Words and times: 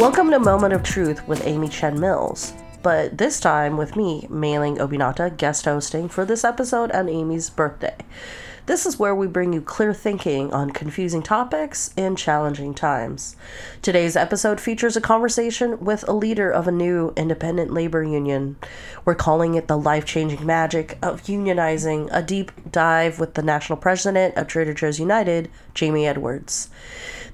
Welcome 0.00 0.30
to 0.30 0.38
Moment 0.38 0.72
of 0.72 0.82
Truth 0.82 1.28
with 1.28 1.46
Ami 1.46 1.68
Chen 1.68 2.00
Mills, 2.00 2.54
but 2.82 3.18
this 3.18 3.38
time 3.38 3.76
with 3.76 3.96
me, 3.96 4.26
Meilin 4.30 4.78
Obinata, 4.78 5.36
guest 5.36 5.66
hosting 5.66 6.08
for 6.08 6.24
this 6.24 6.42
episode 6.42 6.90
on 6.92 7.06
Ami's 7.06 7.50
birthday. 7.50 7.94
This 8.70 8.86
is 8.86 9.00
where 9.00 9.16
we 9.16 9.26
bring 9.26 9.52
you 9.52 9.60
clear 9.60 9.92
thinking 9.92 10.52
on 10.52 10.70
confusing 10.70 11.24
topics 11.24 11.92
in 11.96 12.14
challenging 12.14 12.72
times. 12.72 13.34
Today's 13.82 14.14
episode 14.14 14.60
features 14.60 14.96
a 14.96 15.00
conversation 15.00 15.84
with 15.84 16.06
a 16.06 16.12
leader 16.12 16.48
of 16.52 16.68
a 16.68 16.70
new 16.70 17.12
independent 17.16 17.72
labor 17.72 18.04
union. 18.04 18.54
We're 19.04 19.16
calling 19.16 19.56
it 19.56 19.66
the 19.66 19.76
life 19.76 20.04
changing 20.04 20.46
magic 20.46 20.98
of 21.02 21.24
unionizing, 21.24 22.10
a 22.12 22.22
deep 22.22 22.52
dive 22.70 23.18
with 23.18 23.34
the 23.34 23.42
national 23.42 23.76
president 23.76 24.36
of 24.36 24.46
Trader 24.46 24.72
Joe's 24.72 25.00
United, 25.00 25.50
Jamie 25.74 26.06
Edwards. 26.06 26.70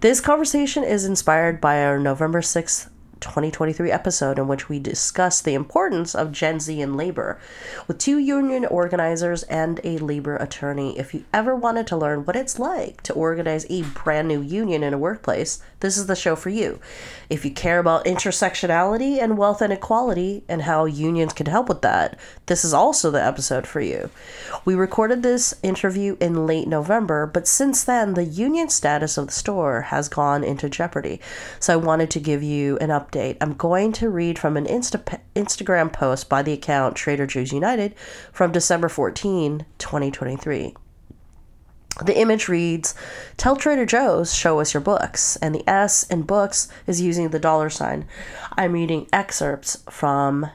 This 0.00 0.23
conversation 0.23 0.84
is 0.84 1.05
inspired 1.05 1.61
by 1.61 1.84
our 1.84 1.98
November 1.98 2.41
6th 2.41 2.89
2023 3.20 3.91
episode 3.91 4.38
in 4.38 4.48
which 4.48 4.69
we 4.69 4.79
discuss 4.79 5.41
the 5.41 5.55
importance 5.55 6.15
of 6.15 6.33
Gen 6.33 6.61
Z 6.61 6.80
in 6.80 6.97
labor 6.97 7.39
with 7.87 7.98
two 7.98 8.19
union 8.19 8.65
organizers 8.66 9.42
and 9.45 9.80
a 9.84 9.98
labor 9.98 10.37
attorney. 10.37 10.98
If 10.98 11.15
you 11.15 11.25
ever 11.33 11.55
wanted 11.55 11.87
to 11.89 11.97
learn 11.97 12.25
what 12.25 12.37
it's 12.37 12.59
like 12.59 13.02
to 13.02 13.12
organize 13.15 13.66
a 13.70 13.83
brand 13.83 14.29
new 14.29 14.42
union 14.42 14.83
in 14.83 14.95
a 14.95 14.98
workplace, 14.98 15.62
this 15.80 15.97
is 15.97 16.06
the 16.06 16.16
show 16.16 16.37
for 16.37 16.51
you. 16.51 16.79
If 17.29 17.45
you 17.45 17.51
care 17.51 17.79
about 17.79 18.05
intersectionality 18.05 19.21
and 19.21 19.37
wealth 19.37 19.61
inequality 19.61 20.45
and 20.48 20.62
how 20.62 20.84
unions 20.84 21.33
can 21.33 21.47
help 21.47 21.69
with 21.69 21.83
that, 21.83 22.19
this 22.47 22.64
is 22.64 22.73
also 22.73 23.11
the 23.11 23.25
episode 23.25 23.67
for 23.67 23.81
you. 23.81 24.11
We 24.64 24.75
recorded 24.75 25.23
this 25.23 25.55
interview 25.62 26.17
in 26.20 26.47
late 26.47 26.69
November, 26.69 27.27
but 27.27 27.48
since 27.48 27.83
then, 27.83 28.15
the 28.15 28.25
union 28.25 28.69
status 28.69 29.19
of 29.19 29.27
the 29.27 29.33
store 29.33 29.83
has 29.83 30.09
gone 30.09 30.45
into 30.45 30.69
jeopardy. 30.69 31.20
So 31.59 31.73
I 31.73 31.77
wanted 31.77 32.11
to 32.11 32.20
give 32.20 32.42
you 32.42 32.78
an 32.78 32.91
update. 32.91 33.37
I'm 33.41 33.55
going 33.55 33.93
to 33.95 34.09
read 34.09 34.39
from 34.39 34.56
an 34.56 34.67
Insta- 34.67 35.20
Instagram 35.34 35.93
post 35.93 36.28
by 36.28 36.43
the 36.43 36.53
account 36.53 36.97
Trader 36.97 37.27
Joe's 37.27 37.53
United 37.53 37.95
from 38.33 38.53
December 38.53 38.89
14, 38.89 39.67
2023. 39.78 40.75
The 42.05 42.19
image 42.19 42.48
reads, 42.48 42.94
Tell 43.39 43.56
Trader 43.56 43.86
Joe's, 43.86 44.34
show 44.34 44.61
us 44.61 44.75
your 44.75 44.83
books. 44.83 45.36
And 45.36 45.55
the 45.55 45.69
S 45.69 46.03
in 46.05 46.22
books 46.22 46.69
is 46.86 47.00
using 47.00 47.30
the 47.30 47.38
dollar 47.38 47.70
sign. 47.70 48.06
I'm 48.53 48.72
reading 48.72 49.08
excerpts 49.12 49.83
from 49.88 50.50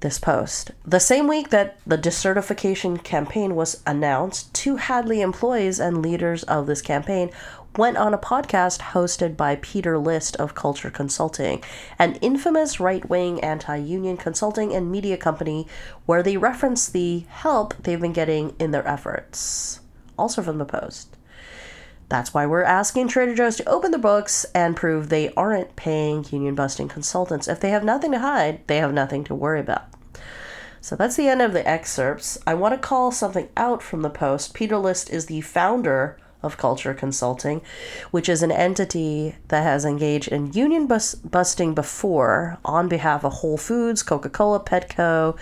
this 0.00 0.18
post. 0.18 0.72
The 0.84 1.00
same 1.00 1.28
week 1.28 1.50
that 1.50 1.78
the 1.86 1.98
decertification 1.98 3.02
campaign 3.02 3.54
was 3.54 3.82
announced, 3.86 4.52
two 4.54 4.76
Hadley 4.76 5.20
employees 5.20 5.78
and 5.78 6.02
leaders 6.02 6.42
of 6.44 6.66
this 6.66 6.82
campaign 6.82 7.30
went 7.76 7.96
on 7.96 8.12
a 8.12 8.18
podcast 8.18 8.80
hosted 8.80 9.36
by 9.36 9.56
Peter 9.56 9.96
List 9.98 10.36
of 10.36 10.54
Kulture 10.54 10.92
Consulting, 10.92 11.62
an 11.98 12.16
infamous 12.16 12.80
right 12.80 13.08
wing 13.08 13.40
anti 13.42 13.76
union 13.76 14.16
consulting 14.16 14.74
and 14.74 14.90
media 14.90 15.16
company 15.16 15.66
where 16.06 16.22
they 16.22 16.36
reference 16.36 16.88
the 16.88 17.24
help 17.28 17.74
they've 17.82 18.00
been 18.00 18.12
getting 18.12 18.54
in 18.58 18.70
their 18.70 18.86
efforts. 18.88 19.79
Also 20.20 20.42
from 20.42 20.58
the 20.58 20.66
Post. 20.66 21.16
That's 22.10 22.34
why 22.34 22.44
we're 22.44 22.62
asking 22.62 23.08
Trader 23.08 23.34
Joe's 23.34 23.56
to 23.56 23.68
open 23.68 23.92
the 23.92 23.98
books 23.98 24.44
and 24.54 24.76
prove 24.76 25.08
they 25.08 25.32
aren't 25.34 25.76
paying 25.76 26.26
union 26.30 26.54
busting 26.54 26.88
consultants. 26.88 27.48
If 27.48 27.60
they 27.60 27.70
have 27.70 27.84
nothing 27.84 28.12
to 28.12 28.18
hide, 28.18 28.66
they 28.66 28.78
have 28.78 28.92
nothing 28.92 29.24
to 29.24 29.34
worry 29.34 29.60
about. 29.60 29.84
So 30.82 30.96
that's 30.96 31.16
the 31.16 31.28
end 31.28 31.40
of 31.40 31.52
the 31.52 31.66
excerpts. 31.66 32.38
I 32.46 32.54
want 32.54 32.74
to 32.74 32.78
call 32.78 33.12
something 33.12 33.48
out 33.56 33.82
from 33.82 34.02
the 34.02 34.10
Post. 34.10 34.54
Peter 34.54 34.76
List 34.76 35.08
is 35.08 35.26
the 35.26 35.40
founder 35.40 36.18
of 36.42 36.58
Kulture 36.58 36.96
Consulting, 36.96 37.62
which 38.10 38.28
is 38.28 38.42
an 38.42 38.50
entity 38.52 39.36
that 39.48 39.62
has 39.62 39.84
engaged 39.84 40.28
in 40.28 40.52
union 40.52 40.86
bus- 40.86 41.14
busting 41.14 41.74
before 41.74 42.58
on 42.64 42.88
behalf 42.88 43.24
of 43.24 43.34
Whole 43.34 43.58
Foods, 43.58 44.02
Coca 44.02 44.30
Cola, 44.30 44.58
Petco, 44.58 45.38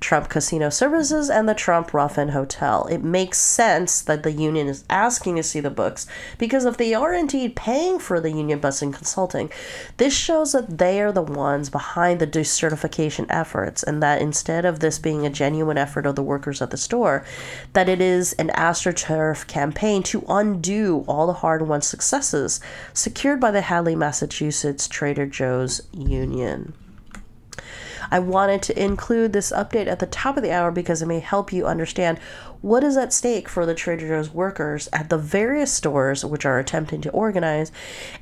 Trump 0.00 0.28
Casino 0.30 0.70
Services, 0.70 1.28
and 1.28 1.48
the 1.48 1.54
Trump 1.54 1.92
Ruffin 1.92 2.30
Hotel. 2.30 2.86
It 2.86 3.04
makes 3.04 3.38
sense 3.38 4.00
that 4.00 4.22
the 4.22 4.32
union 4.32 4.66
is 4.66 4.84
asking 4.88 5.36
to 5.36 5.42
see 5.42 5.60
the 5.60 5.70
books 5.70 6.06
because 6.38 6.64
if 6.64 6.78
they 6.78 6.94
are 6.94 7.12
indeed 7.12 7.54
paying 7.54 7.98
for 7.98 8.18
the 8.18 8.32
union 8.32 8.58
busting 8.58 8.92
consulting, 8.92 9.50
this 9.98 10.14
shows 10.14 10.52
that 10.52 10.78
they 10.78 11.00
are 11.00 11.12
the 11.12 11.22
ones 11.22 11.68
behind 11.68 12.18
the 12.18 12.26
decertification 12.26 13.26
efforts 13.28 13.82
and 13.82 14.02
that 14.02 14.22
instead 14.22 14.64
of 14.64 14.80
this 14.80 14.98
being 14.98 15.26
a 15.26 15.30
genuine 15.30 15.78
effort 15.78 16.06
of 16.06 16.16
the 16.16 16.22
workers 16.22 16.62
at 16.62 16.70
the 16.70 16.76
store, 16.76 17.24
that 17.74 17.88
it 17.88 18.00
is 18.00 18.32
an 18.34 18.48
astroturf 18.56 19.46
campaign 19.46 20.02
to 20.02 20.24
undo 20.28 21.04
all 21.06 21.26
the 21.26 21.34
hard 21.34 21.62
won 21.68 21.82
successes 21.82 22.60
secured 22.94 23.38
by 23.38 23.50
the 23.50 23.60
Hadley, 23.60 23.94
Massachusetts 23.94 24.88
Trader 24.88 25.26
Joe's 25.26 25.82
Union. 25.92 26.72
I 28.10 28.18
wanted 28.18 28.62
to 28.62 28.82
include 28.82 29.32
this 29.32 29.52
update 29.52 29.86
at 29.86 29.98
the 29.98 30.06
top 30.06 30.36
of 30.36 30.42
the 30.42 30.52
hour 30.52 30.70
because 30.70 31.02
it 31.02 31.06
may 31.06 31.20
help 31.20 31.52
you 31.52 31.66
understand 31.66 32.18
what 32.60 32.84
is 32.84 32.96
at 32.96 33.12
stake 33.12 33.48
for 33.48 33.64
the 33.64 33.74
Trader 33.74 34.08
Joe's 34.08 34.30
workers 34.30 34.88
at 34.92 35.08
the 35.08 35.18
various 35.18 35.72
stores 35.72 36.24
which 36.24 36.44
are 36.44 36.58
attempting 36.58 37.00
to 37.02 37.10
organize 37.10 37.72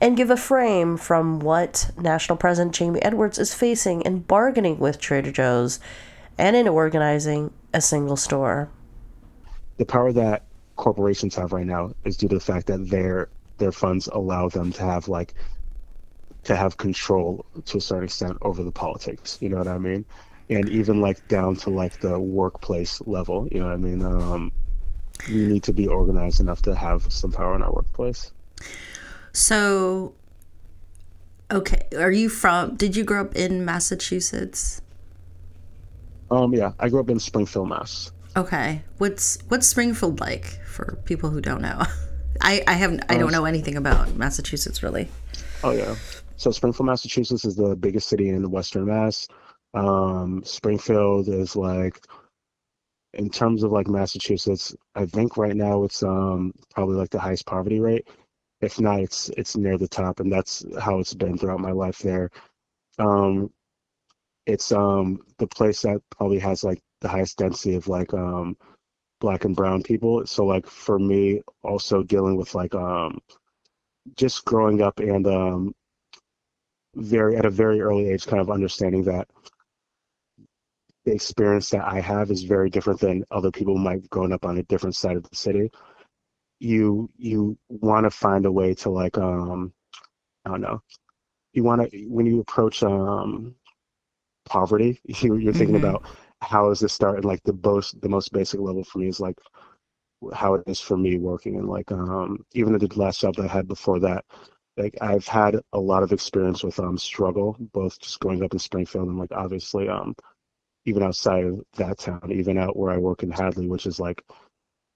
and 0.00 0.16
give 0.16 0.30
a 0.30 0.36
frame 0.36 0.96
from 0.96 1.40
what 1.40 1.90
National 1.98 2.36
President 2.36 2.74
Jamie 2.74 3.02
Edwards 3.02 3.38
is 3.38 3.54
facing 3.54 4.02
in 4.02 4.20
bargaining 4.20 4.78
with 4.78 4.98
Trader 4.98 5.32
Joe's 5.32 5.80
and 6.38 6.54
in 6.54 6.68
organizing 6.68 7.52
a 7.74 7.80
single 7.80 8.16
store. 8.16 8.68
The 9.76 9.84
power 9.84 10.12
that 10.12 10.44
corporations 10.76 11.34
have 11.34 11.52
right 11.52 11.66
now 11.66 11.92
is 12.04 12.16
due 12.16 12.28
to 12.28 12.36
the 12.36 12.40
fact 12.40 12.68
that 12.68 12.88
their 12.88 13.28
their 13.58 13.72
funds 13.72 14.06
allow 14.06 14.48
them 14.48 14.72
to 14.72 14.82
have 14.82 15.08
like 15.08 15.34
to 16.48 16.56
have 16.56 16.78
control 16.78 17.44
to 17.66 17.76
a 17.76 17.80
certain 17.80 18.04
extent 18.04 18.38
over 18.40 18.62
the 18.62 18.72
politics. 18.72 19.36
You 19.42 19.50
know 19.50 19.58
what 19.58 19.68
I 19.68 19.76
mean? 19.76 20.06
And 20.48 20.66
even 20.70 21.02
like 21.02 21.28
down 21.28 21.56
to 21.56 21.70
like 21.70 22.00
the 22.00 22.18
workplace 22.18 23.02
level. 23.02 23.46
You 23.52 23.60
know 23.60 23.66
what 23.66 23.74
I 23.74 23.76
mean? 23.76 24.02
Um, 24.02 24.50
we 25.28 25.46
need 25.46 25.62
to 25.64 25.74
be 25.74 25.86
organized 25.86 26.40
enough 26.40 26.62
to 26.62 26.74
have 26.74 27.12
some 27.12 27.32
power 27.32 27.54
in 27.54 27.62
our 27.62 27.70
workplace. 27.70 28.32
So, 29.32 30.14
okay, 31.50 31.86
are 31.98 32.10
you 32.10 32.30
from? 32.30 32.76
Did 32.76 32.96
you 32.96 33.04
grow 33.04 33.20
up 33.20 33.36
in 33.36 33.66
Massachusetts? 33.66 34.80
Um, 36.30 36.54
yeah, 36.54 36.72
I 36.80 36.88
grew 36.88 37.00
up 37.00 37.10
in 37.10 37.20
Springfield, 37.20 37.68
Mass. 37.68 38.10
Okay, 38.36 38.82
what's 38.96 39.36
what's 39.48 39.66
Springfield 39.66 40.18
like 40.18 40.64
for 40.64 40.98
people 41.04 41.28
who 41.28 41.42
don't 41.42 41.60
know? 41.60 41.82
I 42.40 42.62
I 42.66 42.72
haven't 42.72 43.04
I 43.10 43.18
don't 43.18 43.32
know 43.32 43.44
anything 43.44 43.76
about 43.76 44.14
Massachusetts 44.14 44.82
really. 44.82 45.08
Oh 45.62 45.72
yeah, 45.72 45.96
so 46.38 46.52
Springfield, 46.52 46.86
Massachusetts 46.86 47.44
is 47.44 47.56
the 47.56 47.74
biggest 47.74 48.08
city 48.08 48.28
in 48.28 48.48
Western 48.48 48.86
Mass. 48.86 49.26
Um, 49.74 50.42
Springfield 50.44 51.28
is 51.28 51.56
like, 51.56 52.00
in 53.14 53.28
terms 53.28 53.64
of 53.64 53.72
like 53.72 53.88
Massachusetts, 53.88 54.74
I 54.94 55.06
think 55.06 55.36
right 55.36 55.56
now 55.56 55.82
it's 55.82 56.02
um 56.02 56.52
probably 56.74 56.96
like 56.96 57.10
the 57.10 57.18
highest 57.18 57.44
poverty 57.46 57.80
rate. 57.80 58.06
If 58.60 58.80
not, 58.80 59.00
it's 59.00 59.30
it's 59.30 59.56
near 59.56 59.78
the 59.78 59.88
top, 59.88 60.20
and 60.20 60.32
that's 60.32 60.64
how 60.80 61.00
it's 61.00 61.14
been 61.14 61.36
throughout 61.36 61.60
my 61.60 61.72
life 61.72 61.98
there. 61.98 62.30
Um, 63.00 63.50
it's 64.46 64.70
um 64.70 65.20
the 65.38 65.46
place 65.48 65.82
that 65.82 66.00
probably 66.16 66.38
has 66.38 66.62
like 66.62 66.80
the 67.00 67.08
highest 67.08 67.38
density 67.38 67.74
of 67.74 67.88
like 67.88 68.14
um 68.14 68.56
black 69.20 69.44
and 69.44 69.56
brown 69.56 69.82
people. 69.82 70.24
So 70.26 70.46
like 70.46 70.66
for 70.68 71.00
me, 71.00 71.42
also 71.64 72.04
dealing 72.04 72.36
with 72.36 72.54
like 72.54 72.74
um 72.76 73.18
just 74.16 74.44
growing 74.44 74.82
up 74.82 75.00
and 75.00 75.26
um 75.26 75.74
very 76.98 77.36
at 77.36 77.44
a 77.44 77.50
very 77.50 77.80
early 77.80 78.08
age 78.08 78.26
kind 78.26 78.40
of 78.40 78.50
understanding 78.50 79.04
that 79.04 79.28
the 81.04 81.12
experience 81.12 81.70
that 81.70 81.84
I 81.84 82.00
have 82.00 82.30
is 82.30 82.42
very 82.42 82.68
different 82.68 83.00
than 83.00 83.24
other 83.30 83.50
people 83.50 83.78
might 83.78 84.00
have 84.00 84.10
grown 84.10 84.32
up 84.32 84.44
on 84.44 84.58
a 84.58 84.62
different 84.64 84.94
side 84.94 85.16
of 85.16 85.28
the 85.28 85.36
city. 85.36 85.70
You 86.60 87.08
you 87.16 87.56
want 87.68 88.04
to 88.04 88.10
find 88.10 88.44
a 88.46 88.52
way 88.52 88.74
to 88.74 88.90
like 88.90 89.16
um 89.16 89.72
I 90.44 90.50
don't 90.50 90.60
know. 90.60 90.82
You 91.52 91.64
want 91.64 91.90
to 91.90 92.06
when 92.08 92.26
you 92.26 92.40
approach 92.40 92.82
um 92.82 93.54
poverty, 94.44 95.00
you, 95.04 95.36
you're 95.36 95.52
thinking 95.52 95.76
mm-hmm. 95.76 95.86
about 95.86 96.04
how 96.40 96.68
does 96.68 96.80
this 96.80 96.92
start 96.92 97.16
and 97.16 97.24
like 97.24 97.42
the 97.44 97.58
most 97.64 98.00
the 98.00 98.08
most 98.08 98.32
basic 98.32 98.60
level 98.60 98.84
for 98.84 98.98
me 98.98 99.08
is 99.08 99.20
like 99.20 99.38
how 100.34 100.54
it 100.54 100.64
is 100.66 100.80
for 100.80 100.96
me 100.96 101.16
working 101.16 101.56
and 101.56 101.68
like 101.68 101.90
um 101.92 102.44
even 102.54 102.76
the 102.76 102.88
last 102.96 103.20
job 103.20 103.36
that 103.36 103.44
I 103.44 103.48
had 103.48 103.68
before 103.68 104.00
that 104.00 104.24
like 104.78 104.96
I've 105.00 105.26
had 105.26 105.60
a 105.72 105.80
lot 105.80 106.02
of 106.02 106.12
experience 106.12 106.62
with 106.62 106.78
um 106.78 106.96
struggle, 106.98 107.56
both 107.72 107.98
just 108.00 108.20
growing 108.20 108.42
up 108.44 108.52
in 108.52 108.58
Springfield 108.58 109.08
and 109.08 109.18
like 109.18 109.32
obviously 109.32 109.88
um 109.88 110.14
even 110.84 111.02
outside 111.02 111.44
of 111.44 111.60
that 111.76 111.98
town, 111.98 112.30
even 112.32 112.56
out 112.56 112.76
where 112.76 112.90
I 112.90 112.96
work 112.98 113.22
in 113.22 113.30
Hadley, 113.30 113.68
which 113.68 113.86
is 113.86 114.00
like 114.00 114.22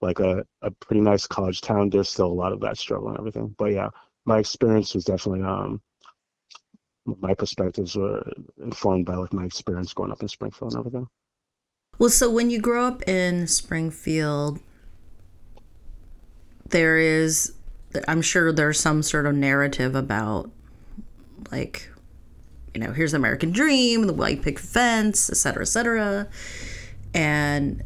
like 0.01 0.21
a, 0.21 0.45
a 0.63 0.71
pretty 0.71 1.01
nice 1.01 1.27
college 1.27 1.61
town, 1.61 1.91
there's 1.91 2.09
still 2.09 2.27
a 2.27 2.33
lot 2.33 2.53
of 2.53 2.61
that 2.61 2.79
struggle 2.79 3.09
and 3.09 3.19
everything. 3.19 3.55
But 3.59 3.73
yeah, 3.73 3.89
my 4.25 4.39
experience 4.39 4.95
was 4.95 5.05
definitely 5.05 5.45
um 5.45 5.81
my 7.05 7.35
perspectives 7.35 7.97
were 7.97 8.25
informed 8.63 9.07
by 9.07 9.17
like 9.17 9.33
my 9.33 9.45
experience 9.45 9.93
growing 9.93 10.13
up 10.13 10.23
in 10.23 10.29
Springfield 10.29 10.73
and 10.73 10.81
everything. 10.81 11.09
Well, 11.99 12.11
so 12.11 12.31
when 12.31 12.49
you 12.49 12.61
grow 12.61 12.87
up 12.87 13.07
in 13.09 13.47
Springfield, 13.47 14.61
there 16.69 16.99
is 16.99 17.53
I'm 18.09 18.23
sure 18.23 18.53
there's 18.53 18.81
some 18.81 19.03
sort 19.03 19.27
of 19.27 19.35
narrative 19.35 19.95
about 19.95 20.51
like 21.51 21.91
you 22.75 22.81
know 22.81 22.93
here's 22.93 23.13
the 23.13 23.19
american 23.19 23.53
dream 23.53 24.07
the 24.07 24.13
white 24.13 24.43
picket 24.43 24.61
fence 24.61 25.31
etc 25.31 25.67
cetera, 25.67 26.01
etc 26.01 26.11
cetera. 26.25 26.29
and 27.15 27.83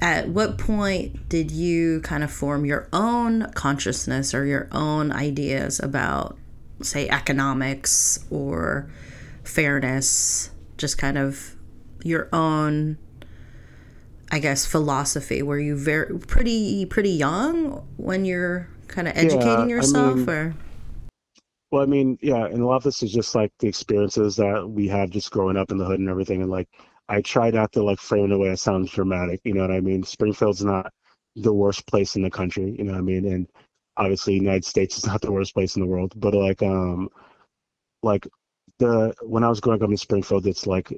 at 0.00 0.28
what 0.28 0.58
point 0.58 1.28
did 1.28 1.50
you 1.50 2.00
kind 2.02 2.22
of 2.22 2.30
form 2.30 2.64
your 2.64 2.88
own 2.92 3.50
consciousness 3.52 4.32
or 4.32 4.46
your 4.46 4.68
own 4.70 5.10
ideas 5.10 5.80
about 5.80 6.38
say 6.82 7.08
economics 7.08 8.24
or 8.30 8.88
fairness 9.42 10.50
just 10.76 10.96
kind 10.98 11.18
of 11.18 11.56
your 12.04 12.28
own 12.32 12.96
i 14.30 14.38
guess 14.38 14.64
philosophy 14.64 15.42
were 15.42 15.58
you 15.58 15.76
very 15.76 16.16
pretty 16.20 16.86
pretty 16.86 17.10
young 17.10 17.84
when 17.96 18.24
you're 18.24 18.68
kind 18.88 19.08
of 19.08 19.16
educating 19.16 19.68
yeah, 19.70 19.76
yourself 19.76 20.12
I 20.12 20.14
mean, 20.14 20.28
or 20.28 20.54
well 21.70 21.82
i 21.82 21.86
mean 21.86 22.18
yeah 22.20 22.46
and 22.46 22.62
a 22.62 22.66
lot 22.66 22.76
of 22.76 22.82
this 22.82 23.02
is 23.02 23.12
just 23.12 23.34
like 23.34 23.52
the 23.58 23.68
experiences 23.68 24.36
that 24.36 24.68
we 24.68 24.88
have 24.88 25.10
just 25.10 25.30
growing 25.30 25.56
up 25.56 25.70
in 25.70 25.78
the 25.78 25.84
hood 25.84 26.00
and 26.00 26.08
everything 26.08 26.42
and 26.42 26.50
like 26.50 26.68
I 27.08 27.22
try 27.22 27.50
not 27.50 27.72
to 27.72 27.82
like 27.82 28.00
frame 28.00 28.22
it 28.22 28.24
in 28.26 28.32
a 28.32 28.38
way 28.38 28.50
that 28.50 28.58
sounds 28.58 28.90
dramatic. 28.90 29.40
You 29.44 29.54
know 29.54 29.62
what 29.62 29.70
I 29.70 29.80
mean? 29.80 30.02
Springfield's 30.02 30.64
not 30.64 30.92
the 31.36 31.52
worst 31.52 31.86
place 31.86 32.16
in 32.16 32.22
the 32.22 32.30
country. 32.30 32.74
You 32.78 32.84
know 32.84 32.92
what 32.92 32.98
I 32.98 33.02
mean? 33.02 33.24
And 33.32 33.48
obviously, 33.96 34.34
United 34.34 34.64
States 34.64 34.98
is 34.98 35.06
not 35.06 35.22
the 35.22 35.32
worst 35.32 35.54
place 35.54 35.76
in 35.76 35.82
the 35.82 35.88
world. 35.88 36.12
But 36.16 36.34
like, 36.34 36.62
um, 36.62 37.08
like 38.02 38.26
the 38.78 39.14
when 39.22 39.42
I 39.42 39.48
was 39.48 39.60
growing 39.60 39.82
up 39.82 39.90
in 39.90 39.96
Springfield, 39.96 40.46
it's 40.46 40.66
like 40.66 40.92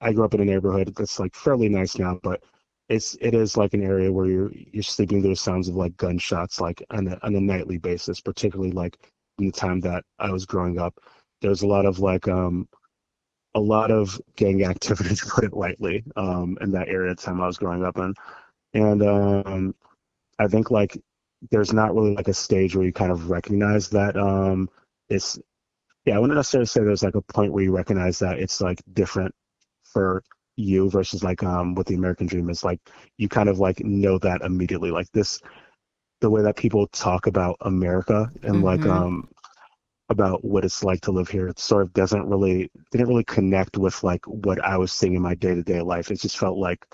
I 0.00 0.12
grew 0.12 0.24
up 0.24 0.34
in 0.34 0.40
a 0.40 0.44
neighborhood 0.44 0.94
that's 0.96 1.18
like 1.18 1.34
fairly 1.34 1.68
nice 1.68 1.98
now, 1.98 2.18
but 2.22 2.42
it's 2.90 3.16
it 3.20 3.34
is 3.34 3.56
like 3.56 3.72
an 3.72 3.84
area 3.84 4.12
where 4.12 4.26
you're 4.26 4.52
you're 4.52 4.82
sleeping 4.82 5.22
through 5.22 5.36
sounds 5.36 5.68
of 5.68 5.76
like 5.76 5.96
gunshots 5.96 6.60
like 6.60 6.84
on 6.90 7.06
a 7.06 7.18
on 7.22 7.36
a 7.36 7.40
nightly 7.40 7.78
basis, 7.78 8.20
particularly 8.20 8.72
like 8.72 8.98
in 9.38 9.46
the 9.46 9.52
time 9.52 9.80
that 9.80 10.04
I 10.18 10.30
was 10.32 10.44
growing 10.44 10.78
up. 10.78 10.98
There's 11.40 11.62
a 11.62 11.68
lot 11.68 11.86
of 11.86 12.00
like 12.00 12.26
um 12.26 12.68
a 13.54 13.60
lot 13.60 13.92
of 13.92 14.20
gang 14.36 14.64
activity, 14.72 15.14
to 15.14 15.26
put 15.26 15.44
it 15.44 15.52
lightly, 15.52 16.04
um, 16.16 16.58
in 16.60 16.72
that 16.72 16.88
area 16.88 17.14
time 17.14 17.40
I 17.40 17.46
was 17.46 17.58
growing 17.58 17.84
up 17.84 17.96
in. 17.96 18.14
And 18.74 19.02
um, 19.02 19.74
I 20.38 20.48
think 20.48 20.70
like 20.72 21.00
there's 21.50 21.72
not 21.72 21.94
really 21.94 22.14
like 22.14 22.28
a 22.28 22.34
stage 22.34 22.74
where 22.74 22.84
you 22.84 22.92
kind 22.92 23.12
of 23.12 23.30
recognize 23.30 23.88
that 23.90 24.16
um, 24.16 24.68
it's 25.08 25.38
yeah, 26.06 26.16
I 26.16 26.18
wouldn't 26.18 26.36
necessarily 26.36 26.66
say 26.66 26.80
there's 26.80 27.04
like 27.04 27.14
a 27.14 27.22
point 27.22 27.52
where 27.52 27.62
you 27.62 27.72
recognize 27.76 28.18
that 28.18 28.40
it's 28.40 28.60
like 28.60 28.82
different 28.94 29.34
for 29.84 30.24
you 30.56 30.90
versus 30.90 31.24
like 31.24 31.42
um 31.42 31.74
what 31.74 31.86
the 31.86 31.94
American 31.94 32.26
dream 32.26 32.50
is 32.50 32.64
like 32.64 32.80
you 33.16 33.28
kind 33.28 33.48
of 33.48 33.58
like 33.58 33.80
know 33.84 34.18
that 34.18 34.42
immediately. 34.42 34.90
Like 34.90 35.10
this 35.12 35.40
the 36.20 36.30
way 36.30 36.42
that 36.42 36.56
people 36.56 36.86
talk 36.88 37.26
about 37.26 37.56
America 37.62 38.30
and 38.42 38.56
mm-hmm. 38.56 38.64
like 38.64 38.86
um 38.86 39.28
about 40.10 40.44
what 40.44 40.64
it's 40.64 40.82
like 40.82 41.00
to 41.02 41.12
live 41.12 41.28
here. 41.28 41.46
It 41.46 41.58
sort 41.58 41.82
of 41.82 41.92
doesn't 41.92 42.28
really 42.28 42.70
didn't 42.90 43.08
really 43.08 43.24
connect 43.24 43.78
with 43.78 44.02
like 44.02 44.26
what 44.26 44.62
I 44.62 44.76
was 44.76 44.92
seeing 44.92 45.14
in 45.14 45.22
my 45.22 45.34
day 45.34 45.54
to 45.54 45.62
day 45.62 45.80
life. 45.80 46.10
It 46.10 46.20
just 46.20 46.36
felt 46.36 46.58
like 46.58 46.84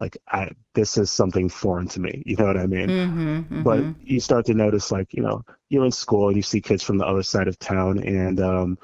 like 0.00 0.16
I 0.28 0.50
this 0.74 0.98
is 0.98 1.10
something 1.10 1.48
foreign 1.48 1.88
to 1.88 2.00
me. 2.00 2.22
You 2.26 2.36
know 2.36 2.46
what 2.46 2.56
I 2.56 2.66
mean? 2.66 2.88
Mm-hmm, 2.88 3.36
mm-hmm. 3.36 3.62
But 3.62 3.84
you 4.02 4.20
start 4.20 4.44
to 4.46 4.54
notice 4.54 4.92
like 4.92 5.14
you 5.14 5.22
know 5.22 5.42
you're 5.70 5.84
in 5.84 5.92
school 5.92 6.28
and 6.28 6.36
you 6.36 6.42
see 6.42 6.60
kids 6.60 6.82
from 6.82 6.98
the 6.98 7.06
other 7.06 7.22
side 7.22 7.48
of 7.48 7.58
town 7.58 8.02
and 8.02 8.40
um, 8.40 8.78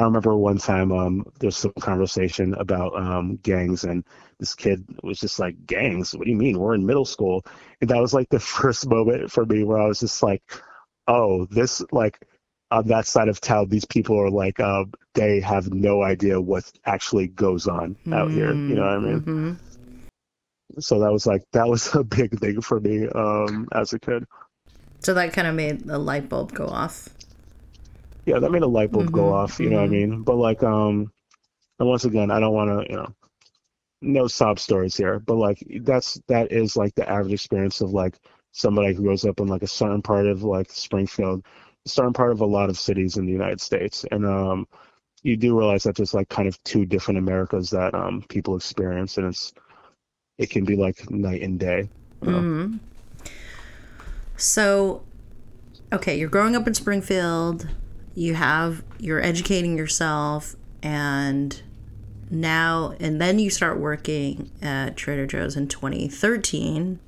I 0.00 0.04
remember 0.04 0.34
one 0.34 0.56
time 0.56 0.92
um, 0.92 1.26
there's 1.40 1.58
some 1.58 1.74
conversation 1.78 2.54
about 2.54 2.96
um, 2.96 3.36
gangs, 3.42 3.84
and 3.84 4.02
this 4.38 4.54
kid 4.54 4.82
was 5.02 5.20
just 5.20 5.38
like, 5.38 5.66
"Gangs? 5.66 6.14
What 6.14 6.24
do 6.24 6.30
you 6.30 6.38
mean? 6.38 6.58
We're 6.58 6.74
in 6.74 6.86
middle 6.86 7.04
school." 7.04 7.44
And 7.82 7.90
that 7.90 8.00
was 8.00 8.14
like 8.14 8.30
the 8.30 8.40
first 8.58 8.88
moment 8.88 9.30
for 9.30 9.44
me 9.44 9.62
where 9.62 9.78
I 9.78 9.86
was 9.86 10.00
just 10.00 10.22
like, 10.22 10.42
"Oh, 11.06 11.44
this 11.50 11.82
like 11.92 12.18
on 12.70 12.86
that 12.86 13.06
side 13.06 13.28
of 13.28 13.42
town, 13.42 13.68
these 13.68 13.84
people 13.84 14.18
are 14.18 14.30
like, 14.30 14.58
uh, 14.58 14.84
they 15.12 15.40
have 15.40 15.70
no 15.74 16.02
idea 16.02 16.40
what 16.40 16.72
actually 16.86 17.26
goes 17.26 17.66
on 17.66 17.94
out 18.10 18.28
mm-hmm. 18.28 18.36
here. 18.36 18.54
You 18.54 18.74
know 18.76 18.82
what 18.82 18.90
I 18.90 18.98
mean? 18.98 19.20
Mm-hmm. 19.20 20.80
So 20.80 21.00
that 21.00 21.12
was 21.12 21.26
like 21.26 21.42
that 21.52 21.68
was 21.68 21.94
a 21.94 22.02
big 22.02 22.40
thing 22.40 22.62
for 22.62 22.80
me 22.80 23.06
um, 23.06 23.68
as 23.72 23.92
a 23.92 23.98
kid. 23.98 24.24
So 25.00 25.12
that 25.12 25.34
kind 25.34 25.46
of 25.46 25.54
made 25.54 25.80
the 25.80 25.98
light 25.98 26.30
bulb 26.30 26.54
go 26.54 26.68
off. 26.68 27.10
Yeah, 28.26 28.38
that 28.38 28.50
made 28.50 28.62
a 28.62 28.66
light 28.66 28.90
bulb 28.90 29.06
mm-hmm. 29.06 29.14
go 29.14 29.32
off. 29.32 29.58
You 29.58 29.70
know 29.70 29.76
what 29.76 29.84
I 29.84 29.86
mm-hmm. 29.86 30.10
mean? 30.10 30.22
But 30.22 30.36
like, 30.36 30.62
um, 30.62 31.12
and 31.78 31.88
once 31.88 32.04
again, 32.04 32.30
I 32.30 32.40
don't 32.40 32.54
want 32.54 32.70
to, 32.70 32.90
you 32.90 32.96
know, 32.96 33.14
no 34.02 34.26
sob 34.26 34.58
stories 34.58 34.96
here, 34.96 35.18
but 35.18 35.34
like 35.34 35.62
that's 35.82 36.20
that 36.28 36.52
is 36.52 36.76
like 36.76 36.94
the 36.94 37.08
average 37.08 37.34
experience 37.34 37.80
of 37.80 37.90
like 37.90 38.18
somebody 38.52 38.94
who 38.94 39.02
grows 39.02 39.24
up 39.24 39.40
in 39.40 39.46
like 39.46 39.62
a 39.62 39.66
certain 39.66 40.02
part 40.02 40.26
of 40.26 40.42
like 40.42 40.70
Springfield 40.70 41.44
certain 41.86 42.12
part 42.12 42.32
of 42.32 42.40
a 42.40 42.46
lot 42.46 42.70
of 42.70 42.78
cities 42.78 43.16
in 43.16 43.26
the 43.26 43.32
United 43.32 43.60
States. 43.60 44.04
And 44.10 44.26
um, 44.26 44.66
you 45.22 45.36
do 45.36 45.58
realize 45.58 45.82
that 45.84 45.96
there's 45.96 46.14
like 46.14 46.28
kind 46.28 46.48
of 46.48 46.62
two 46.64 46.86
different 46.86 47.18
Americas 47.18 47.70
that 47.70 47.94
um, 47.94 48.24
people 48.28 48.56
experience, 48.56 49.18
and 49.18 49.26
it's 49.26 49.52
it 50.38 50.50
can 50.50 50.64
be 50.64 50.76
like 50.76 51.10
night 51.10 51.42
and 51.42 51.58
day. 51.58 51.88
You 52.22 52.30
know? 52.30 52.38
mm-hmm. 52.38 52.76
So, 54.36 55.02
okay, 55.92 56.18
you're 56.18 56.30
growing 56.30 56.56
up 56.56 56.66
in 56.66 56.74
Springfield. 56.74 57.68
You 58.14 58.34
have 58.34 58.82
you're 58.98 59.22
educating 59.22 59.78
yourself, 59.78 60.56
and 60.82 61.60
now 62.30 62.94
and 63.00 63.20
then 63.20 63.38
you 63.38 63.50
start 63.50 63.78
working 63.78 64.50
at 64.62 64.96
Trader 64.96 65.26
Joe's 65.26 65.56
in 65.56 65.66
2013 65.66 67.00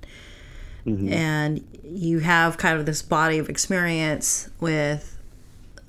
mm-hmm. 0.84 1.12
and 1.12 1.64
you 1.84 2.18
have 2.18 2.58
kind 2.58 2.78
of 2.78 2.86
this 2.86 3.02
body 3.02 3.38
of 3.38 3.48
experience 3.48 4.50
with 4.60 5.16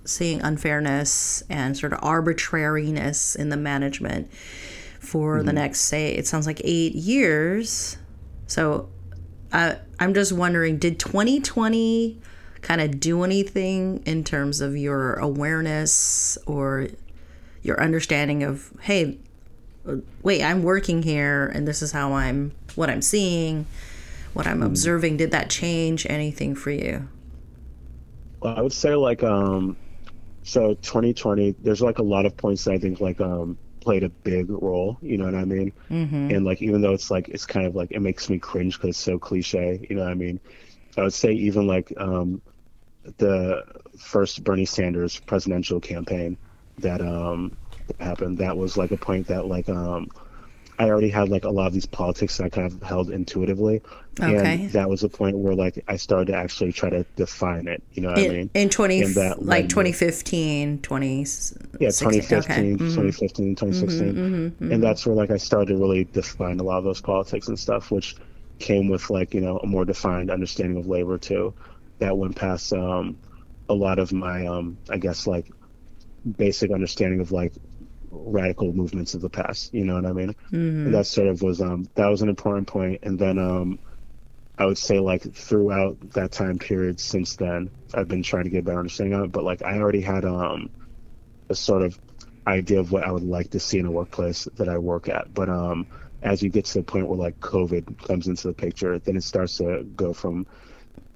seeing 0.06 0.42
unfairness 0.42 1.44
and 1.50 1.76
sort 1.76 1.94
of 1.94 2.00
arbitrariness 2.04 3.36
in 3.36 3.50
the 3.50 3.58
management 3.58 4.32
for 5.00 5.38
mm-hmm. 5.38 5.48
the 5.48 5.54
next 5.54 5.82
say 5.82 6.14
it 6.14 6.28
sounds 6.28 6.46
like 6.46 6.62
eight 6.64 6.94
years 6.94 7.98
so 8.46 8.88
uh, 9.52 9.74
i'm 10.00 10.14
just 10.14 10.32
wondering 10.32 10.78
did 10.78 11.00
2020 11.00 12.20
kind 12.64 12.82
of 12.82 13.00
do 13.00 13.24
anything 13.24 14.02
in 14.06 14.24
terms 14.24 14.60
of 14.60 14.76
your 14.76 15.14
awareness 15.16 16.38
or 16.48 16.88
your 17.62 17.82
understanding 17.82 18.44
of 18.44 18.72
hey 18.82 19.18
wait 20.24 20.42
i'm 20.44 20.64
working 20.64 21.04
here 21.04 21.46
and 21.54 21.68
this 21.68 21.82
is 21.82 21.92
how 21.92 22.14
i'm 22.14 22.52
what 22.76 22.90
i'm 22.90 23.02
seeing 23.02 23.66
what 24.34 24.48
I'm 24.48 24.58
hmm. 24.58 24.64
observing, 24.64 25.18
did 25.18 25.32
that 25.32 25.50
change 25.50 26.06
anything 26.08 26.56
for 26.56 26.72
you? 26.72 27.08
Well, 28.42 28.56
I 28.58 28.62
would 28.62 28.74
say 28.74 28.96
like 28.96 29.24
um 29.24 29.78
so 30.44 30.74
2020 30.74 31.56
there's 31.62 31.82
like 31.82 32.00
a 32.00 32.04
lot 32.04 32.26
of 32.26 32.36
points 32.36 32.66
that 32.66 32.74
I 32.74 32.78
think 32.78 33.00
like 33.00 33.22
um 33.22 33.58
played 33.80 34.04
a 34.04 34.10
big 34.10 34.50
role, 34.50 34.98
you 35.02 35.18
know 35.18 35.26
what 35.26 35.36
I 35.36 35.46
mean? 35.46 35.72
Mm-hmm. 35.90 36.32
And 36.32 36.46
like 36.46 36.62
even 36.62 36.82
though 36.82 36.94
it's 36.94 37.10
like 37.10 37.30
it's 37.30 37.46
kind 37.46 37.66
of 37.66 37.76
like 37.76 37.92
it 37.92 38.02
makes 38.02 38.30
me 38.30 38.40
cringe 38.40 38.80
cuz 38.80 38.90
it's 38.90 39.00
so 39.00 39.18
cliche, 39.18 39.86
you 39.90 39.96
know 39.96 40.04
what 40.04 40.12
I 40.12 40.16
mean? 40.16 40.40
I 40.98 41.04
would 41.04 41.14
say 41.14 41.32
even 41.32 41.68
like 41.68 41.94
um 41.98 42.42
the 43.18 43.64
first 43.98 44.44
Bernie 44.44 44.66
Sanders 44.66 45.20
presidential 45.20 45.80
campaign 45.80 46.38
that 46.80 47.02
um 47.02 47.56
happened 48.00 48.38
that 48.38 48.58
was 48.58 48.78
like 48.78 48.92
a 48.92 48.98
point 48.98 49.28
that 49.28 49.46
like 49.46 49.70
um 49.70 50.10
I 50.80 50.90
already 50.90 51.10
had 51.10 51.30
like 51.30 51.44
a 51.44 51.50
lot 51.50 51.68
of 51.68 51.74
these 51.74 51.86
politics 51.86 52.38
that 52.38 52.46
I 52.46 52.50
kind 52.50 52.72
of 52.72 52.82
held 52.82 53.12
intuitively. 53.12 53.82
Okay. 54.20 54.64
And 54.64 54.70
that 54.72 54.90
was 54.90 55.04
a 55.04 55.10
point 55.10 55.38
where 55.38 55.54
like 55.54 55.84
I 55.88 55.98
started 55.98 56.32
to 56.32 56.36
actually 56.36 56.72
try 56.72 56.90
to 56.90 57.04
define 57.16 57.68
it. 57.68 57.84
You 57.94 58.02
know 58.02 58.10
what 58.10 58.20
in, 58.20 58.32
I 58.32 58.34
mean? 58.34 58.50
In 58.54 58.70
20, 58.70 59.14
like 59.38 59.70
2015, 59.70 60.82
20. 60.82 61.18
Yeah, 61.18 61.90
2015, 61.90 62.38
okay. 62.38 62.72
2015, 62.76 62.76
mm-hmm. 62.78 63.54
2016. 63.54 64.14
Mm-hmm, 64.14 64.20
mm-hmm, 64.20 64.36
mm-hmm. 64.36 64.72
And 64.72 64.84
that's 64.84 65.06
where 65.06 65.16
like 65.16 65.30
I 65.30 65.38
started 65.38 65.74
to 65.74 65.78
really 65.78 66.06
define 66.06 66.60
a 66.60 66.64
lot 66.64 66.80
of 66.80 66.84
those 66.84 67.02
politics 67.02 67.48
and 67.48 67.60
stuff, 67.60 67.92
which 67.92 68.16
came 68.60 68.88
with 68.88 69.10
like, 69.10 69.34
you 69.34 69.42
know, 69.42 69.60
a 69.60 69.68
more 69.68 69.86
defined 69.86 70.32
understanding 70.32 70.78
of 70.78 70.88
labor 70.88 71.18
too. 71.18 71.54
That 72.00 72.18
went 72.18 72.36
past 72.36 72.74
um, 72.74 73.18
a 73.70 73.74
lot 73.74 74.00
of 74.00 74.12
my, 74.12 74.48
um, 74.48 74.78
I 74.90 74.98
guess, 74.98 75.28
like 75.28 75.50
basic 76.38 76.72
understanding 76.72 77.20
of 77.20 77.32
like 77.32 77.54
radical 78.14 78.72
movements 78.74 79.14
of 79.14 79.22
the 79.22 79.30
past. 79.30 79.74
You 79.74 79.86
know 79.86 79.96
what 79.96 80.06
I 80.06 80.14
mean? 80.14 80.36
Mm-hmm. 80.52 80.92
That 80.92 81.08
sort 81.08 81.28
of 81.28 81.42
was 81.42 81.62
um 81.62 81.88
that 81.96 82.08
was 82.08 82.22
an 82.22 82.30
important 82.30 82.68
point. 82.68 83.00
And 83.04 83.18
then 83.18 83.40
um 83.40 83.80
I 84.58 84.66
would 84.66 84.78
say 84.78 85.00
like 85.00 85.24
throughout 85.34 86.12
that 86.12 86.32
time 86.32 86.60
period 86.60 87.00
since 87.00 87.36
then, 87.36 87.72
I've 87.94 88.08
been 88.08 88.24
trying 88.24 88.44
to 88.44 88.50
get 88.50 88.60
a 88.60 88.64
better 88.64 88.80
understanding 88.80 89.18
of 89.18 89.26
it. 89.26 89.32
But 89.32 89.44
like 89.44 89.64
I 89.64 89.80
already 89.80 90.02
had 90.02 90.26
um 90.26 90.70
a 91.50 91.56
sort 91.56 91.82
of 91.82 92.00
idea 92.46 92.80
of 92.80 92.92
what 92.92 93.04
I 93.04 93.12
would 93.12 93.24
like 93.24 93.52
to 93.52 93.60
see 93.60 93.80
in 93.80 93.86
a 93.86 93.92
workplace 93.92 94.48
that 94.56 94.70
I 94.70 94.78
work 94.78 95.10
at. 95.10 95.34
But 95.34 95.50
um 95.50 95.88
as 96.22 96.42
you 96.42 96.50
get 96.50 96.66
to 96.66 96.80
the 96.80 96.84
point 96.84 97.08
where 97.08 97.18
like 97.18 97.40
COVID 97.40 97.98
comes 98.08 98.28
into 98.28 98.48
the 98.48 98.54
picture, 98.54 99.00
then 99.00 99.18
it 99.18 99.24
starts 99.24 99.58
to 99.58 99.84
go 99.84 100.14
from 100.14 100.48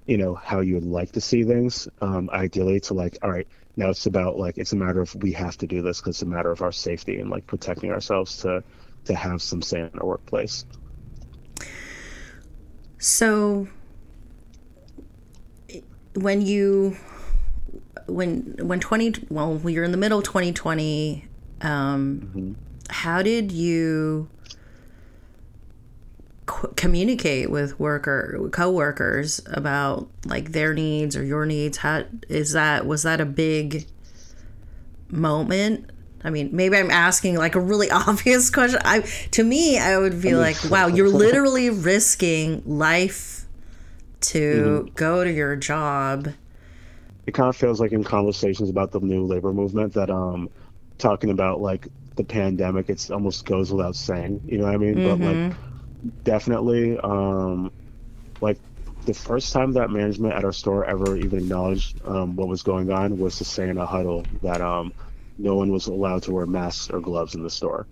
you 0.07 0.17
know 0.17 0.33
how 0.33 0.61
you 0.61 0.75
would 0.75 0.85
like 0.85 1.11
to 1.11 1.21
see 1.21 1.43
things 1.43 1.87
um, 2.01 2.29
ideally 2.31 2.79
to 2.79 2.93
like 2.93 3.17
all 3.21 3.29
right 3.29 3.47
now 3.75 3.89
it's 3.89 4.05
about 4.05 4.37
like 4.37 4.57
it's 4.57 4.73
a 4.73 4.75
matter 4.75 5.01
of 5.01 5.13
we 5.15 5.31
have 5.33 5.57
to 5.57 5.67
do 5.67 5.81
this 5.81 5.99
because 5.99 6.15
it's 6.15 6.21
a 6.23 6.25
matter 6.25 6.51
of 6.51 6.61
our 6.61 6.71
safety 6.71 7.19
and 7.19 7.29
like 7.29 7.45
protecting 7.45 7.91
ourselves 7.91 8.37
to 8.37 8.63
to 9.07 9.15
have 9.15 9.41
some 9.41 9.61
say 9.61 9.79
in 9.79 9.91
our 9.99 10.05
workplace. 10.05 10.65
So 12.99 13.67
when 16.13 16.41
you 16.41 16.97
when 18.07 18.55
when 18.61 18.79
20 18.79 19.27
well 19.29 19.59
you're 19.65 19.83
in 19.83 19.91
the 19.91 19.97
middle 19.97 20.19
of 20.19 20.23
2020 20.23 21.27
um 21.61 22.21
mm-hmm. 22.21 22.53
how 22.89 23.21
did 23.21 23.51
you 23.51 24.29
communicate 26.75 27.49
with 27.49 27.79
worker 27.79 28.49
co-workers 28.51 29.41
about 29.47 30.07
like 30.25 30.51
their 30.51 30.73
needs 30.73 31.15
or 31.15 31.23
your 31.23 31.45
needs 31.45 31.77
how 31.77 32.03
is 32.29 32.53
that 32.53 32.85
was 32.85 33.03
that 33.03 33.21
a 33.21 33.25
big 33.25 33.85
moment 35.09 35.89
I 36.23 36.29
mean, 36.29 36.49
maybe 36.51 36.75
I'm 36.75 36.91
asking 36.91 37.37
like 37.37 37.55
a 37.55 37.59
really 37.59 37.89
obvious 37.91 38.49
question. 38.49 38.79
I 38.83 39.01
to 39.31 39.43
me, 39.43 39.77
I 39.77 39.97
would 39.97 40.21
be 40.21 40.35
like, 40.35 40.57
wow, 40.69 40.87
you're 40.87 41.09
literally 41.25 41.69
risking 41.69 42.63
life 42.65 43.45
to 44.21 44.83
mm-hmm. 44.85 44.93
go 44.95 45.23
to 45.23 45.31
your 45.31 45.55
job. 45.55 46.33
It 47.25 47.33
kind 47.33 47.49
of 47.49 47.55
feels 47.55 47.79
like 47.79 47.91
in 47.91 48.03
conversations 48.03 48.69
about 48.69 48.91
the 48.91 48.99
new 48.99 49.25
labor 49.25 49.53
movement 49.53 49.93
that 49.93 50.09
um 50.09 50.49
talking 50.97 51.29
about 51.29 51.61
like 51.61 51.87
the 52.15 52.23
pandemic, 52.23 52.89
it 52.89 53.09
almost 53.11 53.45
goes 53.45 53.71
without 53.71 53.95
saying. 53.95 54.41
You 54.45 54.57
know 54.57 54.65
what 54.65 54.73
I 54.73 54.77
mean? 54.77 54.95
Mm-hmm. 54.95 55.03
But 55.07 55.19
like 55.19 55.35
mm-hmm. 55.35 55.66
Definitely 56.23 56.97
um 56.99 57.71
like 58.41 58.57
the 59.05 59.13
first 59.13 59.53
time 59.53 59.71
that 59.71 59.89
management 59.89 60.33
at 60.33 60.43
our 60.43 60.51
store 60.51 60.85
ever 60.85 61.15
even 61.15 61.39
acknowledged 61.39 61.99
um, 62.05 62.35
what 62.35 62.47
was 62.47 62.61
going 62.61 62.91
on 62.91 63.17
was 63.17 63.37
to 63.37 63.45
say 63.45 63.69
in 63.69 63.77
a 63.77 63.85
huddle 63.85 64.25
that 64.43 64.61
um 64.61 64.93
no 65.37 65.55
one 65.55 65.71
was 65.71 65.87
allowed 65.87 66.23
to 66.23 66.31
wear 66.31 66.45
masks 66.45 66.89
or 66.89 66.99
gloves 66.99 67.35
in 67.35 67.43
the 67.43 67.49
store. 67.49 67.87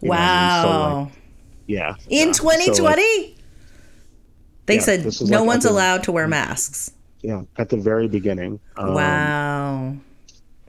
wow. 0.00 0.16
I 0.16 0.62
mean? 0.62 0.62
so, 0.62 1.02
like, 1.02 1.12
yeah. 1.66 1.94
In 2.08 2.32
2020? 2.32 2.74
So, 2.74 2.82
like, 2.84 3.34
they 4.66 4.76
yeah, 4.76 4.80
said 4.80 5.04
no 5.28 5.40
like 5.40 5.46
one's 5.46 5.64
the, 5.64 5.70
allowed 5.70 6.04
to 6.04 6.12
wear 6.12 6.26
masks. 6.26 6.92
Yeah, 7.20 7.42
at 7.56 7.68
the 7.68 7.76
very 7.76 8.08
beginning. 8.08 8.60
Um, 8.76 8.94
wow. 8.94 9.96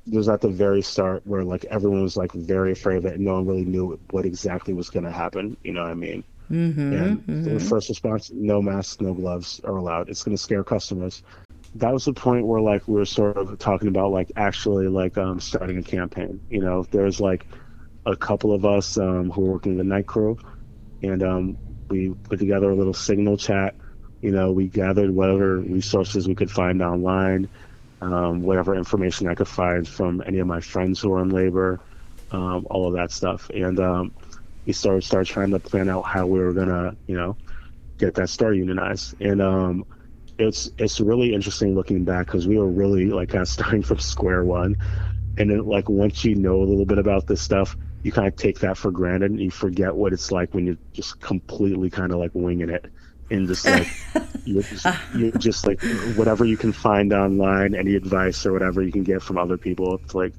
It 0.08 0.16
was 0.16 0.30
at 0.30 0.42
the 0.42 0.50
very 0.50 0.82
start 0.82 1.26
where 1.26 1.44
like 1.44 1.66
everyone 1.66 2.04
was 2.04 2.18
like 2.18 2.32
very 2.32 2.72
afraid 2.72 3.04
that 3.04 3.20
no 3.20 3.36
one 3.36 3.48
really 3.48 3.66
knew 3.66 4.00
what 4.12 4.26
exactly 4.26 4.74
was 4.74 4.90
going 4.90 5.06
to 5.06 5.12
happen. 5.12 5.58
You 5.64 5.74
know 5.74 5.82
what 5.82 5.92
I 5.92 5.96
mean? 5.96 6.24
Mm-hmm, 6.52 6.94
and 6.94 7.20
mm-hmm. 7.28 7.44
the 7.44 7.60
first 7.60 7.90
response: 7.90 8.32
no 8.34 8.62
masks, 8.62 9.02
no 9.02 9.14
gloves 9.14 9.60
are 9.64 9.78
allowed. 9.78 10.10
It's 10.10 10.24
going 10.24 10.38
to 10.38 10.42
scare 10.42 10.64
customers 10.64 11.22
that 11.76 11.94
was 11.94 12.06
the 12.06 12.14
point 12.14 12.48
where 12.48 12.62
like 12.62 12.88
we 12.88 12.96
were 12.96 13.06
sort 13.06 13.38
of 13.38 13.58
talking 13.60 13.90
about 13.90 14.12
like 14.12 14.32
actually 14.38 14.88
like 14.88 15.18
um 15.18 15.40
starting 15.40 15.78
a 15.78 15.84
campaign 15.84 16.42
you 16.50 16.62
know 16.62 16.86
there's 16.92 17.20
like 17.20 17.46
a 18.06 18.16
couple 18.16 18.54
of 18.54 18.66
us 18.66 18.98
um 18.98 19.30
who 19.30 19.46
are 19.46 19.52
working 19.54 19.78
the 19.78 19.84
night 19.84 20.08
crew 20.08 20.38
and 21.04 21.22
um 21.22 21.58
we 21.90 22.14
put 22.24 22.40
together 22.40 22.72
a 22.72 22.76
little 22.76 22.94
signal 22.94 23.38
chat 23.38 23.76
you 24.22 24.32
know 24.32 24.52
we 24.52 24.68
gathered 24.68 25.12
whatever 25.12 25.58
resources 25.58 26.28
we 26.28 26.36
could 26.36 26.50
find 26.50 26.82
online 26.82 27.50
um, 28.02 28.42
whatever 28.42 28.76
information 28.76 29.28
i 29.28 29.36
could 29.36 29.48
find 29.48 29.88
from 29.88 30.24
any 30.26 30.40
of 30.40 30.48
my 30.48 30.62
friends 30.62 31.02
who 31.02 31.14
are 31.14 31.22
in 31.22 31.30
labor 31.30 31.80
um, 32.32 32.66
all 32.70 32.88
of 32.88 32.94
that 32.94 33.12
stuff 33.12 33.50
and 33.54 33.80
um, 33.80 34.14
we 34.66 34.74
started 34.74 35.04
started 35.04 35.28
trying 35.28 35.52
to 35.52 35.60
plan 35.60 35.90
out 35.90 36.04
how 36.04 36.26
we 36.26 36.40
were 36.40 36.54
gonna 36.54 36.96
you 37.08 37.16
know 37.16 37.38
get 37.98 38.14
that 38.16 38.30
store 38.30 38.54
unionized 38.54 39.20
and 39.22 39.42
um 39.42 39.86
it's 40.38 40.70
it's 40.78 41.00
really 41.00 41.34
interesting 41.34 41.76
looking 41.76 42.04
back 42.04 42.28
because 42.28 42.48
we 42.48 42.58
were 42.58 42.68
really 42.68 43.06
like 43.06 43.30
kind 43.30 43.42
of 43.42 43.48
starting 43.58 43.82
from 43.82 44.00
square 44.00 44.44
one, 44.44 44.76
and 45.38 45.50
then 45.50 45.66
like 45.66 45.90
once 45.90 46.24
you 46.26 46.36
know 46.36 46.62
a 46.62 46.66
little 46.66 46.86
bit 46.86 46.98
about 46.98 47.28
this 47.28 47.42
stuff, 47.42 47.76
you 48.04 48.12
kind 48.12 48.28
of 48.28 48.36
take 48.36 48.60
that 48.60 48.78
for 48.78 48.92
granted 48.92 49.32
and 49.32 49.40
you 49.40 49.52
forget 49.52 49.96
what 49.96 50.14
it's 50.14 50.32
like 50.32 50.54
when 50.54 50.66
you're 50.66 50.78
just 50.94 51.20
completely 51.22 51.90
kind 51.90 52.12
of 52.12 52.20
like 52.20 52.32
winging 52.34 52.70
it 52.70 52.92
and 53.32 53.48
just 53.48 53.66
like 53.66 53.88
you're 54.46 54.62
just, 54.62 54.86
you're 55.16 55.32
just 55.32 55.66
like 55.66 55.82
whatever 56.16 56.46
you 56.46 56.58
can 56.58 56.72
find 56.72 57.14
online, 57.14 57.74
any 57.76 57.96
advice 57.96 58.46
or 58.46 58.54
whatever 58.54 58.82
you 58.82 58.92
can 58.92 59.04
get 59.04 59.22
from 59.22 59.38
other 59.38 59.58
people. 59.58 59.96
It's 59.96 60.14
like 60.14 60.34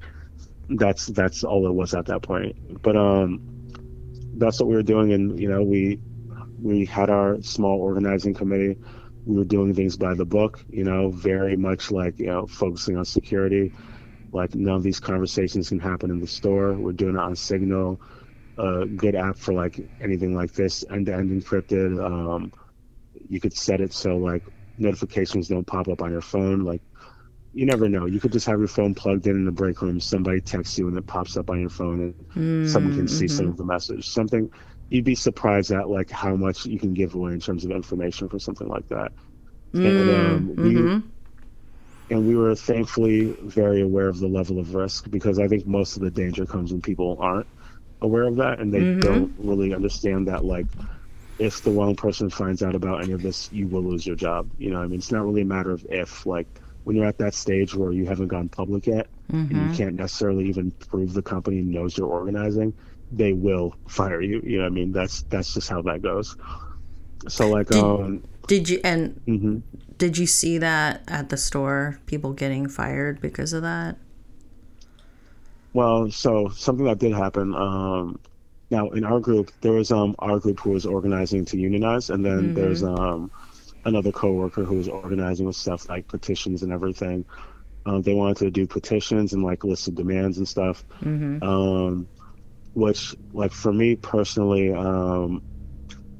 that's 0.69 1.07
that's 1.07 1.43
all 1.43 1.67
it 1.67 1.73
was 1.73 1.93
at 1.93 2.05
that 2.05 2.21
point. 2.21 2.81
But 2.81 2.95
um, 2.95 3.41
that's 4.37 4.59
what 4.59 4.69
we 4.69 4.75
were 4.75 4.83
doing, 4.83 5.13
and 5.13 5.39
you 5.39 5.49
know 5.49 5.63
we 5.63 5.99
we 6.61 6.85
had 6.85 7.09
our 7.09 7.41
small 7.41 7.79
organizing 7.79 8.33
committee 8.33 8.77
we 9.27 9.35
were 9.35 9.43
doing 9.43 9.73
things 9.73 9.97
by 9.97 10.13
the 10.13 10.25
book, 10.25 10.63
you 10.69 10.85
know, 10.85 11.11
very 11.11 11.57
much 11.57 11.91
like, 11.91 12.17
you 12.17 12.27
know, 12.27 12.47
focusing 12.47 12.95
on 12.95 13.03
security. 13.03 13.73
Like 14.31 14.55
none 14.55 14.75
of 14.75 14.83
these 14.83 15.01
conversations 15.01 15.67
can 15.69 15.79
happen 15.79 16.09
in 16.09 16.19
the 16.19 16.27
store. 16.27 16.73
We're 16.73 16.93
doing 16.93 17.15
it 17.15 17.19
on 17.19 17.35
Signal, 17.35 17.99
a 18.57 18.85
good 18.85 19.15
app 19.15 19.37
for 19.37 19.53
like 19.53 19.79
anything 19.99 20.33
like 20.33 20.53
this, 20.53 20.85
end 20.89 21.07
to 21.07 21.13
end 21.13 21.29
encrypted. 21.29 22.03
Um, 22.03 22.53
you 23.27 23.41
could 23.41 23.55
set 23.55 23.81
it 23.81 23.91
so 23.91 24.15
like 24.15 24.43
notifications 24.77 25.49
don't 25.49 25.67
pop 25.67 25.89
up 25.89 26.01
on 26.01 26.11
your 26.11 26.21
phone. 26.21 26.63
Like 26.63 26.81
you 27.57 27.65
never 27.65 27.89
know. 27.89 28.05
You 28.05 28.19
could 28.19 28.31
just 28.31 28.45
have 28.45 28.59
your 28.59 28.67
phone 28.67 28.93
plugged 28.93 29.25
in 29.25 29.35
in 29.35 29.45
the 29.45 29.51
break 29.51 29.81
room. 29.81 29.99
Somebody 29.99 30.41
texts 30.41 30.77
you 30.77 30.87
and 30.87 30.95
it 30.95 31.07
pops 31.07 31.35
up 31.37 31.49
on 31.49 31.59
your 31.59 31.71
phone, 31.71 32.01
and 32.01 32.13
mm-hmm. 32.13 32.67
someone 32.67 32.95
can 32.95 33.07
see 33.07 33.27
some 33.27 33.45
mm-hmm. 33.45 33.51
of 33.53 33.57
the 33.57 33.65
message. 33.65 34.07
Something 34.07 34.51
you'd 34.89 35.03
be 35.03 35.15
surprised 35.15 35.71
at 35.71 35.89
like 35.89 36.11
how 36.11 36.35
much 36.35 36.67
you 36.67 36.77
can 36.77 36.93
give 36.93 37.15
away 37.15 37.31
in 37.31 37.39
terms 37.39 37.65
of 37.65 37.71
information 37.71 38.29
for 38.29 38.37
something 38.37 38.67
like 38.67 38.87
that. 38.89 39.11
Mm, 39.73 39.85
and 39.87 40.09
um, 40.11 40.47
we 40.55 40.73
mm-hmm. 40.75 41.07
and 42.13 42.27
we 42.27 42.35
were 42.35 42.53
thankfully 42.53 43.35
very 43.41 43.81
aware 43.81 44.07
of 44.07 44.19
the 44.19 44.27
level 44.27 44.59
of 44.59 44.75
risk 44.75 45.09
because 45.09 45.39
I 45.39 45.47
think 45.47 45.65
most 45.65 45.97
of 45.97 46.03
the 46.03 46.11
danger 46.11 46.45
comes 46.45 46.71
when 46.71 46.81
people 46.83 47.17
aren't 47.19 47.47
aware 48.01 48.27
of 48.27 48.35
that 48.35 48.59
and 48.59 48.71
they 48.71 48.81
mm-hmm. 48.81 48.99
don't 48.99 49.33
really 49.39 49.73
understand 49.73 50.27
that 50.27 50.45
like 50.45 50.67
if 51.39 51.63
the 51.63 51.71
wrong 51.71 51.95
person 51.95 52.29
finds 52.29 52.61
out 52.61 52.75
about 52.75 53.03
any 53.03 53.13
of 53.13 53.23
this, 53.23 53.49
you 53.51 53.67
will 53.67 53.83
lose 53.83 54.05
your 54.05 54.15
job. 54.15 54.47
You 54.59 54.69
know, 54.69 54.81
I 54.81 54.85
mean, 54.85 54.99
it's 54.99 55.11
not 55.11 55.25
really 55.25 55.41
a 55.41 55.45
matter 55.45 55.71
of 55.71 55.85
if. 55.89 56.25
Like 56.25 56.47
when 56.87 56.95
you're 56.95 57.05
at 57.05 57.17
that 57.17 57.33
stage 57.33 57.75
where 57.75 57.91
you 57.91 58.05
haven't 58.05 58.29
gone 58.29 58.47
public 58.47 58.87
yet, 58.87 59.07
mm-hmm. 59.29 59.41
and 59.41 59.51
you 59.51 59.57
mm-hmm. 59.57 59.73
can't 59.73 59.95
necessarily 59.95 60.47
even 60.47 60.71
prove 60.71 61.13
the 61.13 61.21
company 61.21 61.59
knows 61.59 61.97
you're 61.97 62.07
organizing, 62.07 62.73
they 63.11 63.33
will 63.33 63.75
fire 63.89 64.21
you. 64.21 64.41
You 64.45 64.59
know, 64.59 64.67
I 64.67 64.69
mean, 64.69 64.93
that's 64.93 65.23
that's 65.23 65.53
just 65.53 65.67
how 65.67 65.81
that 65.81 66.01
goes. 66.01 66.37
So 67.27 67.49
like, 67.49 67.67
did, 67.67 67.83
um, 67.83 68.23
did 68.47 68.69
you 68.69 68.79
and 68.85 69.19
mm-hmm. 69.27 69.57
did 69.97 70.17
you 70.17 70.25
see 70.25 70.59
that 70.59 71.03
at 71.09 71.27
the 71.27 71.35
store? 71.35 71.99
People 72.05 72.31
getting 72.31 72.69
fired 72.69 73.19
because 73.19 73.51
of 73.51 73.63
that. 73.63 73.97
Well, 75.73 76.09
so 76.09 76.47
something 76.55 76.85
that 76.85 76.99
did 76.99 77.11
happen. 77.11 77.53
Um, 77.53 78.17
now 78.69 78.91
in 78.91 79.03
our 79.03 79.19
group, 79.19 79.51
there 79.59 79.73
was 79.73 79.91
um 79.91 80.15
our 80.19 80.39
group 80.39 80.61
who 80.61 80.69
was 80.69 80.85
organizing 80.85 81.43
to 81.43 81.57
unionize, 81.57 82.09
and 82.09 82.23
then 82.23 82.39
mm-hmm. 82.39 82.53
there's 82.53 82.81
um 82.81 83.29
another 83.87 84.11
coworker 84.11 84.63
who 84.63 84.77
was 84.77 84.87
organizing 84.87 85.47
with 85.47 85.55
stuff 85.55 85.89
like 85.89 86.07
petitions 86.07 86.61
and 86.61 86.71
everything. 86.71 87.25
Um, 87.85 88.01
they 88.01 88.13
wanted 88.13 88.37
to 88.37 88.51
do 88.51 88.67
petitions 88.67 89.33
and 89.33 89.43
like 89.43 89.63
list 89.63 89.87
of 89.87 89.95
demands 89.95 90.37
and 90.37 90.47
stuff. 90.47 90.83
Mm-hmm. 91.01 91.41
Um, 91.41 92.07
which 92.77 93.15
like 93.33 93.51
for 93.51 93.73
me 93.73 93.95
personally 93.95 94.71
um, 94.71 95.41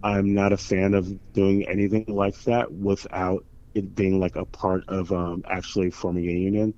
i'm 0.01 0.33
not 0.33 0.51
a 0.51 0.57
fan 0.57 0.95
of 0.95 1.31
doing 1.33 1.67
anything 1.67 2.03
like 2.07 2.35
that 2.45 2.71
without 2.71 3.45
it 3.75 3.93
being 3.95 4.19
like 4.19 4.35
a 4.35 4.45
part 4.45 4.83
of 4.87 5.11
um, 5.11 5.43
actually 5.47 5.91
forming 5.91 6.27
a 6.27 6.31
union 6.31 6.73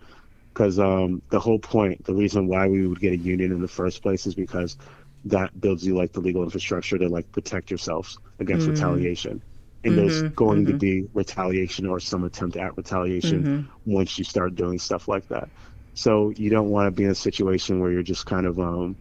because 0.53 0.79
um, 0.79 1.21
the 1.29 1.39
whole 1.39 1.59
point 1.59 2.03
the 2.03 2.13
reason 2.13 2.45
why 2.45 2.67
we 2.67 2.85
would 2.85 2.99
get 2.99 3.13
a 3.13 3.17
union 3.17 3.53
in 3.53 3.61
the 3.61 3.69
first 3.69 4.01
place 4.01 4.27
is 4.27 4.35
because 4.35 4.75
that 5.23 5.57
builds 5.61 5.85
you 5.85 5.95
like 5.95 6.11
the 6.11 6.19
legal 6.19 6.43
infrastructure 6.43 6.97
to 6.97 7.07
like 7.07 7.31
protect 7.31 7.71
yourselves 7.71 8.17
against 8.39 8.65
mm-hmm. 8.65 8.73
retaliation 8.73 9.41
and 9.83 9.93
mm-hmm. 9.93 10.07
there's 10.07 10.21
going 10.33 10.63
mm-hmm. 10.63 10.73
to 10.73 10.77
be 10.77 11.09
retaliation 11.13 11.85
or 11.85 11.99
some 11.99 12.23
attempt 12.23 12.57
at 12.57 12.75
retaliation 12.77 13.43
mm-hmm. 13.43 13.91
once 13.91 14.17
you 14.17 14.23
start 14.23 14.55
doing 14.55 14.77
stuff 14.79 15.07
like 15.07 15.27
that 15.29 15.49
so 15.93 16.29
you 16.31 16.49
don't 16.49 16.69
want 16.69 16.87
to 16.87 16.91
be 16.91 17.03
in 17.03 17.11
a 17.11 17.15
situation 17.15 17.79
where 17.79 17.91
you're 17.91 18.03
just 18.03 18.25
kind 18.25 18.45
of 18.45 18.59
um, 18.59 18.95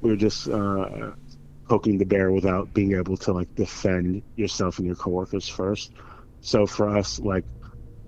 we 0.00 0.10
are 0.10 0.16
just 0.16 0.48
uh, 0.48 1.12
poking 1.68 1.98
the 1.98 2.04
bear 2.04 2.30
without 2.30 2.72
being 2.74 2.94
able 2.94 3.16
to 3.16 3.32
like 3.32 3.54
defend 3.54 4.22
yourself 4.36 4.78
and 4.78 4.86
your 4.86 4.96
coworkers 4.96 5.48
first. 5.48 5.92
So 6.40 6.66
for 6.66 6.96
us, 6.96 7.18
like 7.18 7.44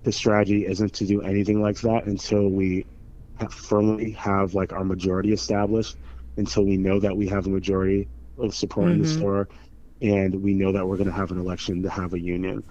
the 0.02 0.12
strategy 0.12 0.66
isn't 0.66 0.94
to 0.94 1.06
do 1.06 1.22
anything 1.22 1.62
like 1.62 1.80
that 1.80 2.04
until 2.04 2.48
we 2.48 2.86
have 3.38 3.52
firmly 3.52 4.12
have 4.12 4.54
like 4.54 4.72
our 4.72 4.84
majority 4.84 5.32
established, 5.32 5.96
until 6.36 6.64
we 6.64 6.76
know 6.76 7.00
that 7.00 7.16
we 7.16 7.28
have 7.28 7.46
a 7.46 7.50
majority 7.50 8.08
of 8.38 8.54
support 8.54 8.92
in 8.92 9.00
the 9.00 9.08
mm-hmm. 9.08 9.18
store, 9.18 9.48
and 10.00 10.42
we 10.42 10.54
know 10.54 10.72
that 10.72 10.86
we're 10.86 10.96
going 10.96 11.08
to 11.10 11.14
have 11.16 11.30
an 11.30 11.38
election 11.38 11.82
to 11.82 11.90
have 11.90 12.12
a 12.14 12.20
union. 12.20 12.64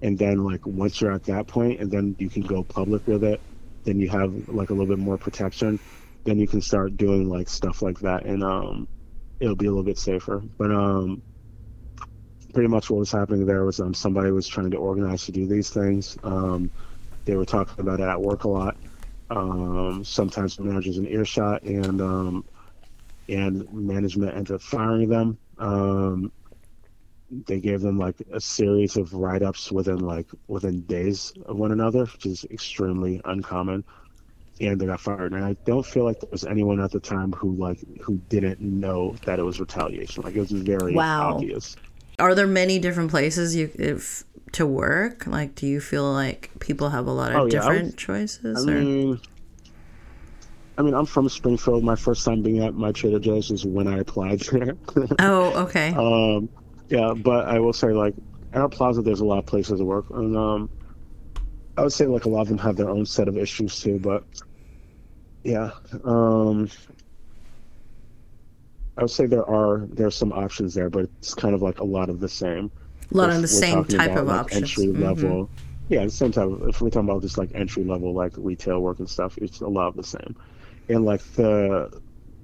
And 0.00 0.18
then 0.18 0.38
like 0.44 0.66
once 0.66 1.00
you're 1.00 1.12
at 1.12 1.24
that 1.24 1.48
point, 1.48 1.80
and 1.80 1.90
then 1.90 2.16
you 2.18 2.30
can 2.30 2.42
go 2.42 2.64
public 2.64 3.06
with 3.06 3.24
it, 3.24 3.42
then 3.84 4.00
you 4.00 4.08
have 4.10 4.32
like 4.48 4.70
a 4.70 4.74
little 4.74 4.88
bit 4.88 4.98
more 4.98 5.18
protection 5.18 5.80
then 6.24 6.38
you 6.38 6.46
can 6.46 6.60
start 6.60 6.96
doing 6.96 7.28
like 7.28 7.48
stuff 7.48 7.82
like 7.82 7.98
that 8.00 8.24
and 8.24 8.44
um 8.44 8.88
it'll 9.40 9.56
be 9.56 9.66
a 9.66 9.70
little 9.70 9.84
bit 9.84 9.98
safer. 9.98 10.42
But 10.58 10.70
um 10.70 11.22
pretty 12.54 12.68
much 12.68 12.90
what 12.90 12.98
was 12.98 13.12
happening 13.12 13.46
there 13.46 13.64
was 13.64 13.80
um 13.80 13.94
somebody 13.94 14.30
was 14.30 14.48
trying 14.48 14.70
to 14.70 14.76
organize 14.76 15.24
to 15.24 15.32
do 15.32 15.46
these 15.46 15.70
things. 15.70 16.18
Um 16.22 16.70
they 17.26 17.36
were 17.36 17.46
talking 17.46 17.76
about 17.80 18.00
it 18.00 18.08
at 18.08 18.20
work 18.20 18.44
a 18.44 18.48
lot. 18.48 18.76
Um 19.30 20.04
sometimes 20.04 20.58
managers 20.60 20.98
in 20.98 21.06
earshot 21.06 21.62
and 21.62 22.00
um 22.00 22.44
and 23.28 23.66
management 23.72 24.36
ended 24.36 24.56
up 24.56 24.62
firing 24.62 25.08
them. 25.08 25.38
Um 25.58 26.32
they 27.46 27.58
gave 27.60 27.80
them 27.80 27.98
like 27.98 28.16
a 28.32 28.40
series 28.40 28.96
of 28.96 29.12
write-ups 29.14 29.72
within 29.72 29.98
like 30.00 30.26
within 30.48 30.82
days 30.82 31.32
of 31.46 31.56
one 31.56 31.72
another 31.72 32.04
which 32.04 32.26
is 32.26 32.44
extremely 32.50 33.20
uncommon 33.24 33.82
and 34.60 34.78
they 34.80 34.86
got 34.86 35.00
fired. 35.00 35.32
And 35.32 35.42
I 35.44 35.54
don't 35.64 35.84
feel 35.84 36.04
like 36.04 36.20
there 36.20 36.28
was 36.30 36.44
anyone 36.44 36.78
at 36.80 36.90
the 36.92 37.00
time 37.00 37.32
who 37.32 37.52
like 37.54 37.78
who 38.00 38.16
didn't 38.28 38.60
know 38.60 39.16
that 39.24 39.38
it 39.38 39.42
was 39.42 39.58
retaliation. 39.58 40.22
Like 40.22 40.36
it 40.36 40.40
was 40.40 40.52
very 40.52 40.94
Wow. 40.94 41.34
obvious. 41.36 41.74
Are 42.18 42.34
there 42.34 42.46
many 42.46 42.78
different 42.78 43.10
places 43.10 43.56
you 43.56 43.70
if 43.78 44.24
to 44.52 44.66
work? 44.66 45.26
Like, 45.26 45.54
do 45.54 45.66
you 45.66 45.80
feel 45.80 46.12
like 46.12 46.50
people 46.60 46.90
have 46.90 47.06
a 47.06 47.10
lot 47.10 47.30
of 47.32 47.36
Oh, 47.40 47.44
yeah, 47.46 47.50
different 47.50 47.84
would- 47.86 47.96
choices? 47.96 48.68
I 48.68 48.70
or? 48.72 48.74
mean, 48.80 49.20
I 50.78 50.82
mean, 50.82 50.94
I'm 50.94 51.06
from 51.06 51.28
Springfield. 51.28 51.82
My 51.82 51.96
first 51.96 52.24
time 52.24 52.42
being 52.42 52.62
at 52.62 52.74
my 52.74 52.92
Trader 52.92 53.18
Joe's 53.18 53.50
was 53.50 53.64
when 53.64 53.88
I 53.88 53.98
applied 53.98 54.40
there. 54.40 54.76
oh, 55.18 55.62
okay. 55.64 55.94
um, 55.94 56.48
yeah, 56.92 57.14
but 57.14 57.48
I 57.48 57.58
will 57.58 57.72
say 57.72 57.88
like 57.88 58.14
at 58.52 58.60
our 58.60 58.68
plaza, 58.68 59.00
there's 59.02 59.20
a 59.20 59.24
lot 59.24 59.38
of 59.38 59.46
places 59.46 59.80
to 59.80 59.84
work, 59.84 60.10
and 60.10 60.36
um, 60.36 60.70
I 61.78 61.82
would 61.82 61.92
say 61.92 62.06
like 62.06 62.26
a 62.26 62.28
lot 62.28 62.42
of 62.42 62.48
them 62.48 62.58
have 62.58 62.76
their 62.76 62.90
own 62.90 63.06
set 63.06 63.28
of 63.28 63.38
issues 63.38 63.80
too. 63.80 63.98
But 63.98 64.24
yeah, 65.42 65.70
um, 66.04 66.68
I 68.98 69.02
would 69.02 69.10
say 69.10 69.26
there 69.26 69.48
are 69.48 69.86
there 69.90 70.06
are 70.06 70.10
some 70.12 70.32
options 70.32 70.74
there, 70.74 70.90
but 70.90 71.04
it's 71.20 71.34
kind 71.34 71.54
of 71.54 71.62
like 71.62 71.80
a 71.80 71.84
lot 71.84 72.10
of 72.10 72.20
the 72.20 72.28
same. 72.28 72.70
a 73.12 73.16
lot 73.16 73.30
if 73.30 73.36
of 73.36 73.42
the 73.42 73.48
same 73.48 73.84
type 73.86 74.10
about, 74.10 74.18
of 74.18 74.28
like, 74.28 74.40
options. 74.40 74.78
Entry 74.78 74.86
Mhm. 74.88 75.00
level. 75.00 75.50
Yeah, 75.88 76.04
the 76.04 76.10
same 76.10 76.32
type 76.32 76.46
of, 76.48 76.62
if 76.68 76.80
we're 76.80 76.90
talking 76.90 77.08
about 77.08 77.22
just 77.22 77.38
like 77.38 77.50
entry 77.54 77.84
level 77.84 78.12
like 78.14 78.32
retail 78.36 78.80
work 78.80 78.98
and 78.98 79.08
stuff, 79.08 79.38
it's 79.38 79.60
a 79.60 79.68
lot 79.68 79.88
of 79.88 79.96
the 79.96 80.04
same. 80.04 80.36
And 80.90 81.04
like 81.06 81.22
the 81.32 81.90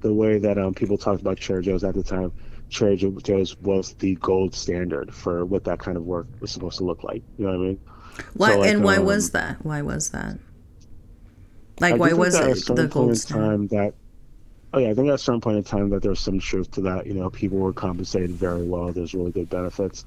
the 0.01 0.13
way 0.15 0.39
that 0.39 0.59
um 0.59 0.75
people 0.75 0.97
talked 0.97 1.21
about 1.21 1.39
Trader 1.39 1.61
Joe's 1.63 1.85
at 1.85 1.95
the 1.95 2.03
time, 2.03 2.33
Trader 2.71 3.11
Joe's 3.11 3.57
was 3.61 3.95
the 3.95 4.15
gold 4.17 4.55
standard 4.55 5.15
for 5.15 5.45
what 5.45 5.65
that 5.65 5.79
kind 5.79 5.97
of 5.97 6.05
work 6.05 6.27
was 6.41 6.51
supposed 6.51 6.79
to 6.79 6.85
look 6.85 7.03
like. 7.03 7.23
You 7.39 7.47
know 7.47 7.53
what 7.53 7.65
I 7.65 7.69
mean? 7.69 7.81
Why 8.35 8.53
So, 8.53 8.59
like, 8.59 8.71
and 8.71 8.85
why 8.85 8.97
um, 8.97 9.05
was 9.05 9.31
that? 9.31 9.65
Why 9.65 9.83
was 9.83 10.11
that? 10.11 10.39
Like, 11.81 11.95
do 11.95 12.01
why 12.01 12.13
was 12.13 12.35
that 12.35 12.45
at 12.45 12.57
a 12.69 12.73
it 12.73 12.77
the 12.77 12.89
gold 12.89 13.17
standard? 13.17 13.45
time 13.47 13.67
that 13.69 13.95
oh 14.73 14.79
yeah, 14.79 14.91
I 14.91 14.95
think 14.95 15.09
at 15.09 15.15
a 15.15 15.19
certain 15.19 15.41
point 15.41 15.57
in 15.57 15.65
time 15.65 15.91
that 15.91 16.03
there's 16.03 16.21
some 16.21 16.39
truth 16.39 16.71
to 16.73 16.81
that. 16.83 17.07
You 17.07 17.15
know, 17.15 17.31
people 17.31 17.59
were 17.59 17.73
compensated 17.73 18.31
very 18.31 18.67
well. 18.67 18.93
There's 18.93 19.15
really 19.15 19.31
good 19.31 19.49
benefits. 19.49 20.05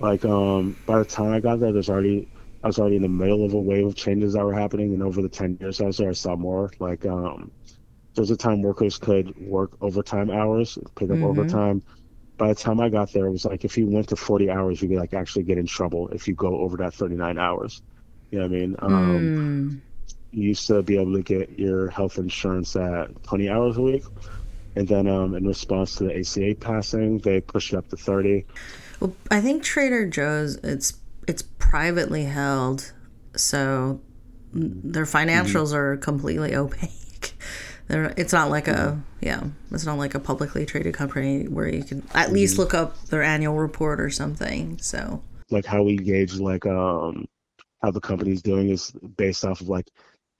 Like 0.00 0.24
um, 0.24 0.76
by 0.86 0.98
the 0.98 1.04
time 1.04 1.32
I 1.32 1.40
got 1.40 1.60
there, 1.60 1.72
there's 1.72 1.90
already 1.90 2.28
I 2.62 2.66
was 2.66 2.78
already 2.78 2.96
in 2.96 3.02
the 3.02 3.08
middle 3.08 3.44
of 3.44 3.52
a 3.52 3.60
wave 3.60 3.86
of 3.86 3.94
changes 3.94 4.32
that 4.32 4.44
were 4.44 4.54
happening, 4.54 4.94
and 4.94 5.02
over 5.02 5.22
the 5.22 5.28
ten 5.28 5.56
years 5.60 5.80
I 5.80 5.84
was 5.84 5.98
there, 5.98 6.10
I 6.10 6.14
saw 6.14 6.36
more. 6.36 6.72
Like 6.78 7.06
um, 7.06 7.50
there 8.14 8.22
was 8.22 8.30
a 8.30 8.36
time 8.36 8.62
workers 8.62 8.98
could 8.98 9.34
work 9.36 9.72
overtime 9.80 10.30
hours, 10.30 10.78
pick 10.96 11.10
up 11.10 11.20
Mhm. 11.20 11.22
overtime. 11.22 11.82
By 12.38 12.48
the 12.48 12.54
time 12.54 12.80
I 12.80 12.88
got 12.88 13.12
there, 13.12 13.26
it 13.26 13.30
was 13.32 13.44
like 13.44 13.64
if 13.64 13.76
you 13.78 13.86
went 13.88 14.08
to 14.08 14.16
40 14.16 14.50
hours, 14.50 14.82
you 14.82 14.88
could 14.88 14.98
like 14.98 15.14
actually 15.14 15.44
get 15.44 15.58
in 15.58 15.66
trouble 15.66 16.08
if 16.08 16.26
you 16.28 16.34
go 16.34 16.56
over 16.60 16.76
that 16.78 16.94
39 16.94 17.38
hours. 17.38 17.82
You 18.30 18.38
know 18.40 18.46
what 18.46 18.56
I 18.56 18.58
mean? 18.58 18.76
Um, 18.80 19.32
Mm. 19.32 19.80
you 20.32 20.48
used 20.48 20.66
to 20.66 20.82
be 20.82 20.96
able 20.98 21.14
to 21.14 21.22
get 21.22 21.58
your 21.58 21.88
health 21.90 22.18
insurance 22.18 22.74
at 22.76 23.22
20 23.22 23.48
hours 23.48 23.76
a 23.76 23.82
week. 23.82 24.04
And 24.76 24.88
then 24.88 25.06
um, 25.06 25.34
in 25.34 25.46
response 25.46 25.94
to 25.96 26.04
the 26.04 26.18
ACA 26.18 26.54
passing, 26.56 27.18
they 27.18 27.40
pushed 27.40 27.72
it 27.72 27.76
up 27.76 27.88
to 27.90 27.96
30. 27.96 28.44
Well, 29.00 29.14
I 29.30 29.40
think 29.40 29.62
Trader 29.62 30.06
Joe's 30.08 30.56
it's 30.56 30.94
it's 31.28 31.42
privately 31.42 32.24
held, 32.24 32.92
so 33.36 34.00
their 34.52 35.04
financials 35.04 35.68
Mm-hmm. 35.68 35.74
are 35.74 35.96
completely 35.96 36.54
opaque. 36.54 37.34
They're, 37.94 38.12
it's 38.16 38.32
not 38.32 38.50
like 38.50 38.66
a 38.66 39.00
yeah, 39.20 39.44
it's 39.70 39.86
not 39.86 39.98
like 39.98 40.16
a 40.16 40.18
publicly 40.18 40.66
traded 40.66 40.94
company 40.94 41.44
where 41.44 41.68
you 41.68 41.84
can 41.84 41.98
at 42.12 42.26
Mm-hmm. 42.26 42.34
least 42.34 42.58
look 42.58 42.74
up 42.74 43.00
their 43.06 43.22
annual 43.22 43.54
report 43.56 44.00
or 44.00 44.10
something. 44.10 44.78
So 44.80 45.22
Like 45.50 45.64
how 45.64 45.84
we 45.84 45.96
gauge 45.96 46.34
like 46.40 46.66
um, 46.66 47.26
how 47.82 47.92
the 47.92 48.00
company's 48.00 48.42
doing 48.42 48.70
is 48.70 48.90
based 49.16 49.44
off 49.44 49.60
of 49.60 49.68
like 49.68 49.88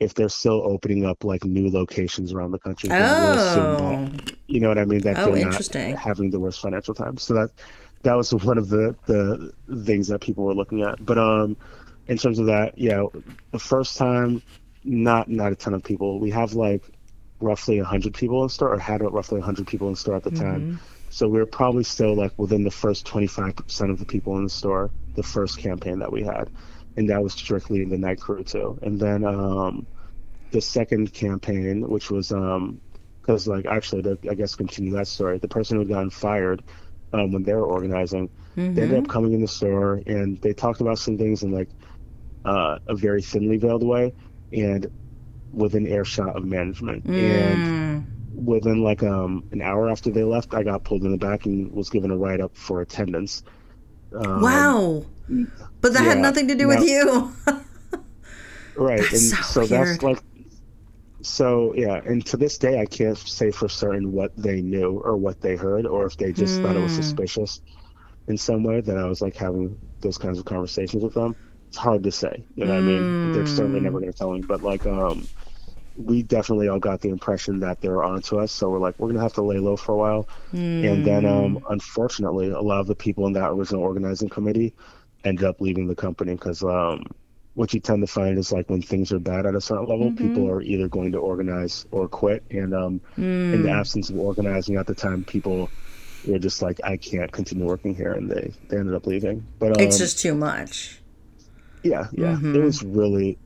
if 0.00 0.14
they're 0.14 0.28
still 0.28 0.62
opening 0.64 1.04
up 1.06 1.22
like 1.22 1.44
new 1.44 1.70
locations 1.70 2.32
around 2.32 2.50
the 2.50 2.58
country. 2.58 2.88
then 2.88 2.98
that- 2.98 3.56
oh, 3.56 4.10
you 4.48 4.58
know 4.58 4.66
what 4.68 4.78
I 4.78 4.84
mean? 4.84 5.02
That 5.02 5.20
Oh, 5.20 5.26
they're 5.30 5.46
interesting. 5.46 5.92
not 5.92 6.00
having 6.00 6.30
the 6.30 6.40
worst 6.40 6.60
financial 6.60 6.92
times. 6.92 7.22
So 7.22 7.34
that 7.34 7.50
that 8.02 8.14
was 8.14 8.34
one 8.34 8.58
of 8.58 8.68
the 8.68 8.96
the 9.06 9.52
things 9.84 10.08
that 10.08 10.20
people 10.20 10.42
were 10.44 10.54
looking 10.56 10.82
at. 10.82 11.06
But 11.06 11.18
um, 11.18 11.56
in 12.08 12.18
terms 12.18 12.40
of 12.40 12.46
that, 12.46 12.76
yeah, 12.76 13.04
the 13.52 13.60
first 13.60 13.96
time, 13.96 14.42
not 14.82 15.30
not 15.30 15.52
a 15.52 15.54
ton 15.54 15.72
of 15.72 15.84
people. 15.84 16.18
We 16.18 16.30
have 16.32 16.54
like 16.54 16.82
roughly 17.40 17.78
hundred 17.78 18.14
people 18.14 18.42
in 18.42 18.48
store, 18.48 18.74
or 18.74 18.78
had 18.78 19.02
roughly 19.02 19.40
hundred 19.40 19.66
people 19.66 19.88
in 19.88 19.96
store 19.96 20.16
at 20.16 20.22
the 20.24 20.30
time. 20.30 20.66
So 21.10 21.28
we 21.28 21.38
were 21.38 21.46
probably 21.46 21.84
still 21.84 22.14
like 22.16 22.32
within 22.38 22.64
the 22.64 22.70
first 22.70 23.06
twenty 23.06 23.26
five 23.26 23.56
percent 23.56 23.90
of 23.90 23.98
the 23.98 24.06
people 24.06 24.36
in 24.38 24.44
the 24.44 24.50
store. 24.50 24.92
The 25.14 25.22
first 25.22 25.58
campaign 25.58 26.00
that 26.00 26.12
we 26.12 26.24
had, 26.24 26.50
and 26.96 27.08
that 27.10 27.22
was 27.22 27.34
strictly 27.34 27.82
in 27.82 27.88
the 27.88 27.98
night 27.98 28.20
crew 28.20 28.44
too. 28.44 28.78
And 28.82 28.98
then 29.00 29.24
um, 29.24 29.86
the 30.52 30.60
second 30.60 31.12
campaign, 31.12 31.88
which 31.88 32.10
was 32.10 32.32
um, 32.32 32.80
because 33.22 33.48
like 33.48 33.66
actually 33.66 34.02
to 34.02 34.18
I 34.30 34.34
guess 34.34 34.54
continue 34.54 34.92
that 34.94 35.08
story, 35.08 35.38
the 35.38 35.48
person 35.48 35.76
who 35.76 35.80
had 35.80 35.88
gotten 35.88 36.10
fired 36.10 36.64
um, 37.12 37.32
when 37.32 37.42
they 37.42 37.54
were 37.54 37.66
organizing, 37.66 38.30
they 38.74 38.82
ended 38.82 38.98
Mm-hmm. 38.98 39.00
up 39.00 39.08
coming 39.08 39.32
in 39.32 39.40
the 39.42 39.48
store 39.48 40.02
and 40.06 40.40
they 40.42 40.52
talked 40.54 40.80
about 40.80 40.98
some 40.98 41.18
things 41.18 41.42
in 41.42 41.52
like 41.52 41.70
uh, 42.44 42.78
a 42.86 42.94
very 42.94 43.22
thinly 43.22 43.56
veiled 43.58 43.84
way 43.84 44.14
and 44.52 44.90
within 45.54 45.86
earshot 45.86 46.36
of 46.36 46.44
management. 46.44 47.06
And 47.16 47.68
Mm. 47.68 48.06
within 48.34 48.82
like 48.82 49.02
um 49.02 49.44
an 49.52 49.62
hour 49.62 49.90
after 49.90 50.10
they 50.10 50.24
left, 50.24 50.54
I 50.54 50.62
got 50.64 50.84
pulled 50.84 51.04
in 51.04 51.12
the 51.12 51.18
back 51.18 51.46
and 51.46 51.72
was 51.72 51.90
given 51.90 52.10
a 52.12 52.16
write 52.18 52.40
up 52.40 52.56
for 52.56 52.80
attendance. 52.82 53.42
Um, 54.14 54.74
wow. 54.74 55.06
But 55.80 55.92
that 55.92 56.04
had 56.04 56.18
nothing 56.18 56.48
to 56.48 56.54
do 56.54 56.68
with 56.68 56.82
you. 56.82 57.34
Right. 58.76 59.10
That's 59.10 59.12
and 59.12 59.44
so 59.44 59.66
so, 59.66 59.66
that's 59.66 60.02
like 60.02 60.22
so 61.22 61.74
yeah, 61.74 62.00
and 62.04 62.24
to 62.26 62.36
this 62.36 62.58
day 62.58 62.80
I 62.80 62.86
can't 62.86 63.16
say 63.16 63.50
for 63.50 63.68
certain 63.68 64.12
what 64.12 64.32
they 64.36 64.60
knew 64.62 65.00
or 65.04 65.16
what 65.16 65.40
they 65.40 65.56
heard 65.56 65.86
or 65.86 66.06
if 66.06 66.16
they 66.16 66.32
just 66.32 66.60
thought 66.60 66.76
it 66.76 66.80
was 66.80 66.92
Hmm. 66.92 66.94
suspicious 66.94 67.60
in 68.28 68.38
some 68.38 68.64
way 68.64 68.80
that 68.82 68.98
I 68.98 69.06
was 69.06 69.22
like 69.22 69.36
having 69.36 69.78
those 70.02 70.18
kinds 70.18 70.38
of 70.38 70.44
conversations 70.46 71.04
with 71.04 71.14
them. 71.14 71.36
It's 71.70 71.78
hard 71.78 72.04
to 72.04 72.12
say. 72.12 72.46
You 72.56 72.66
know 72.66 72.72
what 72.74 72.78
I 72.80 72.82
mean? 72.82 73.10
They're 73.24 73.46
certainly 73.46 73.80
Hmm. 73.80 73.82
never 73.82 74.00
gonna 74.00 74.12
tell 74.12 74.32
me. 74.32 74.42
But 74.42 74.62
like 74.62 74.86
um 74.86 75.28
we 75.96 76.22
definitely 76.22 76.68
all 76.68 76.78
got 76.80 77.00
the 77.00 77.08
impression 77.10 77.60
that 77.60 77.80
they 77.80 77.88
were 77.88 78.04
onto 78.04 78.38
us, 78.38 78.52
so 78.52 78.68
we're 78.70 78.78
like, 78.80 78.98
we're 78.98 79.08
gonna 79.08 79.22
have 79.22 79.34
to 79.34 79.42
lay 79.42 79.58
low 79.58 79.76
for 79.76 79.92
a 79.92 79.96
while. 79.98 80.28
And 80.82 81.04
then, 81.04 81.24
um, 81.24 81.56
Hmm. 81.56 81.72
unfortunately, 81.72 82.50
a 82.50 82.60
lot 82.60 82.80
of 82.80 82.86
the 82.86 82.96
people 82.96 83.26
in 83.26 83.32
that 83.34 83.50
original 83.50 83.82
organizing 83.82 84.28
committee 84.28 84.74
ended 85.24 85.44
up 85.44 85.60
leaving 85.60 85.86
the 85.86 85.94
company 85.94 86.32
because 86.34 86.62
um, 86.62 87.04
what 87.54 87.72
you 87.72 87.80
tend 87.80 88.02
to 88.02 88.06
find 88.12 88.38
is 88.38 88.50
like 88.52 88.68
when 88.68 88.82
things 88.82 89.12
are 89.12 89.18
bad 89.20 89.46
at 89.46 89.54
a 89.54 89.60
certain 89.60 89.86
level, 89.86 90.10
Mm-hmm. 90.10 90.16
people 90.16 90.48
are 90.50 90.60
either 90.62 90.88
going 90.88 91.12
to 91.12 91.18
organize 91.18 91.86
or 91.92 92.08
quit. 92.08 92.44
And 92.50 92.74
um, 92.74 93.00
in 93.16 93.62
the 93.62 93.70
absence 93.70 94.10
of 94.10 94.16
organizing 94.18 94.76
at 94.76 94.86
the 94.86 94.94
time, 94.94 95.24
people 95.24 95.70
were 96.24 96.38
just 96.40 96.60
like, 96.62 96.80
I 96.84 96.96
can't 96.96 97.30
continue 97.32 97.64
working 97.66 97.94
here, 97.94 98.12
and 98.12 98.30
they 98.30 98.52
they 98.68 98.78
ended 98.78 98.94
up 98.94 99.06
leaving. 99.06 99.46
But 99.58 99.72
um, 99.72 99.80
it's 99.80 99.98
just 99.98 100.18
too 100.18 100.34
much. 100.34 101.00
yeah, 101.82 102.08
yeah. 102.12 102.34
Mm-hmm. 102.34 102.56
It 102.56 102.62
was 102.62 102.82
really, 102.82 103.38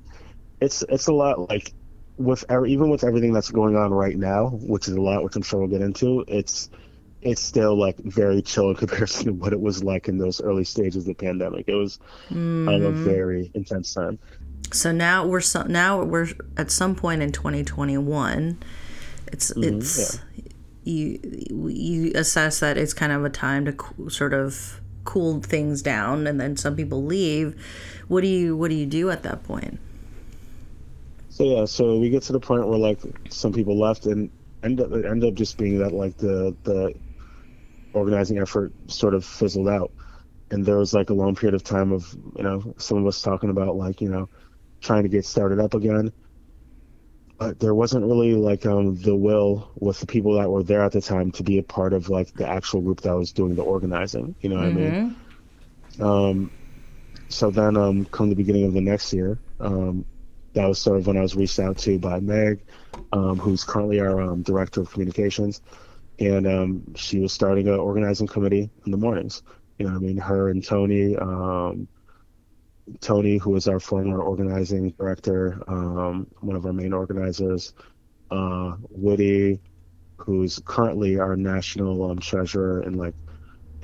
it's 0.60 0.82
it's 0.88 1.08
a 1.08 1.12
lot 1.12 1.48
like 1.50 1.72
with 2.18 2.44
even 2.50 2.90
with 2.90 3.04
everything 3.04 3.32
that's 3.32 3.50
going 3.50 3.76
on 3.76 3.92
right 3.92 4.16
now, 4.18 4.48
which 4.62 4.88
is 4.88 4.94
a 4.94 5.00
lot, 5.00 5.24
which 5.24 5.36
I'm 5.36 5.42
sure 5.42 5.60
we'll 5.60 5.68
get 5.68 5.82
into. 5.82 6.24
It's 6.28 6.70
it's 7.22 7.42
still 7.42 7.76
like 7.78 7.98
very 7.98 8.42
chill 8.42 8.70
in 8.70 8.76
comparison 8.84 9.26
to 9.26 9.32
what 9.32 9.52
it 9.52 9.60
was 9.60 9.82
like 9.84 10.08
in 10.08 10.18
those 10.18 10.40
early 10.40 10.64
stages 10.64 11.04
of 11.04 11.06
the 11.06 11.14
pandemic. 11.14 11.68
It 11.68 11.74
was 11.74 11.98
um, 12.66 12.74
Mm-hmm. 12.74 12.84
a 12.84 12.92
very 12.92 13.50
intense 13.54 13.94
time. 13.94 14.18
So 14.72 14.92
now 14.92 15.26
we're 15.26 15.40
so, 15.40 15.62
now 15.62 16.02
we're 16.02 16.28
at 16.56 16.70
some 16.70 16.94
point 16.94 17.22
in 17.22 17.32
2021. 17.32 18.58
It's 19.28 19.50
Mm-hmm, 19.56 19.82
it's 19.82 20.20
you 20.84 21.18
you 21.50 22.12
assess 22.14 22.60
that 22.60 22.76
it's 22.76 22.92
kind 22.94 23.12
of 23.12 23.24
a 23.24 23.30
time 23.30 23.64
to 23.66 23.72
co- 23.72 24.08
sort 24.08 24.34
of 24.34 24.80
cool 25.04 25.40
things 25.40 25.80
down, 25.82 26.26
and 26.26 26.40
then 26.40 26.56
some 26.56 26.76
people 26.76 27.02
leave. 27.04 27.54
What 28.08 28.20
do 28.22 28.28
you 28.28 28.56
what 28.56 28.68
do 28.68 28.74
you 28.74 28.86
do 28.86 29.10
at 29.10 29.22
that 29.22 29.42
point? 29.44 29.80
So 31.38 31.44
yeah, 31.44 31.66
so 31.66 32.00
we 32.00 32.10
get 32.10 32.24
to 32.24 32.32
the 32.32 32.40
point 32.40 32.66
where 32.66 32.78
like 32.78 33.00
some 33.30 33.52
people 33.52 33.78
left 33.78 34.06
and 34.06 34.32
end 34.64 34.80
up 34.80 34.90
ended 34.92 35.24
up 35.24 35.34
just 35.34 35.56
being 35.56 35.78
that 35.78 35.92
like 35.92 36.16
the 36.16 36.56
the 36.64 36.94
organizing 37.92 38.38
effort 38.38 38.74
sort 38.88 39.14
of 39.14 39.24
fizzled 39.24 39.68
out. 39.68 39.92
And 40.50 40.66
there 40.66 40.78
was 40.78 40.94
like 40.94 41.10
a 41.10 41.14
long 41.14 41.36
period 41.36 41.54
of 41.54 41.62
time 41.62 41.92
of, 41.92 42.12
you 42.36 42.42
know, 42.42 42.74
some 42.78 42.98
of 42.98 43.06
us 43.06 43.22
talking 43.22 43.50
about 43.50 43.76
like, 43.76 44.00
you 44.00 44.08
know, 44.08 44.28
trying 44.82 45.04
to 45.04 45.08
get 45.08 45.26
started 45.26 45.60
up 45.60 45.74
again. 45.74 46.12
But 47.38 47.60
there 47.60 47.74
wasn't 47.74 48.06
really 48.06 48.34
like 48.34 48.66
um 48.66 48.96
the 48.96 49.14
will 49.14 49.70
with 49.76 50.00
the 50.00 50.06
people 50.06 50.34
that 50.38 50.50
were 50.50 50.64
there 50.64 50.82
at 50.82 50.92
the 50.92 51.00
time 51.00 51.30
to 51.32 51.44
be 51.44 51.58
a 51.58 51.62
part 51.62 51.92
of 51.92 52.08
like 52.08 52.32
the 52.34 52.48
actual 52.48 52.80
group 52.82 53.02
that 53.02 53.16
was 53.16 53.32
doing 53.32 53.54
the 53.54 53.62
organizing. 53.62 54.34
You 54.40 54.48
know 54.50 54.56
what 54.56 54.66
I 54.66 54.72
mean? 54.72 54.98
Um 56.00 56.50
so 57.30 57.50
then 57.50 57.76
um 57.76 58.06
come 58.06 58.28
the 58.30 58.36
beginning 58.36 58.64
of 58.64 58.74
the 58.74 58.80
next 58.82 59.12
year, 59.12 59.40
um 59.60 60.04
that 60.58 60.68
was 60.68 60.80
sort 60.80 60.98
of 60.98 61.06
when 61.06 61.16
I 61.16 61.22
was 61.22 61.36
reached 61.36 61.60
out 61.60 61.78
to 61.78 61.98
by 62.00 62.18
Meg, 62.18 62.64
um, 63.12 63.38
who's 63.38 63.62
currently 63.62 64.00
our 64.00 64.20
um, 64.20 64.42
director 64.42 64.80
of 64.80 64.90
communications, 64.90 65.62
and 66.18 66.48
um, 66.48 66.94
she 66.96 67.20
was 67.20 67.32
starting 67.32 67.68
an 67.68 67.74
organizing 67.74 68.26
committee 68.26 68.68
in 68.84 68.90
the 68.90 68.96
mornings. 68.96 69.42
You 69.78 69.86
know, 69.86 69.94
I 69.94 69.98
mean, 69.98 70.16
her 70.16 70.50
and 70.50 70.64
Tony, 70.64 71.16
um, 71.16 71.86
Tony, 73.00 73.38
who 73.38 73.54
is 73.54 73.68
our 73.68 73.78
former 73.78 74.20
organizing 74.20 74.90
director, 74.90 75.62
um, 75.68 76.26
one 76.40 76.56
of 76.56 76.66
our 76.66 76.72
main 76.72 76.92
organizers, 76.92 77.72
uh, 78.32 78.74
Woody, 78.90 79.60
who's 80.16 80.60
currently 80.64 81.20
our 81.20 81.36
national 81.36 82.10
um, 82.10 82.18
treasurer, 82.18 82.80
and 82.80 82.96
like, 82.96 83.14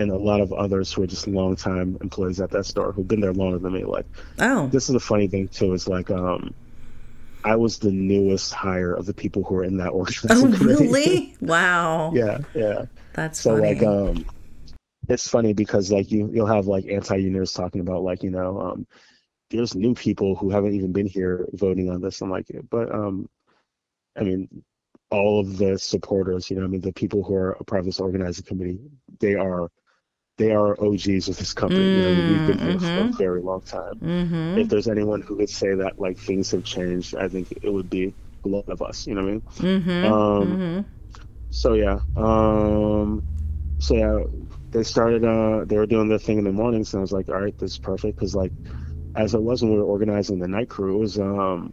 and 0.01 0.11
a 0.11 0.19
lot 0.19 0.41
of 0.41 0.53
others 0.53 0.93
who 0.93 1.05
are 1.05 1.07
just 1.07 1.29
longtime 1.29 1.99
employees 2.01 2.41
at 2.41 2.51
that 2.51 2.67
store 2.67 2.91
who've 2.91 3.07
been 3.07 3.21
there 3.21 3.33
longer 3.33 3.61
than 3.61 3.73
me. 3.73 3.85
Like, 3.85 4.07
oh, 4.41 4.67
this 4.67 4.89
is 4.89 4.97
a 4.97 5.01
funny 5.01 5.29
thing 5.29 5.47
too 5.47 5.73
is 5.73 5.87
like, 5.87 6.11
um, 6.11 6.53
I 7.45 7.57
was 7.57 7.79
the 7.79 7.93
newest 7.93 8.53
hire 8.55 8.95
of 8.95 9.07
the 9.07 9.15
people 9.15 9.45
who 9.45 9.55
were 9.57 9.65
in 9.65 9.77
that 9.79 9.93
organization. 9.93 10.55
oh, 10.55 10.65
really? 10.65 11.37
wow. 11.41 12.13
yeah, 12.15 12.39
yeah. 12.55 12.87
That's 13.13 13.39
So 13.41 13.57
funny. 13.57 13.75
like, 13.75 13.83
um, 13.83 14.25
it's 15.09 15.29
funny 15.29 15.53
because 15.53 15.93
like 15.93 16.11
you 16.11 16.31
you'll 16.33 16.47
have 16.47 16.67
like 16.67 16.87
anti-unionists 16.87 17.55
talking 17.55 17.83
about 17.83 18.03
like 18.03 18.23
you 18.23 18.31
know 18.31 18.59
um, 18.61 18.87
there's 19.51 19.75
new 19.75 19.95
people 19.95 20.35
who 20.35 20.51
haven't 20.51 20.75
even 20.75 20.93
been 20.93 21.07
here 21.07 21.47
voting 21.53 21.91
on 21.91 22.01
this. 22.01 22.21
I'm 22.23 22.31
like, 22.31 22.47
but 22.71 22.93
um, 22.93 23.29
I 24.19 24.23
mean, 24.25 24.49
all 25.11 25.41
of 25.41 25.59
the 25.59 25.79
supporters, 25.79 26.51
you 26.51 26.57
know, 26.59 26.65
I 26.65 26.69
mean, 26.69 26.81
the 26.81 26.93
people 26.93 27.23
who 27.23 27.35
are 27.35 27.53
a 27.53 27.65
part 27.65 27.81
of 27.81 27.85
this 27.87 28.01
organizing 28.01 28.47
committee, 28.47 28.81
they 29.21 29.35
are 29.35 29.69
they 30.37 30.51
are 30.53 30.77
OGs 30.81 31.29
of 31.29 31.37
this 31.37 31.53
company. 31.53 31.85
you 31.95 32.03
know, 32.03 32.13
we've 32.29 32.47
been 32.47 32.59
here 32.59 32.79
for 32.79 33.01
a 33.01 33.05
Mhm. 33.05 33.17
very 33.19 33.41
long 33.41 33.61
time. 33.63 33.95
mm-hmm. 34.01 34.59
If 34.59 34.69
there's 34.69 34.89
anyone 34.89 35.23
who 35.23 35.37
could 35.37 35.51
say 35.51 35.75
that 35.75 35.99
like 35.99 36.19
things 36.19 36.51
have 36.51 36.65
changed, 36.65 37.15
I 37.15 37.29
think 37.29 37.53
it 37.63 37.73
would 37.73 37.89
be 37.91 38.15
a 38.45 38.49
lot 38.49 38.69
of 38.69 38.83
us. 38.83 39.07
You 39.07 39.15
know 39.15 39.23
what 39.23 39.29
I 39.29 39.33
mean? 39.33 39.43
Mm-hmm. 39.59 40.13
Um, 40.13 40.49
mm-hmm. 40.49 40.81
So 41.51 41.75
yeah, 41.75 42.01
um, 42.17 43.23
so 43.79 43.95
yeah, 43.95 44.19
they 44.73 44.83
started. 44.83 45.25
Uh, 45.25 45.65
they 45.67 45.77
were 45.77 45.87
doing 45.87 46.09
their 46.09 46.19
thing 46.19 46.39
in 46.39 46.45
the 46.45 46.53
mornings, 46.53 46.93
and 46.93 47.01
I 47.01 47.03
was 47.03 47.13
like, 47.13 47.29
all 47.29 47.41
right, 47.41 47.57
this 47.59 47.73
is 47.73 47.79
perfect 47.79 48.17
because 48.19 48.35
like, 48.35 48.53
as 49.15 49.35
it 49.35 49.43
was 49.43 49.63
when 49.63 49.71
we 49.73 49.79
were 49.79 49.85
organizing 49.85 50.39
the 50.41 50.49
night 50.49 50.69
crew, 50.69 50.97
it 50.97 50.99
was 50.99 51.19
um, 51.19 51.73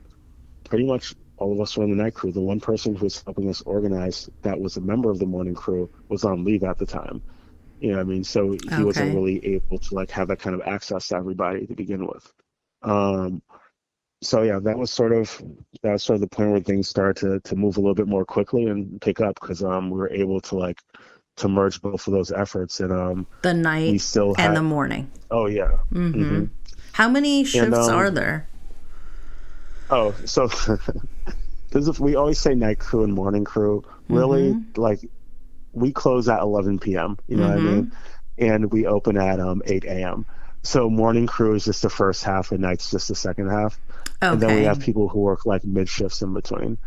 pretty 0.70 0.86
much 0.86 1.16
all 1.38 1.52
of 1.52 1.60
us 1.60 1.76
were 1.76 1.84
in 1.84 1.90
the 1.90 2.02
night 2.04 2.14
crew. 2.14 2.32
The 2.32 2.42
one 2.42 2.60
person 2.60 2.96
who 2.96 3.06
was 3.06 3.24
helping 3.24 3.50
us 3.50 3.62
organize, 3.62 4.30
that 4.44 4.60
was 4.60 4.78
a 4.78 4.82
member 4.82 5.10
of 5.10 5.18
the 5.18 5.26
morning 5.26 5.56
crew, 5.56 5.90
was 6.10 6.24
on 6.24 6.44
leave 6.44 6.64
at 6.64 6.78
the 6.78 6.86
time. 6.86 7.24
You 7.82 7.90
know, 7.92 7.98
what 7.98 8.02
I 8.02 8.06
mean, 8.06 8.24
so 8.24 8.52
he 8.52 8.84
wasn't 8.86 9.16
really 9.16 9.44
able 9.56 9.80
to 9.80 9.96
like 9.96 10.12
have 10.12 10.28
that 10.28 10.38
kind 10.40 10.54
of 10.56 10.62
access 10.68 11.08
to 11.08 11.16
everybody 11.16 11.66
to 11.66 11.74
begin 11.74 12.06
with. 12.06 12.32
Um, 12.84 13.42
so 14.22 14.44
yeah, 14.44 14.60
that 14.60 14.78
was 14.78 14.92
sort 14.92 15.14
of 15.14 15.36
that 15.82 15.94
was 15.94 16.04
sort 16.04 16.16
of 16.16 16.22
the 16.22 16.28
point 16.28 16.52
where 16.52 16.60
things 16.62 16.88
started 16.88 17.20
to 17.22 17.40
to 17.50 17.56
move 17.56 17.78
a 17.78 17.80
little 17.82 17.96
bit 17.96 18.08
more 18.08 18.24
quickly 18.24 18.66
and 18.66 19.02
pick 19.02 19.20
up 19.20 19.40
because 19.42 19.64
um 19.64 19.90
we 19.90 19.98
were 19.98 20.12
able 20.12 20.40
to 20.42 20.56
like 20.56 20.80
to 21.38 21.48
merge 21.50 21.82
both 21.82 22.06
of 22.06 22.14
those 22.14 22.32
efforts 22.32 22.82
and 22.82 22.92
um 22.94 23.26
The 23.42 23.54
we 23.54 23.62
night 23.64 24.02
still 24.02 24.36
and 24.36 24.38
had 24.38 24.56
the 24.58 24.62
morning. 24.62 25.10
oh 25.32 25.48
yeah 25.48 25.72
Mm-hmm. 25.92 26.22
Mhm. 26.24 26.50
How 26.94 27.10
many 27.10 27.44
shifts 27.44 27.88
um, 27.88 27.96
are 27.96 28.12
there? 28.12 28.48
oh 29.90 30.14
so 30.26 30.48
is 31.74 32.00
we 32.00 32.16
always 32.16 32.38
say 32.38 32.54
night 32.54 32.78
crew 32.78 33.04
and 33.04 33.14
morning 33.14 33.44
crew 33.44 33.84
really 34.10 34.56
like 34.76 35.00
we 35.74 35.92
close 35.92 36.28
at 36.30 36.42
11 36.42 36.80
p.m 36.80 37.18
you 37.28 37.38
know 37.38 37.48
what 37.48 37.58
I 37.58 37.60
Mhm. 37.62 37.64
mean 37.74 37.92
and 38.38 38.72
we 38.72 38.86
open 38.86 39.18
at 39.18 39.40
um 39.40 39.62
8 39.66 39.86
a.m 39.86 40.26
so 40.64 40.90
morning 40.90 41.28
crew 41.28 41.56
is 41.56 41.66
just 41.66 41.82
the 41.82 41.90
first 41.90 42.24
half 42.24 42.52
and 42.52 42.62
night's 42.62 42.92
just 42.92 43.08
the 43.08 43.16
second 43.16 43.50
half 43.50 43.80
Okay. 44.24 44.34
and 44.34 44.42
then 44.42 44.56
we 44.58 44.64
have 44.66 44.80
people 44.80 45.08
who 45.08 45.20
work 45.20 45.46
like 45.46 45.64
mid 45.66 45.90
shifts 45.90 46.22
in 46.22 46.34
between 46.34 46.78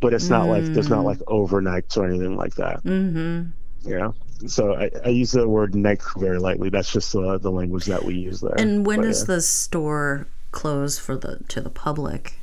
but 0.00 0.12
it's 0.12 0.28
not 0.28 0.46
like 0.46 0.64
there's 0.64 0.88
not 0.90 1.04
like 1.04 1.18
overnights 1.20 1.96
or 1.96 2.06
anything 2.06 2.36
like 2.36 2.54
that 2.56 2.82
mm-hmm. 2.84 3.44
yeah 3.88 4.10
so 4.46 4.74
I, 4.74 4.90
I 5.04 5.08
use 5.08 5.30
the 5.32 5.48
word 5.48 5.74
night 5.74 6.00
crew 6.00 6.20
very 6.22 6.38
lightly 6.38 6.68
that's 6.68 6.92
just 6.92 7.14
uh, 7.14 7.38
the 7.38 7.50
language 7.50 7.86
that 7.86 8.04
we 8.04 8.14
use 8.16 8.40
there 8.40 8.54
And 8.58 8.84
when 8.84 9.00
But, 9.00 9.06
does 9.06 9.20
yeah. 9.22 9.36
the 9.36 9.40
store 9.40 10.26
close 10.50 10.98
for 10.98 11.16
the 11.16 11.38
to 11.48 11.60
the 11.60 11.70
public? 11.70 12.34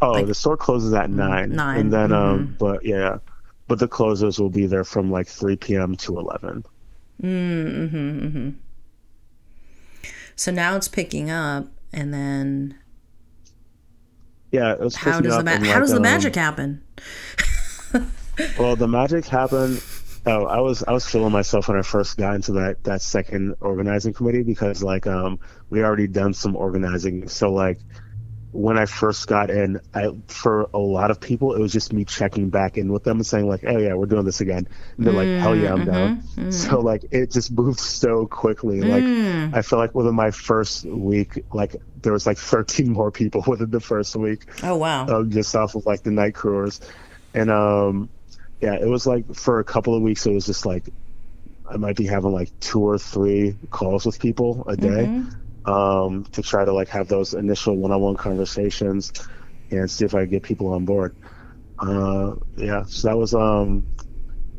oh 0.00 0.24
the 0.24 0.34
store 0.34 0.56
closes 0.56 0.94
at 0.94 1.10
nine, 1.10 1.50
Mm, 1.50 1.54
nine, 1.54 1.68
mm-hmm. 1.76 1.80
and 1.80 1.92
then 1.92 2.12
um 2.12 2.56
but 2.58 2.84
yeah 2.84 3.18
but 3.68 3.78
the 3.78 3.88
closers 3.88 4.38
will 4.40 4.50
be 4.50 4.66
there 4.66 4.84
from 4.84 5.10
like 5.10 5.28
3 5.28 5.56
p.m 5.56 5.94
to 5.96 6.18
11 6.18 6.64
Mm-hmm. 7.22 7.96
Mm-hmm. 7.96 8.50
So 10.36 10.52
now 10.52 10.76
it's 10.76 10.86
picking 10.86 11.30
up, 11.30 11.66
and 11.92 12.14
then 12.14 12.78
yeah 14.52 14.72
it 14.72 14.80
was 14.80 14.94
how 14.94 15.20
does 15.20 15.36
the 15.36 15.42
ma- 15.42 15.50
how 15.50 15.58
like, 15.58 15.80
does 15.80 15.90
the 15.90 15.96
um, 15.96 16.02
magic 16.02 16.34
happen? 16.34 16.82
Well, 18.58 18.76
the 18.76 18.86
magic 18.86 19.26
happened. 19.26 19.82
Oh, 20.26 20.44
I 20.46 20.60
was 20.60 20.84
I 20.84 20.92
was 20.92 21.04
feeling 21.08 21.32
myself 21.32 21.68
when 21.68 21.76
I 21.78 21.82
first 21.82 22.16
got 22.16 22.34
into 22.34 22.52
that 22.52 22.84
that 22.84 23.02
second 23.02 23.56
organizing 23.60 24.12
committee 24.12 24.42
because 24.42 24.82
like 24.82 25.06
um 25.06 25.40
we 25.70 25.82
already 25.82 26.06
done 26.06 26.34
some 26.34 26.54
organizing. 26.54 27.28
So 27.28 27.52
like 27.52 27.80
when 28.50 28.78
I 28.78 28.86
first 28.86 29.26
got 29.26 29.50
in, 29.50 29.78
I 29.92 30.10
for 30.28 30.68
a 30.72 30.78
lot 30.78 31.10
of 31.10 31.20
people 31.20 31.54
it 31.54 31.60
was 31.60 31.72
just 31.72 31.92
me 31.92 32.04
checking 32.06 32.48
back 32.48 32.78
in 32.78 32.90
with 32.92 33.04
them 33.04 33.18
and 33.18 33.26
saying 33.26 33.46
like, 33.46 33.62
oh 33.66 33.76
yeah, 33.78 33.92
we're 33.94 34.06
doing 34.06 34.24
this 34.24 34.40
again. 34.40 34.66
And 34.96 35.06
they're 35.06 35.12
like, 35.12 35.28
hell 35.40 35.54
yeah, 35.54 35.72
I'm 35.74 35.84
down. 35.84 36.52
So 36.52 36.80
like 36.80 37.04
it 37.10 37.30
just 37.30 37.52
moved 37.52 37.78
so 37.80 38.26
quickly. 38.26 38.80
Like 38.80 39.04
Mm. 39.04 39.54
I 39.54 39.62
feel 39.62 39.78
like 39.78 39.94
within 39.94 40.14
my 40.14 40.30
first 40.30 40.84
week, 40.86 41.44
like 41.52 41.76
there 42.02 42.12
was 42.12 42.26
like 42.26 42.38
13 42.38 42.90
more 42.90 43.10
people 43.10 43.44
within 43.46 43.70
the 43.70 43.80
first 43.80 44.16
week 44.16 44.46
Oh 44.62 44.76
wow. 44.76 45.06
um, 45.06 45.30
just 45.30 45.54
off 45.54 45.74
of 45.74 45.84
like 45.84 46.02
the 46.02 46.10
night 46.10 46.34
crewers, 46.34 46.80
and 47.34 47.50
um, 47.50 48.08
yeah, 48.60 48.74
it 48.74 48.86
was 48.88 49.06
like 49.06 49.34
for 49.34 49.58
a 49.60 49.64
couple 49.64 49.94
of 49.94 50.02
weeks, 50.02 50.24
it 50.26 50.32
was 50.32 50.46
just 50.46 50.64
like 50.64 50.88
I 51.70 51.76
might 51.76 51.96
be 51.96 52.06
having 52.06 52.32
like 52.32 52.50
two 52.60 52.80
or 52.80 52.96
three 52.96 53.56
calls 53.70 54.06
with 54.06 54.18
people 54.18 54.64
a 54.68 54.76
day 54.76 54.88
Mm-hmm. 54.88 55.28
Um, 55.68 56.24
to 56.32 56.42
try 56.42 56.64
to 56.64 56.72
like 56.72 56.88
have 56.88 57.08
those 57.08 57.34
initial 57.34 57.76
one-on-one 57.76 58.16
conversations 58.16 59.12
and 59.70 59.90
see 59.90 60.04
if 60.04 60.14
I 60.14 60.20
could 60.20 60.30
get 60.30 60.42
people 60.42 60.72
on 60.72 60.84
board. 60.84 61.14
Uh, 61.78 62.34
yeah, 62.56 62.84
so 62.84 63.08
that 63.08 63.16
was 63.16 63.34
um, 63.34 63.86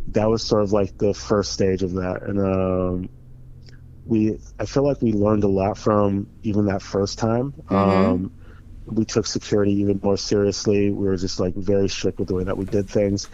that 0.10 0.30
was 0.30 0.44
sort 0.44 0.64
of 0.64 0.72
like 0.72 0.98
the 0.98 1.14
first 1.14 1.52
stage 1.52 1.84
of 1.84 1.94
that, 1.94 2.24
and 2.24 2.40
um, 2.40 3.10
we 4.06 4.40
I 4.60 4.66
feel 4.66 4.84
like 4.84 5.02
we 5.02 5.14
learned 5.14 5.44
a 5.44 5.48
lot 5.48 5.78
from 5.78 6.28
even 6.44 6.68
that 6.68 6.82
first 6.82 7.18
time. 7.20 7.54
Um, 7.70 8.32
we 8.86 9.06
took 9.06 9.26
security 9.26 9.74
even 9.74 10.00
more 10.04 10.18
seriously. 10.18 10.92
We 10.92 11.08
were 11.08 11.18
just 11.18 11.40
like 11.40 11.56
very 11.56 11.90
strict 11.90 12.20
with 12.20 12.28
the 12.28 12.36
way 12.36 12.44
that 12.44 12.58
we 12.58 12.66
did 12.66 12.90
things. 12.90 13.30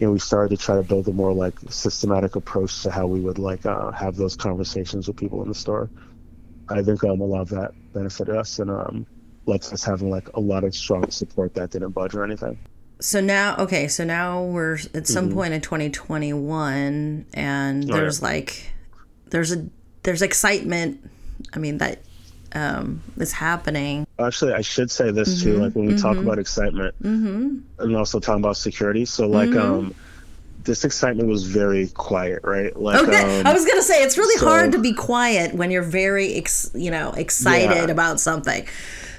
And 0.00 0.12
we 0.12 0.18
started 0.18 0.58
to 0.58 0.62
try 0.62 0.76
to 0.76 0.82
build 0.82 1.08
a 1.08 1.12
more 1.12 1.32
like 1.32 1.54
systematic 1.70 2.36
approach 2.36 2.82
to 2.82 2.90
how 2.90 3.06
we 3.06 3.20
would 3.20 3.38
like 3.38 3.64
uh, 3.64 3.92
have 3.92 4.16
those 4.16 4.36
conversations 4.36 5.08
with 5.08 5.16
people 5.16 5.42
in 5.42 5.48
the 5.48 5.54
store. 5.54 5.90
I 6.68 6.82
think 6.82 7.02
um, 7.04 7.20
a 7.20 7.24
lot 7.24 7.42
of 7.42 7.48
that 7.50 7.72
benefited 7.92 8.34
us 8.36 8.58
and 8.58 8.70
um, 8.70 9.06
lets 9.46 9.72
us 9.72 9.84
having 9.84 10.10
like 10.10 10.28
a 10.34 10.40
lot 10.40 10.64
of 10.64 10.74
strong 10.74 11.08
support 11.10 11.54
that 11.54 11.70
didn't 11.70 11.90
budge 11.90 12.14
or 12.14 12.24
anything. 12.24 12.58
So 13.00 13.20
now, 13.20 13.56
okay, 13.58 13.88
so 13.88 14.04
now 14.04 14.42
we're 14.42 14.78
at 14.94 15.06
some 15.06 15.28
Mhm. 15.30 15.34
point 15.34 15.52
in 15.54 15.60
2021, 15.60 17.26
and 17.34 17.84
Oh, 17.84 17.86
yeah. 17.88 17.94
there's 18.00 18.22
like, 18.22 18.72
there's 19.30 19.52
a 19.52 19.66
there's 20.02 20.22
excitement. 20.22 20.98
I 21.52 21.58
mean 21.58 21.78
that 21.78 22.00
um, 22.54 23.02
is 23.18 23.32
happening. 23.32 24.06
Actually, 24.18 24.54
I 24.54 24.62
should 24.62 24.90
say 24.90 25.10
this 25.10 25.42
too. 25.42 25.58
Like 25.58 25.74
when 25.74 25.86
we 25.86 25.94
talk 25.94 26.16
about 26.16 26.38
excitement, 26.38 26.94
Mm-hmm. 27.02 27.58
and 27.80 27.96
also 27.96 28.18
talking 28.18 28.42
about 28.42 28.56
security. 28.56 29.04
So 29.04 29.26
like 29.28 29.54
um, 29.54 29.94
this 30.66 30.84
excitement 30.84 31.28
was 31.28 31.44
very 31.44 31.88
quiet, 31.88 32.40
right? 32.44 32.74
Like 32.78 33.02
Okay, 33.02 33.40
um, 33.40 33.46
I 33.46 33.52
was 33.52 33.64
gonna 33.64 33.82
say 33.82 34.02
it's 34.02 34.18
really 34.18 34.38
so- 34.38 34.46
hard 34.48 34.72
to 34.72 34.78
be 34.78 34.92
quiet 34.92 35.54
when 35.54 35.70
you're 35.70 35.82
very, 35.82 36.34
ex- 36.34 36.70
you 36.74 36.90
know, 36.90 37.12
excited 37.12 37.86
Yeah. 37.86 37.92
about 37.92 38.20
something. 38.20 38.66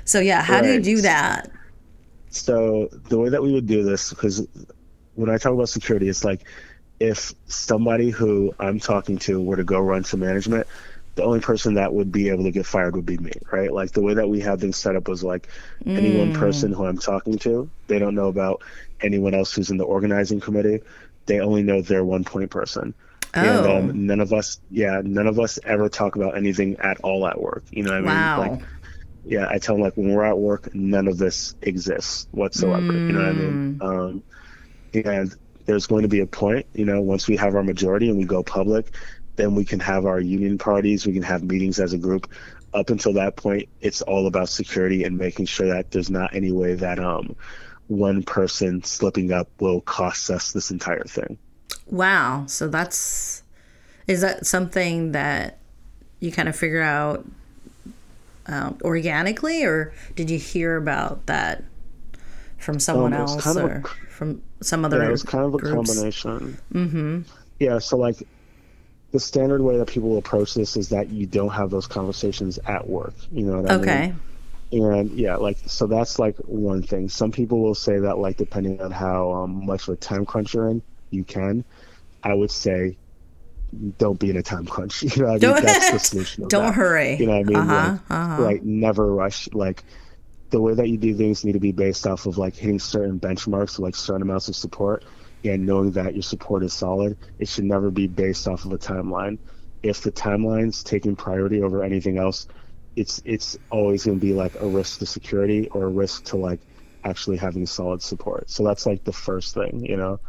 So 0.05 0.19
yeah, 0.19 0.41
how 0.43 0.61
do 0.61 0.71
you 0.71 0.79
do 0.81 1.01
that? 1.01 1.49
So 2.29 2.89
the 3.09 3.17
way 3.17 3.29
that 3.29 3.41
we 3.41 3.51
would 3.53 3.67
do 3.67 3.83
this, 3.83 4.09
because 4.11 4.45
when 5.15 5.29
I 5.29 5.37
talk 5.37 5.53
about 5.53 5.69
security, 5.69 6.07
it's 6.09 6.23
like 6.23 6.43
if 6.99 7.33
somebody 7.47 8.09
who 8.09 8.53
I'm 8.59 8.79
talking 8.79 9.17
to 9.19 9.41
were 9.41 9.55
to 9.55 9.63
go 9.63 9.79
run 9.79 10.03
to 10.03 10.17
management, 10.17 10.67
the 11.15 11.23
only 11.23 11.39
person 11.39 11.73
that 11.75 11.93
would 11.93 12.11
be 12.11 12.29
able 12.29 12.43
to 12.43 12.51
get 12.51 12.65
fired 12.65 12.95
would 12.95 13.05
be 13.05 13.17
me, 13.17 13.31
right? 13.51 13.71
Like 13.73 13.91
the 13.91 14.01
way 14.01 14.13
that 14.13 14.29
we 14.29 14.39
have 14.41 14.59
things 14.61 14.77
set 14.77 14.95
up 14.95 15.07
was 15.07 15.23
like 15.23 15.47
any 15.85 16.15
one 16.17 16.33
person 16.33 16.71
who 16.71 16.85
I'm 16.85 16.97
talking 16.99 17.37
to, 17.39 17.69
they 17.87 17.97
don't 17.97 18.13
know 18.13 18.27
about 18.27 18.61
anyone 19.01 19.33
else 19.33 19.53
who's 19.53 19.71
in 19.71 19.77
the 19.77 19.83
organizing 19.83 20.39
committee. 20.39 20.81
They 21.27 21.39
only 21.39 21.61
know 21.63 21.81
their 21.81 22.03
one 22.03 22.23
point 22.23 22.49
person. 22.49 22.93
And 23.33 23.65
Oh. 23.65 23.77
um, 23.77 24.07
none 24.07 24.19
of 24.19 24.33
us, 24.33 24.59
yeah, 24.71 25.01
none 25.03 25.27
of 25.27 25.39
us 25.39 25.59
ever 25.63 25.89
talk 25.89 26.15
about 26.15 26.35
anything 26.35 26.77
at 26.79 26.99
all 27.01 27.27
at 27.27 27.39
work. 27.39 27.63
You 27.69 27.83
know 27.83 27.91
what 27.91 27.97
I 27.97 28.01
mean? 28.01 28.09
Wow. 28.09 28.39
Like, 28.39 28.61
yeah, 29.25 29.47
I 29.49 29.59
tell 29.59 29.75
them 29.75 29.83
like 29.83 29.95
when 29.97 30.13
we're 30.13 30.25
at 30.25 30.37
work, 30.37 30.73
none 30.73 31.07
of 31.07 31.17
this 31.17 31.53
exists 31.61 32.27
whatsoever. 32.31 32.93
You 32.93 33.11
know 33.11 33.19
what 33.19 33.27
I 33.29 33.33
mean? 33.33 33.79
Um, 33.81 34.23
and 34.93 35.35
there's 35.65 35.85
going 35.85 36.03
to 36.03 36.07
be 36.07 36.21
a 36.21 36.25
point, 36.25 36.65
you 36.73 36.85
know, 36.85 37.01
once 37.01 37.27
we 37.27 37.35
have 37.35 37.53
our 37.53 37.63
majority 37.63 38.09
and 38.09 38.17
we 38.17 38.23
go 38.23 38.41
public, 38.41 38.89
then 39.35 39.53
we 39.53 39.65
can 39.65 39.81
have 39.81 40.05
our 40.05 40.19
union 40.19 40.57
parties, 40.57 41.05
we 41.05 41.13
can 41.13 41.23
have 41.23 41.43
meetings 41.43 41.79
as 41.79 41.93
a 41.93 41.97
group. 41.97 42.31
Up 42.73 42.89
until 42.89 43.13
that 43.13 43.35
point, 43.35 43.67
it's 43.81 44.01
all 44.01 44.27
about 44.27 44.49
security 44.49 45.03
and 45.03 45.17
making 45.17 45.45
sure 45.45 45.67
that 45.67 45.91
there's 45.91 46.09
not 46.09 46.33
any 46.33 46.51
way 46.51 46.75
that 46.75 46.99
um, 46.99 47.35
one 47.87 48.23
person 48.23 48.83
slipping 48.83 49.31
up 49.31 49.47
will 49.59 49.81
cost 49.81 50.29
us 50.29 50.51
this 50.51 50.71
entire 50.71 51.03
thing. 51.03 51.37
Wow. 51.87 52.45
So 52.47 52.67
that's 52.67 53.43
is 54.07 54.21
that 54.21 54.45
something 54.45 55.11
that 55.11 55.57
you 56.19 56.31
kind 56.31 56.49
of 56.49 56.55
figure 56.55 56.81
out 56.81 57.25
um, 58.47 58.77
organically, 58.81 59.63
or 59.63 59.93
did 60.15 60.29
you 60.29 60.39
hear 60.39 60.77
about 60.77 61.25
that 61.25 61.63
from 62.57 62.79
someone 62.79 63.13
Um, 63.13 63.21
else 63.21 63.45
of 63.45 63.57
a 63.57 63.61
or 63.61 63.83
from 64.09 64.41
some 64.61 64.85
other? 64.85 64.99
Yeah, 64.99 65.09
it 65.09 65.11
was 65.11 65.23
kind 65.23 65.45
of 65.45 65.53
a 65.53 65.57
groups? 65.57 65.89
combination. 65.89 66.57
Mm-hmm. 66.73 67.21
Yeah, 67.59 67.79
so 67.79 67.97
like 67.97 68.25
the 69.11 69.19
standard 69.19 69.61
way 69.61 69.77
that 69.77 69.87
people 69.87 70.17
approach 70.17 70.53
this 70.53 70.77
is 70.77 70.89
that 70.89 71.09
you 71.09 71.25
don't 71.25 71.49
have 71.49 71.69
those 71.69 71.87
conversations 71.87 72.57
at 72.65 72.87
work. 72.87 73.13
You 73.31 73.45
know 73.45 73.61
what 73.61 73.71
I 73.71 73.75
mean? 73.75 73.83
Okay. 73.83 74.13
And 74.71 75.11
yeah, 75.11 75.37
like 75.37 75.57
so 75.65 75.87
that's 75.87 76.19
like 76.19 76.35
one 76.37 76.83
thing. 76.83 77.07
Some 77.09 77.31
people 77.31 77.61
will 77.61 77.75
say 77.75 77.99
that 77.99 78.17
like 78.17 78.37
depending 78.37 78.81
on 78.81 78.91
how 78.91 79.31
um, 79.31 79.65
much 79.65 79.87
of 79.87 79.93
a 79.93 79.97
time 79.97 80.25
crunch 80.25 80.53
you're 80.53 80.69
in, 80.69 80.81
you 81.09 81.23
can. 81.23 81.63
I 82.23 82.33
would 82.33 82.51
say 82.51 82.97
don't 83.97 84.19
be 84.19 84.29
in 84.29 84.37
a 84.37 84.43
time 84.43 84.65
crunch. 84.65 85.03
You 85.15 85.23
know, 85.23 85.27
what 85.27 85.29
I 85.29 85.33
mean? 85.33 85.39
Don't- 85.39 85.63
that's 85.63 85.91
the 85.91 85.99
solution. 86.11 86.47
Don't 86.47 86.65
that. 86.65 86.73
hurry. 86.73 87.15
You 87.15 87.27
know 87.27 87.37
what 87.37 87.39
I 87.39 87.43
mean? 87.43 87.55
Uh-huh, 87.57 87.91
like, 87.91 88.01
uh-huh. 88.09 88.41
like 88.43 88.63
never 88.63 89.13
rush. 89.13 89.49
Like 89.53 89.83
the 90.49 90.61
way 90.61 90.73
that 90.73 90.87
you 90.87 90.97
do 90.97 91.15
things 91.15 91.43
need 91.43 91.53
to 91.53 91.59
be 91.59 91.71
based 91.71 92.07
off 92.07 92.25
of 92.25 92.37
like 92.37 92.55
hitting 92.55 92.79
certain 92.79 93.19
benchmarks, 93.19 93.79
like 93.79 93.95
certain 93.95 94.21
amounts 94.21 94.47
of 94.47 94.55
support, 94.55 95.03
and 95.43 95.65
knowing 95.65 95.91
that 95.91 96.13
your 96.13 96.23
support 96.23 96.63
is 96.63 96.73
solid. 96.73 97.17
It 97.39 97.47
should 97.47 97.65
never 97.65 97.91
be 97.91 98.07
based 98.07 98.47
off 98.47 98.65
of 98.65 98.71
a 98.71 98.77
timeline. 98.77 99.37
If 99.83 100.01
the 100.01 100.11
timeline's 100.11 100.83
taking 100.83 101.15
priority 101.15 101.61
over 101.61 101.83
anything 101.83 102.17
else, 102.17 102.47
it's 102.97 103.21
it's 103.25 103.57
always 103.71 104.05
going 104.05 104.19
to 104.19 104.21
be 104.25 104.33
like 104.33 104.55
a 104.59 104.67
risk 104.67 104.99
to 104.99 105.07
security 105.07 105.69
or 105.69 105.85
a 105.85 105.89
risk 105.89 106.25
to 106.25 106.37
like 106.37 106.61
actually 107.05 107.37
having 107.37 107.65
solid 107.67 108.01
support. 108.01 108.49
So 108.49 108.63
that's 108.65 108.85
like 108.85 109.05
the 109.05 109.13
first 109.13 109.53
thing, 109.55 109.85
you 109.85 109.97
know. 109.97 110.19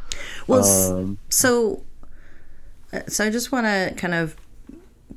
Well, 0.46 0.62
Um, 0.64 1.18
so 1.30 1.84
uh, 2.92 3.00
so 3.08 3.24
I 3.24 3.30
just 3.30 3.52
want 3.52 3.66
to 3.66 3.94
kind 3.96 4.14
of 4.14 4.36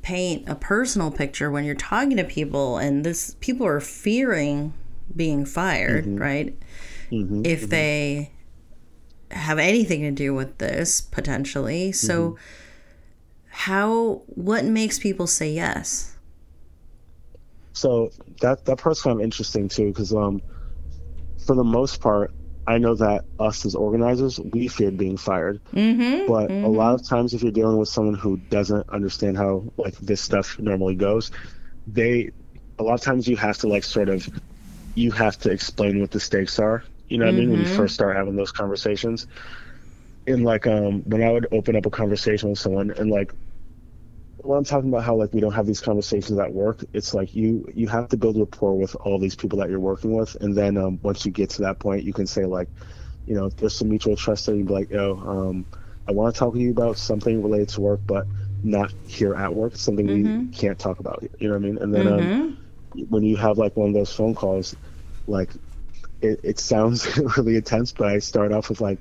paint 0.02 0.48
a 0.48 0.54
personal 0.56 1.10
picture 1.10 1.50
when 1.50 1.64
you're 1.64 1.74
talking 1.74 2.16
to 2.16 2.24
people 2.24 2.78
and 2.78 3.04
this 3.04 3.36
people 3.40 3.66
are 3.66 3.80
fearing 3.80 4.74
being 5.14 5.44
fired, 5.46 6.04
Mm-hmm. 6.06 6.16
right? 6.16 6.56
if 7.44 7.68
they 7.68 8.32
have 9.30 9.58
anything 9.58 10.02
to 10.02 10.10
do 10.10 10.34
with 10.34 10.58
this 10.58 11.00
potentially. 11.00 11.92
So 11.92 12.32
Mm-hmm. 12.32 12.36
how 13.48 14.22
what 14.26 14.64
makes 14.64 14.98
people 14.98 15.26
say 15.26 15.52
yes? 15.52 16.11
So 17.74 18.10
that 18.40 18.64
that 18.66 18.78
part's 18.78 19.02
kind 19.02 19.18
of 19.18 19.24
interesting 19.24 19.68
too, 19.68 19.88
because 19.88 20.12
um, 20.12 20.42
for 21.38 21.56
the 21.56 21.64
most 21.64 22.00
part, 22.00 22.32
I 22.66 22.78
know 22.78 22.94
that 22.96 23.24
us 23.38 23.64
as 23.64 23.74
organizers, 23.74 24.38
we 24.38 24.68
feared 24.68 24.96
being 24.96 25.16
fired. 25.16 25.60
Mm-hmm, 25.72 26.26
but 26.26 26.50
a 26.50 26.68
lot 26.68 26.94
of 26.94 27.06
times, 27.06 27.34
if 27.34 27.42
you're 27.42 27.52
dealing 27.52 27.78
with 27.78 27.88
someone 27.88 28.14
who 28.14 28.36
doesn't 28.36 28.88
understand 28.90 29.36
how 29.36 29.72
like 29.76 29.96
this 29.98 30.20
stuff 30.20 30.58
normally 30.58 30.94
goes, 30.94 31.30
they 31.86 32.30
a 32.78 32.82
lot 32.82 32.94
of 32.94 33.00
times 33.00 33.26
you 33.28 33.36
have 33.36 33.58
to 33.58 33.68
like 33.68 33.84
sort 33.84 34.08
of 34.08 34.28
you 34.94 35.10
have 35.10 35.38
to 35.38 35.50
explain 35.50 36.00
what 36.00 36.10
the 36.10 36.20
stakes 36.20 36.58
are. 36.58 36.84
You 37.08 37.18
know 37.18 37.24
what 37.26 37.34
I 37.34 37.36
mean? 37.38 37.50
When 37.50 37.60
you 37.60 37.66
first 37.66 37.94
start 37.94 38.16
having 38.16 38.36
those 38.36 38.52
conversations. 38.52 39.26
And 40.26 40.44
like 40.44 40.66
um 40.66 41.02
when 41.04 41.22
I 41.22 41.32
would 41.32 41.48
open 41.52 41.76
up 41.76 41.86
a 41.86 41.90
conversation 41.90 42.50
with 42.50 42.58
someone 42.58 42.92
and 42.92 43.10
like 43.10 43.32
when 44.42 44.58
I'm 44.58 44.64
talking 44.64 44.88
about 44.90 45.04
how 45.04 45.16
like 45.16 45.32
we 45.32 45.40
don't 45.40 45.52
have 45.52 45.66
these 45.66 45.80
conversations 45.80 46.38
at 46.38 46.52
work, 46.52 46.84
it's 46.92 47.14
like 47.14 47.34
you 47.34 47.66
you 47.74 47.88
have 47.88 48.08
to 48.08 48.16
build 48.16 48.36
rapport 48.38 48.76
with 48.76 48.94
all 48.96 49.18
these 49.18 49.36
people 49.36 49.58
that 49.60 49.70
you're 49.70 49.80
working 49.80 50.12
with, 50.16 50.36
and 50.40 50.56
then 50.56 50.76
um, 50.76 50.98
once 51.02 51.24
you 51.24 51.32
get 51.32 51.50
to 51.50 51.62
that 51.62 51.78
point, 51.80 52.04
you 52.04 52.12
can 52.12 52.26
say 52.26 52.44
like, 52.44 52.68
you 53.26 53.34
know, 53.34 53.50
there's 53.56 53.76
some 53.76 53.88
mutual 53.88 54.16
trust 54.16 54.46
there. 54.46 54.54
You'd 54.54 54.66
be 54.66 54.72
like, 54.74 54.90
yo, 54.90 55.16
um, 55.18 55.66
I 56.08 56.12
want 56.12 56.34
to 56.34 56.38
talk 56.38 56.54
to 56.54 56.60
you 56.60 56.70
about 56.70 56.98
something 56.98 57.42
related 57.42 57.68
to 57.70 57.80
work, 57.80 58.02
but 58.06 58.26
not 58.62 58.92
here 59.06 59.34
at 59.34 59.54
work. 59.54 59.74
It's 59.74 59.82
something 59.82 60.08
we 60.08 60.34
can't 60.52 60.78
talk 60.78 61.00
about. 61.00 61.22
You 61.38 61.48
know 61.48 61.54
what 61.54 61.60
I 61.62 61.66
mean? 61.66 61.78
And 61.78 61.94
then 61.94 62.06
um, 62.06 62.32
when 63.08 63.22
you 63.22 63.36
have 63.36 63.58
like 63.58 63.76
one 63.76 63.88
of 63.88 63.94
those 63.94 64.12
phone 64.12 64.34
calls, 64.34 64.74
like 65.26 65.54
it, 66.20 66.40
it 66.44 66.58
sounds 66.58 67.18
really 67.36 67.56
intense, 67.56 67.92
but 67.92 68.08
I 68.08 68.18
start 68.18 68.52
off 68.52 68.68
with 68.70 68.80
like, 68.80 69.00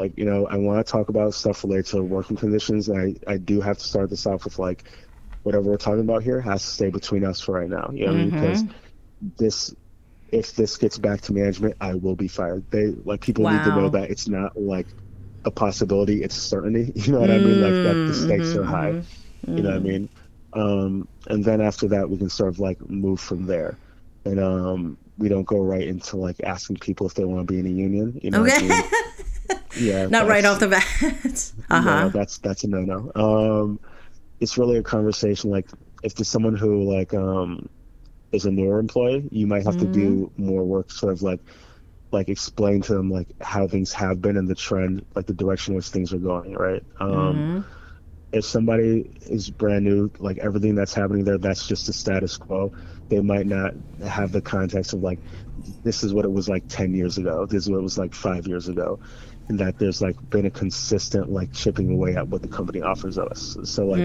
like 0.00 0.16
you 0.16 0.24
know, 0.24 0.46
I 0.46 0.56
want 0.56 0.84
to 0.84 0.90
talk 0.90 1.08
about 1.08 1.34
stuff 1.34 1.62
related 1.62 1.86
to 1.86 2.02
working 2.02 2.36
conditions, 2.36 2.88
and 2.88 3.18
I 3.26 3.32
I 3.32 3.36
do 3.36 3.60
have 3.60 3.78
to 3.78 3.84
start 3.84 4.10
this 4.10 4.26
off 4.26 4.44
with 4.44 4.58
like, 4.58 4.84
whatever 5.42 5.70
we're 5.70 5.76
talking 5.76 6.00
about 6.00 6.22
here 6.22 6.40
has 6.40 6.62
to 6.62 6.68
stay 6.68 6.90
between 6.90 7.24
us 7.24 7.40
for 7.40 7.52
right 7.52 7.68
now. 7.68 7.90
You 7.92 8.06
know, 8.06 8.12
mean? 8.12 8.30
because 8.30 8.64
this. 9.38 9.74
If 10.32 10.54
this 10.54 10.76
gets 10.76 10.96
back 10.96 11.22
to 11.22 11.32
management, 11.32 11.74
I 11.80 11.94
will 11.94 12.14
be 12.14 12.28
fired. 12.28 12.64
They 12.70 12.86
like 13.04 13.20
people 13.20 13.50
need 13.50 13.64
to 13.64 13.74
know 13.74 13.88
that 13.88 14.12
it's 14.12 14.28
not 14.28 14.56
like 14.56 14.86
a 15.44 15.50
possibility; 15.50 16.22
it's 16.22 16.36
certainty. 16.36 16.92
You 17.04 17.14
know 17.14 17.20
what 17.20 17.32
I 17.32 17.38
mean? 17.38 17.60
Like 17.60 17.72
that 17.72 17.94
the 18.06 18.14
stakes 18.14 18.54
are 18.54 18.62
high. 18.62 19.02
You 19.48 19.62
know 19.64 19.70
what 19.70 19.76
I 19.76 19.80
mean? 19.80 20.08
Um, 20.52 21.08
and 21.26 21.44
then 21.44 21.60
after 21.60 21.88
that, 21.88 22.08
we 22.08 22.16
can 22.16 22.30
sort 22.30 22.48
of 22.48 22.60
like 22.60 22.88
move 22.88 23.18
from 23.18 23.46
there, 23.46 23.76
and 24.24 24.38
um, 24.38 24.98
we 25.18 25.28
don't 25.28 25.44
go 25.44 25.60
right 25.60 25.82
into 25.82 26.16
like 26.16 26.36
asking 26.44 26.76
people 26.76 27.06
if 27.06 27.14
they 27.14 27.24
want 27.24 27.46
to 27.46 27.52
be 27.52 27.58
in 27.58 27.66
a 27.66 27.70
union. 27.70 28.20
You 28.22 28.30
know? 28.30 28.44
Okay. 28.44 28.68
Yeah. 29.80 30.06
Not 30.06 30.26
right 30.26 30.44
off 30.44 30.60
the 30.60 30.68
bat. 30.68 31.52
uh-huh. 31.70 32.10
that's 32.12 32.38
that's 32.38 32.64
a 32.64 32.68
no 32.68 32.80
no. 32.80 33.12
Um, 33.14 33.80
it's 34.40 34.58
really 34.58 34.76
a 34.76 34.82
conversation. 34.82 35.50
Like 35.50 35.66
if 36.02 36.14
there's 36.14 36.28
someone 36.28 36.56
who 36.56 36.82
like 36.82 37.14
um 37.14 37.68
is 38.32 38.44
a 38.44 38.50
newer 38.50 38.78
employee, 38.78 39.28
you 39.30 39.46
might 39.46 39.64
have 39.64 39.78
to 39.78 39.86
do 39.86 40.30
more 40.36 40.62
work, 40.64 40.90
sort 40.90 41.12
of 41.12 41.22
like 41.22 41.40
like 42.12 42.28
explain 42.28 42.82
to 42.82 42.94
them 42.94 43.10
like 43.10 43.28
how 43.40 43.66
things 43.68 43.92
have 43.92 44.20
been 44.20 44.36
and 44.36 44.48
the 44.48 44.54
trend, 44.54 45.04
like 45.14 45.26
the 45.26 45.32
direction 45.32 45.74
which 45.74 45.88
things 45.88 46.12
are 46.12 46.18
going. 46.18 46.54
Right. 46.54 46.82
Um, 46.98 47.64
If 48.32 48.44
somebody 48.44 49.10
is 49.22 49.50
brand 49.50 49.84
new, 49.84 50.08
like 50.20 50.38
everything 50.38 50.76
that's 50.76 50.94
happening 50.94 51.24
there, 51.24 51.38
that's 51.38 51.66
just 51.66 51.86
the 51.86 51.92
status 51.92 52.36
quo. 52.36 52.72
They 53.08 53.20
might 53.20 53.46
not 53.46 53.74
have 54.06 54.30
the 54.30 54.40
context 54.40 54.92
of 54.92 55.02
like 55.02 55.18
this 55.82 56.02
is 56.02 56.14
what 56.14 56.24
it 56.24 56.32
was 56.32 56.48
like 56.48 56.66
10 56.68 56.94
years 56.94 57.18
ago 57.18 57.46
this 57.46 57.64
is 57.64 57.70
what 57.70 57.78
it 57.78 57.82
was 57.82 57.98
like 57.98 58.14
five 58.14 58.46
years 58.46 58.68
ago 58.68 58.98
and 59.50 59.58
that 59.58 59.80
there's 59.80 60.00
like 60.00 60.14
been 60.30 60.46
a 60.46 60.50
consistent 60.50 61.28
like 61.28 61.52
chipping 61.52 61.90
away 61.90 62.14
at 62.14 62.28
what 62.28 62.40
the 62.40 62.46
company 62.46 62.80
offers 62.82 63.18
us. 63.18 63.56
So 63.64 63.84
like 63.84 63.98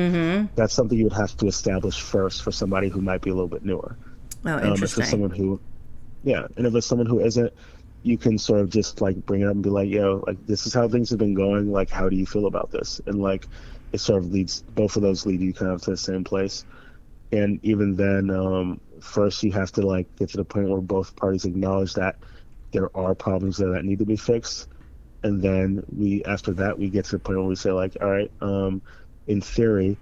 that's 0.56 0.74
something 0.74 0.98
you 0.98 1.04
would 1.04 1.14
have 1.14 1.38
to 1.38 1.46
establish 1.46 2.02
first 2.02 2.42
for 2.42 2.52
somebody 2.52 2.90
who 2.90 3.00
might 3.00 3.22
be 3.22 3.30
a 3.30 3.34
little 3.36 3.48
bit 3.48 3.64
newer. 3.64 3.96
Oh, 4.44 4.54
um, 4.54 4.58
if 4.58 4.66
interesting. 4.66 5.02
it's 5.04 5.12
someone 5.12 5.30
who 5.30 5.62
yeah 6.24 6.48
and 6.58 6.66
if 6.66 6.74
it's 6.74 6.88
someone 6.88 7.06
who 7.06 7.20
isn't 7.20 7.54
you 8.02 8.18
can 8.18 8.40
sort 8.40 8.60
of 8.62 8.72
just 8.72 9.02
like 9.02 9.24
bring 9.28 9.42
it 9.42 9.46
up 9.46 9.52
and 9.52 9.62
be 9.62 9.70
like 9.70 9.88
yo 9.88 10.24
like 10.26 10.44
this 10.48 10.66
is 10.66 10.74
how 10.74 10.90
things 10.90 11.12
have 11.12 11.20
been 11.20 11.36
going. 11.36 11.72
Like 11.72 11.92
how 11.92 12.10
do 12.10 12.16
you 12.16 12.26
feel 12.26 12.48
about 12.48 12.72
this? 12.72 13.00
And 13.06 13.22
like 13.22 13.48
it 13.94 14.00
sort 14.00 14.24
of 14.24 14.32
leads 14.32 14.64
both 14.74 14.96
of 14.96 15.04
those 15.04 15.28
lead 15.28 15.42
you 15.42 15.54
kind 15.54 15.70
of 15.70 15.80
to 15.84 15.92
the 15.92 15.98
same 15.98 16.24
place. 16.24 16.66
And 17.32 17.60
even 17.62 17.96
then 17.96 18.32
um 18.32 18.82
first 19.00 19.44
you 19.44 19.52
have 19.52 19.72
to 19.74 19.86
like 19.86 20.08
get 20.16 20.30
to 20.30 20.38
the 20.38 20.46
point 20.46 20.70
where 20.70 20.82
both 20.82 21.16
parties 21.16 21.46
acknowledge 21.46 21.94
that 21.94 22.16
there 22.72 22.90
are 22.98 23.14
problems 23.14 23.58
there 23.58 23.74
that 23.74 23.86
need 23.86 24.00
to 24.00 24.06
be 24.06 24.16
fixed 24.16 24.70
and 25.26 25.42
then 25.42 25.84
we 25.98 26.24
after 26.26 26.54
that 26.54 26.78
we 26.78 26.88
get 26.88 27.04
to 27.04 27.14
the 27.14 27.20
point 27.20 27.40
where 27.40 27.48
we 27.48 27.56
say 27.56 27.72
like 27.72 27.98
all 28.00 28.10
right 28.10 28.32
um 28.42 28.82
in 29.28 29.42
theory 29.42 29.98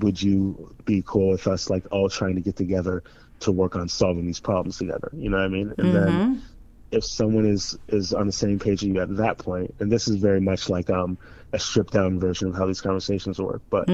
would 0.00 0.20
you 0.20 0.74
be 0.84 1.02
cool 1.06 1.30
with 1.30 1.46
us 1.46 1.70
like 1.70 1.84
all 1.92 2.08
trying 2.08 2.34
to 2.34 2.40
get 2.40 2.56
together 2.56 3.02
to 3.40 3.52
work 3.52 3.76
on 3.76 3.88
solving 3.88 4.24
these 4.24 4.38
problems 4.38 4.78
together? 4.78 5.10
You 5.12 5.30
know 5.30 5.36
what 5.36 5.44
i 5.44 5.48
mean? 5.48 5.74
And 5.78 5.92
then 5.94 6.42
if 6.90 7.04
someone 7.04 7.46
is 7.46 7.78
is 7.88 8.12
on 8.12 8.26
the 8.26 8.32
same 8.32 8.58
page 8.58 8.82
as 8.82 8.88
you 8.88 9.00
at 9.00 9.16
that 9.16 9.38
point 9.38 9.74
and 9.78 9.90
this 9.90 10.08
is 10.08 10.16
very 10.16 10.40
much 10.40 10.68
like 10.68 10.90
um 10.90 11.18
a 11.52 11.58
stripped 11.58 11.92
down 11.92 12.18
version 12.18 12.48
of 12.48 12.54
how 12.56 12.66
these 12.66 12.80
conversations 12.80 13.40
work 13.40 13.62
but 13.70 13.88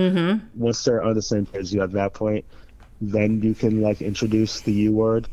once 0.55 0.83
they're 0.85 1.03
on 1.03 1.15
the 1.15 1.23
same 1.23 1.47
page 1.47 1.63
as 1.63 1.75
you 1.75 1.83
at 1.83 1.93
that 1.93 2.15
point 2.15 2.45
then 3.01 3.41
you 3.43 3.55
can 3.55 3.81
like 3.81 4.03
introduce 4.03 4.61
the 4.63 4.73
u 4.73 4.93
word 4.93 5.29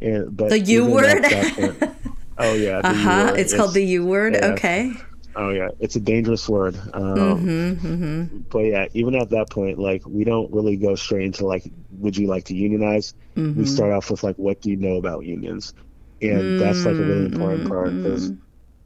and 0.00 0.34
but 0.34 0.48
The 0.48 0.60
U 0.60 0.86
word? 0.86 1.24
at 2.40 2.46
that 2.46 2.54
point- 2.54 2.54
oh 2.54 2.54
yeah 2.54 2.78
uh-huh. 2.84 3.30
word. 3.32 3.40
It's 3.40 3.54
called 3.54 3.74
the 3.74 3.84
U 3.84 4.06
word. 4.06 4.34
yeah. 4.34 4.46
Okay. 4.52 4.92
Oh 5.36 5.50
yeah, 5.50 5.68
it's 5.78 5.94
a 5.96 6.00
dangerous 6.00 6.48
word. 6.48 6.74
Um, 6.92 7.46
Mm-hmm, 7.46 8.38
But 8.50 8.58
yeah, 8.60 8.86
even 8.94 9.14
at 9.14 9.30
that 9.30 9.48
point, 9.50 9.78
like 9.78 10.02
we 10.06 10.24
don't 10.24 10.52
really 10.52 10.76
go 10.76 10.94
straight 10.96 11.24
into 11.24 11.46
like, 11.46 11.70
would 11.98 12.16
you 12.16 12.26
like 12.26 12.44
to 12.46 12.54
unionize? 12.54 13.14
Mm-hmm. 13.36 13.60
We 13.60 13.66
start 13.66 13.92
off 13.92 14.10
with 14.10 14.24
like, 14.24 14.36
what 14.36 14.60
do 14.60 14.70
you 14.70 14.76
know 14.76 14.96
about 14.96 15.24
unions? 15.24 15.72
And 16.20 16.60
that's 16.60 16.84
like 16.84 16.96
a 16.96 16.98
really 16.98 17.26
important 17.26 17.68
part 17.68 17.88
Mm-hmm. 17.88 18.02
because 18.02 18.32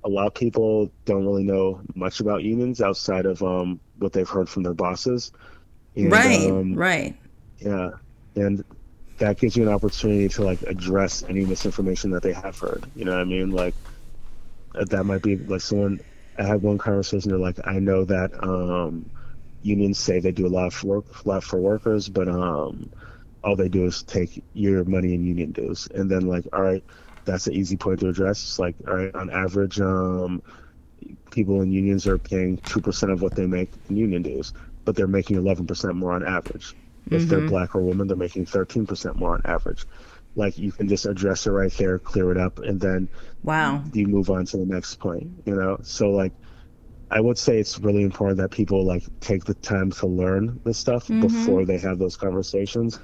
a 0.05 0.09
lot 0.09 0.27
of 0.27 0.35
people 0.35 0.91
don't 1.07 1.25
really 1.25 1.45
know 1.45 1.81
much 1.95 2.21
about 2.21 2.43
unions 2.43 2.83
outside 2.83 3.25
of 3.25 3.43
um, 3.43 3.81
what 3.99 4.13
they've 4.13 4.29
heard 4.29 4.49
from 4.51 4.63
their 4.65 4.75
bosses. 4.75 5.33
And, 5.97 6.13
Right. 6.13 6.51
um, 6.51 6.75
right. 6.75 7.17
yeah, 7.59 7.91
and 8.37 8.63
that 9.19 9.39
gives 9.39 9.57
you 9.57 9.63
an 9.63 9.69
opportunity 9.69 10.29
to 10.29 10.43
like 10.43 10.63
address 10.63 11.23
any 11.29 11.45
misinformation 11.45 12.11
that 12.11 12.23
they 12.23 12.33
have 12.33 12.59
heard. 12.59 12.85
You 12.97 13.05
know 13.05 13.13
what 13.13 13.21
I 13.21 13.25
mean? 13.25 13.51
Like 13.51 13.75
that 14.75 15.05
might 15.05 15.23
be 15.23 15.37
like 15.37 15.61
someone. 15.61 16.01
I 16.37 16.43
had 16.43 16.63
one 16.63 16.79
conversation. 16.79 17.31
They're 17.31 17.39
like, 17.39 17.61
I 17.65 17.79
know 17.79 18.05
that 18.05 18.33
um, 18.43 19.09
unions 19.63 19.99
say 19.99 20.19
they 20.19 20.33
do 20.33 20.47
a 20.47 20.49
lot 20.49 20.73
for 20.73 20.87
work, 20.87 21.27
lot 21.27 21.45
for 21.45 21.61
workers, 21.61 22.09
but 22.09 22.29
um, 22.29 22.91
all 23.45 23.55
they 23.55 23.69
do 23.69 23.85
is 23.85 24.03
take 24.03 24.43
your 24.53 24.85
money 24.85 25.15
in 25.15 25.25
union 25.25 25.53
dues. 25.53 25.87
And 25.95 26.11
then 26.11 26.27
like, 26.27 26.45
all 26.53 26.63
right, 26.63 26.83
that's 27.25 27.47
an 27.47 27.55
easy 27.55 27.77
point 27.77 28.01
to 28.01 28.09
address. 28.09 28.43
It's 28.43 28.59
like, 28.59 28.75
all 28.89 28.95
right, 28.95 29.15
on 29.15 29.31
average, 29.31 29.81
um, 29.81 30.43
people 31.31 31.61
in 31.63 31.71
unions 31.71 32.07
are 32.07 32.19
paying 32.19 32.57
two 32.59 32.81
percent 32.81 33.13
of 33.13 33.23
what 33.23 33.35
they 33.37 33.47
make 33.47 33.71
in 33.89 33.97
union 33.97 34.23
dues, 34.23 34.53
but 34.85 34.97
they're 34.97 35.07
making 35.07 35.37
eleven 35.37 35.67
percent 35.67 35.95
more 35.95 36.13
on 36.13 36.27
average. 36.27 36.75
If 37.11 37.29
they're 37.29 37.47
black 37.47 37.75
or 37.75 37.83
women, 37.83 38.07
they're 38.07 38.17
making 38.17 38.47
thirteen 38.47 38.87
percent 38.87 39.17
more 39.17 39.35
on 39.35 39.43
average. 39.45 39.87
like 40.37 40.59
you 40.59 40.73
can 40.73 40.89
just 40.89 41.07
address 41.07 41.47
it 41.47 41.51
right 41.51 41.73
there, 41.73 41.99
clear 41.99 42.31
it 42.31 42.39
up, 42.39 42.59
and 42.59 42.81
then 42.81 43.09
wow, 43.43 43.83
you 43.93 44.07
move 44.07 44.31
on 44.31 44.45
to 44.47 44.57
the 44.57 44.67
next 44.67 44.97
point. 44.97 45.31
You 45.45 45.55
know, 45.55 45.79
so 45.83 46.11
like 46.11 46.33
I 47.11 47.21
would 47.21 47.39
say 47.39 47.59
it's 47.59 47.79
really 47.79 48.03
important 48.03 48.39
that 48.39 48.51
people 48.51 48.85
like 48.85 49.05
take 49.21 49.45
the 49.45 49.55
time 49.55 49.91
to 49.93 50.07
learn 50.07 50.61
this 50.65 50.79
stuff 50.79 51.05
mm-hmm. 51.05 51.21
before 51.21 51.65
they 51.65 51.79
have 51.79 51.99
those 51.99 52.17
conversations. 52.17 52.99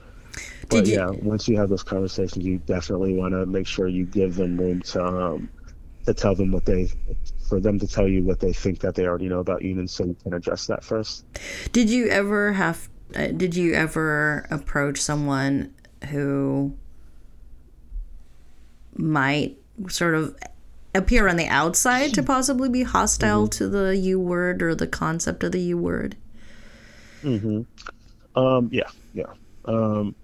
But 0.69 0.87
you... 0.87 0.95
yeah, 0.95 1.11
once 1.11 1.49
you 1.49 1.57
have 1.57 1.69
those 1.69 1.83
conversations, 1.83 2.45
you 2.45 2.59
definitely 2.59 3.15
want 3.15 3.33
to 3.33 3.47
make 3.47 3.67
sure 3.67 3.89
you 3.89 4.07
give 4.07 4.37
them 4.37 4.57
room 4.57 4.83
to 4.83 5.05
um, 5.05 5.51
to 6.07 6.15
tell 6.15 6.35
them 6.35 6.51
what 6.51 6.65
they 6.65 6.89
for 7.49 7.61
them 7.61 7.79
to 7.79 7.87
tell 7.87 8.09
you 8.09 8.23
what 8.25 8.41
they 8.41 8.53
think 8.53 8.81
that 8.81 8.95
they 8.95 9.07
already 9.07 9.29
know 9.29 9.41
about 9.41 9.63
you, 9.63 9.79
and 9.79 9.89
so 9.89 10.05
you 10.05 10.17
can 10.23 10.35
address 10.35 10.67
that 10.67 10.83
first. 10.83 11.25
Did 11.73 11.91
you 11.91 12.09
ever 12.09 12.53
have? 12.53 12.89
Uh, 13.15 13.29
did 13.29 13.57
you 13.57 13.75
ever 13.75 14.47
approach 14.51 15.01
someone 15.01 15.75
who 16.11 16.75
might 18.97 19.57
sort 19.89 20.15
of 20.15 20.37
appear 20.95 21.29
on 21.29 21.37
the 21.37 21.47
outside 21.47 22.15
to 22.15 22.23
possibly 22.23 22.69
be 22.69 22.83
hostile 22.83 23.45
mm-hmm. 23.45 23.59
to 23.59 23.69
the 23.69 23.97
U 23.97 24.21
word 24.21 24.63
or 24.63 24.75
the 24.75 24.87
concept 24.87 25.45
of 25.45 25.53
the 25.53 25.61
U 25.61 25.79
word? 25.79 26.17
Mm-hmm. 27.23 27.63
Um, 28.39 28.69
yeah, 28.73 28.89
yeah. 29.15 29.33
Um, 29.65 30.15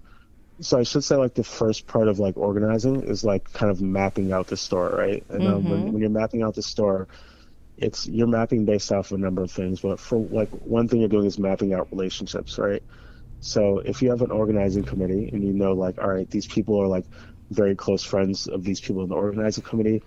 so 0.61 0.79
I 0.79 0.85
should 0.85 1.05
say 1.05 1.17
like 1.17 1.35
the 1.35 1.45
first 1.45 1.87
part 1.87 2.09
of 2.09 2.19
like 2.19 2.37
organizing 2.37 3.03
is 3.03 3.25
like 3.25 3.53
kind 3.53 3.71
of 3.71 3.81
mapping 3.81 4.33
out 4.33 4.47
the 4.47 4.57
store, 4.57 4.91
right? 4.91 5.25
And 5.29 5.43
mm-hmm. 5.43 5.53
um, 5.53 5.65
when, 5.65 5.81
mm-hmm. 5.81 5.93
when 5.93 6.01
you're 6.01 6.11
mapping 6.11 6.43
out 6.43 6.55
the 6.55 6.63
store, 6.63 7.09
it's 7.79 8.07
you're 8.07 8.27
mapping 8.27 8.65
based 8.65 8.93
off 8.93 9.13
a 9.13 9.19
number 9.19 9.43
of 9.43 9.51
things. 9.51 9.81
But 9.81 10.01
for 10.01 10.19
like 10.19 10.51
one 10.51 10.89
thing 10.89 11.01
you're 11.01 11.09
doing 11.09 11.27
is 11.27 11.39
mapping 11.39 11.75
out 11.75 11.89
relationships, 11.91 12.59
right? 12.59 12.83
So 13.41 13.79
if 13.81 14.03
you 14.03 14.11
have 14.11 14.23
an 14.23 14.31
organizing 14.31 14.85
committee 14.85 15.29
and 15.33 15.45
you 15.45 15.53
know 15.53 15.73
like, 15.73 15.99
all 15.99 16.09
right, 16.09 16.29
these 16.31 16.47
people 16.47 16.81
are 16.81 16.87
like 16.87 17.05
very 17.51 17.77
close 17.77 18.03
friends 18.03 18.49
of 18.49 18.65
these 18.65 18.81
people 18.81 19.03
in 19.03 19.09
the 19.09 19.15
organizing 19.15 19.63
committee, 19.63 20.03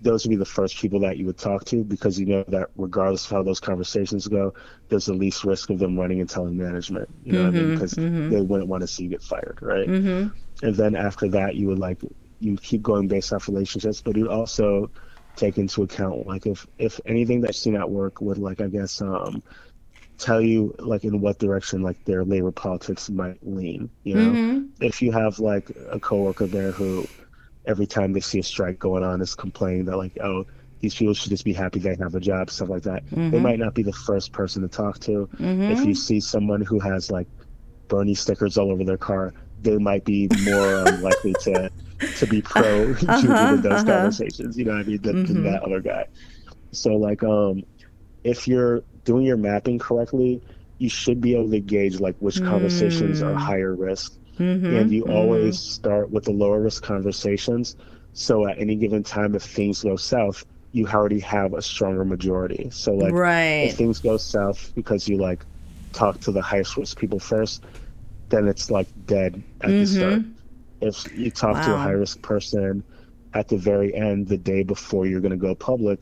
those 0.00 0.24
would 0.24 0.30
be 0.30 0.36
the 0.36 0.44
first 0.44 0.78
people 0.78 0.98
that 1.00 1.16
you 1.16 1.26
would 1.26 1.38
talk 1.38 1.64
to 1.66 1.84
because 1.84 2.18
you 2.18 2.26
know 2.26 2.44
that 2.48 2.70
regardless 2.76 3.24
of 3.24 3.30
how 3.30 3.42
those 3.42 3.60
conversations 3.60 4.26
go, 4.26 4.52
there's 4.88 5.06
the 5.06 5.14
least 5.14 5.44
risk 5.44 5.70
of 5.70 5.78
them 5.78 5.98
running 5.98 6.20
and 6.20 6.28
telling 6.28 6.56
management. 6.56 7.08
You 7.24 7.32
know 7.32 7.38
mm-hmm, 7.38 7.46
what 7.46 7.56
I 7.56 7.62
mean? 7.62 7.74
Because 7.74 7.94
mm-hmm, 7.94 8.16
mm-hmm. 8.16 8.30
they 8.30 8.40
wouldn't 8.40 8.68
want 8.68 8.80
to 8.80 8.88
see 8.88 9.04
you 9.04 9.10
get 9.10 9.22
fired, 9.22 9.58
right? 9.60 9.88
Mm-hmm. 9.88 10.66
And 10.66 10.74
then 10.74 10.96
after 10.96 11.28
that, 11.28 11.54
you 11.54 11.68
would 11.68 11.78
like 11.78 11.98
you 12.40 12.56
keep 12.56 12.82
going 12.82 13.06
based 13.06 13.32
off 13.32 13.48
relationships, 13.48 14.00
but 14.00 14.16
you'd 14.16 14.28
also 14.28 14.90
take 15.36 15.58
into 15.58 15.82
account 15.82 16.26
like 16.26 16.46
if 16.46 16.66
if 16.78 17.00
anything 17.06 17.40
that's 17.40 17.58
seen 17.58 17.74
at 17.74 17.88
work 17.88 18.20
would 18.20 18.38
like 18.38 18.60
I 18.60 18.68
guess 18.68 19.00
um 19.00 19.42
tell 20.18 20.40
you 20.40 20.74
like 20.78 21.04
in 21.04 21.20
what 21.20 21.38
direction 21.38 21.82
like 21.82 22.04
their 22.04 22.24
labor 22.24 22.52
politics 22.52 23.10
might 23.10 23.38
lean. 23.42 23.90
You 24.04 24.14
know, 24.14 24.30
mm-hmm. 24.30 24.84
if 24.84 25.02
you 25.02 25.10
have 25.10 25.40
like 25.40 25.70
a 25.90 25.98
coworker 25.98 26.46
there 26.46 26.70
who 26.70 27.06
every 27.66 27.86
time 27.86 28.12
they 28.12 28.20
see 28.20 28.38
a 28.38 28.42
strike 28.42 28.78
going 28.78 29.02
on 29.02 29.20
is 29.20 29.34
complaining 29.34 29.84
that 29.86 29.96
like 29.96 30.18
oh 30.20 30.46
these 30.80 30.94
people 30.94 31.14
should 31.14 31.30
just 31.30 31.44
be 31.44 31.52
happy 31.52 31.78
they 31.78 31.94
have 31.94 32.14
a 32.14 32.20
job 32.20 32.50
stuff 32.50 32.68
like 32.68 32.82
that 32.82 33.04
mm-hmm. 33.06 33.30
they 33.30 33.38
might 33.38 33.58
not 33.58 33.72
be 33.72 33.82
the 33.82 33.92
first 33.92 34.32
person 34.32 34.62
to 34.62 34.68
talk 34.68 34.98
to 34.98 35.28
mm-hmm. 35.34 35.62
if 35.62 35.84
you 35.84 35.94
see 35.94 36.18
someone 36.18 36.60
who 36.60 36.80
has 36.80 37.08
like 37.10 37.28
bernie 37.86 38.14
stickers 38.14 38.58
all 38.58 38.72
over 38.72 38.82
their 38.82 38.96
car 38.96 39.32
they 39.62 39.78
might 39.78 40.04
be 40.04 40.28
more 40.44 40.84
likely 41.00 41.34
to 41.40 41.70
to 42.16 42.26
be 42.26 42.42
pro 42.42 42.92
uh-huh, 42.92 43.56
those 43.56 43.66
uh-huh. 43.66 43.84
conversations 43.84 44.58
you 44.58 44.64
know 44.64 44.72
what 44.72 44.80
i 44.80 44.84
mean 44.84 45.00
than, 45.02 45.26
mm-hmm. 45.26 45.44
that 45.44 45.62
other 45.62 45.80
guy 45.80 46.06
so 46.72 46.96
like 46.96 47.22
um 47.22 47.62
if 48.24 48.48
you're 48.48 48.82
doing 49.04 49.24
your 49.24 49.36
mapping 49.36 49.78
correctly 49.78 50.42
you 50.78 50.88
should 50.88 51.20
be 51.20 51.34
able 51.34 51.50
to 51.50 51.60
gauge 51.60 52.00
like 52.00 52.16
which 52.18 52.42
conversations 52.42 53.22
are 53.22 53.34
mm. 53.34 53.36
higher 53.36 53.74
risk 53.74 54.14
Mm-hmm, 54.38 54.76
and 54.76 54.90
you 54.90 55.04
mm-hmm. 55.04 55.12
always 55.12 55.58
start 55.58 56.10
with 56.10 56.24
the 56.24 56.32
lower 56.32 56.60
risk 56.60 56.82
conversations. 56.82 57.76
So 58.14 58.48
at 58.48 58.58
any 58.58 58.76
given 58.76 59.02
time, 59.02 59.34
if 59.34 59.42
things 59.42 59.82
go 59.82 59.96
south, 59.96 60.44
you 60.72 60.86
already 60.88 61.20
have 61.20 61.54
a 61.54 61.62
stronger 61.62 62.04
majority. 62.04 62.70
So 62.70 62.92
like, 62.92 63.12
right. 63.12 63.68
if 63.68 63.76
things 63.76 64.00
go 64.00 64.16
south 64.16 64.72
because 64.74 65.08
you 65.08 65.18
like 65.18 65.44
talk 65.92 66.20
to 66.20 66.32
the 66.32 66.40
highest 66.40 66.76
risk 66.76 66.98
people 66.98 67.18
first, 67.18 67.62
then 68.32 68.48
it's 68.48 68.70
like 68.70 68.88
dead 69.06 69.42
at 69.60 69.70
mm-hmm. 69.70 69.78
the 69.78 69.86
start. 69.86 70.22
If 70.80 71.16
you 71.16 71.30
talk 71.30 71.54
wow. 71.54 71.66
to 71.66 71.74
a 71.74 71.78
high 71.78 71.90
risk 71.90 72.20
person 72.22 72.82
at 73.34 73.46
the 73.48 73.56
very 73.56 73.94
end, 73.94 74.26
the 74.26 74.38
day 74.38 74.64
before 74.64 75.06
you're 75.06 75.20
going 75.20 75.30
to 75.30 75.36
go 75.36 75.54
public, 75.54 76.00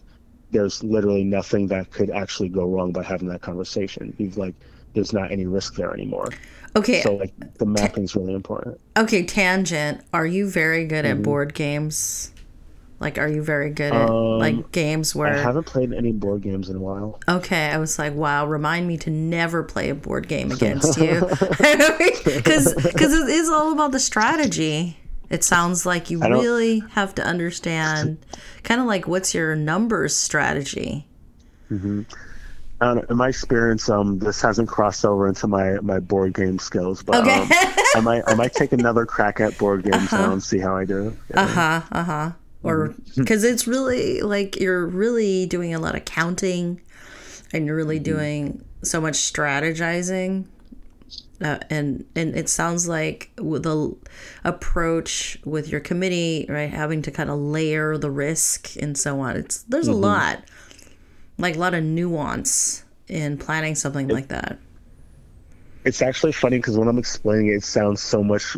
there's 0.52 0.82
literally 0.82 1.24
nothing 1.24 1.66
that 1.68 1.90
could 1.90 2.10
actually 2.10 2.48
go 2.48 2.64
wrong 2.64 2.92
by 2.92 3.02
having 3.02 3.28
that 3.28 3.42
conversation. 3.42 4.14
You've 4.18 4.38
like, 4.38 4.54
there's 4.94 5.12
not 5.12 5.30
any 5.30 5.46
risk 5.46 5.74
there 5.74 5.92
anymore. 5.92 6.30
Okay. 6.76 7.02
So 7.02 7.16
like 7.16 7.32
the 7.58 7.66
mapping's 7.66 8.16
really 8.16 8.34
important. 8.34 8.80
Okay, 8.96 9.24
tangent. 9.24 10.02
Are 10.12 10.26
you 10.26 10.48
very 10.48 10.86
good 10.86 11.04
mm-hmm. 11.04 11.18
at 11.18 11.22
board 11.22 11.54
games? 11.54 12.32
Like, 13.00 13.16
are 13.16 13.28
you 13.28 13.42
very 13.42 13.70
good 13.70 13.94
at 13.94 14.10
um, 14.10 14.38
like 14.38 14.72
games 14.72 15.14
where 15.14 15.34
I 15.34 15.38
haven't 15.38 15.64
played 15.64 15.92
any 15.92 16.12
board 16.12 16.42
games 16.42 16.68
in 16.68 16.76
a 16.76 16.80
while. 16.80 17.18
Okay, 17.26 17.70
I 17.70 17.78
was 17.78 17.98
like, 17.98 18.14
wow. 18.14 18.46
Remind 18.46 18.86
me 18.86 18.98
to 18.98 19.10
never 19.10 19.62
play 19.62 19.88
a 19.88 19.94
board 19.94 20.28
game 20.28 20.52
against 20.52 20.98
you, 20.98 21.20
because 22.24 22.74
because 22.74 23.14
it 23.14 23.28
is 23.30 23.48
all 23.48 23.72
about 23.72 23.92
the 23.92 24.00
strategy. 24.00 24.98
It 25.30 25.44
sounds 25.44 25.86
like 25.86 26.10
you 26.10 26.20
really 26.20 26.80
have 26.90 27.14
to 27.14 27.24
understand, 27.24 28.18
kind 28.64 28.80
of 28.80 28.86
like 28.86 29.06
what's 29.06 29.32
your 29.32 29.54
numbers 29.54 30.14
strategy. 30.14 31.06
Mm-hmm 31.70 32.02
in 32.80 33.16
my 33.16 33.28
experience, 33.28 33.88
um, 33.88 34.18
this 34.18 34.40
hasn't 34.40 34.68
crossed 34.68 35.04
over 35.04 35.28
into 35.28 35.46
my, 35.46 35.78
my 35.80 36.00
board 36.00 36.32
game 36.32 36.58
skills, 36.58 37.02
but 37.02 37.16
okay. 37.22 37.42
um, 37.42 37.48
I 37.94 38.00
might 38.02 38.22
I 38.26 38.34
might 38.34 38.54
take 38.54 38.72
another 38.72 39.04
crack 39.04 39.40
at 39.40 39.56
board 39.58 39.82
games 39.90 40.12
uh-huh. 40.12 40.32
and 40.32 40.42
see 40.42 40.58
how 40.58 40.76
I 40.76 40.84
do. 40.84 41.16
Yeah. 41.30 41.42
Uh 41.42 41.46
huh. 41.46 41.82
Uh 41.92 42.04
huh. 42.04 42.30
Or 42.62 42.94
because 43.16 43.42
mm-hmm. 43.42 43.52
it's 43.52 43.66
really 43.66 44.20
like 44.20 44.58
you're 44.60 44.86
really 44.86 45.46
doing 45.46 45.74
a 45.74 45.78
lot 45.78 45.94
of 45.94 46.04
counting, 46.04 46.80
and 47.52 47.66
you're 47.66 47.76
really 47.76 47.96
mm-hmm. 47.96 48.16
doing 48.16 48.64
so 48.82 49.00
much 49.00 49.14
strategizing. 49.14 50.46
Uh, 51.42 51.58
and 51.70 52.04
and 52.14 52.36
it 52.36 52.50
sounds 52.50 52.86
like 52.86 53.30
with 53.38 53.62
the 53.62 53.96
approach 54.44 55.38
with 55.44 55.68
your 55.70 55.80
committee, 55.80 56.44
right, 56.50 56.68
having 56.68 57.00
to 57.00 57.10
kind 57.10 57.30
of 57.30 57.38
layer 57.38 57.96
the 57.96 58.10
risk 58.10 58.76
and 58.76 58.96
so 58.98 59.20
on. 59.20 59.36
It's 59.36 59.62
there's 59.62 59.86
mm-hmm. 59.86 59.94
a 59.94 60.06
lot 60.06 60.44
like 61.40 61.56
a 61.56 61.58
lot 61.58 61.74
of 61.74 61.82
nuance 61.82 62.84
in 63.08 63.38
planning 63.38 63.74
something 63.74 64.08
it, 64.10 64.12
like 64.12 64.28
that. 64.28 64.58
It's 65.84 66.02
actually 66.02 66.32
funny 66.32 66.58
because 66.58 66.76
when 66.76 66.88
I'm 66.88 66.98
explaining 66.98 67.48
it, 67.48 67.54
it 67.54 67.64
sounds 67.64 68.02
so 68.02 68.22
much 68.22 68.56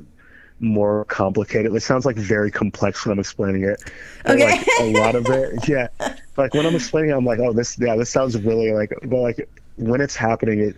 more 0.62 1.04
complicated. 1.06 1.74
It 1.74 1.80
sounds 1.80 2.06
like 2.06 2.16
very 2.16 2.50
complex 2.50 3.04
when 3.04 3.12
I'm 3.12 3.18
explaining 3.18 3.64
it. 3.64 3.82
But 4.24 4.36
okay. 4.36 4.58
Like 4.58 4.66
a 4.80 4.92
lot 4.92 5.14
of 5.14 5.26
it, 5.26 5.68
yeah. 5.68 5.88
Like 6.36 6.54
when 6.54 6.64
I'm 6.64 6.74
explaining 6.74 7.10
it, 7.10 7.14
I'm 7.14 7.24
like, 7.24 7.40
oh, 7.40 7.52
this, 7.52 7.78
yeah, 7.78 7.96
this 7.96 8.10
sounds 8.10 8.40
really 8.40 8.72
like, 8.72 8.92
but 9.04 9.18
like 9.18 9.48
when 9.76 10.00
it's 10.00 10.16
happening, 10.16 10.60
it, 10.60 10.76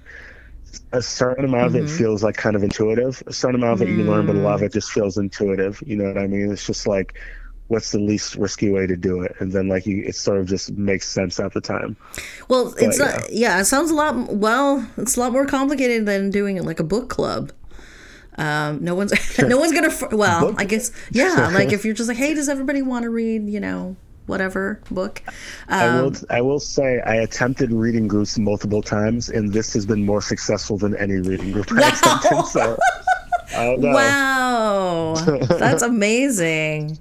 a 0.93 1.03
certain 1.03 1.45
amount 1.45 1.69
mm-hmm. 1.69 1.77
of 1.77 1.85
it 1.85 1.89
mm-hmm. 1.89 1.99
feels 1.99 2.25
like 2.25 2.37
kind 2.37 2.57
of 2.57 2.65
intuitive. 2.65 3.23
A 3.27 3.33
certain 3.33 3.57
amount 3.57 3.81
of 3.81 3.89
it 3.89 3.93
you 3.93 4.03
learn, 4.03 4.27
but 4.27 4.35
a 4.35 4.41
lot 4.41 4.55
of 4.55 4.61
mm. 4.63 4.67
it 4.67 4.73
just 4.73 4.91
feels 4.91 5.17
intuitive. 5.19 5.81
You 5.87 5.97
know 5.97 6.05
what 6.05 6.19
I 6.19 6.27
mean? 6.27 6.51
It's 6.51 6.67
just 6.67 6.87
like, 6.89 7.15
what's 7.69 7.93
the 7.93 7.99
least 7.99 8.35
risky 8.37 8.71
way 8.71 8.87
to 8.87 8.97
do 8.97 9.23
it 9.23 9.35
and 9.41 9.53
then 9.53 9.69
like 9.69 9.87
you 9.87 10.03
it 10.05 10.15
sort 10.15 10.39
of 10.39 10.47
just 10.47 10.73
makes 10.73 11.09
sense 11.09 11.41
at 11.41 11.53
the 11.55 11.61
time 11.61 11.97
well 12.49 12.71
but, 12.71 12.83
it's 12.83 12.99
not 12.99 13.31
yeah. 13.31 13.55
yeah 13.57 13.61
it 13.61 13.65
sounds 13.65 13.91
a 13.91 13.95
lot 13.95 14.15
well 14.35 14.87
it's 14.99 15.17
a 15.17 15.21
lot 15.21 15.33
more 15.33 15.47
complicated 15.47 16.05
than 16.05 16.31
doing 16.31 16.57
it 16.57 16.65
like 16.65 16.79
a 16.79 16.85
book 16.85 17.09
club 17.09 17.51
um, 18.37 18.83
no 18.83 18.95
one's 18.95 19.13
no 19.39 19.57
one's 19.57 19.73
gonna 19.73 19.93
well 20.13 20.49
book? 20.49 20.61
i 20.61 20.65
guess 20.65 20.91
yeah 21.11 21.51
like 21.53 21.73
if 21.73 21.85
you're 21.85 21.95
just 21.95 22.09
like 22.09 22.19
hey 22.19 22.35
does 22.35 22.49
everybody 22.49 22.83
want 22.83 23.05
to 23.05 23.11
read 23.11 23.49
you 23.49 23.61
know 23.61 23.97
whatever 24.27 24.81
book 24.91 25.23
um, 25.69 25.81
I, 25.81 26.03
will, 26.03 26.13
I 26.31 26.41
will 26.41 26.61
say 26.61 27.01
i 27.01 27.17
attempted 27.17 27.73
reading 27.73 28.09
groups 28.09 28.39
multiple 28.39 28.81
times 28.81 29.29
and 29.29 29.53
this 29.53 29.75
has 29.75 29.85
been 29.85 30.05
more 30.07 30.23
successful 30.23 30.79
than 30.79 30.97
any 30.97 31.17
reading 31.17 31.53
group 31.53 31.71
i 31.73 31.89
attempted 31.91 32.47
so 32.47 32.79
Wow, 33.53 35.15
that's 35.59 35.83
amazing. 35.83 36.99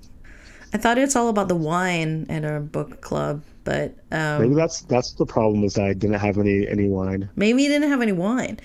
I 0.74 0.78
thought 0.78 0.98
it's 0.98 1.16
all 1.16 1.30
about 1.30 1.48
the 1.48 1.56
wine 1.56 2.26
at 2.30 2.44
a 2.44 2.60
book 2.60 3.02
club, 3.02 3.44
but 3.64 3.96
um, 4.12 4.42
maybe 4.42 4.56
that's 4.56 4.82
that's 4.82 5.14
the 5.14 5.26
problem 5.26 5.64
is 5.64 5.78
I 5.78 5.94
didn't 5.94 6.20
have 6.20 6.38
any 6.38 6.68
any 6.68 6.88
wine. 6.88 7.30
Maybe 7.36 7.64
you 7.64 7.70
didn't 7.70 7.90
have 7.90 8.02
any 8.02 8.12
wine. 8.12 8.60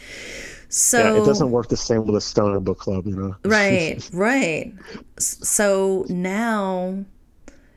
So 0.69 0.99
yeah, 0.99 1.23
it 1.23 1.27
doesn't 1.27 1.51
work 1.51 1.69
the 1.69 1.77
same 1.77 2.07
with 2.07 2.16
a 2.16 2.21
stoner 2.21 2.61
book 2.61 2.79
club, 2.79 3.07
you 3.07 3.16
know. 3.16 3.37
right, 3.45 4.09
right. 4.12 4.75
So 5.19 6.05
now 6.09 7.05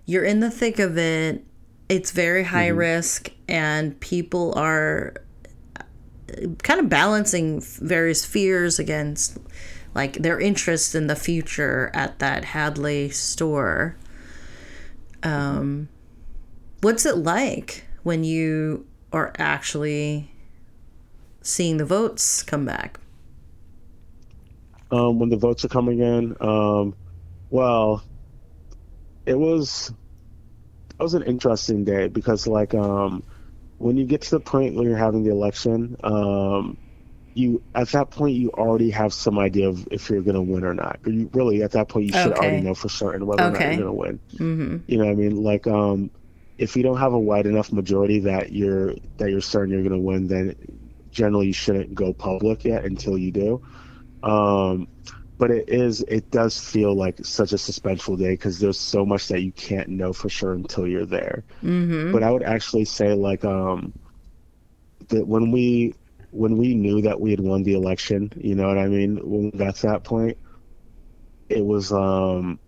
you're 0.05 0.25
in 0.25 0.41
the 0.41 0.51
thick 0.51 0.79
of 0.79 0.97
it. 0.97 1.45
It's 1.87 2.11
very 2.11 2.43
high 2.43 2.69
mm-hmm. 2.69 2.77
risk, 2.77 3.31
and 3.47 3.99
people 3.99 4.53
are 4.57 5.13
uh, 5.77 5.83
kind 6.63 6.79
of 6.79 6.89
balancing 6.89 7.61
various 7.61 8.25
fears 8.25 8.79
against 8.79 9.37
like 9.93 10.13
their 10.13 10.39
interest 10.39 10.95
in 10.95 11.07
the 11.07 11.15
future 11.15 11.91
at 11.93 12.19
that 12.19 12.45
Hadley 12.45 13.09
store 13.09 13.97
um, 15.23 15.89
what's 16.81 17.05
it 17.05 17.17
like 17.17 17.85
when 18.03 18.23
you 18.23 18.85
are 19.13 19.33
actually 19.37 20.31
seeing 21.41 21.77
the 21.77 21.85
votes 21.85 22.43
come 22.43 22.65
back? 22.65 22.99
Um, 24.91 25.19
when 25.19 25.29
the 25.29 25.37
votes 25.37 25.63
are 25.65 25.69
coming 25.69 25.99
in, 25.99 26.35
um, 26.41 26.95
Well, 27.49 28.03
it 29.25 29.35
was 29.37 29.91
it 30.99 31.03
was 31.03 31.13
an 31.13 31.23
interesting 31.23 31.83
day 31.83 32.07
because 32.07 32.47
like 32.47 32.73
um 32.73 33.23
when 33.77 33.97
you 33.97 34.05
get 34.05 34.21
to 34.23 34.31
the 34.31 34.41
point 34.41 34.75
where 34.75 34.85
you're 34.87 34.97
having 34.97 35.23
the 35.23 35.31
election, 35.31 35.97
um 36.03 36.77
you 37.35 37.63
at 37.75 37.89
that 37.91 38.11
point 38.11 38.35
you 38.35 38.51
already 38.51 38.91
have 38.91 39.13
some 39.13 39.39
idea 39.39 39.69
of 39.69 39.87
if 39.91 40.09
you're 40.09 40.23
going 40.23 40.35
to 40.35 40.41
win 40.41 40.65
or 40.65 40.73
not. 40.75 40.99
You 41.05 41.29
really 41.33 41.63
at 41.63 41.71
that 41.73 41.89
point 41.89 42.07
you 42.07 42.13
should 42.13 42.33
Okay. 42.33 42.41
already 42.41 42.61
know 42.61 42.75
for 42.75 42.89
certain 42.89 43.27
whether 43.27 43.47
or 43.47 43.51
not 43.51 43.67
you're 43.67 43.75
going 43.77 43.87
to 43.87 43.93
win. 43.93 44.21
Mm-hmm. 44.35 44.77
You 44.87 44.97
know 44.97 45.05
what 45.05 45.11
I 45.11 45.15
mean? 45.15 45.37
Like 45.43 45.67
um 45.67 46.11
if 46.57 46.75
you 46.77 46.83
don't 46.83 46.97
have 46.99 47.13
a 47.13 47.19
wide 47.19 47.47
enough 47.47 47.71
majority 47.71 48.19
that 48.21 48.51
you're 48.53 48.95
that 49.17 49.31
you're 49.31 49.41
certain 49.41 49.73
you're 49.73 49.83
going 49.83 49.93
to 49.93 49.99
win, 49.99 50.27
then 50.27 50.55
generally 51.11 51.47
you 51.47 51.53
shouldn't 51.53 51.95
go 51.95 52.13
public 52.13 52.65
yet 52.65 52.85
until 52.85 53.17
you 53.17 53.31
do. 53.31 53.61
Um 54.23 54.87
but 55.37 55.51
it 55.51 55.69
is 55.69 56.01
it 56.07 56.29
does 56.31 56.59
feel 56.59 56.95
like 56.95 57.17
such 57.23 57.51
a 57.53 57.57
suspenseful 57.57 58.17
day 58.17 58.31
because 58.33 58.59
there's 58.59 58.79
so 58.79 59.05
much 59.05 59.27
that 59.27 59.41
you 59.41 59.51
can't 59.53 59.89
know 59.89 60.13
for 60.13 60.29
sure 60.29 60.53
until 60.53 60.87
you're 60.87 61.05
there 61.05 61.45
Mm-hmm. 61.63 62.11
but 62.11 62.23
i 62.23 62.31
would 62.31 62.43
actually 62.43 62.85
say 62.85 63.13
like 63.13 63.43
um 63.45 63.93
that 65.09 65.27
when 65.27 65.51
we 65.51 65.93
when 66.31 66.57
we 66.57 66.75
knew 66.75 67.01
that 67.01 67.19
we 67.19 67.31
had 67.31 67.39
won 67.41 67.63
the 67.63 67.73
election 67.73 68.31
you 68.37 68.55
know 68.55 68.67
what 68.67 68.77
i 68.77 68.87
mean 68.87 69.17
when 69.23 69.45
we 69.45 69.51
got 69.57 69.75
to 69.75 69.87
that 69.87 70.03
point 70.03 70.37
it 71.49 71.65
was 71.65 71.91
um 71.91 72.59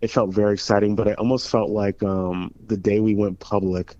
it 0.00 0.10
felt 0.10 0.34
very 0.34 0.54
exciting 0.54 0.94
but 0.96 1.08
it 1.08 1.18
almost 1.18 1.48
felt 1.50 1.70
like 1.70 2.02
um 2.02 2.50
the 2.66 2.76
day 2.76 3.00
we 3.00 3.14
went 3.14 3.38
public 3.40 3.96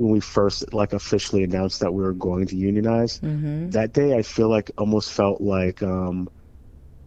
when 0.00 0.10
we 0.10 0.20
first 0.20 0.72
like 0.72 0.94
officially 0.94 1.44
announced 1.44 1.78
that 1.80 1.92
we 1.92 2.02
were 2.02 2.14
going 2.14 2.46
to 2.46 2.56
unionize 2.56 3.20
Mm-hmm. 3.20 3.68
that 3.70 3.92
day 3.92 4.16
I 4.16 4.22
feel 4.22 4.48
like 4.48 4.70
almost 4.78 5.12
felt 5.12 5.40
like 5.42 5.82
um 5.82 6.28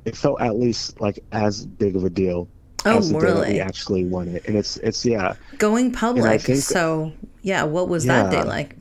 it 0.05 0.15
felt 0.15 0.39
at 0.41 0.55
least 0.57 1.01
like 1.01 1.17
as 1.31 1.65
big 1.65 1.95
of 1.95 2.03
a 2.03 2.09
deal 2.09 2.47
Oh, 2.85 2.97
as 2.97 3.09
the 3.11 3.19
day 3.19 3.25
that 3.27 3.47
we 3.47 3.59
actually 3.61 4.03
won 4.03 4.27
it. 4.27 4.45
And 4.45 4.57
it's 4.57 4.75
it's 4.77 5.05
yeah. 5.05 5.35
Going 5.57 5.91
public. 5.93 6.41
think- 6.41 6.59
so, 6.59 7.13
yeah, 7.41 7.63
what 7.63 7.87
was 7.87 8.03
that 8.05 8.29
day 8.29 8.43
like? 8.43 8.75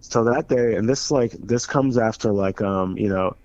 So 0.00 0.22
that 0.24 0.48
day 0.48 0.74
and 0.76 0.86
this 0.88 1.10
like 1.10 1.32
this 1.32 1.64
comes 1.66 1.96
after 1.96 2.30
like 2.30 2.60
um, 2.60 2.96
you 2.98 3.08
know, 3.08 3.36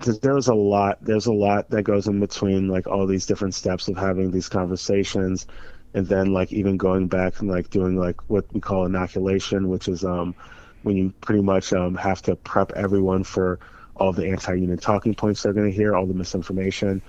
th- 0.00 0.20
there's 0.22 0.48
a 0.48 0.54
lot 0.54 0.96
there's 1.02 1.26
a 1.26 1.32
lot 1.32 1.68
that 1.70 1.82
goes 1.82 2.06
in 2.08 2.18
between 2.18 2.68
like 2.68 2.86
all 2.86 3.06
these 3.06 3.26
different 3.26 3.54
steps 3.54 3.88
of 3.88 3.96
having 3.98 4.30
these 4.30 4.48
conversations 4.48 5.46
and 5.94 6.06
then 6.06 6.32
like 6.32 6.52
even 6.52 6.76
going 6.76 7.08
back 7.08 7.40
and 7.40 7.48
like 7.48 7.70
doing 7.70 7.96
like 7.96 8.16
what 8.28 8.44
we 8.52 8.60
call 8.60 8.86
inoculation, 8.86 9.68
which 9.68 9.88
is 9.88 10.04
um 10.04 10.34
when 10.82 10.96
you 10.96 11.12
pretty 11.20 11.42
much 11.42 11.72
um 11.72 11.94
have 11.94 12.22
to 12.22 12.36
prep 12.36 12.72
everyone 12.72 13.24
for 13.24 13.58
all 13.96 14.12
the 14.12 14.28
anti-union 14.28 14.78
talking 14.78 15.14
points 15.14 15.42
they're 15.42 15.52
going 15.52 15.70
to 15.70 15.76
hear, 15.76 15.94
all 15.96 16.06
the 16.06 16.14
misinformation, 16.14 17.02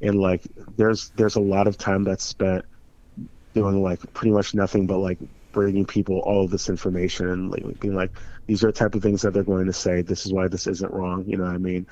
and 0.00 0.18
like 0.20 0.42
there's 0.76 1.10
there's 1.10 1.36
a 1.36 1.40
lot 1.40 1.66
of 1.66 1.76
time 1.76 2.04
that's 2.04 2.24
spent 2.24 2.64
doing 3.54 3.82
like 3.82 4.00
pretty 4.14 4.30
much 4.32 4.54
nothing 4.54 4.86
but 4.86 4.98
like 4.98 5.18
bringing 5.52 5.84
people 5.84 6.20
all 6.20 6.44
of 6.44 6.50
this 6.50 6.68
information 6.68 7.28
and 7.28 7.50
like 7.50 7.80
being 7.80 7.94
like 7.94 8.12
these 8.46 8.62
are 8.62 8.68
the 8.68 8.72
type 8.72 8.94
of 8.94 9.02
things 9.02 9.22
that 9.22 9.32
they're 9.32 9.42
going 9.42 9.66
to 9.66 9.72
say. 9.72 10.02
This 10.02 10.26
is 10.26 10.32
why 10.32 10.48
this 10.48 10.66
isn't 10.66 10.92
wrong. 10.92 11.24
You 11.26 11.36
know 11.36 11.44
what 11.44 11.54
I 11.54 11.58
mean? 11.58 11.86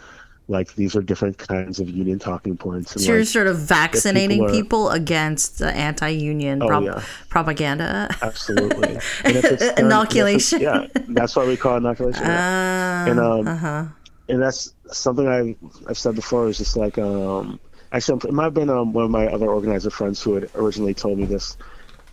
Like 0.50 0.74
these 0.76 0.96
are 0.96 1.02
different 1.02 1.36
kinds 1.36 1.78
of 1.78 1.90
union 1.90 2.18
talking 2.18 2.56
points. 2.56 2.94
And 2.94 3.02
So 3.04 3.12
you're 3.12 3.20
like, 3.20 3.28
sort 3.28 3.46
of 3.48 3.58
vaccinating 3.58 4.42
are- 4.44 4.48
people 4.50 4.88
against 4.90 5.58
the 5.58 5.70
anti-union 5.70 6.62
Oh, 6.62 6.66
prop- 6.68 6.84
yeah. 6.84 7.02
propaganda. 7.28 8.08
absolutely. 8.22 8.96
And 9.24 9.34
done- 9.34 9.34
and 9.34 9.36
if 9.36 9.44
it's- 9.44 9.78
Inoculation. 9.78 10.60
yeah, 10.60 10.86
that's 11.08 11.36
why 11.36 11.46
we 11.46 11.56
call 11.58 11.76
inoculation. 11.76 12.24
Uh, 12.24 13.04
And, 13.08 13.20
um, 13.20 13.46
uh-huh. 13.46 13.84
and 14.30 14.42
that's 14.42 14.72
something 14.90 15.28
I 15.28 15.54
I've 15.88 15.98
said 15.98 16.14
before. 16.14 16.48
Is 16.48 16.56
just 16.58 16.76
like 16.76 16.96
um, 16.98 17.60
actually 17.92 18.20
it 18.28 18.32
might 18.32 18.44
have 18.44 18.54
been 18.54 18.70
um, 18.70 18.94
one 18.94 19.04
of 19.04 19.10
my 19.10 19.26
other 19.26 19.48
organizer 19.48 19.90
friends 19.90 20.22
who 20.22 20.34
had 20.34 20.48
originally 20.54 20.94
told 20.94 21.18
me 21.18 21.26
this. 21.26 21.56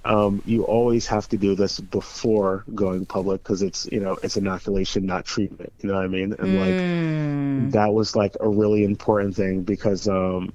Um, 0.05 0.41
you 0.45 0.63
always 0.65 1.07
have 1.07 1.27
to 1.29 1.37
do 1.37 1.55
this 1.55 1.79
before 1.79 2.65
going 2.75 3.05
public 3.05 3.43
because 3.43 3.63
it's 3.63 3.87
you 3.91 3.99
know 4.01 4.17
it's 4.23 4.37
inoculation, 4.37 5.05
not 5.05 5.25
treatment. 5.25 5.73
You 5.79 5.89
know 5.89 5.95
what 5.95 6.05
I 6.05 6.09
mean? 6.09 6.35
And 6.39 6.55
like 6.55 6.83
Mm, 7.57 7.71
that 7.71 7.93
was 7.93 8.15
like 8.15 8.35
a 8.41 8.49
really 8.49 8.83
important 8.83 9.35
thing 9.35 9.63
because 9.63 10.07
um, 10.07 10.53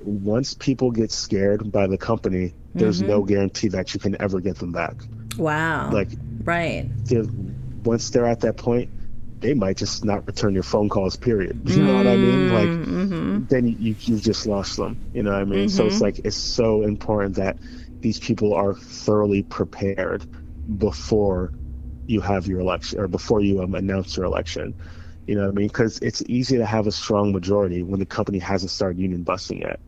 once 0.00 0.54
people 0.54 0.90
get 0.90 1.12
scared 1.12 1.70
by 1.72 1.86
the 1.86 1.98
company, 1.98 2.54
there's 2.74 3.02
Mm-hmm. 3.02 3.08
no 3.08 3.22
guarantee 3.24 3.68
that 3.68 3.94
you 3.94 4.00
can 4.00 4.20
ever 4.20 4.40
get 4.40 4.58
them 4.58 4.72
back. 4.72 5.06
wow. 5.38 5.90
Like 5.90 6.16
right. 6.46 6.90
once 7.84 8.10
they're 8.10 8.26
at 8.26 8.40
that 8.40 8.56
point, 8.56 8.90
they 9.40 9.54
might 9.54 9.76
just 9.76 10.04
not 10.04 10.26
return 10.26 10.54
your 10.54 10.62
phone 10.62 10.88
calls. 10.88 11.16
Period. 11.16 11.60
You 11.74 11.84
know 11.84 11.94
what 11.94 12.06
I 12.06 12.16
mean? 12.16 12.48
Like 12.48 12.78
Mm-hmm. 12.86 13.40
then 13.48 13.66
you 13.66 13.96
you've 14.00 14.22
just 14.22 14.46
lost 14.46 14.76
them. 14.76 14.98
You 15.12 15.22
know 15.22 15.32
what 15.32 15.40
I 15.42 15.44
mean? 15.44 15.68
So 15.68 15.86
it's 15.86 16.00
like 16.00 16.20
it's 16.24 16.36
so 16.36 16.82
important 16.82 17.36
that 17.36 17.58
these 18.02 18.20
people 18.20 18.54
are 18.54 18.74
thoroughly 18.74 19.44
prepared 19.44 20.26
before 20.78 21.52
you 22.06 22.20
have 22.20 22.46
your 22.46 22.60
election 22.60 23.00
or 23.00 23.08
before 23.08 23.40
you 23.40 23.62
um, 23.62 23.74
announce 23.74 24.16
your 24.16 24.26
election. 24.26 24.76
You 25.26 25.36
know 25.36 25.42
what 25.42 25.50
I 25.52 25.54
mean? 25.54 25.68
Because 25.68 25.98
it's 26.00 26.22
easy 26.28 26.58
to 26.58 26.66
have 26.66 26.86
a 26.86 26.92
strong 26.92 27.32
majority 27.32 27.82
when 27.82 28.00
the 28.00 28.06
company 28.06 28.38
hasn't 28.40 28.70
started 28.72 28.98
union 29.00 29.24
busting 29.24 29.60
yet. 29.62 29.80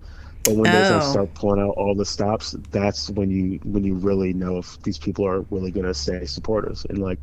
But 0.44 0.52
when 0.56 0.70
they 0.70 0.84
Oh. 0.88 1.00
start 1.00 1.34
pulling 1.34 1.60
out 1.60 1.74
all 1.76 1.94
the 1.94 2.04
stops, 2.06 2.52
that's 2.70 3.10
when 3.10 3.30
you 3.30 3.60
when 3.64 3.84
you 3.84 3.94
really 3.94 4.32
know 4.34 4.58
if 4.58 4.78
these 4.84 4.98
people 4.98 5.26
are 5.26 5.42
really 5.50 5.72
going 5.72 5.86
to 5.86 5.94
stay 5.94 6.26
supporters. 6.26 6.86
And 6.88 6.98
like 6.98 7.20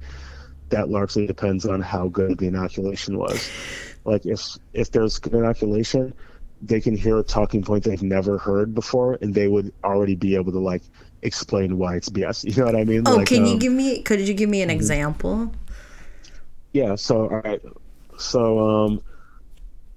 that 0.69 0.89
largely 0.89 1.27
depends 1.27 1.65
on 1.65 1.81
how 1.81 2.07
good 2.09 2.37
the 2.37 2.47
inoculation 2.47 3.17
was. 3.17 3.51
Like 4.05 4.25
if 4.25 4.57
if 4.73 4.91
there's 4.91 5.19
good 5.19 5.35
inoculation, 5.35 6.13
they 6.61 6.81
can 6.81 6.95
hear 6.95 7.19
a 7.19 7.23
talking 7.23 7.63
point 7.63 7.83
they've 7.83 8.03
never 8.03 8.37
heard 8.37 8.73
before, 8.75 9.17
and 9.21 9.33
they 9.33 9.47
would 9.47 9.73
already 9.83 10.15
be 10.15 10.35
able 10.35 10.51
to 10.53 10.59
like 10.59 10.83
explain 11.23 11.77
why 11.77 11.95
it's 11.97 12.09
BS. 12.09 12.43
You 12.47 12.55
know 12.57 12.65
what 12.65 12.75
I 12.75 12.85
mean? 12.85 13.05
Oh, 13.05 13.21
Like, 13.21 13.35
can 13.35 13.45
you 13.45 13.55
um, 13.55 13.59
give 13.59 13.73
me? 13.73 14.01
Could 14.03 14.21
you 14.21 14.33
give 14.33 14.49
me 14.49 14.61
an 14.61 14.69
Mm-hmm. 14.69 14.71
example? 14.71 15.51
Yeah. 16.73 16.95
So 16.95 17.29
all 17.29 17.41
right. 17.41 17.61
So 18.17 18.59
um, 18.59 19.01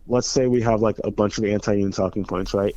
let's 0.06 0.28
say 0.28 0.46
we 0.46 0.62
have 0.62 0.80
like 0.82 0.96
a 1.04 1.10
bunch 1.10 1.38
of 1.38 1.44
anti-union 1.44 1.92
talking 1.92 2.24
points, 2.24 2.54
right? 2.54 2.76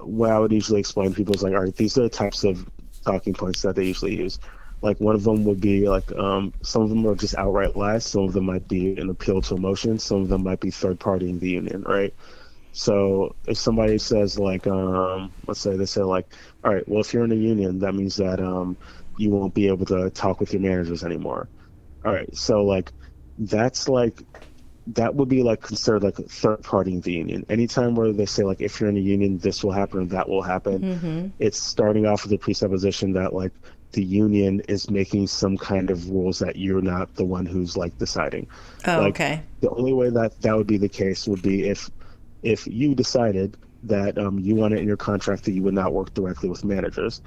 What 0.00 0.30
I 0.30 0.38
would 0.38 0.52
usually 0.52 0.80
explain 0.80 1.10
to 1.10 1.16
people 1.16 1.34
is 1.34 1.42
like, 1.42 1.54
all 1.54 1.64
right, 1.64 1.74
these 1.76 1.98
are 1.98 2.02
the 2.02 2.08
types 2.10 2.44
of 2.44 2.68
talking 3.04 3.34
points 3.34 3.62
that 3.62 3.76
they 3.76 3.84
usually 3.84 4.16
use. 4.16 4.38
Like 4.82 5.00
one 5.00 5.14
of 5.14 5.24
them 5.24 5.44
would 5.44 5.60
be 5.60 5.88
like 5.88 6.10
um, 6.12 6.54
some 6.62 6.82
of 6.82 6.90
them 6.90 7.06
are 7.06 7.14
just 7.14 7.36
outright 7.36 7.76
lies. 7.76 8.04
Some 8.06 8.24
of 8.24 8.32
them 8.32 8.44
might 8.46 8.68
be 8.68 8.94
an 8.98 9.10
appeal 9.10 9.40
to 9.42 9.54
emotion. 9.54 9.98
Some 9.98 10.22
of 10.22 10.28
them 10.28 10.44
might 10.44 10.60
be 10.60 10.70
third 10.70 11.00
partying 11.00 11.40
the 11.40 11.50
union, 11.50 11.82
right? 11.86 12.14
So 12.76 13.36
if 13.46 13.58
somebody 13.58 13.98
says 13.98 14.38
like, 14.38 14.66
um, 14.66 15.32
let's 15.46 15.60
say 15.60 15.76
they 15.76 15.86
say 15.86 16.02
like, 16.02 16.34
all 16.64 16.74
right, 16.74 16.86
well 16.88 17.00
if 17.00 17.14
you're 17.14 17.24
in 17.24 17.32
a 17.32 17.36
union, 17.36 17.78
that 17.80 17.94
means 17.94 18.16
that 18.16 18.40
um, 18.40 18.78
you 19.16 19.30
won't 19.30 19.54
be 19.54 19.68
able 19.68 19.86
to 19.86 20.10
talk 20.10 20.40
with 20.40 20.52
your 20.52 20.62
managers 20.62 21.04
anymore. 21.04 21.50
All 22.04 22.12
right, 22.12 22.34
so 22.36 22.64
like 22.64 22.92
that's 23.38 23.88
like 23.88 24.22
that 24.88 25.14
would 25.14 25.28
be 25.28 25.42
like 25.42 25.62
considered 25.62 26.02
like 26.04 26.16
third 26.16 26.62
partying 26.62 27.02
the 27.02 27.12
union. 27.12 27.44
Anytime 27.48 27.94
where 27.94 28.12
they 28.12 28.26
say 28.26 28.44
like 28.44 28.60
if 28.60 28.80
you're 28.80 28.90
in 28.90 28.96
a 28.98 29.00
union, 29.00 29.38
this 29.38 29.64
will 29.64 29.72
happen 29.72 30.00
or 30.02 30.06
that 30.06 30.28
will 30.28 30.42
happen, 30.42 30.84
Mm-hmm. 30.84 31.28
it's 31.38 31.62
starting 31.62 32.06
off 32.06 32.24
with 32.24 32.32
the 32.32 32.38
presupposition 32.38 33.12
that 33.14 33.32
like 33.34 33.52
the 33.92 34.04
union 34.04 34.60
is 34.68 34.90
making 34.90 35.28
some 35.28 35.56
kind 35.56 35.90
of 35.90 36.10
rules 36.10 36.40
that 36.40 36.56
you're 36.56 36.82
not 36.82 37.14
the 37.14 37.24
one 37.24 37.46
who's 37.46 37.76
like 37.76 37.96
deciding. 37.98 38.48
Oh, 38.86 39.02
Like, 39.02 39.14
okay. 39.14 39.42
The 39.62 39.70
only 39.70 39.92
way 39.94 40.10
that 40.10 40.40
that 40.42 40.56
would 40.56 40.66
be 40.66 40.78
the 40.78 40.88
case 40.88 41.26
would 41.28 41.42
be 41.42 41.68
if 41.68 41.88
if 42.44 42.66
you 42.66 42.94
decided 42.94 43.56
that 43.82 44.16
um, 44.18 44.38
you 44.38 44.54
wanted 44.54 44.78
in 44.78 44.86
your 44.86 44.96
contract 44.96 45.44
that 45.44 45.52
you 45.52 45.62
would 45.62 45.74
not 45.74 45.92
work 45.92 46.14
directly 46.14 46.48
with 46.48 46.64
managers. 46.64 47.20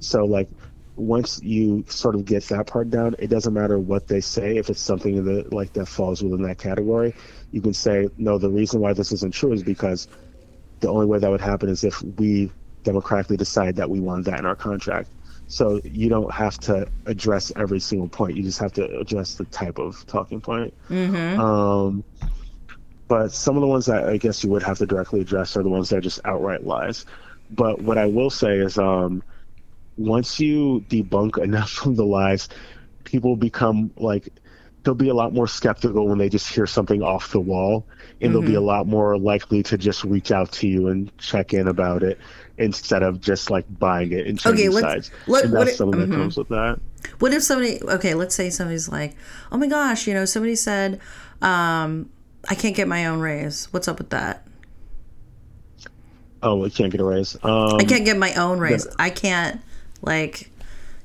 So 0.00 0.24
like 0.24 0.48
once 0.96 1.42
you 1.42 1.84
sort 1.88 2.14
of 2.14 2.24
get 2.24 2.44
that 2.44 2.66
part 2.66 2.90
down, 2.90 3.16
it 3.18 3.28
doesn't 3.28 3.52
matter 3.52 3.78
what 3.78 4.06
they 4.06 4.20
say. 4.20 4.56
If 4.56 4.70
it's 4.70 4.80
something 4.80 5.24
that 5.24 5.52
like 5.52 5.72
that 5.72 5.86
falls 5.86 6.22
within 6.22 6.42
that 6.42 6.58
category, 6.58 7.14
you 7.50 7.60
can 7.60 7.74
say 7.74 8.08
no. 8.16 8.38
The 8.38 8.50
reason 8.50 8.80
why 8.80 8.92
this 8.92 9.12
isn't 9.12 9.34
true 9.34 9.52
is 9.52 9.62
because 9.62 10.08
the 10.80 10.88
only 10.88 11.06
way 11.06 11.18
that 11.18 11.30
would 11.30 11.40
happen 11.40 11.68
is 11.68 11.84
if 11.84 12.02
we 12.02 12.50
democratically 12.84 13.36
decide 13.36 13.76
that 13.76 13.88
we 13.88 14.00
want 14.00 14.24
that 14.26 14.38
in 14.38 14.46
our 14.46 14.56
contract. 14.56 15.08
So 15.46 15.80
you 15.84 16.08
don't 16.08 16.32
have 16.32 16.58
to 16.60 16.88
address 17.06 17.52
every 17.56 17.80
single 17.80 18.08
point. 18.08 18.36
You 18.36 18.42
just 18.42 18.58
have 18.60 18.72
to 18.74 18.98
address 18.98 19.34
the 19.34 19.44
type 19.46 19.78
of 19.78 20.06
talking 20.06 20.40
point. 20.40 20.72
Mm-hmm. 20.88 21.40
Um, 21.40 22.04
but 23.08 23.32
some 23.32 23.56
of 23.56 23.60
the 23.60 23.66
ones 23.66 23.86
that 23.86 24.08
I 24.08 24.16
guess 24.16 24.42
you 24.44 24.50
would 24.50 24.62
have 24.62 24.78
to 24.78 24.86
directly 24.86 25.20
address 25.20 25.56
are 25.56 25.62
the 25.62 25.68
ones 25.68 25.88
that 25.90 25.96
are 25.96 26.00
just 26.00 26.20
outright 26.24 26.64
lies. 26.64 27.04
But 27.50 27.82
what 27.82 27.98
I 27.98 28.06
will 28.06 28.30
say 28.30 28.56
is, 28.58 28.78
um, 28.78 29.22
once 29.96 30.40
you 30.40 30.84
debunk 30.88 31.38
enough 31.42 31.84
of 31.86 31.96
the 31.96 32.06
lies, 32.06 32.48
people 33.04 33.36
become 33.36 33.90
like 33.96 34.28
they'll 34.82 34.94
be 34.94 35.08
a 35.08 35.14
lot 35.14 35.32
more 35.32 35.46
skeptical 35.48 36.06
when 36.08 36.18
they 36.18 36.28
just 36.28 36.52
hear 36.52 36.66
something 36.66 37.02
off 37.02 37.30
the 37.32 37.40
wall, 37.40 37.86
and 38.20 38.34
they'll 38.34 38.42
be 38.42 38.54
a 38.54 38.60
lot 38.60 38.86
more 38.86 39.16
likely 39.18 39.62
to 39.62 39.78
just 39.78 40.04
reach 40.04 40.30
out 40.30 40.52
to 40.52 40.68
you 40.68 40.88
and 40.88 41.16
check 41.18 41.54
in 41.54 41.68
about 41.68 42.02
it 42.02 42.18
instead 42.58 43.02
of 43.02 43.20
just 43.20 43.50
like 43.50 43.64
buying 43.78 44.12
it 44.12 44.26
and 44.26 44.38
changing 44.38 44.70
let's- 44.70 44.86
sides. 44.86 45.10
let- 45.26 45.44
and 45.44 45.52
what 45.54 45.60
that's 45.60 45.72
it- 45.72 45.76
something 45.76 46.00
that 46.00 46.10
mhm. 46.10 46.16
comes 46.16 46.36
with 46.36 46.48
that. 46.48 46.78
What 47.18 47.32
if 47.32 47.42
somebody? 47.42 47.82
Okay, 47.82 48.14
let's 48.14 48.34
say 48.34 48.50
somebody's 48.50 48.88
like, 48.88 49.14
"Oh 49.52 49.56
my 49.58 49.66
gosh, 49.68 50.06
you 50.06 50.14
know, 50.14 50.24
somebody 50.24 50.54
said, 50.54 51.00
um, 51.42 52.08
I 52.48 52.54
can't 52.54 52.74
get 52.76 52.88
my 52.88 53.06
own 53.06 53.20
raise. 53.20 53.66
What's 53.72 53.88
up 53.88 53.98
with 53.98 54.10
that?" 54.10 54.46
Oh, 56.42 56.64
I 56.64 56.68
can't 56.68 56.92
get 56.92 57.00
a 57.00 57.04
raise. 57.04 57.36
Um, 57.42 57.80
I 57.80 57.84
can't 57.84 58.04
get 58.04 58.18
my 58.18 58.34
own 58.34 58.58
raise. 58.58 58.86
I 58.98 59.08
can't 59.10 59.60
like, 60.02 60.50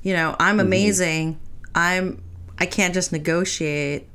you 0.02 0.12
know, 0.12 0.36
I'm 0.38 0.56
Mm-hmm. 0.56 0.60
amazing. 0.66 1.40
I'm. 1.74 2.22
I 2.58 2.66
can't 2.66 2.92
just 2.92 3.10
negotiate. 3.12 4.06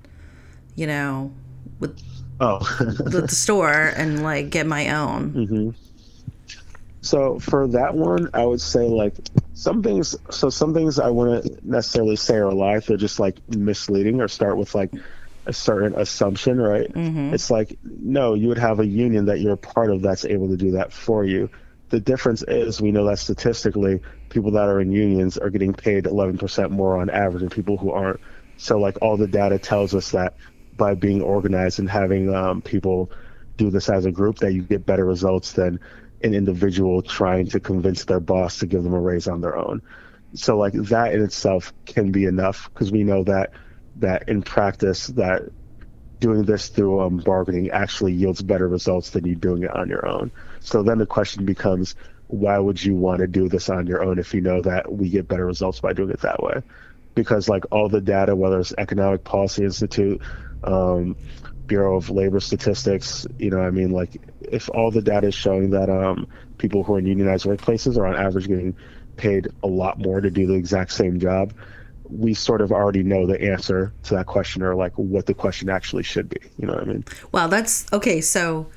You 0.75 0.87
know, 0.87 1.31
with 1.79 1.97
Oh, 2.39 2.59
with 2.79 3.11
the 3.11 3.27
store 3.35 3.71
and 3.95 4.21
like 4.23 4.49
get 4.49 4.67
my 4.67 4.89
own. 4.89 5.73
so 7.01 7.39
for 7.39 7.67
that 7.69 7.95
one, 7.95 8.29
I 8.33 8.45
would 8.45 8.61
say 8.61 8.87
like 8.87 9.15
some 9.53 9.81
things. 9.81 10.15
So 10.29 10.49
some 10.49 10.73
things 10.73 10.99
I 10.99 11.09
wouldn't 11.09 11.63
necessarily 11.65 12.17
say 12.17 12.35
are 12.35 12.51
lies. 12.53 12.85
They're 12.87 12.97
just 12.97 13.19
like 13.19 13.37
misleading 13.49 14.21
or 14.21 14.27
start 14.27 14.57
with 14.57 14.75
like 14.75 14.91
a 15.45 15.53
certain 15.53 15.99
assumption, 15.99 16.59
right? 16.59 16.89
It's 17.33 17.51
like 17.51 17.77
no, 17.83 18.33
you 18.33 18.47
would 18.47 18.57
have 18.57 18.79
a 18.79 18.85
union 18.85 19.25
that 19.25 19.39
you're 19.39 19.53
a 19.53 19.57
part 19.57 19.91
of 19.91 20.01
that's 20.01 20.25
able 20.25 20.49
to 20.49 20.57
do 20.57 20.71
that 20.71 20.91
for 20.91 21.23
you. 21.23 21.49
The 21.89 21.99
difference 21.99 22.43
is 22.47 22.81
we 22.81 22.91
know 22.91 23.05
that 23.05 23.19
statistically, 23.19 24.01
people 24.29 24.51
that 24.51 24.67
are 24.67 24.81
in 24.81 24.91
unions 24.91 25.37
are 25.37 25.49
getting 25.49 25.73
paid 25.73 26.05
11% 26.05 26.71
more 26.71 26.99
on 26.99 27.09
average 27.09 27.41
than 27.41 27.49
people 27.49 27.77
who 27.77 27.91
aren't. 27.91 28.19
So 28.57 28.79
like 28.79 28.97
all 29.01 29.17
the 29.17 29.27
data 29.27 29.59
tells 29.59 29.93
us 29.93 30.11
that 30.11 30.35
by 30.75 30.95
being 30.95 31.21
organized 31.21 31.79
and 31.79 31.89
having 31.89 32.33
um, 32.33 32.61
people 32.61 33.11
do 33.57 33.69
this 33.69 33.87
as 33.89 34.05
a 34.05 34.11
group, 34.11 34.39
that 34.39 34.53
you 34.53 34.63
get 34.63 34.85
better 34.85 35.05
results 35.05 35.53
than 35.53 35.79
an 36.23 36.33
individual 36.33 37.01
trying 37.01 37.47
to 37.47 37.59
convince 37.59 38.05
their 38.05 38.19
boss 38.19 38.59
to 38.59 38.65
give 38.65 38.83
them 38.83 38.93
a 38.93 38.99
raise 38.99 39.27
on 39.27 39.41
their 39.41 39.55
own. 39.55 39.81
So 40.33 40.57
like 40.57 40.73
that 40.73 41.13
in 41.13 41.23
itself 41.23 41.73
can 41.85 42.11
be 42.11 42.25
enough 42.25 42.69
because 42.73 42.91
we 42.91 43.03
know 43.03 43.23
that 43.23 43.51
that 43.95 44.27
in 44.27 44.41
practice 44.41 45.07
that 45.07 45.43
doing 46.19 46.43
this 46.43 46.69
through 46.69 47.01
um, 47.01 47.17
bargaining 47.17 47.69
actually 47.71 48.13
yields 48.13 48.41
better 48.41 48.67
results 48.67 49.11
than 49.11 49.25
you 49.25 49.35
doing 49.35 49.63
it 49.63 49.75
on 49.75 49.89
your 49.89 50.07
own. 50.07 50.31
So 50.59 50.81
then 50.83 50.97
the 50.97 51.05
question 51.05 51.45
becomes, 51.45 51.95
why 52.27 52.57
would 52.57 52.83
you 52.83 52.95
want 52.95 53.19
to 53.19 53.27
do 53.27 53.49
this 53.49 53.69
on 53.69 53.87
your 53.87 54.03
own 54.03 54.17
if 54.17 54.33
you 54.33 54.41
know 54.41 54.61
that 54.61 54.91
we 54.91 55.09
get 55.09 55.27
better 55.27 55.45
results 55.45 55.79
by 55.79 55.93
doing 55.93 56.09
it 56.09 56.21
that 56.21 56.41
way? 56.41 56.63
Because 57.15 57.47
like 57.47 57.65
all 57.71 57.89
the 57.89 58.01
data, 58.01 58.35
whether 58.35 58.59
it's 58.59 58.73
Economic 58.77 59.23
Policy 59.23 59.63
Institute, 59.63 60.21
um, 60.63 61.15
Bureau 61.67 61.97
of 61.97 62.09
Labor 62.09 62.39
Statistics, 62.39 63.25
you 63.37 63.49
know, 63.49 63.59
I 63.59 63.71
mean, 63.71 63.91
like 63.91 64.17
if 64.39 64.69
all 64.69 64.91
the 64.91 65.01
data 65.01 65.27
is 65.27 65.35
showing 65.35 65.71
that 65.71 65.89
um, 65.89 66.27
people 66.57 66.83
who 66.83 66.95
are 66.95 66.99
in 66.99 67.05
unionized 67.05 67.45
workplaces 67.45 67.97
are 67.97 68.05
on 68.05 68.15
average 68.15 68.47
getting 68.47 68.75
paid 69.15 69.47
a 69.63 69.67
lot 69.67 69.97
more 69.97 70.21
to 70.21 70.29
do 70.29 70.47
the 70.47 70.53
exact 70.53 70.91
same 70.91 71.19
job, 71.19 71.53
we 72.09 72.33
sort 72.33 72.61
of 72.61 72.71
already 72.71 73.03
know 73.03 73.25
the 73.25 73.41
answer 73.41 73.93
to 74.03 74.15
that 74.15 74.25
question 74.25 74.61
or 74.61 74.75
like 74.75 74.93
what 74.97 75.25
the 75.25 75.33
question 75.33 75.69
actually 75.69 76.03
should 76.03 76.29
be. 76.29 76.39
You 76.57 76.67
know 76.67 76.73
what 76.73 76.83
I 76.83 76.85
mean? 76.85 77.05
Well, 77.31 77.47
that's 77.47 77.91
okay. 77.93 78.21
So, 78.21 78.67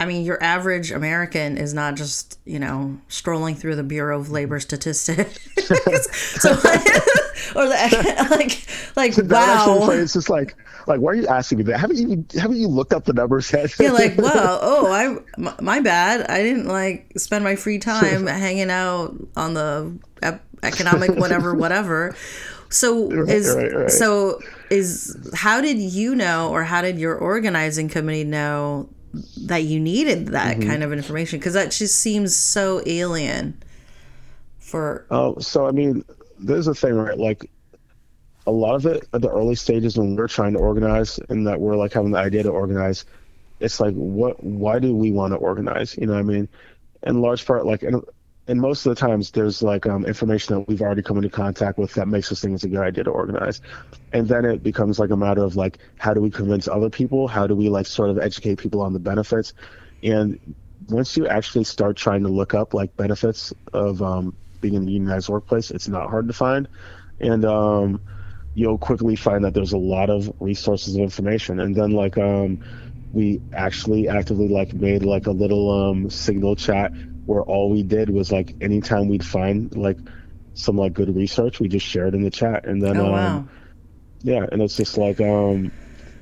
I 0.00 0.06
mean, 0.06 0.24
your 0.24 0.42
average 0.42 0.90
American 0.90 1.56
is 1.56 1.74
not 1.74 1.94
just 1.94 2.38
you 2.44 2.58
know 2.58 2.98
strolling 3.08 3.54
through 3.54 3.76
the 3.76 3.82
Bureau 3.82 4.18
of 4.18 4.30
Labor 4.30 4.60
Statistics. 4.60 5.38
so, 6.40 6.50
or 7.56 7.66
the, 7.66 8.26
like, 8.30 8.66
like 8.96 9.10
actually 9.10 9.28
wow. 9.28 9.90
It's 9.90 10.12
just 10.12 10.30
like, 10.30 10.56
like, 10.86 11.00
why 11.00 11.12
are 11.12 11.14
you 11.14 11.26
asking 11.26 11.58
me 11.58 11.64
that? 11.64 11.78
Haven't 11.78 11.98
you 11.98 12.24
haven't 12.38 12.56
you 12.56 12.68
looked 12.68 12.92
up 12.92 13.04
the 13.04 13.12
numbers 13.12 13.52
yet? 13.52 13.72
Yeah, 13.78 13.92
like 13.92 14.18
wow. 14.18 14.58
Oh, 14.60 14.92
I 14.92 15.60
my, 15.60 15.80
bad. 15.80 16.28
I 16.30 16.42
didn't 16.42 16.66
like 16.66 17.12
spend 17.16 17.44
my 17.44 17.56
free 17.56 17.78
time 17.78 18.26
hanging 18.26 18.70
out 18.70 19.14
on 19.36 19.54
the 19.54 19.98
economic 20.62 21.10
whatever 21.16 21.54
whatever. 21.54 22.14
So 22.70 23.10
is 23.10 23.54
right, 23.54 23.74
right. 23.74 23.90
so 23.90 24.40
is 24.70 25.16
how 25.34 25.60
did 25.60 25.78
you 25.78 26.14
know 26.14 26.50
or 26.50 26.64
how 26.64 26.80
did 26.82 26.98
your 26.98 27.16
organizing 27.16 27.88
committee 27.88 28.24
know 28.24 28.88
that 29.42 29.64
you 29.64 29.78
needed 29.78 30.28
that 30.28 30.56
Mm-hmm. 30.56 30.70
kind 30.70 30.82
of 30.82 30.92
information 30.92 31.38
because 31.38 31.52
that 31.52 31.70
just 31.70 31.98
seems 31.98 32.34
so 32.34 32.82
alien 32.86 33.62
for 34.58 35.06
Oh, 35.10 35.38
so 35.38 35.66
I 35.66 35.70
mean, 35.72 36.02
there's 36.38 36.66
a 36.66 36.74
thing, 36.74 36.94
right? 36.94 37.18
Like, 37.18 37.50
a 38.46 38.50
lot 38.50 38.74
of 38.74 38.86
it 38.86 39.06
at 39.12 39.20
the 39.20 39.28
early 39.30 39.54
stages 39.54 39.96
when 39.98 40.16
we're 40.16 40.26
trying 40.28 40.54
to 40.54 40.58
organize 40.58 41.18
and 41.28 41.46
that 41.46 41.60
we're 41.60 41.76
like 41.76 41.92
having 41.92 42.10
the 42.10 42.18
idea 42.18 42.42
to 42.42 42.48
organize, 42.50 43.04
it's 43.60 43.78
like, 43.80 43.94
what? 43.94 44.42
Why 44.42 44.78
do 44.78 44.96
we 44.96 45.12
want 45.12 45.32
to 45.32 45.36
organize? 45.36 45.96
You 45.98 46.06
know, 46.06 46.14
what 46.14 46.20
I 46.20 46.22
mean, 46.22 46.48
in 47.04 47.20
large 47.20 47.44
part, 47.46 47.66
like, 47.66 47.82
and, 47.82 48.02
and 48.48 48.60
most 48.60 48.84
of 48.84 48.94
the 48.94 49.00
times, 49.00 49.30
there's 49.30 49.62
like 49.62 49.86
um, 49.86 50.04
information 50.04 50.56
that 50.56 50.66
we've 50.66 50.82
already 50.82 51.02
come 51.02 51.16
into 51.16 51.28
contact 51.28 51.78
with 51.78 51.94
that 51.94 52.08
makes 52.08 52.32
us 52.32 52.40
think 52.40 52.54
it's 52.54 52.64
a 52.64 52.68
good 52.68 52.80
idea 52.80 53.04
to 53.04 53.10
organize, 53.10 53.60
and 54.12 54.26
then 54.26 54.44
it 54.44 54.62
becomes 54.62 54.98
like 54.98 55.10
a 55.10 55.16
matter 55.16 55.44
of 55.44 55.54
like, 55.54 55.78
how 55.96 56.12
do 56.12 56.20
we 56.20 56.30
convince 56.30 56.66
other 56.66 56.90
people? 56.90 57.28
How 57.28 57.46
do 57.46 57.54
we 57.54 57.68
like 57.68 57.86
sort 57.86 58.10
of 58.10 58.18
educate 58.18 58.58
people 58.58 58.80
on 58.80 58.92
the 58.92 58.98
benefits? 58.98 59.54
And 60.02 60.40
once 60.88 61.16
you 61.16 61.28
actually 61.28 61.64
start 61.64 61.96
trying 61.96 62.24
to 62.24 62.28
look 62.28 62.52
up 62.52 62.74
like 62.74 62.96
benefits 62.96 63.54
of 63.72 64.02
um, 64.02 64.36
being 64.60 64.74
in 64.74 64.88
a 64.88 64.90
unionized 64.90 65.28
workplace, 65.28 65.70
it's 65.70 65.86
not 65.86 66.10
hard 66.10 66.26
to 66.26 66.34
find, 66.34 66.66
and 67.20 67.44
um, 67.44 68.00
you'll 68.54 68.78
quickly 68.78 69.14
find 69.14 69.44
that 69.44 69.54
there's 69.54 69.72
a 69.72 69.78
lot 69.78 70.10
of 70.10 70.32
resources 70.40 70.96
of 70.96 71.00
information. 71.00 71.60
And 71.60 71.76
then 71.76 71.92
like 71.92 72.18
um, 72.18 72.64
we 73.12 73.40
actually 73.52 74.08
actively 74.08 74.48
like 74.48 74.74
made 74.74 75.04
like 75.04 75.28
a 75.28 75.30
little 75.30 75.70
um, 75.70 76.10
signal 76.10 76.56
chat 76.56 76.92
where 77.26 77.42
all 77.42 77.70
we 77.70 77.82
did 77.82 78.10
was 78.10 78.32
like 78.32 78.54
anytime 78.60 79.08
we'd 79.08 79.24
find 79.24 79.74
like 79.76 79.98
some 80.54 80.76
like 80.76 80.92
good 80.92 81.14
research, 81.14 81.60
we 81.60 81.68
just 81.68 81.86
shared 81.86 82.14
in 82.14 82.22
the 82.22 82.30
chat, 82.30 82.66
and 82.66 82.82
then 82.82 82.96
oh 82.96 83.06
um, 83.06 83.12
wow 83.12 83.48
yeah, 84.22 84.46
and 84.50 84.62
it's 84.62 84.76
just 84.76 84.96
like 84.96 85.20
um, 85.20 85.72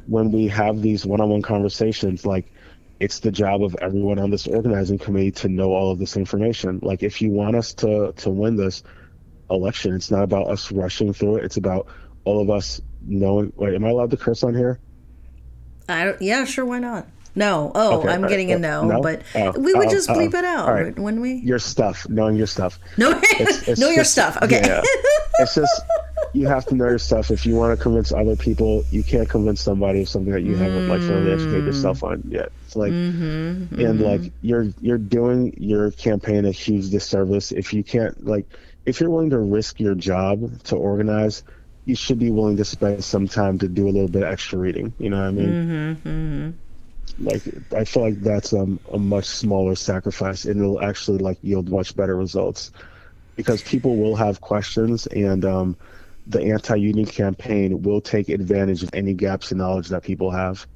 when 0.06 0.32
we 0.32 0.48
have 0.48 0.80
these 0.80 1.04
one-on-one 1.04 1.42
conversations, 1.42 2.24
like 2.24 2.50
it's 2.98 3.20
the 3.20 3.30
job 3.30 3.62
of 3.62 3.76
everyone 3.80 4.18
on 4.18 4.30
this 4.30 4.46
organizing 4.46 4.98
committee 4.98 5.30
to 5.30 5.48
know 5.48 5.72
all 5.72 5.90
of 5.92 5.98
this 5.98 6.16
information. 6.16 6.80
Like 6.82 7.02
if 7.02 7.20
you 7.22 7.30
want 7.30 7.56
us 7.56 7.74
to 7.74 8.12
to 8.16 8.30
win 8.30 8.56
this 8.56 8.82
election, 9.50 9.94
it's 9.94 10.10
not 10.10 10.22
about 10.22 10.48
us 10.48 10.72
rushing 10.72 11.12
through 11.12 11.36
it. 11.36 11.44
It's 11.44 11.56
about 11.56 11.88
all 12.24 12.40
of 12.40 12.50
us 12.50 12.80
knowing. 13.02 13.52
Wait, 13.56 13.74
am 13.74 13.84
I 13.84 13.90
allowed 13.90 14.10
to 14.10 14.16
curse 14.16 14.42
on 14.42 14.54
here? 14.54 14.80
I 15.88 16.04
don't, 16.04 16.22
yeah 16.22 16.44
sure 16.44 16.64
why 16.64 16.78
not 16.78 17.08
no 17.34 17.72
oh 17.74 18.00
Okay, 18.00 18.08
I'm 18.08 18.24
all 18.24 18.30
getting 18.30 18.52
a 18.52 18.58
no, 18.58 18.84
no? 18.84 19.02
but 19.02 19.22
Oh, 19.34 19.52
we 19.58 19.74
would 19.74 19.88
oh, 19.88 19.90
just 19.90 20.10
oh, 20.10 20.14
bleep 20.14 20.34
it 20.34 20.44
out 20.44 20.68
right. 20.68 20.98
wouldn't 20.98 21.22
we 21.22 21.34
Your 21.34 21.58
stuff, 21.58 22.08
knowing 22.08 22.36
your 22.36 22.46
stuff. 22.46 22.78
no 22.96 23.18
it's 23.22 23.78
know 23.80 23.90
your 23.90 24.04
stuff 24.04 24.38
okay 24.42 24.62
yeah. 24.64 24.82
It's 25.40 25.54
just 25.54 25.82
you 26.32 26.46
have 26.46 26.66
to 26.66 26.74
know 26.74 26.88
your 26.88 26.98
stuff. 26.98 27.30
If 27.30 27.44
you 27.46 27.56
want 27.56 27.76
to 27.76 27.82
convince 27.82 28.12
other 28.12 28.36
people, 28.36 28.84
you 28.90 29.02
can't 29.02 29.28
convince 29.28 29.60
somebody 29.60 30.02
of 30.02 30.08
something 30.08 30.32
that 30.32 30.42
you 30.42 30.54
haven't 30.54 30.88
like 30.88 31.00
fully 31.00 31.26
mm. 31.26 31.34
educated 31.34 31.64
yourself 31.64 32.04
on 32.04 32.22
yet. 32.28 32.52
It's 32.66 32.76
like, 32.76 32.92
Mm-hmm, 32.92 33.80
and 33.80 34.00
mm-hmm. 34.00 34.02
like 34.02 34.32
you're 34.42 34.68
you're 34.80 34.98
doing 34.98 35.54
your 35.58 35.90
campaign 35.92 36.44
a 36.44 36.50
huge 36.50 36.90
disservice 36.90 37.52
if 37.52 37.72
you 37.72 37.82
can't 37.82 38.24
like 38.26 38.46
if 38.84 39.00
you're 39.00 39.10
willing 39.10 39.30
to 39.30 39.38
risk 39.38 39.80
your 39.80 39.94
job 39.94 40.62
to 40.64 40.76
organize. 40.76 41.42
You 41.86 41.96
should 41.96 42.18
be 42.18 42.30
willing 42.30 42.58
to 42.58 42.64
spend 42.64 43.02
some 43.02 43.26
time 43.26 43.58
to 43.58 43.66
do 43.66 43.88
a 43.88 43.90
little 43.90 44.08
bit 44.08 44.22
extra 44.22 44.58
reading. 44.58 44.92
You 44.98 45.10
know 45.10 45.16
what 45.16 45.26
I 45.26 45.30
mean? 45.30 45.48
Mm-hmm, 45.48 46.08
mm-hmm. 46.08 46.50
Like 47.20 47.42
I 47.76 47.84
feel 47.84 48.02
like 48.02 48.20
that's 48.20 48.52
um, 48.52 48.80
a 48.92 48.98
much 48.98 49.26
smaller 49.26 49.74
sacrifice, 49.74 50.44
and 50.44 50.60
it'll 50.60 50.82
actually 50.82 51.18
like 51.18 51.38
yield 51.42 51.70
much 51.70 51.94
better 51.94 52.16
results 52.16 52.72
because 53.36 53.62
people 53.62 53.96
will 53.96 54.16
have 54.16 54.40
questions 54.40 55.06
and 55.08 55.44
um, 55.44 55.76
the 56.26 56.42
anti-union 56.42 57.06
campaign 57.06 57.82
will 57.82 58.00
take 58.00 58.28
advantage 58.28 58.82
of 58.82 58.90
any 58.92 59.14
gaps 59.14 59.52
in 59.52 59.58
knowledge 59.58 59.88
that 59.88 60.02
people 60.02 60.30
have 60.30 60.66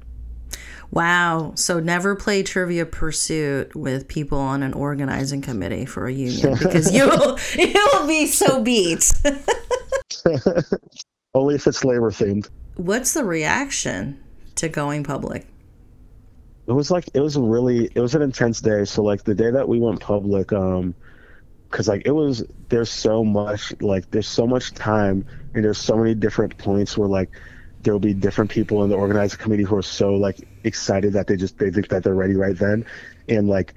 Wow. 0.91 1.53
So 1.55 1.79
never 1.79 2.15
play 2.15 2.43
Trivia 2.43 2.85
Pursuit 2.85 3.75
with 3.75 4.07
people 4.07 4.37
on 4.37 4.63
an 4.63 4.73
organizing 4.73 5.41
committee 5.41 5.85
for 5.85 6.07
a 6.07 6.13
union 6.13 6.57
because 6.59 6.93
you 6.93 7.07
will 7.07 7.37
you 7.57 7.89
will 7.93 8.07
be 8.07 8.27
so 8.27 8.61
beat. 8.61 9.11
only 11.33 11.55
if 11.55 11.67
it's 11.67 11.83
labor 11.83 12.11
themed 12.11 12.49
What's 12.77 13.13
the 13.13 13.23
reaction 13.23 14.19
to 14.55 14.69
going 14.69 15.03
public? 15.03 15.45
It 16.67 16.71
was 16.71 16.91
like 16.91 17.09
it 17.13 17.19
was 17.19 17.35
a 17.35 17.41
really 17.41 17.85
it 17.95 17.99
was 17.99 18.15
an 18.15 18.21
intense 18.21 18.61
day. 18.61 18.85
So 18.85 19.03
like 19.03 19.23
the 19.23 19.35
day 19.35 19.51
that 19.51 19.67
we 19.69 19.79
went 19.79 19.99
public 20.01 20.51
um 20.53 20.95
because 21.69 21.87
like 21.87 22.03
it 22.05 22.11
was 22.11 22.43
there's 22.69 22.91
so 22.91 23.23
much 23.23 23.73
like 23.81 24.09
there's 24.11 24.27
so 24.27 24.47
much 24.47 24.73
time 24.73 25.25
and 25.53 25.63
there's 25.65 25.77
so 25.79 25.97
many 25.97 26.15
different 26.15 26.57
points 26.57 26.97
where 26.97 27.09
like 27.09 27.31
there 27.81 27.93
will 27.93 27.99
be 27.99 28.13
different 28.13 28.51
people 28.51 28.83
in 28.83 28.89
the 28.89 28.95
organizing 28.95 29.39
committee 29.39 29.63
who 29.63 29.75
are 29.75 29.83
so 29.83 30.13
like 30.15 30.37
excited 30.63 31.13
that 31.13 31.27
they 31.27 31.35
just 31.37 31.57
they 31.59 31.71
think 31.71 31.89
that 31.89 32.03
they're 32.03 32.15
ready 32.15 32.35
right 32.35 32.57
then. 32.57 32.85
And 33.27 33.47
like 33.47 33.75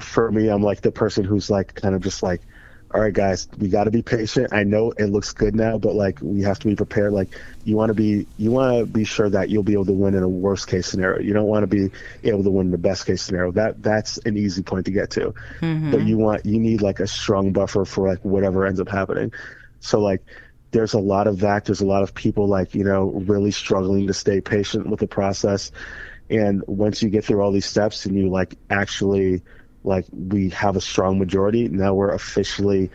for 0.00 0.30
me 0.30 0.48
i'm 0.48 0.62
like 0.62 0.80
the 0.82 0.92
person 0.92 1.24
who's 1.24 1.50
like 1.50 1.74
kind 1.74 1.94
of 1.94 2.02
just 2.02 2.22
like 2.22 2.46
all 2.94 3.00
right 3.00 3.12
guys 3.12 3.48
we 3.58 3.68
got 3.68 3.84
to 3.84 3.90
be 3.90 4.02
patient. 4.02 4.52
I 4.52 4.64
know 4.64 4.92
it 4.92 5.06
looks 5.06 5.32
good 5.32 5.54
now 5.54 5.78
but 5.78 5.94
like 5.94 6.18
we 6.22 6.42
have 6.42 6.58
to 6.60 6.68
be 6.68 6.74
prepared. 6.74 7.12
Like 7.12 7.38
you 7.64 7.76
want 7.76 7.90
to 7.90 7.94
be 7.94 8.26
you 8.38 8.50
want 8.50 8.78
to 8.78 8.86
be 8.86 9.04
sure 9.04 9.28
that 9.28 9.50
you'll 9.50 9.62
be 9.62 9.74
able 9.74 9.86
to 9.86 9.92
win 9.92 10.14
in 10.14 10.22
a 10.22 10.28
worst 10.28 10.68
case 10.68 10.86
scenario. 10.86 11.20
You 11.20 11.34
don't 11.34 11.46
want 11.46 11.62
to 11.62 11.66
be 11.66 11.90
able 12.24 12.42
to 12.44 12.50
win 12.50 12.66
in 12.66 12.72
the 12.72 12.78
best 12.78 13.06
case 13.06 13.22
scenario. 13.22 13.52
That 13.52 13.82
that's 13.82 14.18
an 14.18 14.36
easy 14.36 14.62
point 14.62 14.86
to 14.86 14.92
get 14.92 15.10
to. 15.12 15.34
Mm-hmm. 15.60 15.90
But 15.90 16.02
you 16.02 16.18
want 16.18 16.46
you 16.46 16.58
need 16.58 16.80
like 16.80 17.00
a 17.00 17.06
strong 17.06 17.52
buffer 17.52 17.84
for 17.84 18.08
like 18.08 18.24
whatever 18.24 18.66
ends 18.66 18.80
up 18.80 18.88
happening. 18.88 19.32
So 19.80 20.00
like 20.00 20.24
there's 20.70 20.94
a 20.94 20.98
lot 20.98 21.26
of 21.26 21.40
that. 21.40 21.64
There's 21.64 21.80
a 21.80 21.86
lot 21.86 22.02
of 22.02 22.14
people 22.14 22.46
like 22.46 22.74
you 22.74 22.84
know 22.84 23.10
really 23.26 23.50
struggling 23.50 24.06
to 24.06 24.14
stay 24.14 24.40
patient 24.40 24.88
with 24.88 25.00
the 25.00 25.06
process. 25.06 25.72
And 26.30 26.62
once 26.66 27.02
you 27.02 27.08
get 27.08 27.24
through 27.24 27.40
all 27.40 27.52
these 27.52 27.66
steps 27.66 28.04
and 28.04 28.16
you 28.16 28.28
like 28.28 28.56
actually 28.70 29.42
like 29.88 30.06
we 30.12 30.50
have 30.50 30.76
a 30.76 30.80
strong 30.80 31.18
majority. 31.18 31.68
Now 31.68 31.94
we're 31.94 32.14
officially 32.14 32.90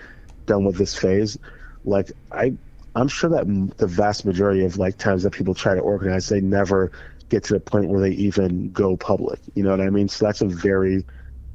done 0.45 0.63
with 0.65 0.77
this 0.77 0.95
phase. 0.95 1.37
Like 1.83 2.11
I, 2.31 2.53
I'm 2.95 3.07
sure 3.09 3.29
that 3.31 3.45
the 3.77 3.87
vast 3.87 4.25
majority 4.25 4.63
of 4.63 4.77
like 4.77 4.97
times 4.97 5.23
that 5.23 5.31
people 5.31 5.55
try 5.55 5.73
to 5.75 5.81
organize, 5.81 6.29
they 6.29 6.41
never 6.41 6.91
get 7.29 7.43
to 7.45 7.53
the 7.53 7.59
point 7.59 7.89
where 7.89 8.01
they 8.01 8.11
even 8.15 8.71
go 8.71 8.95
public. 8.95 9.39
You 9.55 9.63
know 9.63 9.71
what 9.71 9.81
I 9.81 9.89
mean? 9.89 10.07
So 10.07 10.25
that's 10.25 10.41
a 10.41 10.47
very, 10.47 11.05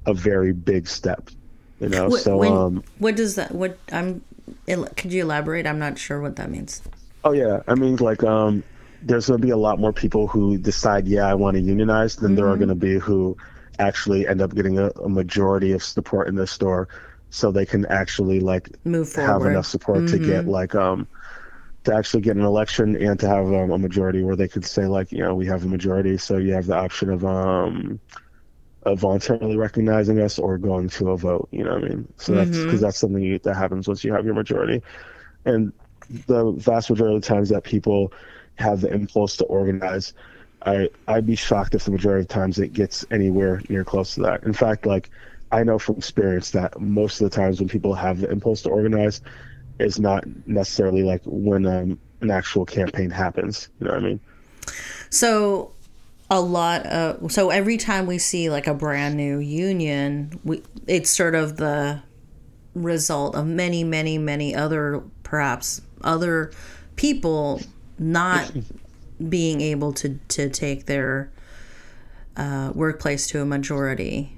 a 0.06 0.14
very 0.14 0.52
big 0.52 0.88
step. 0.88 1.30
You 1.80 1.88
know. 1.88 2.08
What, 2.08 2.22
so 2.22 2.36
when, 2.36 2.52
um, 2.52 2.84
what 2.98 3.16
does 3.16 3.36
that? 3.36 3.52
What 3.54 3.78
I'm? 3.92 4.22
Could 4.96 5.12
you 5.12 5.22
elaborate? 5.22 5.66
I'm 5.66 5.78
not 5.78 5.98
sure 5.98 6.20
what 6.20 6.36
that 6.36 6.50
means. 6.50 6.82
Oh 7.24 7.32
yeah, 7.32 7.60
I 7.68 7.74
mean 7.74 7.96
like 7.96 8.22
um, 8.24 8.64
there's 9.02 9.28
gonna 9.28 9.38
be 9.38 9.50
a 9.50 9.56
lot 9.56 9.78
more 9.78 9.92
people 9.92 10.26
who 10.26 10.58
decide, 10.58 11.06
yeah, 11.06 11.26
I 11.26 11.34
want 11.34 11.56
to 11.56 11.60
unionize, 11.62 12.16
than 12.16 12.34
there 12.34 12.48
are 12.48 12.56
Mm-hmm. 12.56 12.60
gonna 12.60 12.74
be 12.74 12.98
who 12.98 13.36
actually 13.78 14.26
end 14.26 14.40
up 14.42 14.54
getting 14.54 14.78
a, 14.78 14.88
a 15.04 15.08
majority 15.08 15.72
of 15.72 15.82
support 15.82 16.28
in 16.28 16.34
the 16.36 16.46
store, 16.46 16.88
so 17.30 17.50
they 17.50 17.66
can 17.66 17.86
actually 17.86 18.40
like 18.40 18.68
Move 18.84 19.12
have 19.14 19.14
forward. 19.26 19.40
Mm-hmm. 19.40 19.50
enough 19.52 19.66
support 19.66 20.06
to 20.08 20.18
get 20.18 20.46
like 20.46 20.74
um, 20.74 21.08
to 21.84 21.94
actually 21.94 22.22
get 22.22 22.36
an 22.36 22.42
election 22.44 22.96
and 22.96 23.18
to 23.20 23.28
have 23.28 23.46
um, 23.46 23.70
a 23.70 23.78
majority 23.78 24.22
where 24.22 24.36
they 24.36 24.48
could 24.48 24.64
say 24.64 24.86
like, 24.86 25.12
you 25.12 25.18
know, 25.18 25.34
we 25.34 25.46
have 25.46 25.64
a 25.64 25.68
majority, 25.68 26.18
so 26.18 26.36
you 26.38 26.52
have 26.52 26.66
the 26.66 26.76
option 26.76 27.10
of 27.10 27.24
um, 27.24 28.00
of 28.84 28.98
voluntarily 29.00 29.56
recognizing 29.56 30.20
us 30.20 30.38
or 30.38 30.58
going 30.58 30.88
to 30.88 31.10
a 31.10 31.16
vote. 31.16 31.48
You 31.52 31.64
know 31.64 31.74
what 31.74 31.84
I 31.84 31.88
mean? 31.88 32.12
So 32.16 32.34
that's 32.34 32.60
Mm-hmm. 32.60 32.64
because 32.64 32.80
that's 32.80 32.98
something 32.98 33.38
that 33.42 33.54
happens 33.54 33.88
once 33.88 34.04
you 34.04 34.12
have 34.12 34.24
your 34.24 34.34
majority, 34.34 34.82
and 35.44 35.72
the 36.26 36.52
vast 36.52 36.90
majority 36.90 37.16
of 37.16 37.22
the 37.22 37.28
times 37.28 37.48
that 37.50 37.64
people 37.64 38.12
have 38.56 38.80
the 38.80 38.92
impulse 38.92 39.36
to 39.36 39.44
organize, 39.46 40.14
I 40.68 40.90
I'd 41.08 41.26
be 41.26 41.36
shocked 41.36 41.74
if 41.74 41.84
the 41.84 41.90
majority 41.90 42.22
of 42.22 42.28
times 42.28 42.58
it 42.58 42.72
gets 42.72 43.04
anywhere 43.10 43.62
near 43.68 43.84
close 43.84 44.14
to 44.14 44.22
that. 44.22 44.42
In 44.44 44.52
fact, 44.52 44.86
like 44.86 45.10
I 45.50 45.62
know 45.62 45.78
from 45.78 45.96
experience 45.96 46.50
that 46.50 46.78
most 46.80 47.20
of 47.20 47.30
the 47.30 47.34
times 47.34 47.60
when 47.60 47.68
people 47.68 47.94
have 47.94 48.20
the 48.20 48.30
impulse 48.30 48.62
to 48.62 48.70
organize, 48.70 49.22
is 49.78 49.98
not 49.98 50.24
necessarily 50.46 51.02
like 51.02 51.22
when 51.24 51.66
um, 51.66 51.98
an 52.20 52.30
actual 52.30 52.66
campaign 52.66 53.10
happens. 53.10 53.68
You 53.80 53.86
know 53.86 53.92
what 53.92 54.02
I 54.02 54.06
mean? 54.06 54.20
So 55.10 55.72
a 56.30 56.40
lot 56.40 56.84
of 56.86 57.32
so 57.32 57.50
every 57.50 57.78
time 57.78 58.06
we 58.06 58.18
see 58.18 58.50
like 58.50 58.66
a 58.66 58.74
brand 58.74 59.16
new 59.16 59.38
union, 59.38 60.38
we 60.44 60.62
it's 60.86 61.10
sort 61.10 61.34
of 61.34 61.56
the 61.56 62.02
result 62.74 63.34
of 63.34 63.46
many, 63.46 63.84
many, 63.84 64.18
many 64.18 64.54
other 64.54 65.02
perhaps 65.22 65.80
other 66.02 66.52
people 66.96 67.62
not 67.98 68.52
being 69.26 69.60
able 69.60 69.92
to 69.94 70.18
to 70.28 70.48
take 70.48 70.86
their 70.86 71.30
uh, 72.36 72.72
workplace 72.74 73.26
to 73.28 73.40
a 73.40 73.44
majority. 73.44 74.32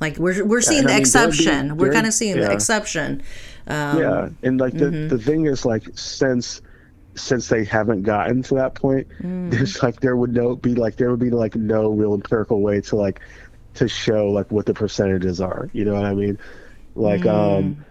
Like 0.00 0.18
we're 0.18 0.44
we're 0.44 0.60
seeing 0.60 0.80
and 0.80 0.88
the 0.88 0.92
I 0.92 0.96
mean, 0.96 1.02
exception. 1.02 1.76
we're 1.76 1.92
kind 1.92 2.06
of 2.06 2.12
seeing 2.12 2.36
the 2.36 2.42
yeah. 2.42 2.52
exception. 2.52 3.22
yeah, 3.66 4.28
and 4.42 4.60
like 4.60 4.74
the 4.74 4.86
mm-hmm. 4.86 5.08
the 5.08 5.18
thing 5.18 5.46
is 5.46 5.64
like 5.64 5.84
since 5.94 6.60
since 7.14 7.48
they 7.48 7.64
haven't 7.64 8.02
gotten 8.02 8.42
to 8.42 8.54
that 8.56 8.74
point, 8.74 9.06
Mm. 9.22 9.50
there's 9.50 9.82
like 9.82 10.00
there 10.00 10.16
would 10.16 10.34
no 10.34 10.54
be 10.56 10.74
like 10.74 10.96
there 10.96 11.10
would 11.10 11.20
be 11.20 11.30
like 11.30 11.56
no 11.56 11.90
real 11.90 12.12
empirical 12.14 12.60
way 12.60 12.80
to 12.82 12.96
like 12.96 13.20
to 13.74 13.88
show 13.88 14.28
like 14.30 14.50
what 14.50 14.66
the 14.66 14.74
percentages 14.74 15.40
are. 15.40 15.70
You 15.72 15.84
know 15.86 15.94
what 15.94 16.04
I 16.04 16.14
mean? 16.14 16.38
Like 16.94 17.22
Mm. 17.22 17.58
um 17.58 17.84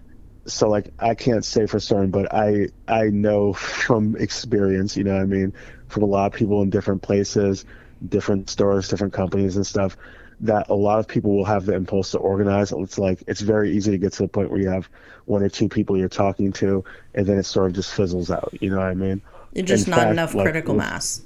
so 0.46 0.68
like 0.68 0.92
I 1.00 1.16
can't 1.16 1.44
say 1.44 1.66
for 1.66 1.80
certain, 1.80 2.10
but 2.10 2.32
I 2.32 2.68
I 2.86 3.06
know 3.06 3.52
from 3.54 4.14
experience, 4.16 4.96
you 4.96 5.02
know 5.02 5.14
what 5.14 5.22
I 5.22 5.26
mean, 5.26 5.52
from 5.88 6.02
a 6.02 6.06
lot 6.06 6.32
of 6.32 6.38
people 6.38 6.62
in 6.62 6.70
different 6.70 7.02
places, 7.02 7.64
different 8.08 8.50
stores, 8.50 8.88
different 8.88 9.12
companies 9.12 9.56
and 9.56 9.66
stuff, 9.66 9.96
that 10.40 10.68
a 10.68 10.74
lot 10.74 10.98
of 10.98 11.08
people 11.08 11.34
will 11.34 11.44
have 11.44 11.64
the 11.64 11.74
impulse 11.74 12.10
to 12.10 12.18
organize. 12.18 12.72
It's 12.72 12.98
like 12.98 13.22
it's 13.26 13.40
very 13.40 13.74
easy 13.74 13.90
to 13.92 13.98
get 13.98 14.12
to 14.14 14.22
the 14.22 14.28
point 14.28 14.50
where 14.50 14.60
you 14.60 14.68
have 14.68 14.88
one 15.24 15.42
or 15.42 15.48
two 15.48 15.68
people 15.68 15.96
you're 15.96 16.08
talking 16.08 16.52
to, 16.54 16.84
and 17.14 17.26
then 17.26 17.38
it 17.38 17.44
sort 17.44 17.66
of 17.66 17.72
just 17.74 17.94
fizzles 17.94 18.30
out. 18.30 18.52
You 18.60 18.70
know 18.70 18.76
what 18.76 18.86
I 18.86 18.94
mean? 18.94 19.22
It's 19.54 19.68
just 19.68 19.86
In 19.86 19.92
not 19.92 20.00
fact, 20.00 20.10
enough 20.10 20.34
like, 20.34 20.44
critical 20.44 20.74
mass. 20.74 21.22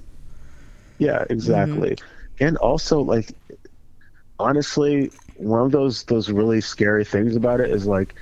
Yeah, 0.99 1.25
exactly. 1.29 1.97
Mm-hmm. 1.97 2.45
And 2.45 2.57
also, 2.59 3.01
like, 3.01 3.33
honestly, 4.39 5.11
one 5.37 5.61
of 5.63 5.73
those 5.73 6.05
those 6.05 6.31
really 6.31 6.61
scary 6.61 7.05
things 7.05 7.35
about 7.35 7.61
it 7.61 7.71
is 7.71 7.87
like, 7.87 8.15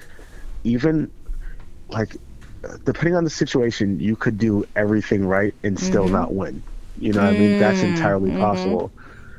even 0.65 1.11
like, 1.91 2.17
depending 2.85 3.15
on 3.15 3.25
the 3.25 3.31
situation, 3.31 4.01
you 4.01 4.17
could 4.17 4.39
do 4.39 4.67
everything 4.75 5.27
right 5.27 5.55
and 5.63 5.79
still 5.79 6.05
mm-hmm. 6.05 6.15
not 6.15 6.35
win. 6.35 6.63
You 6.99 7.13
know 7.13 7.25
what 7.25 7.35
I 7.35 7.39
mean? 7.39 7.59
That's 7.59 7.83
entirely 7.83 8.31
mm-hmm. 8.31 8.41
possible. 8.41 8.93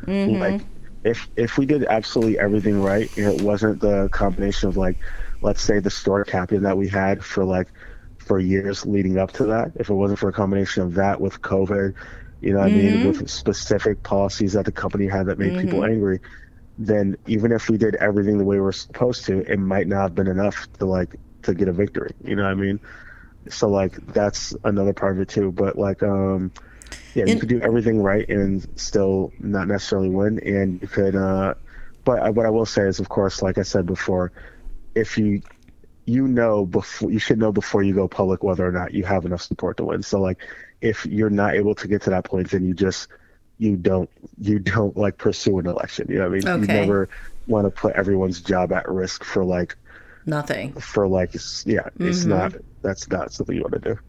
Mm-hmm. 0.06 0.40
Like, 0.40 0.62
if 1.04 1.28
if 1.36 1.58
we 1.58 1.66
did 1.66 1.86
absolutely 1.86 2.40
everything 2.40 2.82
right, 2.82 3.16
and 3.18 3.28
it 3.28 3.42
wasn't 3.42 3.82
the 3.82 4.10
combination 4.10 4.70
of 4.70 4.78
like, 4.78 4.98
let's 5.42 5.62
say 5.62 5.80
the 5.80 5.90
store 5.90 6.24
captain 6.24 6.64
that 6.64 6.78
we 6.78 6.88
had 6.88 7.24
for 7.24 7.44
like 7.44 7.68
for 8.18 8.40
years 8.40 8.86
leading 8.86 9.18
up 9.18 9.32
to 9.34 9.46
that, 9.46 9.72
if 9.76 9.90
it 9.90 9.94
wasn't 9.94 10.20
for 10.20 10.30
a 10.30 10.34
combination 10.34 10.84
of 10.84 10.96
that 10.96 11.20
with 11.20 11.42
COVID, 11.42 11.96
you 12.42 12.54
know 12.54 12.60
what 12.60 12.68
I 12.68 12.72
mean, 12.72 13.08
with 13.08 13.30
specific 13.30 14.04
policies 14.04 14.54
that 14.54 14.66
the 14.66 14.72
company 14.72 15.08
had 15.08 15.26
that 15.28 15.40
made 15.40 15.60
people 15.60 15.84
angry, 15.84 16.20
then 16.78 17.18
even 17.28 17.52
if 17.52 17.70
we 17.70 17.78
did 17.78 17.96
everything 17.96 18.38
the 18.38 18.46
way 18.46 18.56
we 18.58 18.62
we're 18.62 18.72
supposed 18.72 19.26
to, 19.26 19.40
it 19.52 19.58
might 19.58 19.88
not 19.88 20.02
have 20.04 20.16
been 20.16 20.28
enough 20.28 20.72
to 20.80 20.86
like 20.86 21.16
to 21.44 21.54
get 21.54 21.68
a 21.68 21.74
victory. 21.74 22.12
You 22.24 22.36
know 22.36 22.44
what 22.44 22.52
I 22.52 22.56
mean? 22.56 22.80
So 23.48 23.68
like 23.70 23.96
that's 24.08 24.54
another 24.64 24.94
part 24.94 25.16
of 25.16 25.22
it 25.22 25.30
too. 25.30 25.52
But 25.52 25.78
like 25.78 26.04
um 26.04 26.52
yeah, 27.16 27.26
you 27.26 27.32
And- 27.34 27.40
could 27.40 27.50
do 27.50 27.62
everything 27.62 28.02
right 28.02 28.28
and 28.30 28.68
still 28.76 29.32
not 29.40 29.68
necessarily 29.68 30.10
win. 30.10 30.40
And 30.40 30.82
you 30.82 30.88
could 30.88 31.16
uh 31.16 31.54
but 32.04 32.20
I- 32.22 32.30
what 32.30 32.46
I 32.46 32.50
will 32.50 32.66
say 32.66 32.84
is 32.84 33.00
of 33.00 33.10
course, 33.10 33.42
like 33.42 33.58
I 33.58 33.64
said 33.64 33.86
before, 33.86 34.32
if 34.96 35.18
you 35.18 35.42
you 36.06 36.28
know 36.28 36.66
before 36.66 37.12
you 37.12 37.20
should 37.20 37.38
know 37.40 37.52
before 37.52 37.84
you 37.84 37.94
go 37.94 38.08
public 38.08 38.44
whether 38.44 38.68
or 38.68 38.72
not 38.72 38.94
you 38.94 39.04
have 39.04 39.26
enough 39.26 39.42
support 39.42 39.78
to 39.78 39.86
win. 39.86 40.04
So 40.04 40.20
like 40.20 40.40
if 40.82 41.06
you're 41.06 41.30
not 41.30 41.56
able 41.56 41.76
to 41.76 41.88
get 41.88 42.02
to 42.04 42.10
that 42.12 42.24
point 42.26 42.50
then 42.52 42.66
you 42.66 42.74
just 42.74 43.08
you 43.58 43.76
don't 43.76 44.10
you 44.40 44.60
don't 44.60 44.96
like 44.98 45.18
pursue 45.18 45.60
an 45.60 45.68
election. 45.68 46.08
You 46.10 46.20
know 46.20 46.30
what 46.30 46.46
I 46.48 46.54
mean? 46.54 46.64
Okay. 46.64 46.74
You 46.74 46.80
never 46.82 47.10
want 47.48 47.66
to 47.66 47.72
put 47.72 47.94
everyone's 47.96 48.42
job 48.42 48.72
at 48.72 48.88
risk 48.90 49.24
for 49.24 49.44
like 49.44 49.76
Nothing. 50.26 50.74
for 50.74 51.08
like 51.08 51.34
yeah, 51.34 51.40
it's 52.00 52.20
Mm-hmm. 52.22 52.30
not 52.30 52.54
that's 52.82 53.10
not 53.10 53.32
something 53.34 53.56
you 53.56 53.62
want 53.62 53.74
to 53.74 53.96
do. 53.96 54.00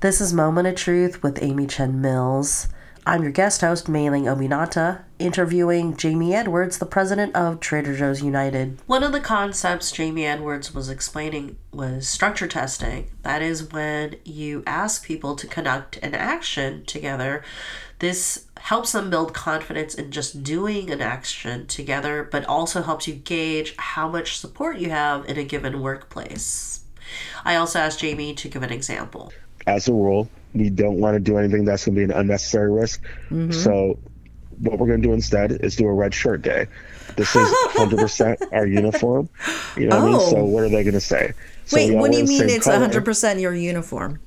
This 0.00 0.20
is 0.20 0.32
Moment 0.32 0.68
of 0.68 0.76
Truth 0.76 1.24
with 1.24 1.42
Ami 1.42 1.66
Chen 1.66 2.00
Mills. 2.00 2.68
I'm 3.08 3.22
your 3.22 3.32
guest 3.32 3.62
host, 3.62 3.86
Meilin 3.86 4.24
Obinata, 4.24 5.00
interviewing 5.18 5.96
Jamie 5.96 6.34
Edwards, 6.34 6.76
the 6.76 6.84
president 6.84 7.34
of 7.34 7.58
Trader 7.58 7.96
Joe's 7.96 8.22
United. 8.22 8.80
One 8.86 9.02
of 9.02 9.12
the 9.12 9.20
concepts 9.20 9.90
Jamie 9.90 10.26
Edwards 10.26 10.74
was 10.74 10.90
explaining 10.90 11.56
was 11.72 12.06
structure 12.06 12.46
testing. 12.46 13.10
That 13.22 13.40
is 13.40 13.72
when 13.72 14.16
you 14.26 14.62
ask 14.66 15.06
people 15.06 15.36
to 15.36 15.46
conduct 15.46 15.96
an 16.02 16.14
action 16.14 16.84
together. 16.84 17.42
This 17.98 18.44
helps 18.58 18.92
them 18.92 19.08
build 19.08 19.32
confidence 19.32 19.94
in 19.94 20.10
just 20.10 20.42
doing 20.42 20.90
an 20.90 21.00
action 21.00 21.66
together, 21.66 22.28
but 22.30 22.44
also 22.44 22.82
helps 22.82 23.08
you 23.08 23.14
gauge 23.14 23.74
how 23.78 24.10
much 24.10 24.38
support 24.38 24.76
you 24.76 24.90
have 24.90 25.24
in 25.24 25.38
a 25.38 25.44
given 25.44 25.80
workplace. 25.80 26.80
I 27.42 27.56
also 27.56 27.78
asked 27.78 28.00
Jamie 28.00 28.34
to 28.34 28.50
give 28.50 28.62
an 28.62 28.70
example. 28.70 29.32
As 29.66 29.88
a 29.88 29.94
rule, 29.94 30.28
we 30.54 30.70
don't 30.70 30.96
want 31.00 31.14
to 31.14 31.20
do 31.20 31.36
anything 31.38 31.64
that's 31.64 31.84
going 31.84 31.94
to 31.94 31.98
be 32.00 32.04
an 32.04 32.10
unnecessary 32.18 32.70
risk. 32.72 33.02
Mm-hmm. 33.30 33.52
So 33.52 33.98
what 34.58 34.78
we're 34.78 34.86
going 34.88 35.02
to 35.02 35.06
do 35.08 35.12
instead 35.14 35.52
is 35.52 35.76
do 35.76 35.86
a 35.86 35.92
red 35.92 36.12
shirt 36.14 36.42
day. 36.42 36.66
This 37.16 37.34
is 37.36 37.48
100% 37.74 38.36
our 38.52 38.66
uniform. 38.66 39.28
You 39.76 39.86
know 39.88 40.00
what 40.00 40.08
I 40.08 40.10
mean? 40.12 40.20
So 40.30 40.36
Oh. 40.38 40.44
what 40.44 40.64
are 40.64 40.68
they 40.68 40.82
going 40.84 40.94
to 40.94 41.00
say? 41.00 41.32
So 41.66 41.76
Wait, 41.76 41.94
what 41.94 42.10
do 42.12 42.18
you 42.18 42.24
mean 42.24 42.48
it's 42.48 42.64
color. 42.66 42.86
100% 42.88 43.40
your 43.40 43.54
uniform? 43.54 44.20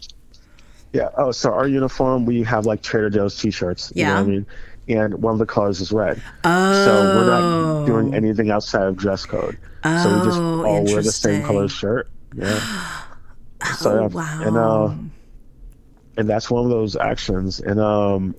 Yeah. 0.94 1.10
Oh, 1.18 1.32
so 1.32 1.52
our 1.54 1.68
uniform, 1.68 2.26
we 2.26 2.44
have 2.44 2.66
like 2.66 2.82
Trader 2.82 3.10
Joe's 3.10 3.36
t-shirts. 3.38 3.92
You 3.96 4.04
know 4.06 4.10
Yeah. 4.10 4.16
what 4.16 4.24
I 4.24 4.30
mean? 4.30 4.46
And 4.90 5.14
one 5.22 5.34
of 5.34 5.40
the 5.40 5.46
colors 5.46 5.80
is 5.80 5.92
red. 5.92 6.22
Oh. 6.44 6.86
So 6.86 6.92
we're 7.16 7.26
not 7.28 7.86
doing 7.86 8.14
anything 8.14 8.52
outside 8.52 8.84
of 8.84 8.98
dress 8.98 9.26
code. 9.26 9.58
Oh, 9.84 10.04
so 10.04 10.18
we 10.20 10.26
just 10.26 10.40
Oh, 10.40 10.66
all 10.66 10.84
wear 10.84 11.02
the 11.02 11.12
same 11.12 11.44
color 11.44 11.68
shirt. 11.68 12.10
Yeah. 12.36 12.60
So 13.78 13.92
Oh, 13.92 14.02
yeah. 14.02 14.08
wow. 14.08 14.42
And 14.44 14.58
uh 14.58 14.94
and 16.22 16.30
that's 16.30 16.52
one 16.52 16.66
of 16.66 16.72
those 16.72 16.98
actions. 16.98 17.60
And 17.62 17.80
um 17.82 18.36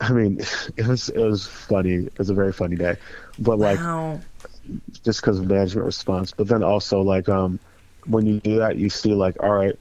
I 0.00 0.12
mean, 0.12 0.40
it 0.76 0.86
was 0.86 1.08
it 1.10 1.20
was 1.20 1.46
funny. 1.46 2.06
It 2.06 2.18
was 2.18 2.30
a 2.30 2.34
very 2.34 2.52
funny 2.52 2.76
day. 2.76 2.96
But 3.38 3.58
like 3.58 3.82
Wow. 3.82 4.20
just 5.04 5.20
because 5.20 5.38
of 5.40 5.46
management 5.48 5.86
response. 5.86 6.32
But 6.32 6.48
then 6.48 6.62
also 6.62 7.02
like 7.02 7.28
um 7.28 7.60
when 8.06 8.26
you 8.26 8.40
do 8.40 8.58
that, 8.58 8.76
you 8.76 8.90
see 8.90 9.14
like 9.14 9.42
all 9.42 9.54
right, 9.54 9.76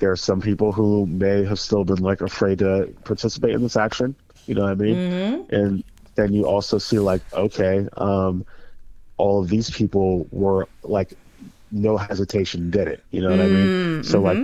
there 0.00 0.10
are 0.12 0.16
some 0.16 0.40
people 0.40 0.72
who 0.72 1.06
may 1.06 1.44
have 1.44 1.58
still 1.60 1.84
been 1.84 1.98
like 2.02 2.20
afraid 2.20 2.58
to 2.60 2.94
participate 3.04 3.54
in 3.54 3.62
this 3.62 3.76
action. 3.76 4.16
You 4.46 4.54
know 4.54 4.62
what 4.62 4.72
I 4.72 4.76
mean? 4.76 5.00
Mm-hmm. 5.00 5.54
And 5.54 5.84
then 6.16 6.32
you 6.32 6.46
also 6.46 6.78
see 6.78 6.98
like 6.98 7.22
okay, 7.32 7.88
um, 7.96 8.44
all 9.16 9.42
of 9.42 9.48
these 9.48 9.70
people 9.70 10.28
were 10.30 10.68
like 10.82 11.14
no 11.70 11.96
hesitation 11.96 12.70
did 12.70 12.88
it 12.88 13.04
you 13.10 13.20
know 13.20 13.30
what 13.30 13.40
i 13.40 13.48
mean 13.48 13.72
so 14.00 14.20
like 14.20 14.40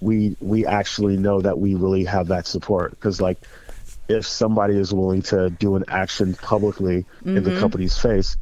we 0.00 0.36
we 0.40 0.66
actually 0.66 1.16
know 1.16 1.40
that 1.40 1.58
we 1.58 1.74
really 1.74 2.04
have 2.04 2.28
that 2.28 2.46
support 2.46 2.90
because 2.90 3.20
like 3.20 3.38
if 4.08 4.26
somebody 4.26 4.76
is 4.76 4.92
willing 4.92 5.22
to 5.22 5.50
do 5.50 5.76
an 5.76 5.84
action 5.88 6.34
publicly 6.34 7.04
in 7.24 7.42
the 7.42 7.58
company's 7.58 7.96
face 7.96 8.36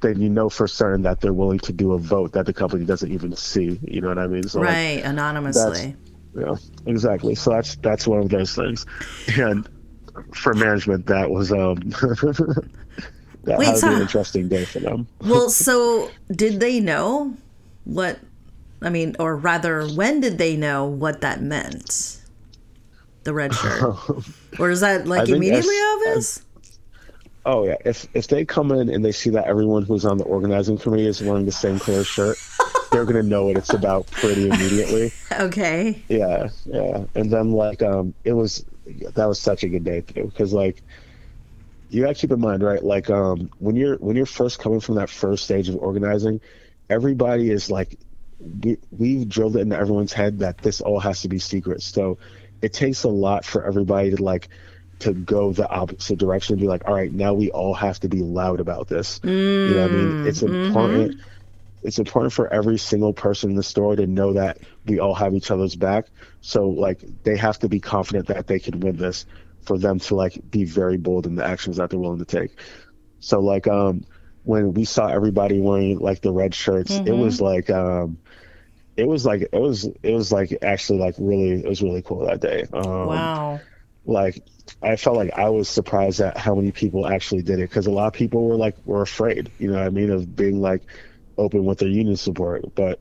then 0.00 0.20
you 0.20 0.28
know 0.28 0.48
for 0.48 0.68
certain 0.68 1.02
that 1.02 1.20
they're 1.20 1.32
willing 1.32 1.58
to 1.58 1.72
do 1.72 1.92
a 1.92 1.98
vote 1.98 2.32
that 2.32 2.46
the 2.46 2.52
company 2.52 2.84
doesn't 2.84 3.10
even 3.10 3.34
see 3.34 3.80
you 3.82 4.00
know 4.00 4.08
what 4.08 4.18
i 4.18 4.26
mean 4.26 4.46
so 4.46 4.60
like, 4.60 4.68
right, 4.68 5.02
anonymously. 5.04 5.96
yeah, 6.36 6.54
exactly. 6.86 7.34
So 7.34 7.50
that's 7.50 7.76
that's 7.76 8.06
one 8.06 8.20
of 8.20 8.28
those 8.28 8.54
things, 8.54 8.86
and 9.36 9.68
for 10.34 10.54
management, 10.54 11.06
that 11.06 11.30
was 11.30 11.50
um 11.52 11.76
that 13.44 13.58
Wait, 13.58 13.66
had 13.66 13.78
so- 13.78 13.94
an 13.94 14.02
interesting 14.02 14.48
day 14.48 14.64
for 14.64 14.80
them. 14.80 15.06
Well, 15.22 15.50
so 15.50 16.10
did 16.30 16.60
they 16.60 16.80
know 16.80 17.34
what? 17.84 18.18
I 18.80 18.90
mean, 18.90 19.16
or 19.18 19.36
rather, 19.36 19.86
when 19.88 20.20
did 20.20 20.38
they 20.38 20.56
know 20.56 20.86
what 20.86 21.20
that 21.20 21.42
meant? 21.42 22.22
The 23.24 23.34
red 23.34 23.52
shirt, 23.54 23.96
or 24.58 24.70
is 24.70 24.80
that 24.80 25.06
like 25.06 25.28
immediately 25.28 25.74
that's- 25.74 25.94
obvious? 25.94 26.44
Oh 27.46 27.64
yeah, 27.64 27.76
if 27.84 28.06
if 28.14 28.28
they 28.28 28.44
come 28.44 28.72
in 28.72 28.90
and 28.90 29.02
they 29.02 29.12
see 29.12 29.30
that 29.30 29.46
everyone 29.46 29.82
who's 29.82 30.04
on 30.04 30.18
the 30.18 30.24
organizing 30.24 30.76
committee 30.76 31.06
is 31.06 31.22
wearing 31.22 31.46
the 31.46 31.52
same 31.52 31.78
color 31.78 32.04
shirt, 32.04 32.36
they're 32.92 33.06
gonna 33.06 33.22
know 33.22 33.46
what 33.46 33.56
it's 33.56 33.72
about 33.72 34.06
pretty 34.10 34.48
immediately. 34.48 35.12
Okay. 35.32 36.02
Yeah, 36.08 36.48
yeah. 36.66 37.04
And 37.14 37.30
then 37.30 37.52
like 37.52 37.80
um 37.80 38.12
it 38.24 38.34
was 38.34 38.66
that 39.14 39.24
was 39.26 39.40
such 39.40 39.62
a 39.62 39.68
good 39.68 39.84
day 39.84 40.02
too 40.02 40.24
because 40.24 40.52
like 40.52 40.82
you 41.88 42.02
gotta 42.02 42.14
keep 42.14 42.32
in 42.32 42.40
mind 42.40 42.62
right 42.62 42.84
like 42.84 43.08
um 43.08 43.50
when 43.60 43.76
you're 43.76 43.96
when 43.96 44.14
you're 44.14 44.26
first 44.26 44.58
coming 44.58 44.80
from 44.80 44.96
that 44.96 45.08
first 45.08 45.44
stage 45.44 45.70
of 45.70 45.76
organizing, 45.76 46.42
everybody 46.90 47.50
is 47.50 47.70
like 47.70 47.98
we 48.38 48.78
we 48.90 49.24
drilled 49.24 49.56
it 49.56 49.60
into 49.60 49.76
everyone's 49.76 50.12
head 50.12 50.38
that 50.40 50.58
this 50.58 50.80
all 50.80 51.00
has 51.00 51.22
to 51.22 51.28
be 51.28 51.38
secret. 51.38 51.82
So 51.82 52.18
it 52.62 52.72
takes 52.72 53.04
a 53.04 53.08
lot 53.08 53.44
for 53.44 53.64
everybody 53.64 54.10
to 54.14 54.22
like 54.22 54.48
to 55.00 55.14
go 55.14 55.52
the 55.52 55.68
opposite 55.68 56.18
direction 56.18 56.54
and 56.54 56.60
be 56.60 56.68
like, 56.68 56.82
all 56.86 56.94
right, 56.94 57.12
now 57.12 57.34
we 57.34 57.50
all 57.50 57.74
have 57.74 58.00
to 58.00 58.08
be 58.08 58.22
loud 58.22 58.60
about 58.60 58.88
this. 58.88 59.20
you 59.64 59.74
know 59.74 59.80
what 59.82 59.86
I 59.86 59.90
mean? 59.90 60.16
It's 60.22 60.42
important 60.42 61.14
it's 61.82 61.98
important 61.98 62.32
for 62.32 62.52
every 62.52 62.78
single 62.78 63.12
person 63.12 63.50
in 63.50 63.56
the 63.56 63.62
store 63.62 63.94
to 63.96 64.06
know 64.06 64.32
that 64.34 64.58
we 64.84 64.98
all 64.98 65.14
have 65.14 65.34
each 65.34 65.50
other's 65.50 65.76
back. 65.76 66.06
So 66.40 66.68
like 66.68 67.04
they 67.22 67.36
have 67.36 67.58
to 67.60 67.68
be 67.68 67.80
confident 67.80 68.28
that 68.28 68.46
they 68.48 68.58
can 68.58 68.80
win 68.80 68.96
this 68.96 69.26
for 69.62 69.78
them 69.78 69.98
to 70.00 70.14
like 70.16 70.38
be 70.50 70.64
very 70.64 70.96
bold 70.96 71.26
in 71.26 71.36
the 71.36 71.44
actions 71.44 71.76
that 71.76 71.90
they're 71.90 71.98
willing 72.00 72.18
to 72.18 72.24
take. 72.24 72.58
So 73.20 73.40
like 73.40 73.66
um 73.68 74.04
when 74.42 74.72
we 74.74 74.84
saw 74.84 75.08
everybody 75.08 75.60
wearing 75.60 75.98
like 75.98 76.20
the 76.22 76.32
red 76.32 76.54
shirts, 76.54 77.00
it 77.04 77.12
was 77.12 77.40
like 77.40 77.70
um 77.70 78.18
it 78.98 79.06
was 79.06 79.24
like 79.24 79.42
it 79.42 79.52
was 79.58 79.84
it 80.02 80.12
was 80.12 80.32
like 80.32 80.58
actually 80.62 80.98
like 80.98 81.14
really 81.18 81.52
it 81.62 81.68
was 81.68 81.80
really 81.82 82.02
cool 82.02 82.26
that 82.26 82.40
day. 82.40 82.66
Um 82.72 83.06
Wow. 83.06 83.60
like 84.04 84.42
I 84.82 84.96
felt 84.96 85.16
like 85.16 85.32
I 85.38 85.48
was 85.48 85.68
surprised 85.68 86.20
at 86.20 86.36
how 86.36 86.54
many 86.54 86.72
people 86.72 87.06
actually 87.06 87.42
did 87.42 87.58
it 87.60 87.70
because 87.70 87.86
a 87.86 87.90
lot 87.90 88.08
of 88.08 88.12
people 88.12 88.46
were 88.46 88.56
like 88.56 88.76
were 88.84 89.00
afraid, 89.02 89.50
you 89.58 89.70
know 89.70 89.78
what 89.78 89.86
I 89.86 89.90
mean, 89.90 90.10
of 90.10 90.36
being 90.36 90.60
like 90.60 90.82
open 91.38 91.64
with 91.64 91.78
their 91.78 91.88
union 91.88 92.16
support. 92.16 92.74
But 92.74 93.00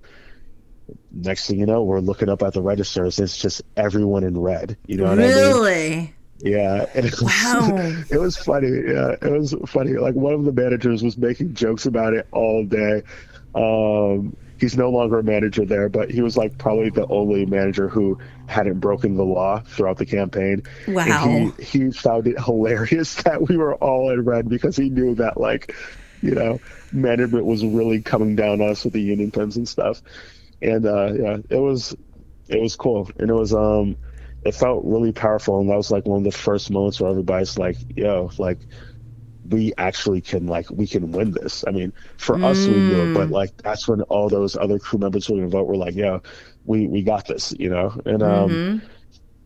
next 1.12 1.48
thing 1.48 1.60
you 1.60 1.66
know, 1.66 1.84
we're 1.84 2.00
looking 2.00 2.30
up 2.30 2.44
at 2.44 2.54
the 2.54 2.62
registers. 2.62 3.20
It's 3.20 3.38
just 3.38 3.62
everyone 3.76 4.24
in 4.24 4.38
red. 4.40 4.78
You 4.86 4.98
know 4.98 5.06
what 5.06 5.20
I 5.20 5.24
mean? 5.24 5.34
Really? 5.36 6.16
Yeah. 6.40 6.86
And 6.94 7.06
it 7.12 7.12
was, 7.22 7.22
Wow. 7.22 8.04
it 8.12 8.20
was 8.20 8.38
funny. 8.38 8.70
Yeah, 8.70 9.16
it 9.22 9.32
was 9.32 9.56
funny. 9.68 9.94
Like 9.94 10.16
one 10.16 10.34
of 10.34 10.46
the 10.46 10.54
managers 10.54 11.04
was 11.04 11.18
making 11.18 11.56
jokes 11.56 11.86
about 11.86 12.14
it 12.14 12.28
all 12.32 12.64
day. 12.66 13.02
Um, 13.56 14.36
he's 14.60 14.78
no 14.78 14.90
longer 14.90 15.20
a 15.20 15.24
manager 15.24 15.66
there, 15.66 15.90
but 15.90 16.10
he 16.10 16.22
was 16.22 16.38
like 16.38 16.58
probably 16.58 16.90
the 16.90 17.08
only 17.08 17.46
manager 17.46 17.88
who 17.88 18.18
hadn't 18.48 18.80
broken 18.80 19.16
the 19.16 19.24
law 19.24 19.60
throughout 19.60 19.98
the 19.98 20.06
campaign. 20.06 20.64
Wow. 20.88 21.26
And 21.28 21.54
he, 21.56 21.80
he 21.80 21.92
found 21.92 22.28
it 22.28 22.40
hilarious 22.40 23.16
that 23.24 23.48
we 23.48 23.58
were 23.58 23.76
all 23.76 24.12
in 24.12 24.24
red 24.24 24.50
because 24.50 24.76
he 24.76 24.90
knew 24.90 25.16
that 25.16 25.40
like, 25.40 25.76
you 26.22 26.32
know, 26.32 26.60
management 26.92 27.46
was 27.46 27.64
really 27.64 28.02
coming 28.02 28.36
down 28.36 28.62
on 28.62 28.70
us 28.70 28.84
with 28.84 28.94
the 28.94 29.02
union 29.02 29.32
pins 29.32 29.58
and 29.58 29.68
stuff. 29.68 30.02
And 30.62 30.86
uh, 30.86 31.14
yeah, 31.14 31.38
it 31.50 31.60
was 31.60 31.96
it 32.48 32.60
was 32.60 32.76
cool. 32.76 33.10
And 33.20 33.30
it 33.30 33.36
was 33.36 33.54
um 33.54 33.98
it 34.44 34.56
felt 34.56 34.84
really 34.86 35.12
powerful 35.12 35.60
and 35.60 35.70
that 35.70 35.76
was 35.76 35.92
like 35.92 36.06
one 36.06 36.20
of 36.20 36.24
the 36.24 36.32
first 36.32 36.72
moments 36.72 37.00
where 37.00 37.10
everybody's 37.10 37.58
like, 37.58 37.78
yo, 37.96 38.32
like 38.38 38.60
we 39.50 39.74
actually 39.78 40.22
can 40.22 40.48
like 40.48 40.70
we 40.70 40.88
can 40.88 41.12
win 41.12 41.32
this. 41.32 41.64
I 41.68 41.72
mean, 41.72 41.94
for 42.18 42.42
us 42.44 42.66
we 42.66 42.74
knew 42.74 43.12
it, 43.12 43.14
but 43.14 43.30
like 43.30 43.56
that's 43.58 43.88
when 43.88 44.02
all 44.04 44.30
those 44.30 44.56
other 44.56 44.80
crew 44.80 45.00
members 45.00 45.26
who 45.26 45.34
were 45.34 45.40
gonna 45.42 45.50
vote 45.50 45.68
were 45.68 45.78
like, 45.78 45.96
yeah, 45.96 46.20
we 46.66 46.88
we 46.88 47.02
got 47.02 47.28
this, 47.28 47.54
you 47.58 47.70
know. 47.70 48.00
And 48.06 48.24
um 48.24 48.82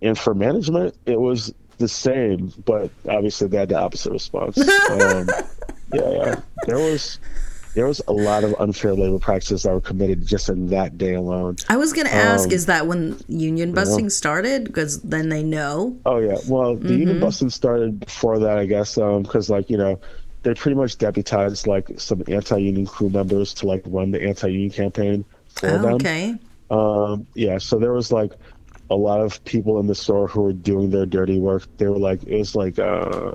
and 0.02 0.18
for 0.18 0.34
management 0.34 0.96
it 1.06 1.20
was 1.20 1.54
the 1.78 1.88
same, 1.88 2.54
but 2.66 2.92
obviously 3.10 3.48
they 3.48 3.58
had 3.58 3.70
the 3.70 3.80
opposite 3.80 4.12
response. 4.12 4.58
um, 4.90 5.28
yeah, 5.94 6.10
yeah. 6.10 6.42
There 6.68 6.78
was 6.78 7.20
there 7.74 7.88
was 7.88 8.02
a 8.08 8.14
lot 8.14 8.44
of 8.44 8.54
unfair 8.60 8.94
labor 8.94 9.18
practices 9.20 9.64
that 9.64 9.72
were 9.74 9.82
committed 9.82 10.26
just 10.26 10.50
in 10.50 10.68
that 10.68 10.98
day 10.98 11.14
alone. 11.14 11.56
I 11.70 11.78
was 11.78 11.94
gonna 11.94 12.10
ask, 12.10 12.50
Um, 12.50 12.54
is 12.54 12.66
that 12.66 12.88
when 12.88 13.18
union 13.28 13.74
busting 13.74 14.10
started? 14.10 14.66
Because 14.66 15.02
then 15.04 15.30
they 15.30 15.42
know. 15.44 15.98
Oh 16.06 16.18
yeah. 16.20 16.38
Well, 16.48 16.76
the 16.76 16.86
Mm-hmm. 16.90 17.00
union 17.00 17.20
busting 17.22 17.50
started 17.50 18.00
before 18.00 18.40
that, 18.40 18.58
I 18.58 18.66
guess, 18.66 18.96
because 18.96 19.50
like 19.50 19.70
you 19.70 19.78
know, 19.78 20.00
they 20.44 20.54
pretty 20.54 20.76
much 20.76 20.98
deputized 20.98 21.68
like 21.68 21.88
some 21.98 22.24
anti-union 22.28 22.88
crew 22.88 23.10
members 23.10 23.54
to 23.56 23.68
like 23.68 23.84
run 23.86 24.12
the 24.12 24.22
anti-union 24.22 24.72
campaign 24.72 25.24
for 25.56 25.68
them. 25.68 25.86
Oh, 25.86 25.96
okay. 25.96 26.36
Um, 26.70 27.28
yeah. 27.36 27.58
So 27.58 27.78
there 27.80 27.94
was 27.94 28.12
like 28.12 28.32
a 28.90 28.96
lot 28.96 29.22
of 29.22 29.42
people 29.46 29.80
in 29.80 29.88
the 29.88 29.96
store 29.96 30.28
who 30.28 30.42
were 30.42 30.54
doing 30.54 30.90
their 30.90 31.06
dirty 31.06 31.40
work. 31.40 31.64
They 31.78 31.88
were 31.88 31.98
like, 32.00 32.24
it 32.24 32.38
was 32.38 32.56
like 32.56 32.80
uh, 32.80 33.32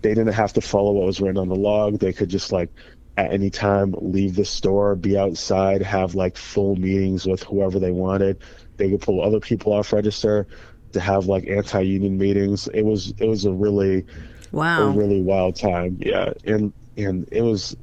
they 0.00 0.14
didn't 0.14 0.32
have 0.32 0.52
to 0.54 0.60
follow 0.60 0.92
what 0.92 1.06
was 1.06 1.20
written 1.20 1.38
on 1.38 1.48
the 1.48 1.54
log. 1.54 1.98
They 2.00 2.12
could 2.12 2.28
just 2.28 2.50
like 2.50 2.70
at 3.16 3.32
any 3.32 3.50
time 3.50 3.94
leave 4.00 4.36
the 4.36 4.44
store, 4.44 4.94
be 4.96 5.18
outside, 5.18 5.82
have 5.82 6.14
like 6.14 6.36
full 6.36 6.76
meetings 6.76 7.26
with 7.26 7.42
whoever 7.42 7.78
they 7.78 7.92
wanted. 7.92 8.40
They 8.78 8.90
could 8.90 9.02
pull 9.02 9.22
other 9.22 9.40
people 9.40 9.72
off 9.72 9.92
register 9.92 10.46
to 10.92 11.00
have 11.00 11.26
like 11.26 11.46
anti-union 11.46 12.16
meetings. 12.16 12.68
It 12.68 12.82
was 12.82 13.12
it 13.18 13.26
was 13.26 13.44
a 13.44 13.52
really 13.52 14.06
wow 14.50 14.88
a 14.88 14.90
really 14.90 15.20
wild 15.20 15.56
time. 15.56 15.98
Yeah, 16.00 16.32
and 16.44 16.72
and 16.96 17.28
it 17.30 17.42
was 17.42 17.76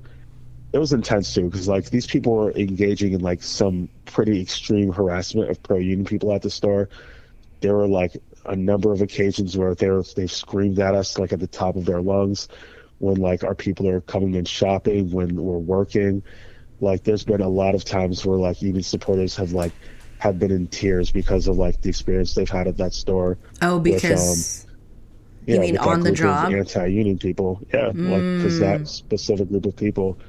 it 0.73 0.79
was 0.79 0.93
intense 0.93 1.33
too 1.33 1.45
because 1.45 1.67
like 1.67 1.89
these 1.89 2.07
people 2.07 2.35
were 2.35 2.51
engaging 2.51 3.13
in 3.13 3.21
like 3.21 3.43
some 3.43 3.87
pretty 4.05 4.41
extreme 4.41 4.91
harassment 4.91 5.49
of 5.49 5.61
pro 5.61 5.77
union 5.77 6.05
people 6.05 6.33
at 6.33 6.41
the 6.41 6.49
store. 6.49 6.89
There 7.61 7.75
were 7.75 7.87
like 7.87 8.17
a 8.45 8.55
number 8.55 8.91
of 8.91 9.01
occasions 9.01 9.57
where 9.57 9.75
they 9.75 9.89
were 9.89 10.03
they 10.15 10.27
screamed 10.27 10.79
at 10.79 10.95
us 10.95 11.19
like 11.19 11.33
at 11.33 11.39
the 11.39 11.47
top 11.47 11.75
of 11.75 11.85
their 11.85 12.01
lungs 12.01 12.47
when 12.99 13.15
like 13.15 13.43
our 13.43 13.55
people 13.55 13.87
are 13.89 14.01
coming 14.01 14.35
in 14.35 14.45
shopping 14.45 15.11
when 15.11 15.35
we're 15.35 15.57
working. 15.57 16.23
Like 16.81 17.03
there's 17.03 17.25
been 17.25 17.41
a 17.41 17.49
lot 17.49 17.75
of 17.75 17.83
times 17.83 18.25
where 18.25 18.37
like 18.37 18.61
union 18.61 18.83
supporters 18.83 19.35
have 19.35 19.51
like 19.51 19.73
have 20.19 20.37
been 20.37 20.51
in 20.51 20.67
tears 20.67 21.11
because 21.11 21.47
of 21.47 21.57
like 21.57 21.81
the 21.81 21.89
experience 21.89 22.33
they've 22.35 22.49
had 22.49 22.67
at 22.67 22.77
that 22.77 22.93
store. 22.93 23.37
Oh, 23.61 23.77
um, 23.77 23.83
because 23.83 24.67
You 25.45 25.59
mean 25.59 25.77
on 25.77 26.01
the 26.01 26.11
job? 26.11 26.51
Mm. 26.51 26.59
Anti-union 26.59 27.17
people, 27.17 27.61
yeah, 27.73 27.87
like 27.87 27.93
because 27.93 28.59
that 28.59 28.87
specific 28.87 29.49
group 29.49 29.65
of 29.65 29.75
people, 29.75 30.19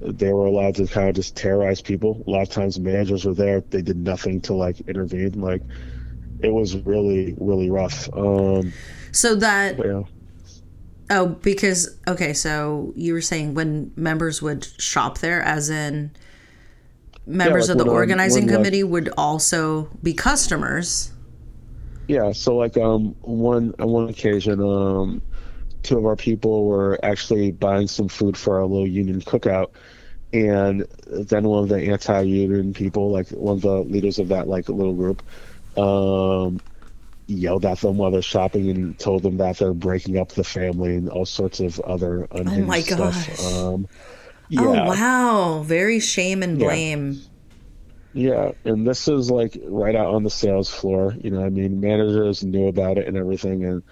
they 0.00 0.32
were 0.32 0.46
allowed 0.46 0.74
to 0.76 0.86
kind 0.86 1.08
of 1.08 1.14
just 1.14 1.36
terrorize 1.36 1.80
people. 1.80 2.22
A 2.26 2.30
lot 2.30 2.42
of 2.42 2.50
times, 2.50 2.78
managers 2.78 3.24
were 3.24 3.34
there; 3.34 3.60
they 3.60 3.82
did 3.82 3.96
nothing 3.96 4.40
to 4.42 4.54
like 4.54 4.80
intervene. 4.80 5.40
Like, 5.40 5.62
it 6.42 6.52
was 6.52 6.76
really, 6.76 7.34
really 7.38 7.70
rough. 7.70 8.08
Um, 8.12 8.72
so 9.12 9.34
that 9.36 9.78
yeah, 9.78 10.02
oh 11.10 11.26
because 11.42 11.98
okay, 12.08 12.32
so 12.32 12.92
you 12.96 13.12
were 13.12 13.20
saying 13.20 13.54
when 13.54 13.92
members 13.96 14.40
would 14.40 14.64
shop 14.80 15.18
there, 15.18 15.42
as 15.42 15.68
in 15.70 16.10
members 17.26 17.68
like 17.68 17.78
of 17.78 17.84
the 17.84 17.90
um, 17.90 17.96
organizing 17.96 18.46
like- 18.46 18.56
committee 18.56 18.82
would 18.84 19.08
also 19.16 19.88
be 20.02 20.12
customers. 20.14 21.12
yeah. 22.08 22.32
So, 22.32 22.56
like, 22.56 22.76
um, 22.76 23.14
one 23.20 23.74
on 23.78 23.88
one 23.88 24.08
occasion, 24.08 24.60
um, 24.60 25.22
two 25.82 25.98
of 25.98 26.06
our 26.06 26.16
people 26.16 26.64
were 26.66 26.98
actually 27.04 27.52
buying 27.52 27.86
some 27.88 28.08
food 28.08 28.36
for 28.36 28.58
our 28.58 28.66
little 28.66 28.86
union 28.88 29.20
cookout. 29.20 29.70
And 30.32 30.86
then 31.06 31.44
one 31.44 31.64
of 31.64 31.68
the 31.68 31.90
anti-union 31.90 32.72
people, 32.74 33.10
like 33.10 33.28
one 33.30 33.56
of 33.56 33.62
the 33.62 33.80
leaders 33.80 34.18
of 34.20 34.28
that 34.28 34.46
like 34.46 34.68
little 34.68 34.94
group, 34.94 35.22
um, 35.76 36.60
yelled 37.30 37.64
at 37.66 37.80
them 37.80 37.96
while 37.96 38.10
they're 38.10 38.22
shopping 38.22 38.70
and 38.70 38.98
told 38.98 39.22
them 39.22 39.36
that 39.38 39.58
they're 39.58 39.74
breaking 39.74 40.18
up 40.18 40.30
the 40.32 40.44
family 40.44 40.96
and 40.96 41.08
all 41.08 41.26
sorts 41.26 41.60
of 41.60 41.80
other 41.80 42.26
unhinged 42.32 42.78
Oh 42.82 42.82
my 42.82 42.82
stuff. 42.82 43.28
Um, 43.38 43.88
yeah, 44.48 44.66
Oh 44.66 44.74
wow, 44.76 45.64
very 45.64 45.98
shame 45.98 46.40
and 46.42 46.56
Yeah. 46.56 46.58
blame. 46.58 47.22
yeah, 48.12 48.52
and 48.64 48.86
this 48.86 49.06
is 49.08 49.30
like 49.30 49.56
right 49.64 49.94
out 49.94 50.14
on 50.14 50.24
the 50.24 50.30
sales 50.30 50.68
floor. 50.70 51.14
You 51.22 51.30
know, 51.30 51.44
I 51.44 51.50
mean, 51.50 51.80
managers 51.80 52.42
knew 52.42 52.66
about 52.68 52.98
it 52.98 53.06
and 53.06 53.16
everything, 53.16 53.64
and 53.64 53.82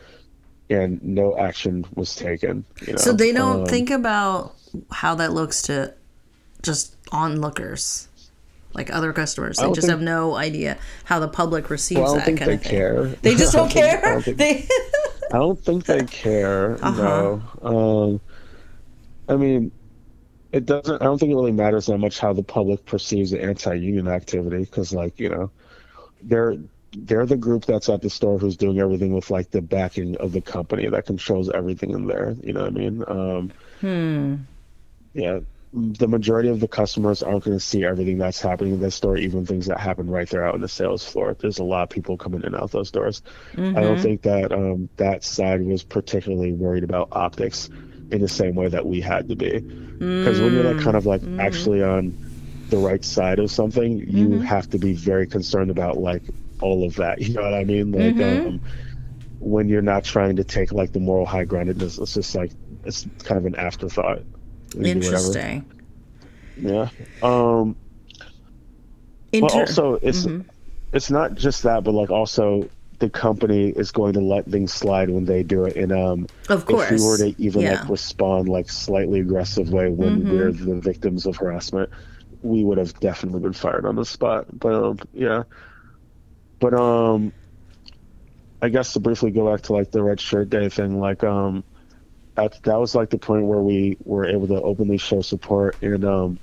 and 0.71 1.03
no 1.03 1.39
action 1.39 1.85
was 1.97 2.15
taken. 2.17 2.67
You 2.81 2.95
know? 2.95 3.01
So 3.01 3.13
they 3.13 3.33
don't 3.33 3.67
Um, 3.67 3.67
think 3.67 3.91
about 3.91 4.57
how 4.91 5.15
that 5.17 5.33
looks 5.33 5.63
to 5.63 5.95
just 6.63 6.97
onlookers, 7.13 8.08
like 8.75 8.93
other 8.95 9.13
customers. 9.13 9.57
They 9.59 9.67
just 9.69 9.81
think- 9.81 9.91
have 9.91 10.01
no 10.01 10.35
idea 10.37 10.79
how 11.05 11.19
the 11.21 11.29
public 11.29 11.71
receives 11.71 12.01
Well, 12.01 12.15
I 12.15 12.17
don't 12.17 12.19
that 12.19 12.25
think 12.27 12.39
kind 12.39 12.51
they 12.51 12.55
of 12.55 12.63
thing. 12.63 12.71
care. 12.71 13.05
They 13.23 13.35
just 13.35 13.53
don't 13.55 13.73
think- 13.73 13.87
I 13.87 14.01
care. 14.01 14.13
don't 14.13 14.23
think- 14.25 14.37
They 14.39 14.69
I 15.33 15.37
don't 15.39 15.59
think 15.63 15.85
they 15.85 16.05
care. 16.07 16.79
Uh-huh. 16.83 17.03
No. 17.03 17.43
Um, 17.63 18.21
I 19.29 19.37
mean, 19.37 19.71
it 20.53 20.65
doesn't. 20.65 21.03
I 21.03 21.05
don't 21.05 21.19
think 21.19 21.33
it 21.33 21.35
really 21.35 21.53
matters 21.53 21.85
that 21.87 21.99
much 21.99 22.19
how 22.19 22.33
the 22.33 22.43
public 22.43 22.87
perceives 22.87 23.33
the 23.33 23.43
anti-union 23.45 24.09
activity 24.09 24.61
because, 24.65 24.95
like, 24.95 25.21
you 25.21 25.29
know, 25.29 25.51
they're 26.23 26.57
they're 26.97 27.27
the 27.27 27.37
group 27.37 27.67
that's 27.67 27.91
at 27.91 28.01
the 28.01 28.09
store 28.09 28.39
who's 28.39 28.57
doing 28.57 28.79
everything 28.81 29.13
with 29.13 29.31
like 29.31 29.51
the 29.51 29.61
backing 29.61 30.17
of 30.17 30.33
the 30.33 30.41
company 30.41 30.89
that 30.89 31.05
controls 31.05 31.51
everything 31.51 31.91
in 31.91 32.07
there. 32.07 32.35
You 32.43 32.55
know 32.55 32.63
what 32.63 32.71
I 32.71 32.73
mean? 32.75 33.05
Um, 33.07 33.53
hmm. 33.81 34.35
yeah. 35.13 35.41
The 35.73 36.09
majority 36.09 36.49
of 36.49 36.61
the 36.61 36.69
customers 36.69 37.23
aren't 37.23 37.45
going 37.45 37.57
to 37.57 37.61
see 37.65 37.85
everything 37.85 38.17
that's 38.19 38.41
happening 38.41 38.73
in 38.75 38.81
the 38.81 38.91
store, 38.91 39.19
even 39.19 39.45
things 39.45 39.67
that 39.67 39.79
happen 39.81 40.09
right 40.09 40.29
there 40.29 40.45
out 40.47 40.55
on 40.55 40.63
the 40.63 40.69
sales 40.69 41.05
floor. 41.05 41.37
There's 41.39 41.59
a 41.59 41.65
lot 41.65 41.83
of 41.83 41.91
people 41.91 42.17
coming 42.17 42.41
in 42.41 42.47
and 42.47 42.57
out 42.57 42.71
those 42.71 42.91
doors. 42.91 43.21
I 43.75 43.83
Mm-hmm. 43.83 43.83
don't 43.83 44.01
think 44.01 44.23
that 44.23 44.51
um, 44.53 44.89
that 44.97 45.25
side 45.25 45.63
was 45.63 45.85
particularly 45.85 46.53
worried 46.55 46.85
about 46.85 47.09
optics 47.13 47.69
in 48.11 48.23
the 48.23 48.29
same 48.29 48.55
way 48.55 48.69
that 48.69 48.87
we 48.87 49.03
had 49.03 49.29
to 49.29 49.37
be. 49.37 49.63
Because 50.21 50.41
when 50.41 50.53
you're 50.55 50.65
like 50.65 50.79
kind 50.79 50.97
of 50.97 51.07
like 51.07 51.23
Mm-hmm. 51.23 51.39
actually 51.39 51.83
on 51.83 52.17
the 52.71 52.79
right 52.79 53.05
side 53.05 53.39
of 53.39 53.51
something, 53.51 53.99
you 54.09 54.41
have 54.41 54.69
to 54.71 54.79
be 54.79 54.95
very 54.95 55.27
concerned 55.29 55.71
about 55.71 55.99
like 55.99 56.25
all 56.61 56.87
of 56.87 56.97
that. 56.97 57.21
You 57.23 57.35
know 57.35 57.43
what 57.43 57.55
I 57.55 57.65
mean? 57.65 57.93
Like 57.93 58.21
Mm-hmm. 58.21 58.49
um, 58.49 58.63
when 59.41 59.69
you're 59.69 59.83
not 59.83 60.05
trying 60.05 60.37
to 60.37 60.45
take 60.45 60.73
like 60.73 60.93
the 60.93 61.01
moral 61.01 61.27
high 61.27 61.45
ground, 61.45 61.71
it's, 61.71 61.99
it's 61.99 62.15
just 62.15 62.35
like 62.35 62.53
it's 62.85 63.07
kind 63.25 63.39
of 63.39 63.47
an 63.47 63.57
afterthought. 63.57 64.25
You 64.75 64.83
do 64.83 64.99
whatever. 64.99 65.07
Interesting. 65.07 65.65
Yeah. 66.61 66.89
Um, 67.23 67.77
but 69.33 69.53
also, 69.55 69.95
it's 70.03 70.27
it's 70.93 71.11
not 71.11 71.35
just 71.35 71.63
that, 71.65 71.85
but 71.85 71.93
like 71.93 72.11
also 72.11 72.69
the 72.99 73.09
company 73.11 73.69
is 73.69 73.93
going 73.93 74.13
to 74.15 74.21
let 74.21 74.45
things 74.47 74.73
slide 74.73 75.09
when 75.09 75.25
they 75.25 75.43
do 75.45 75.65
it. 75.65 75.77
And 75.77 75.93
um, 75.93 76.27
Of 76.49 76.67
course. 76.67 76.91
if 76.91 77.01
we 77.01 77.07
were 77.07 77.19
to 77.19 77.35
even 77.41 77.63
Yeah. 77.63 77.75
Mm-hmm. 77.75 77.81
like 77.83 77.91
respond 77.91 78.49
like 78.49 78.69
slightly 78.71 79.21
aggressive 79.21 79.71
way 79.71 79.89
when 79.89 80.29
we're 80.29 80.51
the 80.51 80.81
victims 80.81 81.25
of 81.27 81.37
harassment, 81.37 81.91
we 82.43 82.65
would 82.65 82.79
have 82.79 82.99
definitely 82.99 83.41
been 83.41 83.53
fired 83.53 83.87
on 83.87 83.95
the 83.95 84.05
spot. 84.05 84.47
But 84.59 84.75
um, 84.75 84.99
yeah. 85.13 85.45
But 86.59 86.75
um, 86.75 87.33
I 88.61 88.69
guess 88.69 88.93
to 88.95 89.01
briefly 89.01 89.31
go 89.31 89.53
back 89.53 89.63
to 89.63 89.75
like 89.75 89.93
the 89.93 90.03
red 90.03 90.21
shirt 90.21 90.51
day 90.51 90.69
thing, 90.69 90.99
like 90.99 91.23
um, 91.23 91.63
that 92.39 92.63
that 92.63 92.79
was 92.79 92.95
like 92.95 93.11
the 93.11 93.19
point 93.19 93.45
where 93.47 93.59
we 93.61 93.97
were 94.05 94.27
able 94.27 94.47
to 94.49 94.61
openly 94.63 94.99
show 94.99 95.21
support 95.21 95.77
and 95.83 96.05
um 96.05 96.39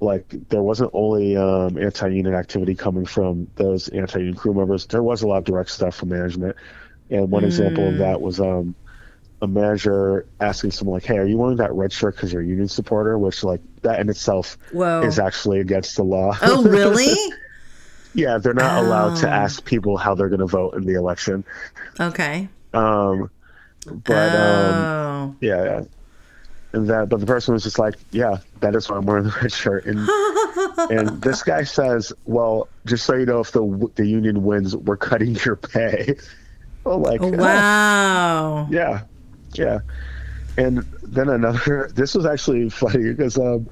like 0.00 0.28
there 0.48 0.62
wasn't 0.62 0.90
only 0.94 1.36
um, 1.36 1.78
anti-union 1.78 2.34
activity 2.34 2.74
coming 2.74 3.06
from 3.06 3.46
those 3.54 3.88
anti-union 3.90 4.34
crew 4.34 4.52
members. 4.52 4.84
There 4.86 5.00
was 5.02 5.22
a 5.22 5.28
lot 5.28 5.38
of 5.38 5.44
direct 5.44 5.70
stuff 5.70 5.94
from 5.94 6.08
management, 6.08 6.56
and 7.08 7.30
one 7.30 7.44
example 7.44 7.86
of 7.88 7.98
that 7.98 8.20
was 8.20 8.40
um, 8.40 8.74
a 9.42 9.46
manager 9.46 10.26
asking 10.40 10.72
someone 10.72 10.94
like, 10.94 11.04
"Hey, 11.04 11.18
are 11.18 11.24
you 11.26 11.38
wearing 11.38 11.58
that 11.58 11.72
red 11.72 11.92
shirt 11.92 12.16
because 12.16 12.32
you're 12.32 12.42
a 12.42 12.44
union 12.44 12.66
supporter?" 12.66 13.16
Which 13.16 13.44
like 13.44 13.60
that 13.82 14.00
in 14.00 14.08
itself 14.08 14.58
Whoa. 14.72 15.02
is 15.02 15.20
actually 15.20 15.60
against 15.60 15.94
the 15.94 16.02
law. 16.02 16.36
oh, 16.42 16.64
really? 16.64 17.14
yeah, 18.14 18.38
they're 18.38 18.54
not 18.54 18.82
allowed 18.82 19.18
to 19.18 19.28
Oh. 19.28 19.30
ask 19.32 19.64
people 19.64 19.96
how 19.96 20.16
they're 20.16 20.28
going 20.28 20.40
to 20.40 20.46
vote 20.46 20.74
in 20.74 20.82
the 20.84 20.94
election. 20.94 21.44
Okay. 22.00 22.48
Um, 22.74 23.30
but 23.86 24.34
um, 24.34 24.74
oh. 24.74 25.36
yeah, 25.40 25.64
yeah. 25.64 25.84
And 26.74 26.88
that, 26.88 27.10
but 27.10 27.20
the 27.20 27.26
person 27.26 27.52
was 27.52 27.64
just 27.64 27.78
like, 27.78 27.96
"Yeah, 28.12 28.38
that 28.60 28.74
is 28.74 28.88
why 28.88 28.96
I'm 28.96 29.04
wearing 29.04 29.24
the 29.24 29.34
red 29.42 29.52
shirt." 29.52 29.84
And 29.84 30.08
and 30.90 31.20
this 31.22 31.42
guy 31.42 31.64
says, 31.64 32.12
"Well, 32.24 32.68
just 32.86 33.04
so 33.04 33.14
you 33.14 33.26
know, 33.26 33.40
if 33.40 33.52
the 33.52 33.90
the 33.96 34.06
union 34.06 34.42
wins, 34.42 34.74
we're 34.74 34.96
cutting 34.96 35.36
your 35.44 35.56
pay." 35.56 36.16
Oh, 36.84 36.96
like 36.98 37.22
Oh, 37.22 37.30
wow. 37.36 38.66
yeah, 38.68 39.02
yeah. 39.52 39.78
And 40.56 40.78
then 41.04 41.28
another. 41.28 41.90
This 41.94 42.12
was 42.14 42.26
actually 42.26 42.68
funny 42.70 43.04
because 43.04 43.38
um, 43.38 43.68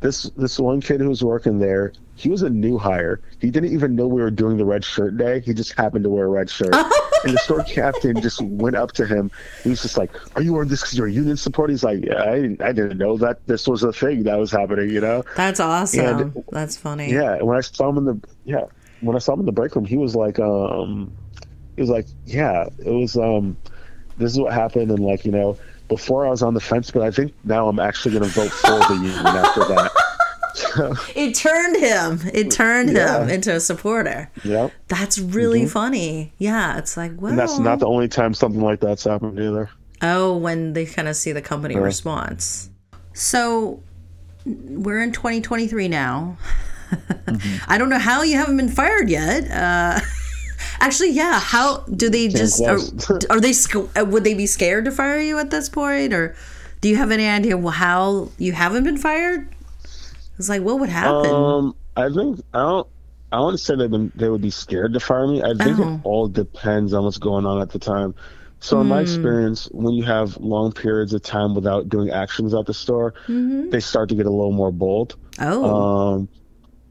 this 0.00 0.24
this 0.36 0.58
one 0.58 0.80
kid 0.80 1.00
who 1.00 1.08
was 1.08 1.22
working 1.22 1.60
there, 1.60 1.92
he 2.18 2.28
was 2.28 2.42
a 2.42 2.50
new 2.50 2.78
hire. 2.78 3.20
He 3.38 3.48
didn't 3.50 3.72
even 3.72 3.94
know 3.94 4.08
we 4.08 4.20
were 4.20 4.30
doing 4.30 4.56
the 4.56 4.64
red 4.64 4.84
shirt 4.84 5.16
day. 5.16 5.38
He 5.38 5.54
just 5.54 5.74
happened 5.74 6.02
to 6.02 6.10
wear 6.10 6.24
a 6.24 6.28
red 6.28 6.50
shirt. 6.50 6.74
and 7.24 7.32
the 7.32 7.38
store 7.38 7.62
captain 7.62 8.20
just 8.20 8.42
went 8.42 8.74
up 8.74 8.90
to 8.92 9.06
him. 9.06 9.30
He 9.62 9.70
was 9.70 9.82
just 9.82 9.96
like, 9.96 10.10
"Are 10.36 10.42
you 10.42 10.52
wearing 10.52 10.68
this 10.68 10.80
because 10.80 10.98
you're 10.98 11.06
a 11.06 11.12
union 11.12 11.36
supporter?" 11.36 11.70
He's 11.70 11.84
like, 11.84 12.04
"Yeah, 12.04 12.24
I 12.24 12.34
didn't, 12.34 12.60
I 12.60 12.72
didn't 12.72 12.98
know 12.98 13.16
that 13.18 13.46
this 13.46 13.68
was 13.68 13.84
a 13.84 13.92
thing 13.92 14.24
that 14.24 14.36
was 14.36 14.50
happening." 14.50 14.90
You 14.90 15.00
know? 15.00 15.24
That's 15.36 15.60
awesome. 15.60 16.00
And- 16.18 16.44
That's 16.50 16.76
funny. 16.76 17.12
Yeah. 17.12 17.40
When 17.40 17.56
I 17.56 17.60
saw 17.60 17.88
him 17.88 17.98
in 17.98 18.04
the 18.06 18.20
yeah, 18.44 18.64
when 19.00 19.14
I 19.14 19.20
saw 19.20 19.34
him 19.34 19.40
in 19.40 19.46
the 19.46 19.52
break 19.52 19.76
room, 19.76 19.84
he 19.84 19.96
was 19.96 20.16
like, 20.16 20.40
um, 20.40 21.12
he 21.76 21.82
was 21.82 21.90
like, 21.90 22.06
"Yeah, 22.26 22.66
it 22.84 22.90
was 22.90 23.16
um, 23.16 23.56
this 24.16 24.32
is 24.32 24.40
what 24.40 24.52
happened," 24.52 24.90
and 24.90 24.98
like 25.00 25.24
you 25.24 25.30
know. 25.32 25.56
Before 25.86 26.26
I 26.26 26.28
was 26.28 26.42
on 26.42 26.52
the 26.52 26.60
fence, 26.60 26.90
but 26.90 27.00
I 27.00 27.10
think 27.10 27.32
now 27.44 27.66
I'm 27.66 27.78
actually 27.78 28.18
going 28.18 28.30
to 28.30 28.38
vote 28.38 28.50
for 28.50 28.72
the 28.72 28.94
union 28.94 29.26
after 29.26 29.60
that. 29.60 29.90
So, 30.58 30.94
It 31.14 31.34
turned 31.34 31.76
him. 31.76 32.20
It 32.32 32.50
turned 32.50 32.90
him 32.90 33.28
into 33.28 33.54
a 33.54 33.60
supporter. 33.60 34.30
yeah, 34.44 34.70
That's 34.88 35.18
really 35.18 35.66
funny. 35.66 36.32
Yeah, 36.38 36.78
it's 36.78 36.96
like, 36.96 37.12
well, 37.20 37.30
and 37.30 37.38
that's 37.38 37.58
not 37.58 37.78
the 37.78 37.86
only 37.86 38.08
time 38.08 38.34
something 38.34 38.60
like 38.60 38.80
that's 38.80 39.04
happened 39.04 39.38
either. 39.38 39.70
Oh, 40.02 40.36
when 40.36 40.72
they 40.72 40.86
kind 40.86 41.08
of 41.08 41.16
see 41.16 41.32
the 41.32 41.42
company 41.42 41.76
response. 41.76 42.70
So 43.12 43.82
we're 44.44 45.02
in 45.02 45.12
2023 45.12 45.88
now. 45.88 46.36
Mm-hmm. 46.90 47.64
I 47.68 47.78
don't 47.78 47.88
know 47.90 47.98
how 47.98 48.22
you 48.22 48.36
haven't 48.36 48.56
been 48.56 48.68
fired 48.68 49.10
yet. 49.10 49.50
Uh, 49.50 50.00
actually, 50.80 51.10
yeah. 51.10 51.38
How 51.40 51.78
do 51.78 52.08
they 52.08 52.28
just 52.28 52.62
are, 52.62 52.78
are 53.30 53.40
they 53.40 53.52
uh, 53.96 54.04
would 54.04 54.24
they 54.24 54.34
be 54.34 54.46
scared 54.46 54.84
to 54.86 54.92
fire 54.92 55.18
you 55.20 55.38
at 55.38 55.50
this 55.50 55.68
point, 55.68 56.12
or 56.12 56.34
do 56.80 56.88
you 56.88 56.96
have 56.96 57.10
any 57.10 57.26
idea 57.26 57.58
how 57.70 58.30
you 58.38 58.52
haven't 58.52 58.84
been 58.84 58.98
fired? 58.98 59.48
It's 60.38 60.48
like 60.48 60.62
what 60.62 60.78
would 60.80 60.88
happen? 60.88 61.30
Um, 61.30 61.74
I 61.96 62.08
think 62.10 62.40
I 62.54 62.58
don't. 62.60 62.86
I 63.30 63.40
wouldn't 63.40 63.60
say 63.60 63.76
that 63.76 64.10
they- 64.14 64.28
would 64.30 64.40
be 64.40 64.50
scared 64.50 64.94
to 64.94 65.00
fire 65.00 65.26
me. 65.26 65.42
I 65.42 65.52
think 65.52 65.78
Oh. 65.78 65.94
it 65.94 66.00
all 66.04 66.28
depends 66.28 66.94
on 66.94 67.04
what's 67.04 67.18
going 67.18 67.44
on 67.44 67.60
at 67.60 67.70
the 67.70 67.78
time. 67.78 68.14
So 68.60 68.78
in 68.80 68.86
Hmm. 68.86 68.90
my 68.90 69.00
experience, 69.02 69.68
when 69.72 69.92
you 69.94 70.02
have 70.04 70.36
long 70.38 70.72
periods 70.72 71.12
of 71.12 71.22
time 71.22 71.54
without 71.54 71.88
doing 71.90 72.08
actions 72.10 72.54
at 72.54 72.64
the 72.66 72.72
store, 72.74 73.12
they 73.28 73.80
start 73.80 74.08
to 74.08 74.14
get 74.14 74.24
a 74.26 74.30
little 74.30 74.52
more 74.52 74.72
bold. 74.72 75.16
Mm-hmm. 75.36 75.52
oh, 75.64 75.64
Um, 76.14 76.28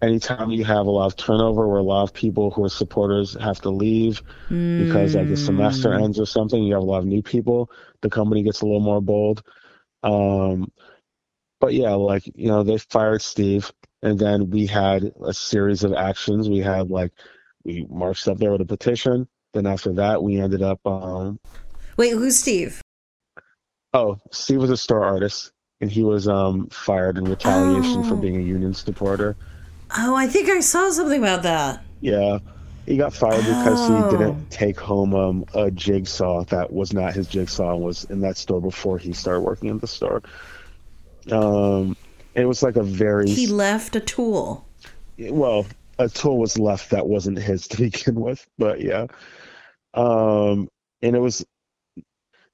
anytime 0.03 0.51
you 0.51 0.63
have 0.63 0.85
a 0.85 0.91
lot 0.91 1.07
of 1.07 1.15
turnover 1.15 1.67
where 1.67 1.79
a 1.79 1.83
lot 1.83 2.03
of 2.03 2.13
people 2.13 2.51
who 2.51 2.63
are 2.63 2.69
supporters 2.69 3.35
have 3.41 3.59
to 3.61 3.69
leave 3.71 4.21
because 4.49 5.15
like 5.15 5.27
the 5.27 5.35
semester 5.35 5.89
Mm. 5.89 6.03
ends 6.03 6.19
or 6.19 6.25
something, 6.27 6.61
you 6.63 6.73
have 6.75 6.83
a 6.83 6.85
lot 6.85 6.99
of 6.99 7.05
new 7.05 7.23
people, 7.23 7.71
the 8.01 8.09
company 8.09 8.43
gets 8.43 8.61
a 8.61 8.65
little 8.65 8.79
more 8.79 9.01
bold. 9.01 9.41
Um, 10.03 10.71
but 11.59 11.73
yeah, 11.73 11.91
like, 11.93 12.25
you 12.35 12.47
know, 12.47 12.63
they 12.63 12.77
fired 12.77 13.21
Steve 13.21 13.71
and 14.03 14.17
then 14.19 14.49
we 14.49 14.65
had 14.67 15.11
a 15.25 15.33
series 15.33 15.83
of 15.83 15.93
actions. 15.93 16.49
We 16.49 16.59
had 16.59 16.89
like, 16.89 17.11
we 17.63 17.85
marched 17.89 18.27
up 18.27 18.37
there 18.37 18.51
with 18.51 18.61
a 18.61 18.65
petition. 18.65 19.27
Then 19.53 19.65
after 19.65 19.93
that, 19.93 20.21
we 20.21 20.39
ended 20.39 20.61
up, 20.61 20.79
um, 20.85 21.39
wait, 21.97 22.11
who's 22.11 22.37
Steve? 22.37 22.81
oh, 23.93 24.19
Steve 24.31 24.59
was 24.59 24.69
a 24.69 24.77
store 24.77 25.03
artist 25.05 25.51
and 25.81 25.91
he 25.91 26.03
was 26.03 26.27
um, 26.27 26.67
fired 26.69 27.17
in 27.17 27.23
retaliation 27.25 28.03
for 28.03 28.13
Oh. 28.13 28.17
being 28.17 28.37
a 28.37 28.41
union 28.43 28.73
supporter. 28.73 29.35
Oh, 29.97 30.15
I 30.15 30.27
think 30.27 30.49
I 30.49 30.59
saw 30.59 30.89
something 30.91 31.19
about 31.21 31.43
that. 31.43 31.83
Yeah. 32.01 32.39
He 32.85 32.97
got 32.97 33.13
fired 33.13 33.43
because 33.43 33.89
Oh. 33.89 34.09
he 34.11 34.17
didn't 34.17 34.49
take 34.51 34.79
home 34.79 35.15
um, 35.15 35.45
a 35.53 35.71
jigsaw 35.71 36.43
that 36.45 36.71
was 36.71 36.93
not 36.93 37.13
his 37.13 37.27
jigsaw 37.27 37.73
and 37.75 37.83
was 37.83 38.03
in 38.05 38.21
that 38.21 38.37
store 38.37 38.61
before 38.61 38.97
he 38.97 39.13
started 39.13 39.41
working 39.41 39.69
in 39.69 39.79
the 39.79 39.87
store. 39.87 40.21
Um, 41.31 41.95
it 42.35 42.45
was 42.45 42.63
like 42.63 42.75
a 42.75 42.83
very 42.83 43.29
He 43.29 43.47
left 43.47 43.95
a 43.95 43.99
tool. 43.99 44.67
well, 45.17 45.65
a 45.99 46.07
tool 46.07 46.37
was 46.37 46.59
left 46.59 46.91
that 46.91 47.07
wasn't 47.07 47.39
his 47.39 47.67
to 47.69 47.77
begin 47.83 48.15
with, 48.15 48.45
but 48.57 48.81
yeah. 48.81 49.07
Um, 49.93 50.69
and 51.01 51.15
it 51.15 51.19
was 51.19 51.45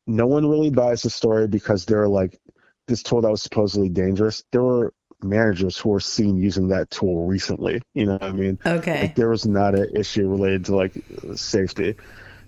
no 0.07 0.27
one 0.27 0.49
really 0.49 0.69
buys 0.69 1.01
the 1.01 1.09
story 1.09 1.47
because 1.47 1.85
they're 1.85 2.07
like 2.07 2.39
this 2.87 3.03
tool 3.03 3.21
that 3.21 3.31
was 3.31 3.41
supposedly 3.41 3.89
dangerous. 3.89 4.43
There 4.51 4.63
were 4.63 4.93
managers 5.21 5.77
who 5.77 5.89
were 5.89 5.99
seen 5.99 6.37
using 6.37 6.67
that 6.69 6.89
tool 6.89 7.25
recently. 7.25 7.81
You 7.93 8.05
know 8.07 8.13
what 8.13 8.23
I 8.23 8.31
mean? 8.31 8.59
Okay. 8.65 9.01
Like 9.01 9.15
there 9.15 9.29
was 9.29 9.45
not 9.45 9.75
an 9.75 9.95
issue 9.95 10.27
related 10.27 10.65
to 10.65 10.75
like 10.75 10.93
safety. 11.35 11.95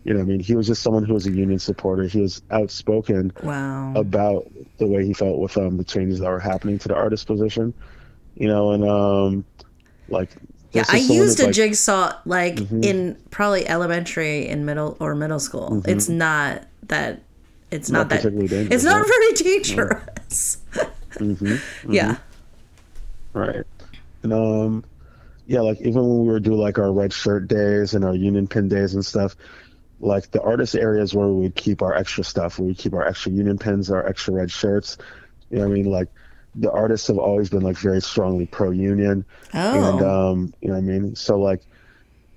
You 0.05 0.13
know 0.13 0.19
what 0.19 0.25
I 0.25 0.29
mean? 0.29 0.39
He 0.39 0.55
was 0.55 0.67
just 0.67 0.81
someone 0.83 1.03
who 1.03 1.13
was 1.15 1.25
a 1.25 1.31
union 1.31 1.57
supporter. 1.59 2.03
He 2.03 2.21
was 2.21 2.41
outspoken 2.51 3.33
Wow. 3.43 3.91
about 3.95 4.49
the 4.77 4.85
way 4.87 5.03
he 5.05 5.13
felt 5.13 5.39
with 5.39 5.57
um 5.57 5.77
the 5.77 5.83
changes 5.83 6.19
that 6.19 6.29
were 6.29 6.39
happening 6.39 6.77
to 6.79 6.87
the 6.87 6.95
artist 6.95 7.25
position. 7.27 7.73
You 8.35 8.47
know, 8.47 8.71
and 8.71 8.83
um 8.87 9.45
like 10.07 10.29
Yeah, 10.73 10.85
I 10.89 10.97
used 10.97 11.39
a 11.39 11.45
like- 11.45 11.55
jigsaw 11.55 12.13
like 12.25 12.55
Mm-hmm. 12.57 12.83
in 12.83 13.17
probably 13.31 13.67
elementary 13.67 14.47
in 14.47 14.63
middle 14.65 14.95
or 14.99 15.15
middle 15.15 15.39
school. 15.39 15.81
It's 15.87 16.07
not 16.07 16.63
that 16.83 17.23
it's 17.71 17.89
not, 17.89 17.99
Not 18.01 18.09
that 18.09 18.25
it's 18.71 18.83
not 18.83 19.01
right? 19.01 19.07
very 19.07 19.33
dangerous. 19.33 20.57
Mm-hmm. 21.15 21.91
Yeah. 21.93 22.17
right. 23.33 23.63
And 24.23 24.33
um, 24.33 24.83
yeah, 25.47 25.61
like 25.61 25.79
even 25.79 26.01
when 26.07 26.19
we 26.21 26.27
were 26.27 26.39
doing 26.41 26.59
like 26.59 26.77
our 26.77 26.91
red 26.91 27.13
shirt 27.13 27.47
days 27.47 27.93
and 27.93 28.03
our 28.03 28.13
union 28.15 28.47
pin 28.47 28.67
days 28.67 28.93
and 28.95 29.05
stuff, 29.05 29.35
like 29.99 30.31
the 30.31 30.41
artist 30.41 30.75
areas 30.75 31.13
where 31.13 31.27
we 31.27 31.43
would 31.43 31.55
keep 31.55 31.81
our 31.81 31.93
extra 31.93 32.23
stuff, 32.23 32.59
where 32.59 32.67
we 32.67 32.75
keep 32.75 32.93
our 32.93 33.07
extra 33.07 33.31
union 33.31 33.57
pins, 33.57 33.89
our 33.89 34.05
extra 34.05 34.33
red 34.33 34.51
shirts. 34.51 34.97
You 35.49 35.59
know 35.59 35.67
what 35.67 35.71
I 35.71 35.75
mean? 35.75 35.91
Like 35.91 36.09
the 36.55 36.71
artists 36.71 37.07
have 37.07 37.17
always 37.17 37.49
been 37.49 37.61
like 37.61 37.77
very 37.77 38.01
strongly 38.01 38.45
pro 38.45 38.71
union. 38.71 39.25
Oh. 39.53 39.89
And 39.89 40.01
um, 40.01 40.53
you 40.61 40.69
know 40.69 40.75
what 40.75 40.79
I 40.79 40.81
mean? 40.81 41.15
So 41.15 41.39
like 41.39 41.61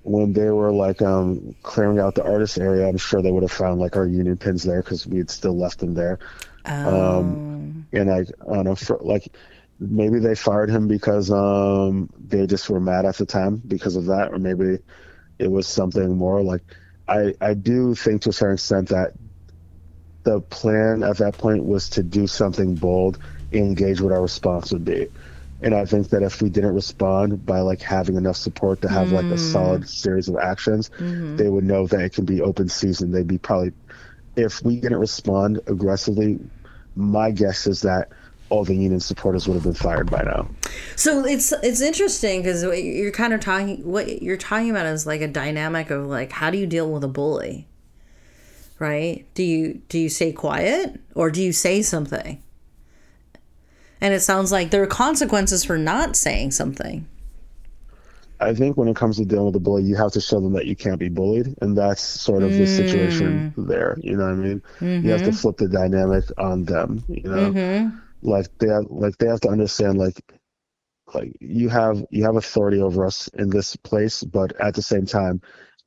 when 0.03 0.33
they 0.33 0.49
were 0.49 0.71
like 0.71 1.01
um 1.01 1.55
clearing 1.63 1.99
out 1.99 2.15
the 2.15 2.23
artist 2.23 2.57
area, 2.57 2.87
I'm 2.87 2.97
sure 2.97 3.21
they 3.21 3.31
would 3.31 3.43
have 3.43 3.51
found 3.51 3.79
like 3.79 3.95
our 3.95 4.07
union 4.07 4.37
pins 4.37 4.63
there 4.63 4.81
because 4.81 5.05
we 5.05 5.17
had 5.17 5.29
still 5.29 5.57
left 5.57 5.79
them 5.79 5.93
there. 5.93 6.19
Oh. 6.65 7.19
Um, 7.19 7.87
and 7.91 8.11
I, 8.11 8.19
I 8.19 8.55
don't 8.55 8.63
know, 8.65 8.75
for, 8.75 8.97
like 9.01 9.33
maybe 9.79 10.19
they 10.19 10.35
fired 10.35 10.69
him 10.69 10.87
because 10.87 11.31
um 11.31 12.09
they 12.19 12.45
just 12.45 12.69
were 12.69 12.79
mad 12.79 13.05
at 13.05 13.17
the 13.17 13.25
time 13.25 13.61
because 13.67 13.95
of 13.95 14.05
that, 14.05 14.31
or 14.31 14.39
maybe 14.39 14.79
it 15.37 15.51
was 15.51 15.67
something 15.67 16.15
more. 16.15 16.41
Like 16.41 16.63
I, 17.09 17.33
I 17.41 17.53
do 17.53 17.95
think 17.95 18.23
to 18.23 18.29
a 18.29 18.33
certain 18.33 18.55
extent 18.55 18.89
that 18.89 19.13
the 20.23 20.41
plan 20.41 21.03
at 21.03 21.17
that 21.17 21.37
point 21.37 21.65
was 21.65 21.89
to 21.91 22.03
do 22.03 22.27
something 22.27 22.75
bold, 22.75 23.17
engage 23.51 23.99
what 23.99 24.11
our 24.11 24.21
response 24.21 24.71
would 24.71 24.85
be. 24.85 25.07
And 25.61 25.75
I 25.75 25.85
think 25.85 26.09
that 26.09 26.23
if 26.23 26.41
we 26.41 26.49
didn't 26.49 26.73
respond 26.73 27.45
by 27.45 27.59
like 27.59 27.81
having 27.81 28.15
enough 28.15 28.37
support 28.37 28.81
to 28.83 28.87
have 28.87 29.11
like 29.11 29.25
a 29.25 29.35
mm. 29.35 29.51
solid 29.51 29.89
series 29.89 30.29
of 30.29 30.37
actions, 30.37 30.89
mm-hmm. 30.89 31.35
they 31.35 31.49
would 31.49 31.65
know 31.65 31.85
that 31.87 31.99
it 31.99 32.13
can 32.13 32.25
be 32.25 32.41
open 32.41 32.69
season. 32.69 33.11
They'd 33.11 33.27
be 33.27 33.37
probably, 33.37 33.73
if 34.37 34.63
we 34.63 34.79
didn't 34.79 34.99
respond 34.99 35.59
aggressively, 35.67 36.39
my 36.95 37.31
guess 37.31 37.67
is 37.67 37.81
that 37.81 38.09
all 38.49 38.63
the 38.63 38.75
union 38.75 38.99
supporters 38.99 39.47
would 39.47 39.53
have 39.53 39.63
been 39.63 39.73
fired 39.73 40.09
by 40.09 40.23
now. 40.23 40.47
So 40.95 41.25
it's 41.25 41.51
it's 41.63 41.81
interesting 41.81 42.41
because 42.41 42.63
you're 42.63 43.11
kind 43.11 43.33
of 43.33 43.39
talking 43.39 43.83
what 43.89 44.21
you're 44.21 44.37
talking 44.37 44.69
about 44.69 44.85
is 44.85 45.05
like 45.05 45.21
a 45.21 45.27
dynamic 45.27 45.89
of 45.89 46.05
like 46.07 46.31
how 46.31 46.49
do 46.49 46.57
you 46.57 46.67
deal 46.67 46.91
with 46.91 47.03
a 47.03 47.07
bully, 47.07 47.67
right? 48.79 49.25
Do 49.33 49.43
you 49.43 49.81
do 49.89 49.99
you 49.99 50.09
stay 50.09 50.31
quiet 50.31 50.99
or 51.15 51.31
do 51.31 51.41
you 51.41 51.53
say 51.53 51.81
something? 51.81 52.41
And 54.01 54.13
it 54.13 54.21
sounds 54.21 54.51
like 54.51 54.71
there 54.71 54.81
are 54.81 54.87
consequences 54.87 55.65
for 55.65 55.77
not 55.77 56.15
saying 56.15 56.51
something. 56.51 57.07
I 58.41 58.53
think 58.53 58.77
when 58.77 58.87
it 58.87 58.95
comes 58.95 59.17
to 59.17 59.25
dealing 59.25 59.47
with 59.47 59.55
a 59.57 59.59
bully, 59.59 59.83
you 59.83 59.97
have 59.97 60.13
to 60.13 60.21
show 60.21 60.39
them 60.39 60.53
that 60.53 60.65
you 60.65 60.75
can't 60.75 60.97
be 60.97 61.09
bullied, 61.09 61.55
and 61.61 61.77
that's 61.77 62.01
sort 62.01 62.41
of 62.41 62.53
the 62.53 62.65
situation 62.65 63.53
mm. 63.57 63.67
there. 63.67 63.97
You 64.01 64.15
know 64.15 64.23
what 64.23 64.31
I 64.31 64.35
mean? 64.35 64.61
You 64.79 65.11
have 65.11 65.23
to 65.23 65.27
mm-hmm. 65.27 65.35
flip 65.35 65.57
the 65.57 65.67
dynamic 65.67 66.23
on 66.37 66.63
them. 66.63 67.03
You 67.09 67.29
know, 67.29 67.51
mm-hmm. 67.51 67.97
Like 68.21 68.47
they 68.59 68.67
have, 68.67 68.85
like 68.89 69.17
they 69.17 69.27
have 69.27 69.41
to 69.41 69.49
understand 69.49 69.97
like 69.97 70.21
like 71.13 71.35
you 71.39 71.69
have 71.69 72.03
you 72.11 72.23
have 72.23 72.35
authority 72.35 72.81
over 72.81 73.05
us 73.05 73.27
in 73.29 73.49
this 73.49 73.75
place, 73.75 74.23
but 74.23 74.53
at 74.61 74.75
the 74.75 74.81
same 74.81 75.05
time, 75.05 75.41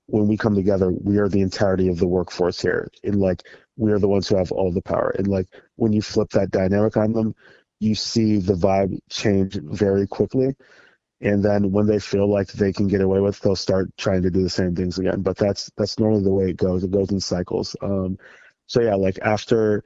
when 0.06 0.28
we 0.28 0.36
come 0.36 0.54
together, 0.54 0.90
we 0.92 1.18
are 1.18 1.28
the 1.28 1.40
entirety 1.42 1.88
of 1.88 1.98
the 1.98 2.08
workforce 2.08 2.60
here, 2.60 2.90
and 3.04 3.20
like 3.20 3.42
we 3.76 3.92
are 3.92 3.98
the 3.98 4.08
ones 4.08 4.28
who 4.28 4.36
have 4.36 4.52
all 4.52 4.72
the 4.72 4.82
power. 4.82 5.10
And 5.18 5.28
like 5.28 5.48
when 5.76 5.92
you 5.92 6.02
flip 6.02 6.30
that 6.30 6.50
dynamic 6.50 6.96
on 6.96 7.12
them, 7.12 7.34
you 7.80 7.94
see 7.94 8.38
the 8.38 8.54
vibe 8.54 8.98
change 9.10 9.58
very 9.62 10.06
quickly. 10.06 10.54
And 11.20 11.44
then 11.44 11.70
when 11.72 11.86
they 11.86 12.00
feel 12.00 12.28
like 12.30 12.48
they 12.52 12.72
can 12.72 12.88
get 12.88 13.00
away 13.00 13.20
with 13.20 13.40
they'll 13.40 13.56
start 13.56 13.90
trying 13.96 14.22
to 14.22 14.30
do 14.30 14.42
the 14.42 14.50
same 14.50 14.74
things 14.74 14.98
again. 14.98 15.22
But 15.22 15.36
that's 15.36 15.70
that's 15.76 15.98
normally 15.98 16.24
the 16.24 16.32
way 16.32 16.50
it 16.50 16.56
goes. 16.56 16.84
It 16.84 16.90
goes 16.90 17.10
in 17.10 17.20
cycles. 17.20 17.76
Um 17.82 18.18
so 18.66 18.82
yeah 18.82 18.94
like 18.96 19.18
after 19.22 19.84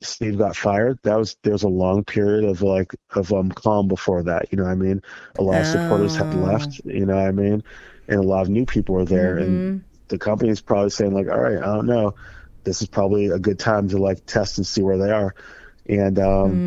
steve 0.00 0.38
got 0.38 0.54
fired 0.56 0.98
that 1.02 1.18
was 1.18 1.36
there 1.42 1.52
was 1.52 1.64
a 1.64 1.68
long 1.68 2.04
period 2.04 2.44
of 2.44 2.62
like 2.62 2.94
of 3.16 3.32
um 3.32 3.50
calm 3.50 3.88
before 3.88 4.22
that 4.22 4.46
you 4.52 4.56
know 4.58 4.64
i 4.66 4.74
mean? 4.74 5.02
A 5.38 5.42
lot 5.42 5.58
of 5.60 5.66
supporters 5.66 6.14
had 6.16 6.34
Oh. 6.34 6.38
left 6.38 6.80
you 6.84 7.04
know 7.06 7.16
what 7.16 7.26
i 7.26 7.32
mean? 7.32 7.62
And 8.06 8.20
a 8.20 8.22
lot 8.26 8.42
of 8.42 8.48
new 8.48 8.64
people 8.64 8.94
were 8.94 9.04
there 9.04 9.36
and 9.38 9.60
the 10.08 10.18
company's 10.18 10.60
probably 10.60 10.90
saying 10.90 11.12
like 11.14 11.28
all 11.28 11.40
right 11.40 11.58
i 11.58 11.66
don't 11.66 11.86
know. 11.86 12.14
This 12.64 12.82
is 12.82 12.88
probably 12.88 13.26
a 13.26 13.38
good 13.38 13.58
time 13.58 13.88
to 13.88 13.98
like 13.98 14.24
test 14.26 14.58
and 14.58 14.66
see 14.66 14.82
where 14.82 14.98
they 14.98 15.10
are. 15.10 15.34
And 15.88 16.18
um 16.18 16.62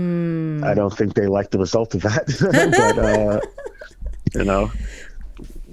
i 0.63 0.73
don't 0.73 0.95
think 0.95 1.13
they 1.13 1.27
like 1.27 1.49
the 1.51 1.57
result 1.59 1.95
of 1.95 2.01
that 2.01 2.25
but 2.77 2.97
uh 2.99 3.39
you 4.35 4.45
know 4.45 4.71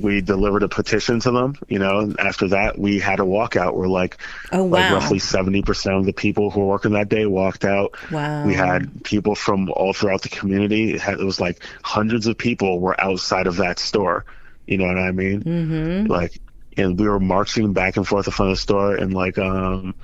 we 0.01 0.21
delivered 0.21 0.63
a 0.63 0.69
petition 0.69 1.21
to 1.21 1.31
them 1.31 1.55
you 1.69 1.79
know 1.79 2.01
and 2.01 2.21
after 2.21 2.49
that 2.49 2.79
we 2.79 2.99
had 2.99 3.21
a 3.21 3.25
walkout 3.25 3.75
where 3.75 3.89
like 3.89 4.17
Oh 4.53 4.65
like 4.65 4.93
roughly 4.93 5.19
70% 5.19 5.99
of 5.99 6.05
the 6.07 6.13
people 6.13 6.51
who 6.51 6.61
were 6.61 6.67
working 6.67 6.93
that 6.93 7.09
day 7.09 7.27
walked 7.27 7.65
out. 7.65 7.95
Wow. 8.11 8.47
we 8.47 8.55
had 8.55 9.05
people 9.05 9.35
from 9.35 9.71
all 9.71 9.93
throughout 9.93 10.23
the 10.23 10.29
community. 10.29 10.95
It, 10.95 11.01
had, 11.01 11.21
it 11.21 11.25
was 11.25 11.41
like 11.41 11.63
hundreds 11.83 12.27
of 12.27 12.39
people 12.39 12.81
were 12.81 12.99
outside 13.01 13.47
of 13.47 13.57
that 13.57 13.79
store. 13.79 14.25
You 14.67 14.79
know 14.79 14.87
what 14.87 14.99
i 14.99 15.13
mean? 15.13 15.43
Mm-hmm. 15.43 16.11
like 16.11 16.41
and 16.77 16.99
we 16.99 17.09
were 17.09 17.21
marching 17.21 17.73
back 17.73 17.97
and 17.97 18.07
forth 18.07 18.27
in 18.27 18.33
front 18.33 18.53
of 18.53 18.57
the 18.57 18.61
store 18.61 18.95
and 18.95 19.13
like 19.13 19.39
um 19.39 19.95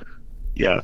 yeah 0.55 0.81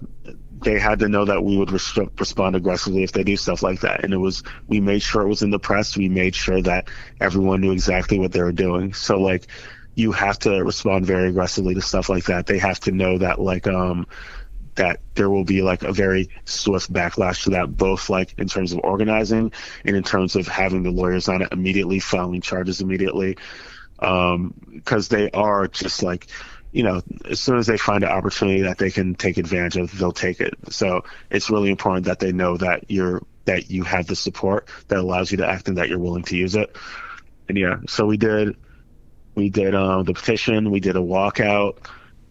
they 0.63 0.79
had 0.79 0.99
to 1.01 1.09
know 1.09 1.25
that 1.25 1.43
we 1.43 1.57
would 1.57 1.71
res- 1.71 1.99
respond 2.19 2.57
aggressively 2.57 3.03
if 3.03 3.13
they 3.13 3.25
do 3.25 3.37
stuff 3.37 3.63
like 3.63 3.81
that. 3.81 4.05
And 4.05 4.13
it 4.13 4.19
was 4.19 4.43
we 4.67 4.81
made 4.81 5.03
sure 5.03 5.23
it 5.23 5.29
was 5.29 5.43
in 5.43 5.51
the 5.51 5.59
press. 5.59 5.97
We 5.97 6.09
made 6.09 6.35
sure 6.35 6.61
that 6.63 6.89
everyone 7.21 7.61
knew 7.61 7.73
exactly 7.73 8.19
what 8.19 8.33
they 8.33 8.43
were 8.43 8.53
doing. 8.53 8.93
So 8.93 9.21
like 9.21 9.47
you 9.95 10.13
have 10.13 10.39
to 10.41 10.63
respond 10.65 11.07
very 11.07 11.29
aggressively 11.31 11.75
to 11.75 11.83
stuff 11.83 12.09
like 12.09 12.25
that. 12.25 12.47
They 12.47 12.59
have 12.59 12.81
to 12.81 12.93
know 12.93 13.19
that 13.19 13.41
like 13.41 13.67
um 13.67 14.07
that 14.77 15.01
there 15.15 15.29
will 15.29 15.45
be 15.45 15.63
like 15.63 15.83
a 15.83 15.93
very 15.93 16.31
swift 16.45 16.93
backlash 16.93 17.45
to 17.45 17.51
that 17.51 17.77
both 17.77 18.09
like 18.09 18.35
in 18.39 18.47
terms 18.49 18.73
of 18.73 18.81
organizing 18.85 19.53
and 19.85 19.97
in 19.97 20.03
terms 20.03 20.37
of 20.37 20.47
having 20.47 20.83
the 20.83 20.91
lawyers 20.91 21.29
on 21.29 21.43
it 21.43 21.53
immediately 21.53 21.99
filing 22.01 22.41
charges 22.41 22.81
immediately. 22.81 23.37
Um 23.99 24.55
because 24.73 25.09
they 25.09 25.31
are 25.33 25.69
just 25.69 26.03
like 26.03 26.29
you 26.73 26.83
know 26.83 27.03
as 27.29 27.41
soon 27.41 27.59
as 27.59 27.67
they 27.67 27.77
find 27.77 28.05
an 28.05 28.11
opportunity 28.11 28.63
that 28.63 28.79
they 28.79 28.91
can 28.91 29.15
take 29.15 29.39
advantage 29.39 29.77
of 29.77 29.97
they'll 29.99 30.13
take 30.13 30.41
it 30.41 30.55
so 30.71 31.03
it's 31.31 31.51
really 31.51 31.71
important 31.71 32.07
that 32.07 32.21
they 32.21 32.33
know 32.33 32.57
that 32.57 32.85
you're 32.89 33.23
that 33.47 33.71
you 33.71 33.83
have 33.83 34.07
the 34.07 34.17
support 34.17 34.69
that 34.89 34.99
allows 34.99 35.31
you 35.31 35.39
to 35.39 35.47
act 35.47 35.69
and 35.69 35.79
that 35.79 35.89
you're 35.89 35.99
willing 35.99 36.23
to 36.23 36.37
use 36.37 36.55
it 36.55 36.77
and 37.49 37.59
yeah 37.59 37.77
so 37.89 38.07
we 38.07 38.17
did 38.17 38.57
we 39.35 39.49
did 39.51 39.75
um 39.75 40.05
the 40.05 40.15
petition 40.15 40.71
we 40.71 40.81
did 40.81 40.97
a 40.97 41.01
walkout 41.01 41.79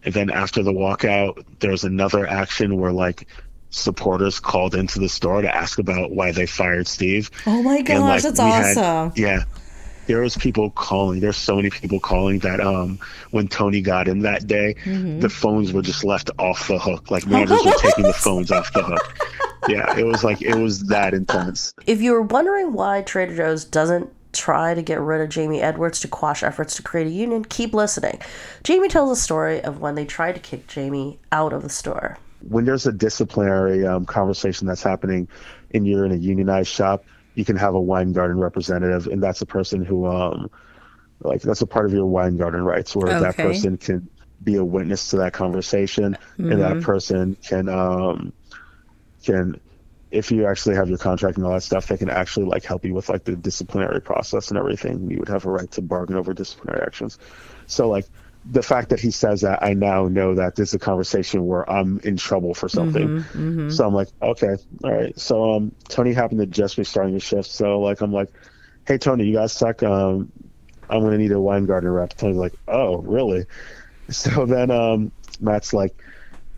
and 0.04 0.14
then 0.14 0.30
after 0.30 0.62
the 0.62 0.72
walkout 0.72 1.44
there 1.60 1.70
was 1.70 1.84
another 1.84 2.26
action 2.26 2.78
where 2.78 2.92
like 2.92 3.26
supporters 3.68 4.40
called 4.40 4.74
into 4.74 4.98
the 4.98 5.08
store 5.08 5.42
to 5.42 5.54
ask 5.54 5.78
about 5.78 6.10
why 6.10 6.32
they 6.32 6.46
fired 6.46 6.86
steve 6.86 7.30
oh 7.46 7.62
my 7.62 7.82
gosh, 7.82 7.96
and, 7.96 8.04
like, 8.04 8.22
that's 8.22 8.38
we 8.40 8.44
had- 8.46 8.78
awesome. 8.78 9.12
yeah. 9.16 9.44
There 10.10 10.22
was 10.22 10.36
people 10.36 10.70
calling. 10.70 11.20
There's 11.20 11.36
so 11.36 11.54
many 11.54 11.70
people 11.70 12.00
calling 12.00 12.40
that 12.40 12.58
um 12.60 12.98
when 13.30 13.46
Tony 13.46 13.80
got 13.80 14.08
in 14.08 14.20
that 14.22 14.46
day, 14.48 14.74
Mm-hmm. 14.84 15.20
the 15.20 15.28
phones 15.28 15.72
were 15.72 15.82
just 15.82 16.02
left 16.04 16.30
off 16.38 16.66
the 16.66 16.80
hook. 16.80 17.12
Like 17.12 17.26
managers 17.28 17.64
were 17.64 17.72
taking 17.78 18.02
the 18.04 18.12
phones 18.12 18.50
off 18.50 18.72
the 18.72 18.82
hook. 18.82 19.16
Yeah, 19.68 19.96
it 19.96 20.04
was 20.04 20.24
like 20.24 20.42
it 20.42 20.56
was 20.56 20.88
that 20.88 21.14
intense. 21.14 21.72
If 21.86 22.02
you 22.02 22.10
were 22.12 22.22
wondering 22.22 22.72
why 22.72 23.02
Trader 23.02 23.36
Joe's 23.36 23.64
doesn't 23.64 24.10
try 24.32 24.74
to 24.74 24.82
get 24.82 24.98
rid 25.00 25.20
of 25.20 25.28
Jamie 25.28 25.60
Edwards 25.60 26.00
to 26.00 26.08
quash 26.08 26.42
efforts 26.42 26.74
to 26.76 26.82
create 26.82 27.06
a 27.06 27.10
union, 27.10 27.44
keep 27.44 27.72
listening. 27.72 28.20
Jamie 28.64 28.88
tells 28.88 29.16
a 29.16 29.20
story 29.20 29.60
of 29.62 29.80
when 29.80 29.94
they 29.94 30.04
tried 30.06 30.34
to 30.34 30.40
kick 30.40 30.66
Jamie 30.66 31.20
out 31.30 31.52
of 31.52 31.62
the 31.62 31.68
store. 31.68 32.18
When 32.48 32.64
there's 32.64 32.86
a 32.86 32.92
disciplinary 32.92 33.86
um, 33.86 34.06
conversation 34.06 34.66
that's 34.66 34.82
happening 34.82 35.28
and 35.74 35.86
you're 35.86 36.04
in 36.04 36.10
a 36.12 36.16
unionized 36.16 36.68
shop, 36.70 37.04
you 37.40 37.44
can 37.46 37.56
have 37.56 37.74
a 37.74 37.80
Weingarten 37.80 38.38
representative, 38.38 39.06
and 39.06 39.22
that's 39.22 39.40
a 39.40 39.46
person 39.46 39.82
who 39.82 40.06
um 40.06 40.50
like 41.22 41.40
that's 41.40 41.62
a 41.62 41.66
part 41.66 41.86
of 41.86 41.92
your 41.92 42.06
Weingarten 42.06 42.62
rights 42.62 42.94
where 42.94 43.18
that 43.20 43.36
person 43.36 43.78
can 43.78 44.10
be 44.42 44.56
a 44.56 44.64
witness 44.64 45.08
to 45.10 45.16
that 45.16 45.32
conversation 45.32 46.16
and 46.38 46.60
that 46.60 46.80
person 46.82 47.36
can 47.42 47.68
um 47.68 48.32
can 49.24 49.58
if 50.10 50.30
you 50.30 50.46
actually 50.46 50.74
have 50.74 50.88
your 50.88 50.98
contract 50.98 51.36
and 51.38 51.46
all 51.46 51.52
that 51.52 51.62
stuff 51.62 51.86
they 51.86 51.96
can 51.96 52.10
actually 52.10 52.44
like 52.44 52.64
help 52.64 52.84
you 52.84 52.92
with 52.92 53.08
like 53.08 53.24
the 53.24 53.36
disciplinary 53.36 54.00
process 54.02 54.50
and 54.50 54.58
everything. 54.58 55.10
You 55.10 55.18
would 55.18 55.28
have 55.28 55.46
a 55.46 55.50
right 55.50 55.70
to 55.72 55.82
bargain 55.82 56.16
over 56.16 56.34
disciplinary 56.34 56.82
actions. 56.84 57.18
So 57.66 57.88
like 57.88 58.06
the 58.44 58.62
fact 58.62 58.88
that 58.90 59.00
he 59.00 59.10
says 59.10 59.42
that 59.42 59.62
i 59.62 59.74
now 59.74 60.08
know 60.08 60.34
that 60.34 60.56
this 60.56 60.70
is 60.70 60.74
a 60.74 60.78
conversation 60.78 61.46
where 61.46 61.68
i'm 61.70 62.00
in 62.04 62.16
trouble 62.16 62.54
for 62.54 62.68
something 62.68 63.22
so 63.70 63.86
i'm 63.86 63.94
like 63.94 64.08
okay 64.22 64.56
all 64.84 64.92
right 64.92 65.18
so 65.18 65.54
um 65.54 65.72
tony 65.88 66.12
happened 66.12 66.40
to 66.40 66.46
just 66.46 66.76
be 66.76 66.84
starting 66.84 67.14
the 67.14 67.20
shift 67.20 67.50
so 67.50 67.80
like 67.80 68.00
i'm 68.00 68.12
like 68.12 68.30
hey 68.86 68.96
tony 68.96 69.24
you 69.24 69.34
guys 69.34 69.52
suck 69.52 69.82
um 69.82 70.32
i'm 70.88 71.02
gonna 71.02 71.18
need 71.18 71.32
a 71.32 71.40
Weingarten 71.40 71.90
rep 71.90 72.16
tony's 72.16 72.36
like 72.36 72.54
oh 72.66 72.98
really 72.98 73.44
so 74.08 74.46
then 74.46 74.70
um 74.70 75.12
matt's 75.40 75.72
like 75.72 75.94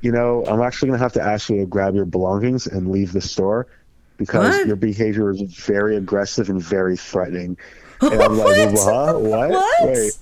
you 0.02 0.10
know, 0.10 0.44
I'm 0.46 0.60
actually 0.60 0.88
going 0.88 0.98
to 0.98 1.04
have 1.04 1.12
to 1.12 1.22
ask 1.22 1.48
you 1.48 1.58
to 1.58 1.66
grab 1.66 1.94
your 1.94 2.04
belongings 2.04 2.66
and 2.66 2.90
leave 2.90 3.12
the 3.12 3.20
store 3.20 3.68
because 4.16 4.56
What? 4.56 4.66
your 4.66 4.74
behavior 4.74 5.30
is 5.30 5.40
very 5.42 5.96
aggressive 5.96 6.50
and 6.50 6.60
very 6.60 6.96
threatening. 6.96 7.56
And 8.02 8.20
I'm 8.20 8.36
like, 8.36 8.74
what? 8.74 9.22
What? 9.22 9.50
What? 9.52 9.88
Wait, 9.88 10.12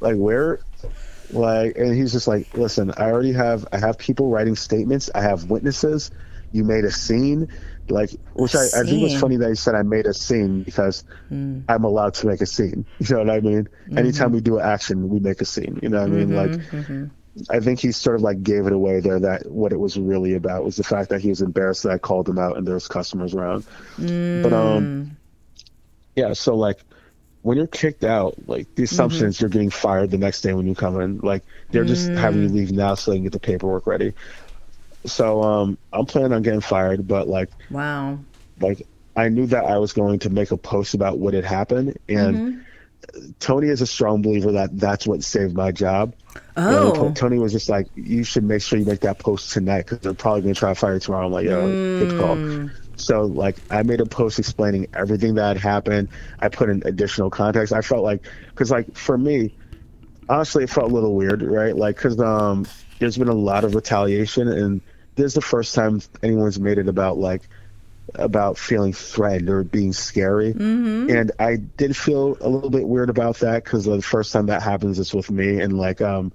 like 0.00 0.16
where? 0.16 0.60
Like, 1.30 1.76
and 1.76 1.94
he's 1.94 2.12
just 2.12 2.26
like, 2.26 2.46
listen, 2.54 2.90
I 2.96 3.10
already 3.10 3.32
have, 3.32 3.66
I 3.72 3.78
have 3.78 3.98
people 3.98 4.30
writing 4.30 4.56
statements. 4.56 5.10
I 5.14 5.20
have 5.22 5.44
witnesses. 5.44 6.10
you 6.52 6.64
made 6.64 6.84
a 6.84 6.90
scene 6.90 7.46
like 7.90 8.10
which 8.34 8.54
I, 8.54 8.64
I 8.74 8.82
think 8.84 9.02
was 9.02 9.14
funny 9.14 9.36
that 9.36 9.48
he 9.50 9.54
said 9.54 9.74
i 9.74 9.82
made 9.82 10.06
a 10.06 10.14
scene 10.14 10.62
because 10.62 11.04
Mm. 11.30 11.64
i'm 11.68 11.84
allowed 11.84 12.14
to 12.14 12.26
make 12.26 12.40
a 12.40 12.46
scene 12.46 12.86
you 12.98 13.14
know 13.14 13.18
what 13.24 13.30
i 13.30 13.40
mean 13.40 13.68
anytime 13.98 14.32
we 14.32 14.40
do 14.40 14.58
an 14.58 14.64
action 14.64 15.08
we 15.10 15.20
make 15.20 15.40
a 15.42 15.44
scene 15.44 15.78
you 15.82 15.90
know 15.90 16.00
what 16.00 16.06
i 16.10 16.10
mean 16.10 16.34
like 16.34 16.52
Mhm. 16.72 17.10
I 17.50 17.60
think 17.60 17.80
he 17.80 17.92
sort 17.92 18.16
of 18.16 18.22
like 18.22 18.42
gave 18.42 18.66
it 18.66 18.72
away 18.72 19.00
there 19.00 19.20
that 19.20 19.50
what 19.50 19.72
it 19.72 19.78
was 19.78 19.98
really 19.98 20.34
about 20.34 20.64
was 20.64 20.76
the 20.76 20.82
fact 20.84 21.10
that 21.10 21.20
he 21.20 21.28
was 21.28 21.40
embarrassed 21.42 21.82
that 21.84 21.92
I 21.92 21.98
called 21.98 22.28
him 22.28 22.38
out 22.38 22.56
and 22.56 22.66
there 22.66 22.74
was 22.74 22.88
customers 22.88 23.34
around. 23.34 23.64
But 24.42 24.52
um 24.54 25.16
yeah, 26.16 26.32
so 26.32 26.56
like 26.56 26.80
when 27.42 27.56
you're 27.56 27.66
kicked 27.66 28.04
out, 28.04 28.36
like 28.46 28.74
the 28.74 28.82
assumption 28.82 29.26
is 29.26 29.40
you're 29.40 29.50
getting 29.50 29.70
fired 29.70 30.10
the 30.10 30.18
next 30.18 30.42
day 30.42 30.52
when 30.52 30.66
you 30.66 30.74
come 30.74 31.00
in. 31.00 31.18
Like 31.18 31.44
they're 31.70 31.84
just 31.84 32.08
having 32.08 32.42
you 32.42 32.48
mm. 32.48 32.54
leave 32.54 32.72
now 32.72 32.94
so 32.94 33.10
they 33.10 33.18
can 33.18 33.24
get 33.24 33.32
the 33.32 33.40
paperwork 33.40 33.86
ready. 33.86 34.14
So 35.06 35.42
um 35.42 35.78
I'm 35.92 36.06
planning 36.06 36.32
on 36.32 36.42
getting 36.42 36.60
fired, 36.60 37.06
but 37.06 37.28
like 37.28 37.50
Wow. 37.70 38.18
like 38.60 38.86
I 39.16 39.28
knew 39.28 39.46
that 39.46 39.64
I 39.64 39.78
was 39.78 39.92
going 39.92 40.20
to 40.20 40.30
make 40.30 40.50
a 40.50 40.56
post 40.56 40.94
about 40.94 41.18
what 41.18 41.34
had 41.34 41.44
happened 41.44 41.98
and 42.08 42.36
mm-hmm. 42.36 42.60
Tony 43.38 43.68
is 43.68 43.80
a 43.80 43.86
strong 43.86 44.22
believer 44.22 44.52
that 44.52 44.78
that's 44.78 45.06
what 45.06 45.22
saved 45.22 45.54
my 45.54 45.72
job. 45.72 46.14
Oh. 46.56 47.08
To- 47.08 47.14
Tony 47.14 47.38
was 47.38 47.52
just 47.52 47.68
like, 47.68 47.86
you 47.94 48.24
should 48.24 48.44
make 48.44 48.60
sure 48.60 48.78
you 48.78 48.84
make 48.84 49.00
that 49.00 49.18
post 49.18 49.52
tonight 49.52 49.84
because 49.84 50.00
they're 50.00 50.14
probably 50.14 50.42
going 50.42 50.54
to 50.54 50.58
try 50.58 50.70
to 50.70 50.74
fire 50.74 50.94
you 50.94 51.00
tomorrow. 51.00 51.26
I'm 51.26 51.32
like, 51.32 51.46
yo, 51.46 51.66
good 51.66 52.20
call. 52.20 52.36
Mm. 52.36 52.70
So, 52.98 53.22
like, 53.22 53.56
I 53.70 53.82
made 53.82 54.00
a 54.00 54.06
post 54.06 54.38
explaining 54.38 54.88
everything 54.92 55.34
that 55.36 55.48
had 55.48 55.56
happened. 55.56 56.08
I 56.38 56.48
put 56.48 56.68
in 56.68 56.82
additional 56.84 57.30
context. 57.30 57.72
I 57.72 57.80
felt 57.80 58.02
like, 58.02 58.26
because, 58.50 58.70
like, 58.70 58.94
for 58.96 59.16
me, 59.16 59.54
honestly, 60.28 60.64
it 60.64 60.70
felt 60.70 60.90
a 60.90 60.94
little 60.94 61.14
weird, 61.14 61.42
right? 61.42 61.74
Like, 61.76 61.96
because 61.96 62.18
um, 62.20 62.66
there's 62.98 63.16
been 63.16 63.28
a 63.28 63.34
lot 63.34 63.64
of 63.64 63.74
retaliation, 63.74 64.48
and 64.48 64.80
this 65.14 65.26
is 65.26 65.34
the 65.34 65.40
first 65.40 65.74
time 65.74 66.02
anyone's 66.22 66.60
made 66.60 66.78
it 66.78 66.88
about, 66.88 67.18
like, 67.18 67.48
about 68.14 68.56
feeling 68.56 68.92
threatened 68.92 69.50
or 69.50 69.62
being 69.62 69.92
scary. 69.92 70.52
And 71.10 71.30
I 71.38 71.56
did 71.56 71.96
feel 71.96 72.38
a 72.40 72.48
little 72.48 72.70
bit 72.70 72.88
weird 72.88 73.10
about 73.10 73.36
that 73.40 73.64
because 73.64 73.84
the 73.84 74.00
first 74.00 74.32
time 74.32 74.46
that 74.46 74.62
happens 74.62 74.98
is 74.98 75.12
with 75.12 75.30
me. 75.30 75.60
And 75.60 75.76
like, 75.76 76.00
um, 76.00 76.32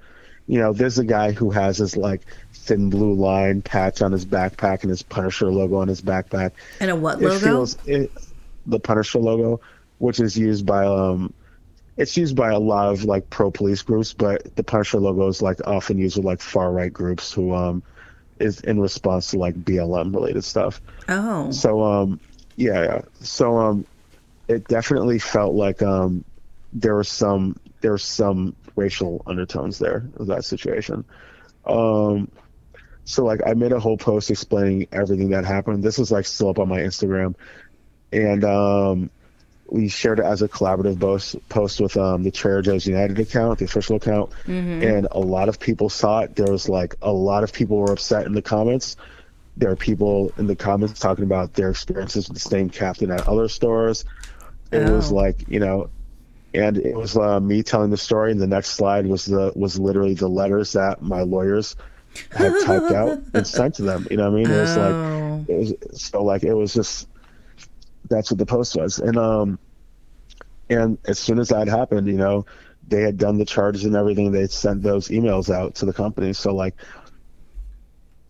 you 0.47 0.59
know, 0.59 0.73
there's 0.73 0.99
a 0.99 1.05
guy 1.05 1.31
who 1.31 1.51
has 1.51 1.77
his 1.77 1.95
like 1.95 2.21
thin 2.53 2.89
blue 2.89 3.13
line 3.13 3.61
patch 3.61 4.01
on 4.01 4.11
his 4.11 4.25
backpack 4.25 4.81
and 4.81 4.89
his 4.89 5.01
Punisher 5.03 5.51
logo 5.51 5.75
on 5.77 5.87
his 5.87 6.01
backpack. 6.01 6.51
And 6.79 6.91
a 6.91 6.95
what 6.95 7.21
It 7.21 7.27
logo? 7.29 7.39
feels 7.39 7.77
it, 7.85 8.11
the 8.65 8.79
Punisher 8.79 9.19
logo, 9.19 9.61
which 9.99 10.19
is 10.19 10.37
used 10.37 10.65
by 10.65 10.85
um, 10.85 11.33
it's 11.95 12.17
used 12.17 12.35
by 12.35 12.51
a 12.51 12.59
lot 12.59 12.89
of 12.91 13.03
like 13.03 13.29
pro 13.29 13.51
police 13.51 13.81
groups, 13.81 14.13
but 14.13 14.55
the 14.55 14.63
Punisher 14.63 14.99
logo 14.99 15.27
is 15.27 15.41
like 15.41 15.59
often 15.65 15.97
used 15.97 16.17
with 16.17 16.25
like 16.25 16.41
far 16.41 16.71
right 16.71 16.91
groups 16.91 17.31
who 17.31 17.53
um 17.53 17.83
is 18.39 18.59
in 18.61 18.79
response 18.79 19.31
to 19.31 19.37
like 19.37 19.55
BLM 19.55 20.13
related 20.13 20.43
stuff. 20.43 20.81
oh. 21.07 21.51
So 21.51 21.83
um 21.83 22.19
yeah, 22.55 22.83
yeah. 22.83 23.01
So 23.21 23.57
um 23.57 23.85
it 24.47 24.67
definitely 24.67 25.19
felt 25.19 25.53
like 25.55 25.81
um 25.81 26.25
there 26.73 26.95
was 26.95 27.07
some 27.09 27.55
there's 27.81 28.03
some 28.03 28.55
racial 28.75 29.21
undertones 29.25 29.79
there 29.79 30.09
of 30.17 30.27
that 30.27 30.45
situation. 30.45 31.05
Um 31.65 32.29
so 33.05 33.25
like 33.25 33.41
I 33.45 33.53
made 33.53 33.71
a 33.73 33.79
whole 33.79 33.97
post 33.97 34.31
explaining 34.31 34.87
everything 34.91 35.29
that 35.31 35.45
happened. 35.45 35.83
This 35.83 35.99
is 35.99 36.11
like 36.11 36.25
still 36.25 36.49
up 36.49 36.59
on 36.59 36.69
my 36.69 36.79
Instagram. 36.79 37.35
And 38.11 38.43
um 38.43 39.09
we 39.69 39.87
shared 39.87 40.19
it 40.19 40.25
as 40.25 40.41
a 40.41 40.47
collaborative 40.47 40.99
post 40.99 41.35
post 41.49 41.81
with 41.81 41.97
um 41.97 42.23
the 42.23 42.31
Trader 42.31 42.61
Joe's 42.61 42.85
United 42.85 43.19
account, 43.19 43.59
the 43.59 43.65
official 43.65 43.95
account. 43.97 44.31
And 44.83 45.07
a 45.11 45.19
lot 45.19 45.49
of 45.49 45.59
people 45.59 45.89
saw 45.89 46.21
it. 46.21 46.35
There 46.35 46.51
was 46.51 46.69
like 46.69 46.95
a 47.01 47.11
lot 47.11 47.43
of 47.43 47.53
people 47.53 47.77
were 47.77 47.91
upset 47.91 48.25
in 48.25 48.33
the 48.33 48.41
comments 48.41 48.95
there 49.55 49.69
are 49.69 49.75
people 49.75 50.33
in 50.39 50.47
the 50.47 50.55
comments 50.55 50.99
talking 50.99 51.23
about 51.23 51.53
their 51.53 51.69
experiences 51.69 52.27
with 52.27 52.33
the 52.41 52.49
same 52.49 52.71
captain 52.71 53.11
at 53.11 53.27
other 53.27 53.47
stores. 53.47 54.03
It 54.71 54.89
was 54.89 55.11
Oh. 55.11 55.15
like, 55.15 55.47
you 55.47 55.59
know, 55.59 55.91
and 56.53 56.77
it 56.77 56.95
was 56.95 57.17
uh, 57.17 57.39
me 57.39 57.63
telling 57.63 57.89
the 57.89 57.97
story. 57.97 58.31
And 58.31 58.39
the 58.39 58.47
next 58.47 58.71
slide 58.71 59.05
was 59.07 59.25
the 59.25 59.51
was 59.55 59.79
literally 59.79 60.13
the 60.13 60.27
letters 60.27 60.73
that 60.73 61.01
my 61.01 61.21
lawyers 61.21 61.75
had 62.31 62.53
typed 62.63 62.91
out 62.91 63.19
and 63.33 63.45
sent 63.47 63.75
to 63.75 63.83
them. 63.83 64.07
You 64.11 64.17
know 64.17 64.29
what 64.29 64.39
I 64.39 64.43
mean? 64.43 64.51
It 64.51 64.61
was 64.61 64.77
like 64.77 64.93
Oh. 64.93 65.45
it 65.47 65.55
was 65.57 65.73
so 66.01 66.23
like 66.23 66.43
it 66.43 66.53
was 66.53 66.73
just 66.73 67.07
that's 68.09 68.29
what 68.31 68.37
the 68.37 68.45
post 68.45 68.75
was. 68.75 68.99
And 68.99 69.17
um 69.17 69.59
and 70.69 70.97
as 71.05 71.19
soon 71.19 71.39
as 71.39 71.49
that 71.49 71.67
happened, 71.67 72.07
you 72.07 72.13
know, 72.17 72.45
they 72.87 73.01
had 73.01 73.17
done 73.17 73.37
the 73.37 73.45
charges 73.45 73.85
and 73.85 73.95
everything. 73.95 74.31
They 74.31 74.47
sent 74.47 74.81
those 74.83 75.09
emails 75.09 75.53
out 75.53 75.75
to 75.75 75.85
the 75.85 75.93
company. 75.93 76.33
So 76.33 76.53
like 76.53 76.75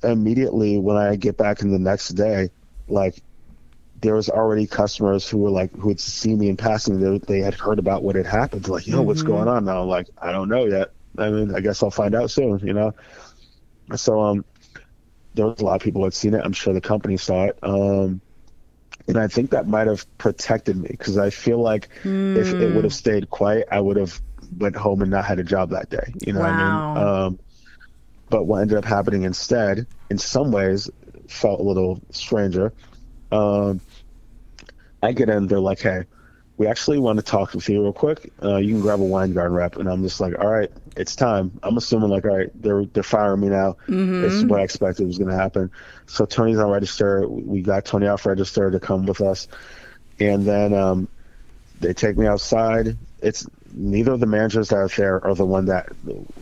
immediately 0.04 0.78
when 0.78 0.98
I 0.98 1.16
get 1.16 1.38
back 1.38 1.62
in 1.62 1.72
the 1.72 1.80
next 1.80 2.10
day, 2.10 2.50
like 2.88 3.22
there 4.04 4.16
was 4.16 4.30
already 4.30 4.68
customers 4.68 5.28
who 5.28 5.38
were 5.40 5.50
like 5.50 5.74
who 5.76 5.90
had 5.90 6.00
seen 6.00 6.38
me 6.38 6.50
in 6.50 6.58
passing. 6.58 7.00
They, 7.00 7.18
they 7.20 7.40
had 7.40 7.56
heard 7.56 7.80
about 7.80 8.04
what 8.04 8.16
had 8.16 8.26
happened. 8.26 8.68
Like, 8.68 8.86
yo, 8.86 9.02
what's 9.02 9.24
going 9.24 9.48
on 9.48 9.66
now? 9.66 9.82
I'm 9.82 9.88
like, 9.88 10.08
I 10.22 10.32
don't 10.32 10.50
know 10.50 10.66
yet. 10.66 10.92
I 11.18 11.30
mean, 11.30 11.56
I 11.56 11.62
guess 11.62 11.82
I'll 11.82 11.90
find 11.90 12.14
out 12.14 12.30
soon. 12.30 12.60
You 12.60 12.74
know. 12.74 12.94
So 13.96 14.22
um, 14.22 14.46
there 15.34 15.48
was 15.48 15.60
a 15.60 15.66
lot 15.66 15.76
of 15.76 15.82
people 15.82 16.02
who 16.02 16.06
had 16.06 16.14
seen 16.14 16.34
it. 16.34 16.42
I'm 16.44 16.54
sure 16.54 16.74
the 16.74 16.82
company 16.82 17.18
saw 17.18 17.46
it. 17.46 17.58
Um, 17.64 18.22
and 19.08 19.18
I 19.18 19.28
think 19.28 19.52
that 19.52 19.68
might 19.68 19.88
have 19.88 20.06
protected 20.18 20.78
me 20.78 20.90
because 20.90 21.18
I 21.18 21.30
feel 21.30 21.60
like 21.60 21.90
if 22.04 22.54
it 22.54 22.74
would 22.74 22.84
have 22.84 22.94
stayed 22.94 23.30
quiet, 23.30 23.68
I 23.72 23.80
would 23.80 23.98
have 23.98 24.22
went 24.58 24.76
home 24.76 25.02
and 25.02 25.12
not 25.12 25.26
had 25.26 25.40
a 25.40 25.44
job 25.44 25.72
that 25.72 25.90
day. 25.90 26.14
You 26.26 26.34
know 26.34 26.40
what 26.40 26.50
I 26.50 26.58
mean? 26.58 27.04
Um, 27.04 27.40
but 28.30 28.44
what 28.44 28.62
ended 28.62 28.78
up 28.78 28.86
happening 28.86 29.24
instead, 29.24 29.88
in 30.10 30.18
some 30.18 30.52
ways, 30.52 30.90
felt 31.28 31.60
a 31.60 31.64
little 31.64 32.02
stranger. 32.12 32.74
Um, 33.32 33.82
I 35.04 35.12
get 35.12 35.30
in, 35.30 35.48
they're 35.48 35.60
like, 35.60 35.82
"Hey, 35.82 36.04
we 36.58 36.68
actually 36.68 37.00
want 37.00 37.18
to 37.18 37.24
talk 37.24 37.54
with 37.54 37.68
you 37.68 37.82
real 37.82 37.94
quick. 37.94 38.32
Uh, 38.42 38.58
you 38.58 38.74
can 38.74 38.82
grab 38.82 39.00
a 39.00 39.04
Weingarten 39.04 39.54
rep." 39.54 39.76
And 39.78 39.90
I'm 39.90 40.02
just 40.04 40.20
like, 40.22 40.34
"All 40.40 40.50
right, 40.50 40.72
it's 40.96 41.16
time." 41.16 41.52
I'm 41.64 41.78
assuming 41.78 42.10
like, 42.10 42.26
"All 42.26 42.38
right, 42.38 42.50
they're 42.62 42.86
they're 42.86 43.04
firing 43.04 43.42
me 43.42 43.50
now." 43.50 43.76
This 44.22 44.34
is 44.34 44.46
what 44.46 44.60
I 44.60 44.64
expected 44.64 45.06
was 45.06 45.18
going 45.18 45.30
to 45.30 45.38
happen. 45.38 45.70
So 46.08 46.26
Tony's 46.26 46.58
on 46.58 46.70
register. 46.72 47.28
We 47.28 47.62
got 47.62 47.86
Tony 47.86 48.08
off 48.08 48.26
register 48.26 48.72
to 48.72 48.80
come 48.80 49.06
with 49.06 49.22
us, 49.22 49.48
and 50.20 50.46
then 50.46 50.74
um, 50.74 51.08
they 51.82 51.94
take 51.94 52.18
me 52.18 52.26
outside. 52.28 52.98
It's 53.22 53.48
neither 53.76 54.12
of 54.14 54.20
the 54.20 54.28
managers 54.28 54.70
that 54.70 54.76
are 54.76 54.88
there 54.90 55.26
are 55.26 55.34
the 55.34 55.46
one 55.46 55.66
that 55.66 55.90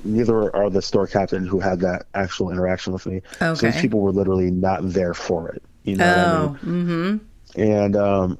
neither 0.04 0.54
are 0.56 0.70
the 0.70 0.82
store 0.82 1.08
captain 1.08 1.46
who 1.46 1.60
had 1.60 1.80
that 1.80 2.06
actual 2.14 2.52
interaction 2.52 2.92
with 2.92 3.06
me. 3.06 3.22
Okay. 3.42 3.56
So 3.56 3.68
these 3.68 3.80
people 3.82 4.02
were 4.02 4.12
literally 4.12 4.52
not 4.52 4.82
there 4.84 5.14
for 5.14 5.50
it. 5.50 5.64
You 5.84 5.96
know 5.98 6.08
what 6.08 6.18
I 6.18 6.40
mean? 6.42 6.60
Oh. 6.62 7.56
Mm-hmm. 7.56 7.62
and 7.62 7.96
um, 7.96 8.38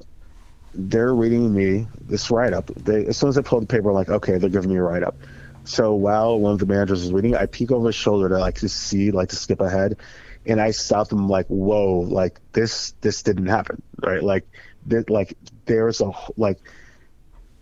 they're 0.74 1.14
reading 1.14 1.54
me 1.54 1.86
this 2.00 2.30
write 2.30 2.52
up. 2.52 2.66
They 2.66 3.06
as 3.06 3.16
soon 3.16 3.28
as 3.28 3.38
I 3.38 3.42
pull 3.42 3.60
the 3.60 3.66
paper, 3.66 3.90
I'm 3.90 3.94
like, 3.94 4.08
okay, 4.08 4.38
they're 4.38 4.50
giving 4.50 4.70
me 4.70 4.76
a 4.76 4.82
write 4.82 5.02
up. 5.02 5.16
So 5.64 5.94
while 5.94 6.38
one 6.38 6.52
of 6.52 6.58
the 6.58 6.66
managers 6.66 7.02
is 7.02 7.12
reading, 7.12 7.36
I 7.36 7.46
peek 7.46 7.70
over 7.70 7.86
his 7.86 7.94
shoulder 7.94 8.28
to 8.30 8.38
like 8.38 8.56
to 8.56 8.68
see, 8.68 9.10
like 9.10 9.28
to 9.30 9.36
skip 9.36 9.60
ahead, 9.60 9.98
and 10.46 10.60
I 10.60 10.72
stopped 10.72 11.10
them 11.10 11.28
like, 11.28 11.46
whoa, 11.46 12.00
like 12.00 12.40
this 12.52 12.94
this 13.00 13.22
didn't 13.22 13.46
happen, 13.46 13.82
right? 14.02 14.22
Like, 14.22 14.46
that 14.86 15.10
like 15.10 15.36
there's 15.66 16.00
a 16.00 16.12
like. 16.36 16.58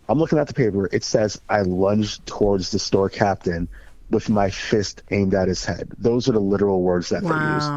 I'm 0.09 0.19
looking 0.19 0.39
at 0.39 0.47
the 0.47 0.53
paper. 0.53 0.89
It 0.91 1.03
says 1.05 1.39
I 1.47 1.61
lunged 1.61 2.25
towards 2.25 2.71
the 2.71 2.79
store 2.79 3.07
captain 3.09 3.69
with 4.09 4.29
my 4.29 4.49
fist 4.49 5.03
aimed 5.09 5.33
at 5.33 5.47
his 5.47 5.63
head. 5.63 5.89
Those 5.97 6.27
are 6.27 6.33
the 6.33 6.39
literal 6.39 6.81
words 6.81 7.09
that 7.09 7.21
they 7.21 7.29
used. 7.29 7.69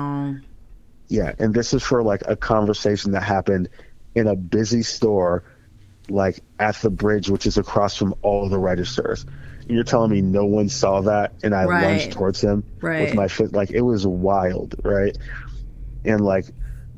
Yeah, 1.06 1.32
and 1.38 1.54
this 1.54 1.74
is 1.74 1.82
for 1.82 2.02
like 2.02 2.22
a 2.26 2.34
conversation 2.34 3.12
that 3.12 3.22
happened 3.22 3.68
in 4.14 4.26
a 4.26 4.36
busy 4.36 4.82
store, 4.82 5.44
like 6.08 6.40
at 6.58 6.76
the 6.76 6.90
bridge, 6.90 7.30
which 7.30 7.46
is 7.46 7.58
across 7.58 7.96
from 7.96 8.14
all 8.22 8.48
the 8.48 8.58
registers. 8.58 9.24
And 9.68 9.74
you're 9.76 9.84
telling 9.84 10.10
me 10.10 10.20
no 10.20 10.44
one 10.44 10.68
saw 10.68 11.00
that, 11.02 11.36
and 11.42 11.54
I 11.54 11.64
Right. 11.64 11.82
lunged 11.82 12.12
towards 12.12 12.40
him 12.40 12.64
Right. 12.80 13.00
with 13.00 13.14
my 13.14 13.28
fist. 13.28 13.54
Like 13.54 13.70
it 13.70 13.80
was 13.82 14.06
wild, 14.06 14.74
right? 14.84 15.16
And 16.04 16.20
like, 16.20 16.46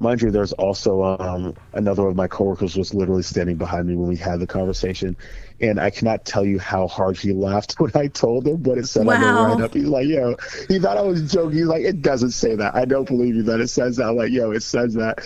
mind 0.01 0.21
you, 0.21 0.31
there's 0.31 0.53
also 0.53 1.03
um, 1.03 1.55
another 1.73 2.03
one 2.03 2.11
of 2.11 2.17
my 2.17 2.27
coworkers 2.27 2.77
was 2.77 2.93
literally 2.93 3.23
standing 3.23 3.57
behind 3.57 3.87
me 3.87 3.95
when 3.97 4.09
we 4.09 4.17
had 4.17 4.41
the 4.41 4.47
conversation, 4.47 5.17
and 5.61 5.79
I 5.81 5.91
cannot 5.91 6.25
tell 6.25 6.45
you 6.45 6.59
how 6.59 6.89
hard 6.89 7.17
he 7.17 7.33
laughed 7.33 7.75
when 7.79 7.93
I 7.95 8.09
told 8.09 8.47
him 8.47 8.63
what 8.65 8.79
it 8.79 8.89
said 8.89 9.07
on 9.09 9.21
the 9.21 9.33
write 9.33 9.61
up. 9.61 9.75
He's 9.75 9.87
like, 9.87 10.07
"Yo," 10.09 10.37
he 10.69 10.79
thought 10.81 10.97
I 10.99 11.03
was 11.03 11.31
joking. 11.33 11.59
He's 11.59 11.67
like, 11.67 11.85
"It 11.85 12.03
doesn't 12.03 12.33
say 12.33 12.57
that. 12.57 12.75
I 12.75 12.85
don't 12.85 13.07
believe 13.07 13.37
you 13.37 13.43
that 13.45 13.61
it 13.61 13.69
says 13.69 13.97
that." 13.97 14.07
I'm 14.09 14.17
like, 14.17 14.33
"Yo, 14.33 14.51
it 14.51 14.63
says 14.63 14.95
that." 14.95 15.25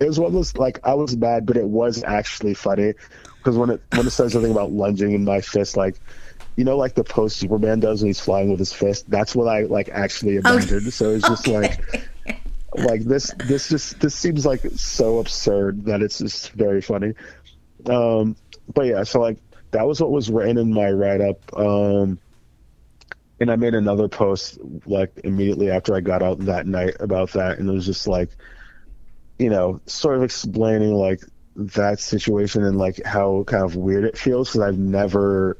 It 0.00 0.06
was 0.06 0.18
one 0.18 0.28
of 0.28 0.32
those 0.32 0.56
like 0.56 0.80
I 0.84 0.94
was 0.94 1.16
mad, 1.16 1.46
but 1.46 1.56
it 1.56 1.66
was 1.66 2.02
actually 2.04 2.54
funny 2.54 2.94
because 3.38 3.56
when 3.56 3.70
it 3.70 3.82
when 3.94 4.06
it 4.06 4.10
says 4.10 4.32
something 4.32 4.52
about 4.52 4.72
lunging 4.72 5.12
in 5.12 5.24
my 5.24 5.40
fist, 5.40 5.76
like. 5.76 5.96
You 6.56 6.62
know, 6.62 6.76
like 6.76 6.94
the 6.94 7.02
post 7.02 7.38
Superman 7.38 7.80
does 7.80 8.00
when 8.00 8.10
he's 8.10 8.20
flying 8.20 8.48
with 8.48 8.60
his 8.60 8.72
fist. 8.72 9.10
That's 9.10 9.34
what 9.34 9.48
I 9.48 9.62
like 9.62 9.88
actually 9.88 10.36
imagined. 10.36 10.92
So 10.92 11.10
it's 11.10 11.28
just 11.28 11.48
like, 11.48 11.80
like 12.74 13.02
this 13.02 13.32
this 13.46 13.68
just 13.68 14.00
this 14.00 14.14
seems 14.14 14.44
like 14.44 14.60
so 14.74 15.18
absurd 15.18 15.84
that 15.84 16.02
it's 16.02 16.18
just 16.18 16.50
very 16.52 16.80
funny 16.80 17.14
um 17.88 18.36
but 18.74 18.86
yeah 18.86 19.02
so 19.04 19.20
like 19.20 19.38
that 19.70 19.86
was 19.86 20.00
what 20.00 20.10
was 20.10 20.30
written 20.30 20.58
in 20.58 20.72
my 20.72 20.90
write-up 20.90 21.38
um 21.56 22.18
and 23.40 23.50
i 23.50 23.56
made 23.56 23.74
another 23.74 24.08
post 24.08 24.58
like 24.86 25.12
immediately 25.22 25.70
after 25.70 25.94
i 25.94 26.00
got 26.00 26.22
out 26.22 26.38
that 26.40 26.66
night 26.66 26.96
about 27.00 27.30
that 27.32 27.58
and 27.58 27.68
it 27.68 27.72
was 27.72 27.86
just 27.86 28.08
like 28.08 28.30
you 29.38 29.50
know, 29.50 29.80
sort 29.86 30.16
of 30.16 30.22
explaining 30.22 30.94
like 30.94 31.20
that 31.56 32.00
situation 32.00 32.64
and 32.64 32.78
like 32.78 33.02
how 33.04 33.44
kind 33.46 33.64
of 33.64 33.76
weird 33.76 34.04
it 34.04 34.18
feels 34.18 34.48
because 34.48 34.60
I've 34.60 34.78
never, 34.78 35.56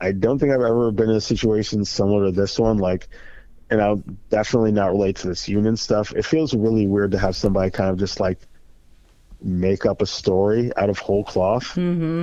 I 0.00 0.12
don't 0.12 0.38
think 0.38 0.52
I've 0.52 0.60
ever 0.60 0.90
been 0.90 1.10
in 1.10 1.16
a 1.16 1.20
situation 1.20 1.84
similar 1.84 2.26
to 2.26 2.32
this 2.32 2.58
one. 2.58 2.78
Like, 2.78 3.08
and 3.70 3.82
I'll 3.82 4.02
definitely 4.30 4.72
not 4.72 4.92
relate 4.92 5.16
to 5.16 5.28
this 5.28 5.48
union 5.48 5.76
stuff. 5.76 6.12
It 6.14 6.24
feels 6.24 6.54
really 6.54 6.86
weird 6.86 7.12
to 7.12 7.18
have 7.18 7.36
somebody 7.36 7.70
kind 7.70 7.90
of 7.90 7.98
just 7.98 8.20
like 8.20 8.38
make 9.40 9.86
up 9.86 10.02
a 10.02 10.06
story 10.06 10.72
out 10.76 10.90
of 10.90 10.98
whole 10.98 11.22
cloth, 11.22 11.76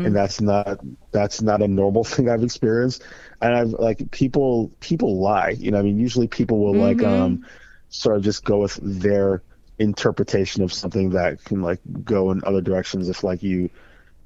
and 0.06 0.16
that's 0.16 0.42
not 0.42 0.80
that's 1.12 1.42
not 1.42 1.62
a 1.62 1.68
normal 1.68 2.04
thing 2.04 2.30
I've 2.30 2.44
experienced. 2.44 3.04
And 3.42 3.54
I've 3.54 3.70
like 3.70 4.10
people 4.12 4.72
people 4.80 5.20
lie. 5.20 5.52
You 5.52 5.72
know, 5.72 5.80
I 5.80 5.82
mean, 5.84 6.00
usually 6.00 6.28
people 6.28 6.60
will 6.60 6.76
like 6.76 7.04
um 7.04 7.46
sort 7.90 8.18
of 8.18 8.24
just 8.24 8.44
go 8.44 8.60
with 8.60 8.80
their 8.82 9.44
interpretation 9.80 10.64
of 10.64 10.72
something 10.72 11.12
that 11.12 11.44
can 11.44 11.62
like 11.62 11.80
go 12.04 12.32
in 12.32 12.42
other 12.46 12.62
directions 12.62 13.10
if 13.10 13.24
like 13.24 13.44
you 13.44 13.70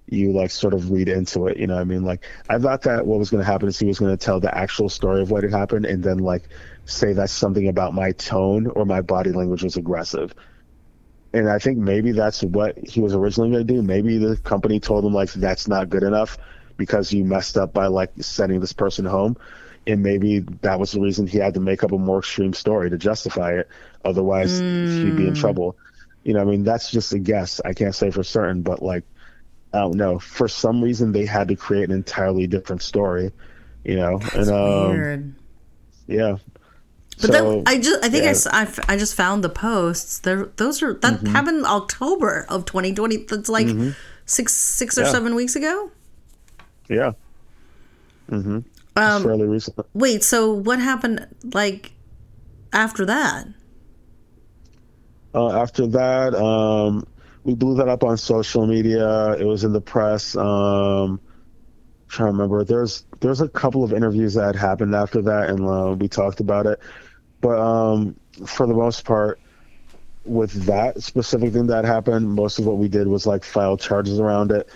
you 0.08 0.32
like 0.32 0.52
sort 0.52 0.74
of 0.74 0.92
read 0.92 1.08
into 1.08 1.48
it 1.48 1.58
you 1.58 1.68
know 1.68 1.78
i 1.78 1.84
mean? 1.84 2.04
Like 2.04 2.26
i 2.50 2.58
thought 2.58 2.84
that 2.84 3.06
what 3.06 3.20
was 3.20 3.30
going 3.30 3.44
to 3.44 3.52
happen 3.52 3.68
is 3.68 3.78
he 3.78 3.86
was 3.86 4.00
going 4.00 4.16
to 4.16 4.24
tell 4.26 4.40
the 4.40 4.56
actual 4.56 4.90
story 4.90 5.22
of 5.22 5.32
what 5.32 5.44
had 5.44 5.52
happened 5.52 5.86
and 5.86 6.04
then 6.04 6.20
like 6.20 6.44
say 6.86 7.14
that 7.14 7.30
something 7.30 7.68
about 7.68 7.94
my 7.94 8.12
tone 8.14 8.68
or 8.68 8.86
my 8.86 9.02
body 9.02 9.32
language 9.32 9.64
was 9.64 9.78
aggressive. 9.78 10.34
And 11.34 11.50
i 11.50 11.60
think 11.60 11.78
maybe 11.78 12.12
that's 12.12 12.44
what 12.44 12.78
he 12.78 13.02
was 13.02 13.14
originally 13.14 13.52
going 13.52 13.68
to 13.68 13.74
do. 13.74 13.82
Maybe 13.84 14.18
the 14.18 14.38
company 14.38 14.80
told 14.80 15.06
him 15.06 15.14
like 15.14 15.32
that's 15.34 15.68
not 15.68 15.90
good 15.90 16.04
enough 16.04 16.38
because 16.78 17.12
you 17.14 17.24
messed 17.24 17.58
up 17.58 17.74
by 17.74 17.88
like 17.88 18.12
sending 18.20 18.60
this 18.60 18.74
person 18.74 19.06
home 19.06 19.38
and 19.88 20.04
maybe 20.04 20.40
that 20.62 20.80
was 20.80 20.92
the 20.92 21.02
reason 21.02 21.28
he 21.28 21.38
had 21.38 21.54
to 21.54 21.60
make 21.60 21.84
up 21.84 21.92
a 21.92 21.98
more 21.98 22.20
extreme 22.20 22.54
story 22.54 22.90
to 22.90 22.98
justify 22.98 23.54
it 23.54 23.68
otherwise 24.06 24.64
he'd 24.82 25.16
be 25.16 25.28
in 25.28 25.34
trouble 25.34 25.78
you 26.24 26.34
know 26.34 26.42
i 26.42 26.46
mean 26.46 26.64
that's 26.64 26.92
just 26.92 27.14
a 27.14 27.20
guess 27.20 27.60
i 27.66 27.74
can't 27.74 27.96
say 27.96 28.12
for 28.12 28.24
certain 28.24 28.62
but 28.62 28.82
like 28.82 29.04
i 29.74 29.80
don't 29.80 29.98
know 29.98 30.20
for 30.20 30.48
some 30.48 30.82
reason 30.84 31.12
they 31.12 31.26
had 31.26 31.48
to 31.48 31.56
create 31.56 31.90
an 31.90 31.96
entirely 31.96 32.48
different 32.48 32.82
story 32.82 33.32
you 33.84 33.96
know 33.96 34.28
and 34.34 34.50
um 34.50 35.08
Weird. 35.08 35.36
yeah 36.08 36.38
But 37.22 37.32
So, 37.32 37.34
then 37.34 37.64
I 37.66 37.78
just 37.80 38.04
I 38.04 38.10
think 38.10 38.26
I 38.26 38.30
yeah. 38.32 38.40
I 38.52 38.62
I 38.64 38.94
I, 38.94 38.98
just 38.98 39.14
found 39.16 39.44
the 39.44 39.50
posts. 39.50 40.20
There 40.20 40.46
those 40.58 40.82
are 40.82 40.94
that 40.96 41.20
Mm-hmm. 41.22 41.28
happened 41.28 41.66
October 41.66 42.46
of 42.50 42.66
2020. 42.66 43.18
That's 43.28 43.50
like 43.50 43.68
six 44.26 44.54
six 44.54 44.98
or 44.98 45.04
Yeah. 45.04 45.12
seven 45.12 45.36
weeks 45.36 45.56
ago. 45.56 45.92
yeah 46.90 47.12
mm-hmm 48.32 48.60
Um, 49.00 49.24
fairly 49.24 49.48
recent 49.48 49.80
Wait, 49.94 50.24
so 50.24 50.54
what 50.54 50.80
happened 50.80 51.28
like 51.54 51.94
after 52.74 53.06
that? 53.06 53.48
Uh, 55.34 55.62
after 55.62 55.86
that, 55.88 56.34
um, 56.36 57.06
we 57.44 57.54
blew 57.54 57.76
that 57.76 57.88
up 57.88 58.04
on 58.04 58.18
social 58.18 58.66
media. 58.66 59.34
It 59.34 59.46
was 59.46 59.64
in 59.64 59.74
the 59.74 59.82
press. 59.82 60.36
Um, 60.36 61.22
trying 62.10 62.30
to 62.30 62.32
remember. 62.34 62.64
There's 62.64 63.06
there's 63.22 63.42
a 63.42 63.48
couple 63.48 63.84
of 63.84 63.94
interviews 63.94 64.34
that 64.34 64.56
happened 64.56 64.96
after 64.96 65.22
that, 65.22 65.50
and 65.50 65.66
uh, 65.66 65.96
we 65.98 66.08
talked 66.08 66.40
about 66.40 66.66
it. 66.66 66.80
But 67.42 67.60
um, 67.60 68.20
for 68.46 68.68
the 68.68 68.74
most 68.74 69.06
part, 69.06 69.40
with 70.26 70.52
that 70.66 71.02
specific 71.02 71.54
thing 71.54 71.68
that 71.68 71.86
happened, 71.86 72.30
most 72.30 72.60
of 72.60 72.66
what 72.66 72.78
we 72.78 72.90
did 72.90 73.08
was 73.08 73.26
like 73.26 73.44
file 73.44 73.78
charges 73.78 74.20
around 74.20 74.52
it, 74.52 74.70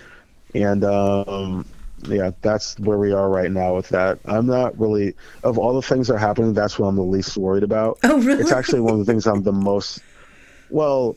and 0.54 0.84
um, 0.84 1.66
yeah, 2.06 2.30
that's 2.42 2.78
where 2.78 2.98
we 2.98 3.12
are 3.12 3.28
right 3.28 3.50
now 3.50 3.74
with 3.76 3.88
that. 3.90 4.18
I'm 4.24 4.46
not 4.46 4.78
really 4.78 5.14
of 5.42 5.58
all 5.58 5.74
the 5.74 5.82
things 5.82 6.08
that 6.08 6.14
are 6.14 6.18
happening. 6.18 6.54
That's 6.54 6.78
what 6.78 6.88
I'm 6.88 6.96
the 6.96 7.02
least 7.02 7.36
worried 7.36 7.62
about. 7.62 7.98
Oh, 8.02 8.20
really? 8.20 8.42
It's 8.42 8.52
actually 8.52 8.80
one 8.80 8.94
of 8.94 8.98
the 8.98 9.04
things 9.04 9.26
I'm 9.26 9.42
the 9.42 9.52
most 9.52 10.00
well, 10.70 11.16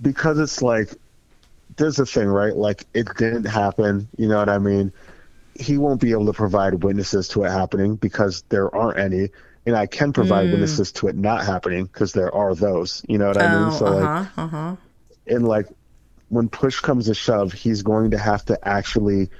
because 0.00 0.38
it's 0.38 0.62
like 0.62 0.90
there's 1.76 1.98
a 1.98 2.06
thing, 2.06 2.28
right? 2.28 2.54
Like 2.54 2.84
it 2.94 3.08
didn't 3.16 3.44
happen. 3.44 4.08
You 4.16 4.28
know 4.28 4.38
what 4.38 4.48
I 4.48 4.58
mean? 4.58 4.92
He 5.58 5.78
won't 5.78 6.00
be 6.00 6.12
able 6.12 6.26
to 6.26 6.32
provide 6.32 6.82
witnesses 6.82 7.28
to 7.28 7.44
it 7.44 7.50
happening 7.50 7.96
because 7.96 8.42
there 8.48 8.74
aren't 8.74 8.98
any, 8.98 9.30
and 9.66 9.76
I 9.76 9.86
can 9.86 10.12
provide 10.12 10.50
witnesses 10.50 10.92
to 10.92 11.08
it 11.08 11.16
not 11.16 11.44
happening 11.44 11.84
because 11.84 12.12
there 12.12 12.34
are 12.34 12.54
those. 12.54 13.04
You 13.08 13.18
know 13.18 13.28
what 13.28 13.40
I 13.40 13.48
mean? 13.48 13.68
Oh, 13.68 13.78
So 13.78 13.86
uh 13.86 13.90
like, 13.90 14.38
uh 14.38 14.46
huh. 14.48 14.76
and 15.26 15.46
like 15.46 15.66
when 16.28 16.48
push 16.48 16.80
comes 16.80 17.06
to 17.06 17.14
shove, 17.14 17.52
he's 17.52 17.82
going 17.82 18.10
to 18.10 18.18
have 18.18 18.44
to 18.46 18.58
actually 18.66 19.30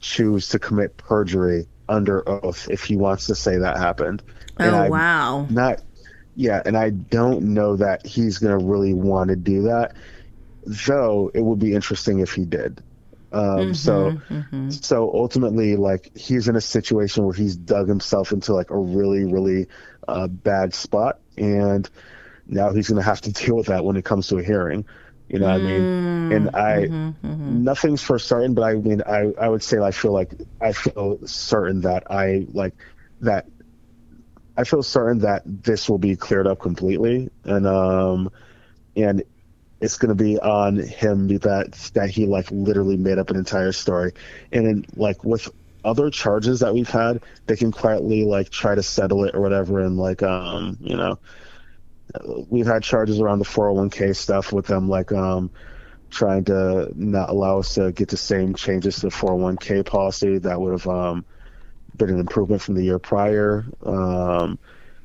choose 0.00 0.48
to 0.50 0.58
commit 0.58 0.96
perjury 0.96 1.66
under 1.88 2.28
oath 2.28 2.68
if 2.70 2.84
he 2.84 2.96
wants 2.96 3.26
to 3.26 3.34
say 3.34 3.58
that 3.58 3.78
happened. 3.78 4.22
And 4.58 4.74
Oh 4.74 4.90
wow. 4.90 5.46
not 5.50 5.80
yeah 6.34 6.62
and 6.64 6.76
i 6.76 6.90
don't 6.90 7.42
know 7.42 7.76
that 7.76 8.06
he's 8.06 8.38
going 8.38 8.56
to 8.56 8.64
really 8.64 8.94
want 8.94 9.28
to 9.28 9.36
do 9.36 9.62
that 9.62 9.96
though 10.64 11.30
it 11.34 11.40
would 11.40 11.58
be 11.58 11.74
interesting 11.74 12.20
if 12.20 12.32
he 12.32 12.44
did 12.44 12.82
um 13.32 13.74
so 13.74 14.14
so 14.68 15.10
ultimately 15.14 15.76
like 15.76 16.10
he's 16.16 16.48
in 16.48 16.56
a 16.56 16.60
situation 16.60 17.24
where 17.24 17.34
he's 17.34 17.56
dug 17.56 17.88
himself 17.88 18.32
into 18.32 18.54
like 18.54 18.70
a 18.70 18.78
really 18.78 19.24
really 19.24 19.66
uh, 20.06 20.26
bad 20.28 20.74
spot 20.74 21.20
and 21.36 21.90
now 22.46 22.72
he's 22.72 22.88
going 22.88 23.00
to 23.00 23.04
have 23.04 23.20
to 23.20 23.32
deal 23.44 23.56
with 23.56 23.66
that 23.66 23.84
when 23.84 23.96
it 23.96 24.04
comes 24.04 24.28
to 24.28 24.38
a 24.38 24.42
hearing 24.42 24.84
you 25.28 25.38
know 25.38 25.46
what 25.46 25.54
i 25.54 25.58
mean? 25.58 26.32
And 26.32 26.50
i 26.54 26.86
nothing's 27.22 28.02
for 28.02 28.18
certain 28.18 28.54
but 28.54 28.62
i 28.62 28.74
mean 28.74 29.02
i 29.06 29.32
i 29.40 29.48
would 29.48 29.62
say 29.62 29.78
i 29.78 29.90
feel 29.90 30.12
like 30.12 30.32
i 30.60 30.72
feel 30.72 31.18
certain 31.26 31.82
that 31.82 32.10
i 32.10 32.46
like 32.52 32.74
that 33.20 33.46
I 34.58 34.64
feel 34.64 34.82
certain 34.82 35.20
that 35.20 35.42
this 35.46 35.88
will 35.88 35.98
be 35.98 36.16
cleared 36.16 36.48
up 36.48 36.58
completely, 36.58 37.30
and 37.44 37.64
um, 37.64 38.28
and 38.96 39.22
it's 39.80 39.96
going 39.98 40.08
to 40.08 40.16
be 40.16 40.36
on 40.40 40.78
him 40.78 41.28
that 41.28 41.90
that 41.94 42.10
he 42.10 42.26
like 42.26 42.50
literally 42.50 42.96
made 42.96 43.18
up 43.18 43.30
an 43.30 43.36
entire 43.36 43.70
story, 43.70 44.14
and 44.50 44.66
then 44.66 44.84
like 44.96 45.22
with 45.22 45.48
other 45.84 46.10
charges 46.10 46.58
that 46.58 46.74
we've 46.74 46.90
had, 46.90 47.22
they 47.46 47.54
can 47.54 47.70
quietly 47.70 48.24
like 48.24 48.50
try 48.50 48.74
to 48.74 48.82
settle 48.82 49.22
it 49.24 49.36
or 49.36 49.40
whatever, 49.40 49.78
and 49.78 49.96
like 49.96 50.24
um, 50.24 50.76
you 50.80 50.96
know, 50.96 51.20
we've 52.48 52.66
had 52.66 52.82
charges 52.82 53.20
around 53.20 53.38
the 53.38 53.44
401k 53.44 54.14
stuff 54.16 54.52
with 54.52 54.66
them, 54.66 54.88
like 54.88 55.12
um, 55.12 55.50
trying 56.10 56.44
to 56.44 56.90
not 56.94 57.28
allow 57.28 57.58
us 57.58 57.74
to 57.74 57.92
get 57.92 58.08
the 58.08 58.16
same 58.16 58.54
changes 58.54 58.96
to 58.96 59.02
the 59.02 59.08
401k 59.08 59.84
policy 59.84 60.38
that 60.38 60.60
would 60.60 60.72
have 60.72 60.88
um 60.88 61.24
been 61.96 62.10
an 62.10 62.20
improvement 62.20 62.62
from 62.62 62.74
the 62.74 62.84
year 62.84 62.98
prior. 62.98 63.66
Um, 63.84 64.58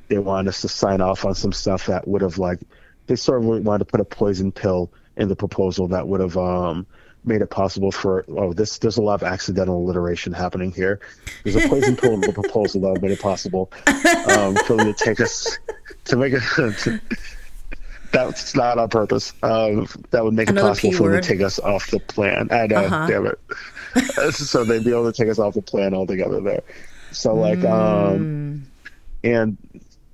they 0.07 0.19
wanted 0.19 0.49
us 0.49 0.61
to 0.61 0.69
sign 0.69 1.01
off 1.01 1.25
on 1.25 1.33
some 1.33 1.51
stuff 1.51 1.87
that 1.87 2.07
would 2.07 2.21
have 2.21 2.37
like 2.37 2.59
they 3.07 3.15
sort 3.15 3.43
of 3.43 3.47
wanted 3.47 3.79
to 3.79 3.85
put 3.85 3.99
a 3.99 4.05
poison 4.05 4.51
pill 4.51 4.91
in 5.17 5.27
the 5.27 5.35
proposal 5.35 5.87
that 5.89 6.07
would 6.07 6.21
have 6.21 6.37
um, 6.37 6.85
made 7.25 7.41
it 7.41 7.49
possible 7.49 7.91
for 7.91 8.25
oh 8.29 8.53
this 8.53 8.77
there's 8.77 8.97
a 8.97 9.01
lot 9.01 9.15
of 9.15 9.23
accidental 9.23 9.77
alliteration 9.77 10.33
happening 10.33 10.71
here. 10.71 10.99
There's 11.43 11.55
a 11.55 11.67
poison 11.67 11.95
pill 11.95 12.13
in 12.13 12.21
the 12.21 12.33
proposal 12.33 12.81
that 12.81 12.87
would 12.89 12.97
have 12.97 13.03
made 13.03 13.11
it 13.11 13.21
possible 13.21 13.71
um, 13.87 14.55
for 14.65 14.77
them 14.77 14.93
to 14.93 14.93
take 14.93 15.19
us 15.19 15.57
to 16.05 16.17
make 16.17 16.33
it. 16.33 16.41
To, 16.55 16.99
that's 18.11 18.55
not 18.55 18.77
on 18.77 18.89
purpose. 18.89 19.33
Um, 19.41 19.87
that 20.11 20.23
would 20.23 20.33
make 20.35 20.49
Another 20.49 20.67
it 20.67 20.69
possible 20.69 20.91
P 20.91 20.97
for 20.97 21.09
them 21.11 21.21
to 21.21 21.27
take 21.27 21.41
us 21.41 21.57
off 21.59 21.89
the 21.89 21.99
plan. 21.99 22.47
I 22.51 22.67
know, 22.67 22.75
Uh-huh. 22.85 23.07
damn 23.07 23.25
it. 23.25 24.33
so 24.35 24.63
they'd 24.63 24.83
be 24.83 24.91
able 24.91 25.11
to 25.11 25.17
take 25.23 25.31
us 25.31 25.39
off 25.39 25.55
the 25.55 25.61
plan 25.63 25.93
altogether 25.95 26.39
there. 26.39 26.61
So 27.11 27.35
like, 27.35 27.59
Mm. 27.59 28.15
um, 28.15 28.67
and 29.23 29.57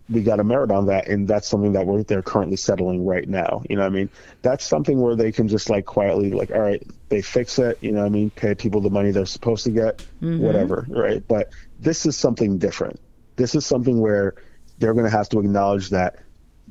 we 0.10 0.22
got 0.24 0.40
a 0.40 0.44
merit 0.44 0.72
on 0.72 0.88
that, 0.88 1.08
and 1.08 1.28
that's 1.28 1.48
something 1.48 1.74
that 1.74 1.86
we're 1.86 2.04
they're 2.04 2.22
currently 2.24 2.56
settling 2.56 3.06
right 3.06 3.28
now. 3.28 3.62
You 3.70 3.76
know, 3.76 3.84
what 3.84 3.92
I 3.92 3.96
mean, 3.96 4.10
that's 4.42 4.64
something 4.66 5.00
where 5.02 5.16
they 5.16 5.32
can 5.32 5.48
just 5.48 5.70
like 5.70 5.86
quietly 5.86 6.32
like, 6.32 6.52
all 6.52 6.62
right, 6.62 6.82
they 7.10 7.22
fix 7.22 7.60
it. 7.60 7.78
You 7.82 7.92
know, 7.92 8.00
what 8.00 8.06
I 8.08 8.10
mean, 8.10 8.30
pay 8.32 8.56
people 8.56 8.82
the 8.82 8.90
money 8.90 9.12
they're 9.12 9.26
supposed 9.26 9.66
to 9.66 9.72
get, 9.72 10.02
whatever, 10.22 10.86
right? 10.90 11.22
But 11.28 11.52
this 11.80 12.06
is 12.06 12.16
something 12.18 12.58
different. 12.58 13.00
This 13.36 13.56
is 13.56 13.66
something 13.66 14.00
where 14.00 14.34
they're 14.80 14.94
going 14.94 15.06
to 15.06 15.12
have 15.16 15.30
to 15.30 15.40
acknowledge 15.40 15.90
that 15.90 16.20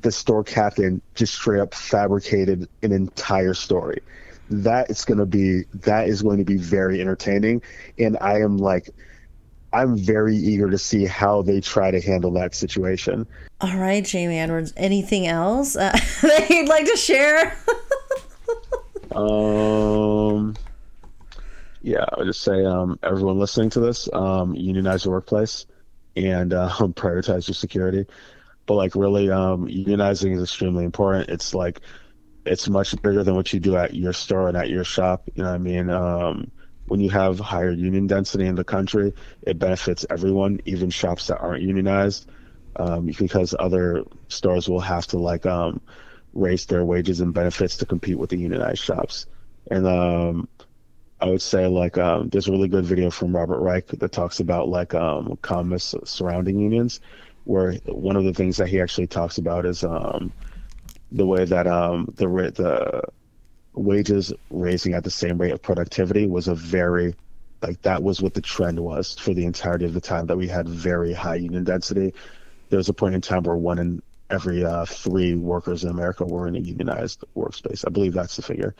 the 0.00 0.12
store 0.12 0.44
captain 0.44 1.00
just 1.14 1.34
straight 1.34 1.60
up 1.60 1.74
fabricated 1.74 2.68
an 2.82 2.92
entire 2.92 3.54
story. 3.54 4.00
That 4.50 4.90
is 4.90 5.04
going 5.04 5.18
to 5.18 5.26
be 5.26 5.64
that 5.74 6.08
is 6.08 6.22
going 6.22 6.38
to 6.38 6.44
be 6.44 6.56
very 6.56 7.00
entertaining, 7.00 7.60
and 7.98 8.16
I 8.20 8.40
am 8.40 8.56
like, 8.56 8.88
I'm 9.74 9.98
very 9.98 10.36
eager 10.36 10.70
to 10.70 10.78
see 10.78 11.04
how 11.04 11.42
they 11.42 11.60
try 11.60 11.90
to 11.90 12.00
handle 12.00 12.30
that 12.32 12.54
situation. 12.54 13.26
All 13.60 13.76
right, 13.76 14.02
Jamie 14.02 14.38
Edwards. 14.38 14.72
Anything 14.76 15.26
else 15.26 15.76
uh, 15.76 15.92
that 16.22 16.46
you'd 16.48 16.68
like 16.68 16.86
to 16.86 16.96
share? 16.96 17.56
Um, 19.10 20.54
yeah, 21.80 22.04
I 22.12 22.18
would 22.18 22.26
just 22.26 22.42
say, 22.42 22.64
um, 22.64 22.98
everyone 23.02 23.38
listening 23.38 23.70
to 23.70 23.80
this, 23.80 24.08
um, 24.12 24.54
unionize 24.54 25.04
your 25.04 25.14
workplace 25.14 25.66
and 26.26 26.52
um, 26.52 26.70
prioritize 26.94 27.48
your 27.48 27.54
security. 27.54 28.06
But 28.66 28.74
like, 28.74 28.94
really, 28.94 29.30
um, 29.30 29.66
unionizing 29.66 30.36
is 30.36 30.42
extremely 30.42 30.84
important. 30.84 31.30
It's 31.30 31.54
like, 31.54 31.80
it's 32.44 32.68
much 32.68 33.00
bigger 33.02 33.24
than 33.24 33.34
what 33.34 33.52
you 33.52 33.60
do 33.60 33.76
at 33.76 33.94
your 33.94 34.12
store 34.12 34.48
and 34.48 34.56
at 34.56 34.68
your 34.68 34.84
shop. 34.84 35.28
You 35.34 35.42
know 35.42 35.50
what 35.50 35.54
I 35.54 35.58
mean? 35.58 35.90
Um, 35.90 36.50
when 36.86 37.00
you 37.00 37.10
have 37.10 37.38
higher 37.38 37.70
union 37.70 38.06
density 38.06 38.46
in 38.46 38.54
the 38.54 38.64
country, 38.64 39.12
it 39.42 39.58
benefits 39.58 40.06
everyone, 40.10 40.60
even 40.64 40.90
shops 40.90 41.26
that 41.26 41.38
aren't 41.38 41.62
unionized, 41.62 42.30
um, 42.76 43.06
because 43.06 43.54
other 43.58 44.04
stores 44.28 44.68
will 44.68 44.80
have 44.80 45.06
to 45.08 45.18
like 45.18 45.44
um, 45.46 45.80
raise 46.32 46.66
their 46.66 46.84
wages 46.84 47.20
and 47.20 47.34
benefits 47.34 47.76
to 47.78 47.86
compete 47.86 48.18
with 48.18 48.30
the 48.30 48.38
unionized 48.38 48.82
shops. 48.82 49.26
And 49.70 49.86
um, 49.86 50.48
I 51.20 51.26
would 51.26 51.42
say 51.42 51.66
like 51.66 51.98
um, 51.98 52.28
there's 52.28 52.48
a 52.48 52.52
really 52.52 52.68
good 52.68 52.84
video 52.84 53.10
from 53.10 53.34
Robert 53.34 53.60
Reich 53.60 53.86
that 53.86 54.12
talks 54.12 54.40
about 54.40 54.68
like 54.68 54.94
um, 54.94 55.36
surrounding 55.78 56.60
unions, 56.60 57.00
where 57.44 57.74
one 57.86 58.16
of 58.16 58.24
the 58.24 58.34
things 58.34 58.56
that 58.58 58.68
he 58.68 58.80
actually 58.80 59.08
talks 59.08 59.38
about 59.38 59.66
is 59.66 59.82
um, 59.82 60.32
the 61.10 61.26
way 61.26 61.44
that 61.44 61.66
um, 61.66 62.12
the 62.16 62.26
the 62.54 63.02
wages 63.74 64.32
raising 64.50 64.94
at 64.94 65.04
the 65.04 65.10
same 65.10 65.38
rate 65.38 65.52
of 65.52 65.62
productivity 65.62 66.26
was 66.26 66.48
a 66.48 66.54
very 66.54 67.14
like 67.62 67.80
that 67.82 68.02
was 68.02 68.22
what 68.22 68.34
the 68.34 68.40
trend 68.40 68.78
was 68.78 69.18
for 69.18 69.34
the 69.34 69.44
entirety 69.44 69.84
of 69.84 69.94
the 69.94 70.00
time 70.00 70.26
that 70.26 70.36
we 70.36 70.46
had 70.46 70.68
very 70.68 71.12
high 71.12 71.34
union 71.34 71.64
density. 71.64 72.14
There 72.68 72.76
was 72.76 72.88
a 72.88 72.92
point 72.92 73.14
in 73.16 73.20
time 73.20 73.42
where 73.42 73.56
one 73.56 73.78
in 73.78 74.02
every 74.30 74.64
uh, 74.64 74.84
three 74.84 75.34
workers 75.34 75.82
in 75.82 75.90
America 75.90 76.24
were 76.24 76.46
in 76.46 76.54
a 76.54 76.60
unionized 76.60 77.24
workspace. 77.36 77.84
I 77.86 77.90
believe 77.90 78.12
that's 78.12 78.36
the 78.36 78.42
figure. 78.42 78.74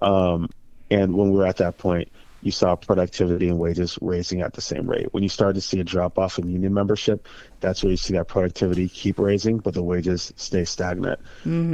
Um, 0.00 0.48
and 0.90 1.14
when 1.14 1.30
we 1.30 1.38
were 1.38 1.46
at 1.46 1.58
that 1.58 1.78
point, 1.78 2.08
you 2.42 2.52
saw 2.52 2.76
productivity 2.76 3.48
and 3.48 3.58
wages 3.58 3.98
raising 4.00 4.42
at 4.42 4.52
the 4.52 4.60
same 4.60 4.88
rate. 4.88 5.12
When 5.12 5.22
you 5.22 5.28
started 5.28 5.54
to 5.54 5.60
see 5.60 5.80
a 5.80 5.84
drop 5.84 6.18
off 6.18 6.38
in 6.38 6.48
union 6.48 6.72
membership, 6.72 7.26
that's 7.60 7.82
where 7.82 7.90
you 7.90 7.96
see 7.96 8.14
that 8.14 8.28
productivity 8.28 8.88
keep 8.88 9.18
raising, 9.18 9.58
but 9.58 9.74
the 9.74 9.82
wages 9.82 10.32
stay 10.36 10.64
stagnant. 10.64 11.18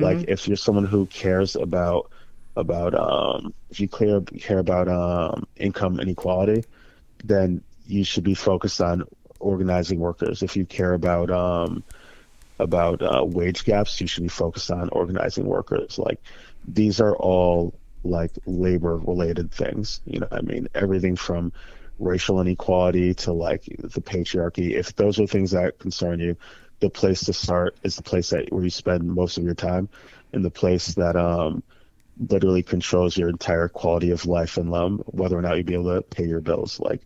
Like 0.00 0.28
if 0.28 0.48
you're 0.48 0.56
someone 0.56 0.86
who 0.86 1.06
cares 1.06 1.54
about 1.56 2.10
about 2.56 2.94
um, 2.94 3.52
if 3.70 3.80
you 3.80 3.88
care 3.88 4.20
care 4.20 4.58
about 4.58 4.88
um, 4.88 5.46
income 5.56 6.00
inequality, 6.00 6.64
then 7.24 7.62
you 7.86 8.04
should 8.04 8.24
be 8.24 8.34
focused 8.34 8.80
on 8.80 9.04
organizing 9.40 9.98
workers. 9.98 10.42
If 10.42 10.56
you 10.56 10.64
care 10.64 10.94
about 10.94 11.30
um, 11.30 11.82
about 12.58 13.02
uh, 13.02 13.24
wage 13.24 13.64
gaps, 13.64 14.00
you 14.00 14.06
should 14.06 14.22
be 14.22 14.28
focused 14.28 14.70
on 14.70 14.88
organizing 14.90 15.44
workers. 15.44 15.98
Like 15.98 16.20
these 16.66 17.00
are 17.00 17.14
all 17.16 17.74
like 18.05 18.32
labor 18.47 18.97
related 18.97 19.51
things. 19.51 20.01
You 20.05 20.20
know, 20.20 20.28
I 20.31 20.40
mean, 20.43 20.68
everything 20.74 21.16
from 21.16 21.52
racial 21.98 22.40
inequality 22.40 23.14
to 23.14 23.32
like 23.32 23.64
the 23.64 24.01
patriarchy. 24.01 24.72
If 24.72 24.94
those 24.97 25.20
are 25.20 25.26
things 25.26 25.52
that 25.52 25.78
concern 25.78 26.20
you, 26.20 26.36
the 26.81 26.90
place 26.90 27.24
to 27.24 27.32
start 27.32 27.76
is 27.82 27.97
the 27.97 28.02
place 28.02 28.31
that 28.31 28.52
where 28.52 28.64
you 28.64 28.70
spend 28.70 29.05
most 29.05 29.39
of 29.39 29.44
your 29.44 29.55
time, 29.55 29.89
and 30.32 30.44
the 30.44 30.51
place 30.51 30.94
that 30.94 31.16
um 31.16 31.62
literally 32.31 32.62
controls 32.62 33.16
your 33.16 33.28
entire 33.28 33.68
quality 33.68 34.10
of 34.10 34.26
life 34.26 34.56
and 34.56 34.72
um, 34.72 34.98
whether 35.06 35.36
or 35.36 35.43
not 35.43 35.56
you'll 35.56 35.66
be 35.66 35.74
able 35.74 35.94
to 35.94 36.02
pay 36.02 36.24
your 36.24 36.40
bills. 36.40 36.78
Like 36.78 37.02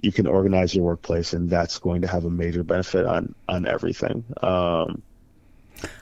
you 0.00 0.12
can 0.12 0.26
organize 0.26 0.74
your 0.74 0.84
workplace, 0.84 1.32
and 1.32 1.50
that's 1.50 1.78
going 1.78 2.02
to 2.02 2.08
have 2.08 2.24
a 2.24 2.30
major 2.30 2.62
benefit 2.62 3.04
on 3.04 3.34
on 3.48 3.66
everything. 3.66 4.24
Um, 4.42 5.02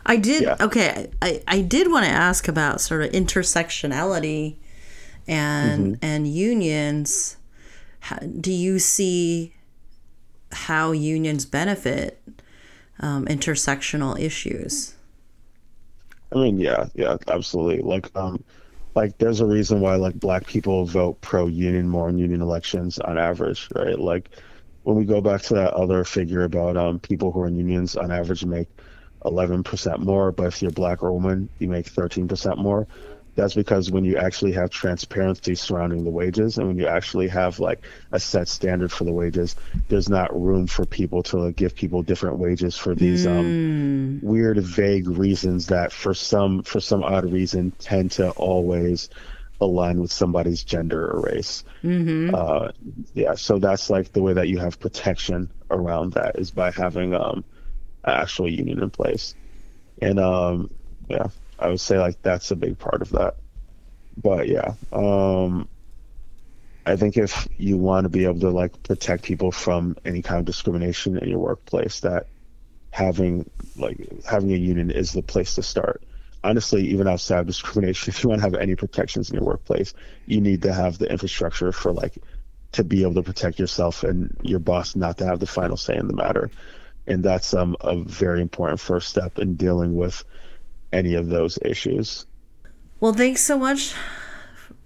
I 0.05 0.17
did 0.17 0.43
Yeah. 0.43 0.57
okay. 0.61 1.11
I, 1.23 1.43
I 1.49 1.61
did 1.63 1.91
want 1.91 2.07
to 2.07 2.11
ask 2.11 2.49
about 2.49 2.81
sort 2.81 3.03
of 3.03 3.11
intersectionality 3.13 4.57
and 5.27 5.99
and 6.03 6.27
unions. 6.29 7.37
How, 8.01 8.19
do 8.19 8.53
you 8.53 8.79
see 8.79 9.55
how 10.53 10.93
unions 10.93 11.45
benefit 11.47 12.23
um, 13.01 13.27
intersectional 13.27 14.19
issues? 14.19 14.95
I 16.33 16.37
mean, 16.37 16.59
yeah, 16.59 16.87
yeah, 16.95 17.17
absolutely. 17.29 17.83
Like, 17.83 18.11
um, 18.17 18.43
like 18.95 19.19
there's 19.19 19.41
a 19.41 19.47
reason 19.47 19.81
why 19.81 19.97
like 19.97 20.15
black 20.19 20.47
people 20.47 20.85
vote 20.87 21.21
pro 21.21 21.47
union 21.47 21.89
more 21.89 22.09
in 22.09 22.19
union 22.19 22.41
elections 22.43 22.99
on 22.99 23.19
average, 23.19 23.69
right? 23.75 23.99
Like 23.99 24.31
when 24.85 24.97
we 24.97 25.05
go 25.05 25.21
back 25.21 25.43
to 25.43 25.55
that 25.55 25.75
other 25.75 26.05
figure 26.05 26.45
about 26.45 26.77
um 26.77 26.99
people 27.01 27.33
who 27.33 27.41
are 27.41 27.47
in 27.49 27.57
unions 27.57 27.97
on 27.97 28.11
average 28.11 28.45
make 28.45 28.69
11% 29.27 29.99
more, 29.99 30.33
but 30.33 30.47
if 30.47 30.63
you're 30.63 30.71
black 30.71 31.03
or 31.03 31.13
woman, 31.13 31.49
you 31.59 31.69
make 31.69 31.87
13% 31.87 32.59
more. 32.59 32.87
That's 33.37 33.55
because 33.55 33.91
when 33.91 34.05
you 34.05 34.17
actually 34.17 34.53
have 34.53 34.71
transparency 34.71 35.55
surrounding 35.55 36.05
the 36.05 36.11
wages 36.11 36.57
and 36.57 36.67
when 36.69 36.79
you 36.79 36.87
actually 36.87 37.29
have 37.29 37.61
like 37.61 37.85
a 38.11 38.19
set 38.19 38.49
standard 38.49 38.91
for 38.91 39.05
the 39.05 39.13
wages, 39.13 39.57
there's 39.89 40.09
not 40.09 40.35
room 40.35 40.67
for 40.67 40.87
people 40.87 41.23
to 41.25 41.53
give 41.53 41.77
people 41.77 42.03
different 42.03 42.39
wages 42.39 42.79
for 42.79 42.95
these 42.95 43.27
um 43.27 44.21
weird 44.23 44.59
vague 44.59 45.07
reasons 45.07 45.67
that 45.67 45.93
for 45.93 46.15
some 46.15 46.63
for 46.63 46.81
some 46.81 47.05
odd 47.05 47.31
reason 47.31 47.73
tend 47.79 48.13
to 48.13 48.31
always 48.31 49.11
align 49.61 50.01
with 50.01 50.13
somebody's 50.13 50.65
gender 50.65 51.11
or 51.11 51.21
race. 51.21 51.65
Mm-hmm. 51.83 52.35
Uh, 52.35 52.71
yeah, 53.15 53.35
so 53.35 53.59
that's 53.59 53.91
like 53.91 54.13
the 54.13 54.23
way 54.23 54.33
that 54.33 54.49
you 54.49 54.59
have 54.59 54.81
protection 54.81 55.51
around 55.71 56.15
that 56.15 56.39
is 56.39 56.51
by 56.51 56.71
having 56.71 57.15
um, 57.15 57.45
actual 58.07 58.51
union 58.51 58.83
in 58.83 58.91
place. 58.91 59.35
And 60.01 60.19
um, 60.21 60.71
yeah, 61.09 61.29
I 61.59 61.69
would 61.69 61.81
say 61.81 61.99
like 61.99 62.21
that's 62.23 62.51
a 62.51 62.57
big 62.57 62.79
part 62.79 63.03
of 63.03 63.11
that. 63.11 63.37
But 64.17 64.49
yeah, 64.49 64.75
um, 64.93 65.69
I 66.87 66.97
think 66.97 67.17
if 67.17 67.49
you 67.59 67.77
want 67.77 68.05
to 68.05 68.09
be 68.09 68.25
able 68.25 68.41
to 68.41 68.51
like 68.51 68.83
protect 68.83 69.25
people 69.25 69.51
from 69.53 69.97
any 70.05 70.23
kind 70.23 70.39
of 70.39 70.45
discrimination 70.47 71.19
in 71.19 71.29
your 71.29 71.41
workplace, 71.41 72.01
that 72.01 72.29
having 72.91 73.51
like 73.77 73.99
having 74.25 74.53
a 74.53 74.57
union 74.57 74.91
is 74.91 75.13
the 75.13 75.23
place 75.23 75.55
to 75.57 75.63
start. 75.63 76.03
Honestly, 76.45 76.87
even 76.89 77.09
outside 77.09 77.41
of 77.41 77.47
discrimination, 77.47 78.11
if 78.15 78.23
you 78.23 78.31
want 78.31 78.41
to 78.41 78.47
have 78.47 78.55
any 78.55 78.77
protections 78.77 79.31
in 79.31 79.37
your 79.37 79.45
workplace, 79.45 79.95
you 80.27 80.41
need 80.41 80.63
to 80.63 80.73
have 80.73 80.99
the 80.99 81.11
infrastructure 81.11 81.73
for 81.73 81.93
like 81.93 82.17
to 82.73 82.85
be 82.85 83.03
able 83.03 83.15
to 83.15 83.23
protect 83.23 83.59
yourself 83.59 84.05
and 84.05 84.37
your 84.43 84.59
boss 84.59 84.95
not 84.95 85.19
to 85.19 85.27
have 85.27 85.41
the 85.41 85.47
final 85.47 85.77
say 85.77 85.97
in 85.97 86.07
the 86.07 86.15
matter. 86.15 86.51
And 87.07 87.23
that's 87.23 87.55
um, 87.55 87.77
a 87.81 87.97
very 87.97 88.41
important 88.41 88.81
first 88.81 89.09
step 89.09 89.39
in 89.39 89.55
dealing 89.55 89.95
with 89.95 90.25
any 90.93 91.15
of 91.15 91.29
those 91.29 91.59
issues. 91.63 92.27
Well, 93.01 93.13
thanks 93.13 93.43
so 93.43 93.59
much, 93.59 93.95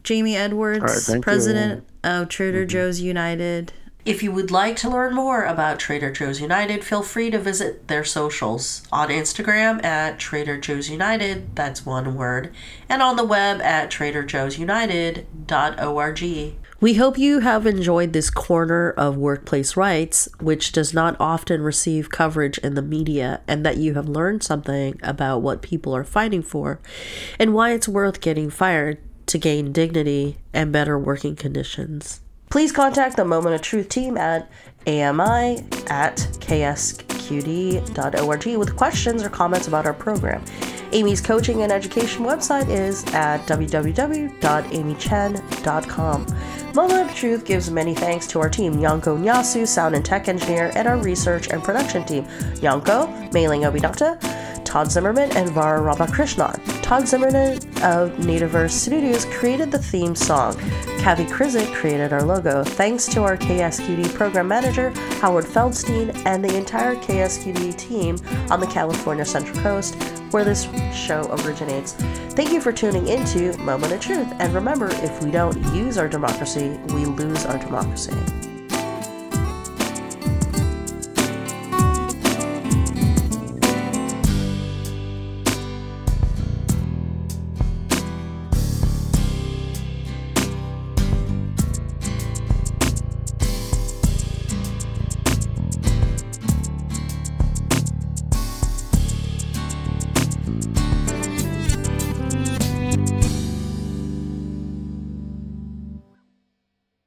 Jamie 0.02 0.36
Edwards, 0.36 0.80
All 0.80 0.88
right, 0.88 0.98
thank 0.98 1.18
you. 1.18 1.22
president 1.22 1.84
of 2.02 2.28
Trader 2.28 2.66
Joe's 2.66 3.00
United. 3.00 3.72
If 4.04 4.22
you 4.22 4.32
would 4.32 4.50
like 4.50 4.76
to 4.76 4.88
learn 4.88 5.14
more 5.14 5.44
about 5.44 5.78
Trader 5.78 6.10
Joe's 6.10 6.40
United, 6.40 6.82
feel 6.82 7.02
free 7.02 7.30
to 7.30 7.38
visit 7.38 7.88
their 7.88 8.02
socials 8.02 8.82
on 8.90 9.10
Instagram 9.10 9.84
at 9.84 10.18
Trader 10.18 10.58
Joe's 10.58 10.88
United, 10.88 11.54
that's 11.54 11.84
one 11.84 12.14
word, 12.14 12.50
and 12.88 13.02
on 13.02 13.16
the 13.16 13.24
web 13.24 13.60
at 13.60 13.90
traderjoesunited.org. 13.90 16.54
We 16.80 16.94
hope 16.94 17.18
you 17.18 17.40
have 17.40 17.66
enjoyed 17.66 18.14
this 18.14 18.30
corner 18.30 18.92
of 18.92 19.18
workplace 19.18 19.76
rights, 19.76 20.30
which 20.40 20.72
does 20.72 20.94
not 20.94 21.14
often 21.20 21.60
receive 21.60 22.08
coverage 22.08 22.56
in 22.56 22.74
the 22.74 22.80
media, 22.80 23.42
and 23.46 23.66
that 23.66 23.76
you 23.76 23.92
have 23.94 24.08
learned 24.08 24.42
something 24.42 24.98
about 25.02 25.42
what 25.42 25.60
people 25.60 25.94
are 25.94 26.04
fighting 26.04 26.40
for 26.40 26.80
and 27.38 27.52
why 27.52 27.72
it's 27.72 27.86
worth 27.86 28.22
getting 28.22 28.48
fired 28.48 28.96
to 29.26 29.36
gain 29.36 29.72
dignity 29.72 30.38
and 30.54 30.72
better 30.72 30.98
working 30.98 31.36
conditions. 31.36 32.22
Please 32.48 32.72
contact 32.72 33.18
the 33.18 33.26
Moment 33.26 33.54
of 33.54 33.60
Truth 33.60 33.90
team 33.90 34.16
at 34.16 34.50
AMI 34.86 35.62
at 35.90 36.16
ksqd.org 37.30 38.56
with 38.56 38.76
questions 38.76 39.22
or 39.22 39.28
comments 39.28 39.68
about 39.68 39.86
our 39.86 39.94
program. 39.94 40.44
Ami's 40.92 41.20
coaching 41.20 41.62
and 41.62 41.70
education 41.70 42.24
website 42.24 42.68
is 42.68 43.04
at 43.14 43.46
www.amychen.com. 43.46 46.26
Moment 46.74 47.10
of 47.10 47.16
Truth 47.16 47.44
gives 47.44 47.70
many 47.70 47.94
thanks 47.94 48.26
to 48.28 48.40
our 48.40 48.48
team, 48.48 48.80
Yanko 48.80 49.16
Nyasu, 49.16 49.66
sound 49.66 49.94
and 49.94 50.04
tech 50.04 50.28
engineer, 50.28 50.72
and 50.74 50.88
our 50.88 50.98
research 50.98 51.48
and 51.48 51.62
production 51.62 52.04
team, 52.04 52.26
Yanko, 52.60 53.06
Meilin 53.32 53.70
Obinata, 53.70 54.18
Todd 54.64 54.90
Zimmerman, 54.90 55.30
and 55.36 55.50
Vara 55.50 55.80
Ramakrishnan. 55.80 56.60
Todd 56.80 57.08
Zimmerman 57.08 57.56
of 57.82 58.12
Nativeverse 58.18 58.70
Studios 58.70 59.24
created 59.24 59.72
the 59.72 59.78
theme 59.78 60.14
song. 60.14 60.56
Kathy 61.00 61.24
Krizik 61.24 61.74
created 61.74 62.12
our 62.12 62.22
logo. 62.22 62.62
Thanks 62.62 63.06
to 63.06 63.22
our 63.22 63.36
KSQD 63.36 64.14
program 64.14 64.46
manager, 64.46 64.90
Howard 65.20 65.46
Feldstein, 65.46 66.14
and 66.24 66.44
the 66.44 66.56
entire 66.56 66.94
KSQD 67.20 67.76
team 67.76 68.16
on 68.50 68.60
the 68.60 68.66
California 68.66 69.24
Central 69.24 69.58
Coast, 69.62 69.94
where 70.30 70.44
this 70.44 70.68
show 70.94 71.28
originates. 71.44 71.92
Thank 72.34 72.52
you 72.52 72.60
for 72.60 72.72
tuning 72.72 73.08
into 73.08 73.56
Moment 73.58 73.92
of 73.92 74.00
Truth. 74.00 74.28
And 74.38 74.54
remember, 74.54 74.88
if 74.90 75.22
we 75.22 75.30
don't 75.30 75.56
use 75.74 75.98
our 75.98 76.08
democracy, 76.08 76.78
we 76.88 77.04
lose 77.04 77.44
our 77.44 77.58
democracy. 77.58 78.16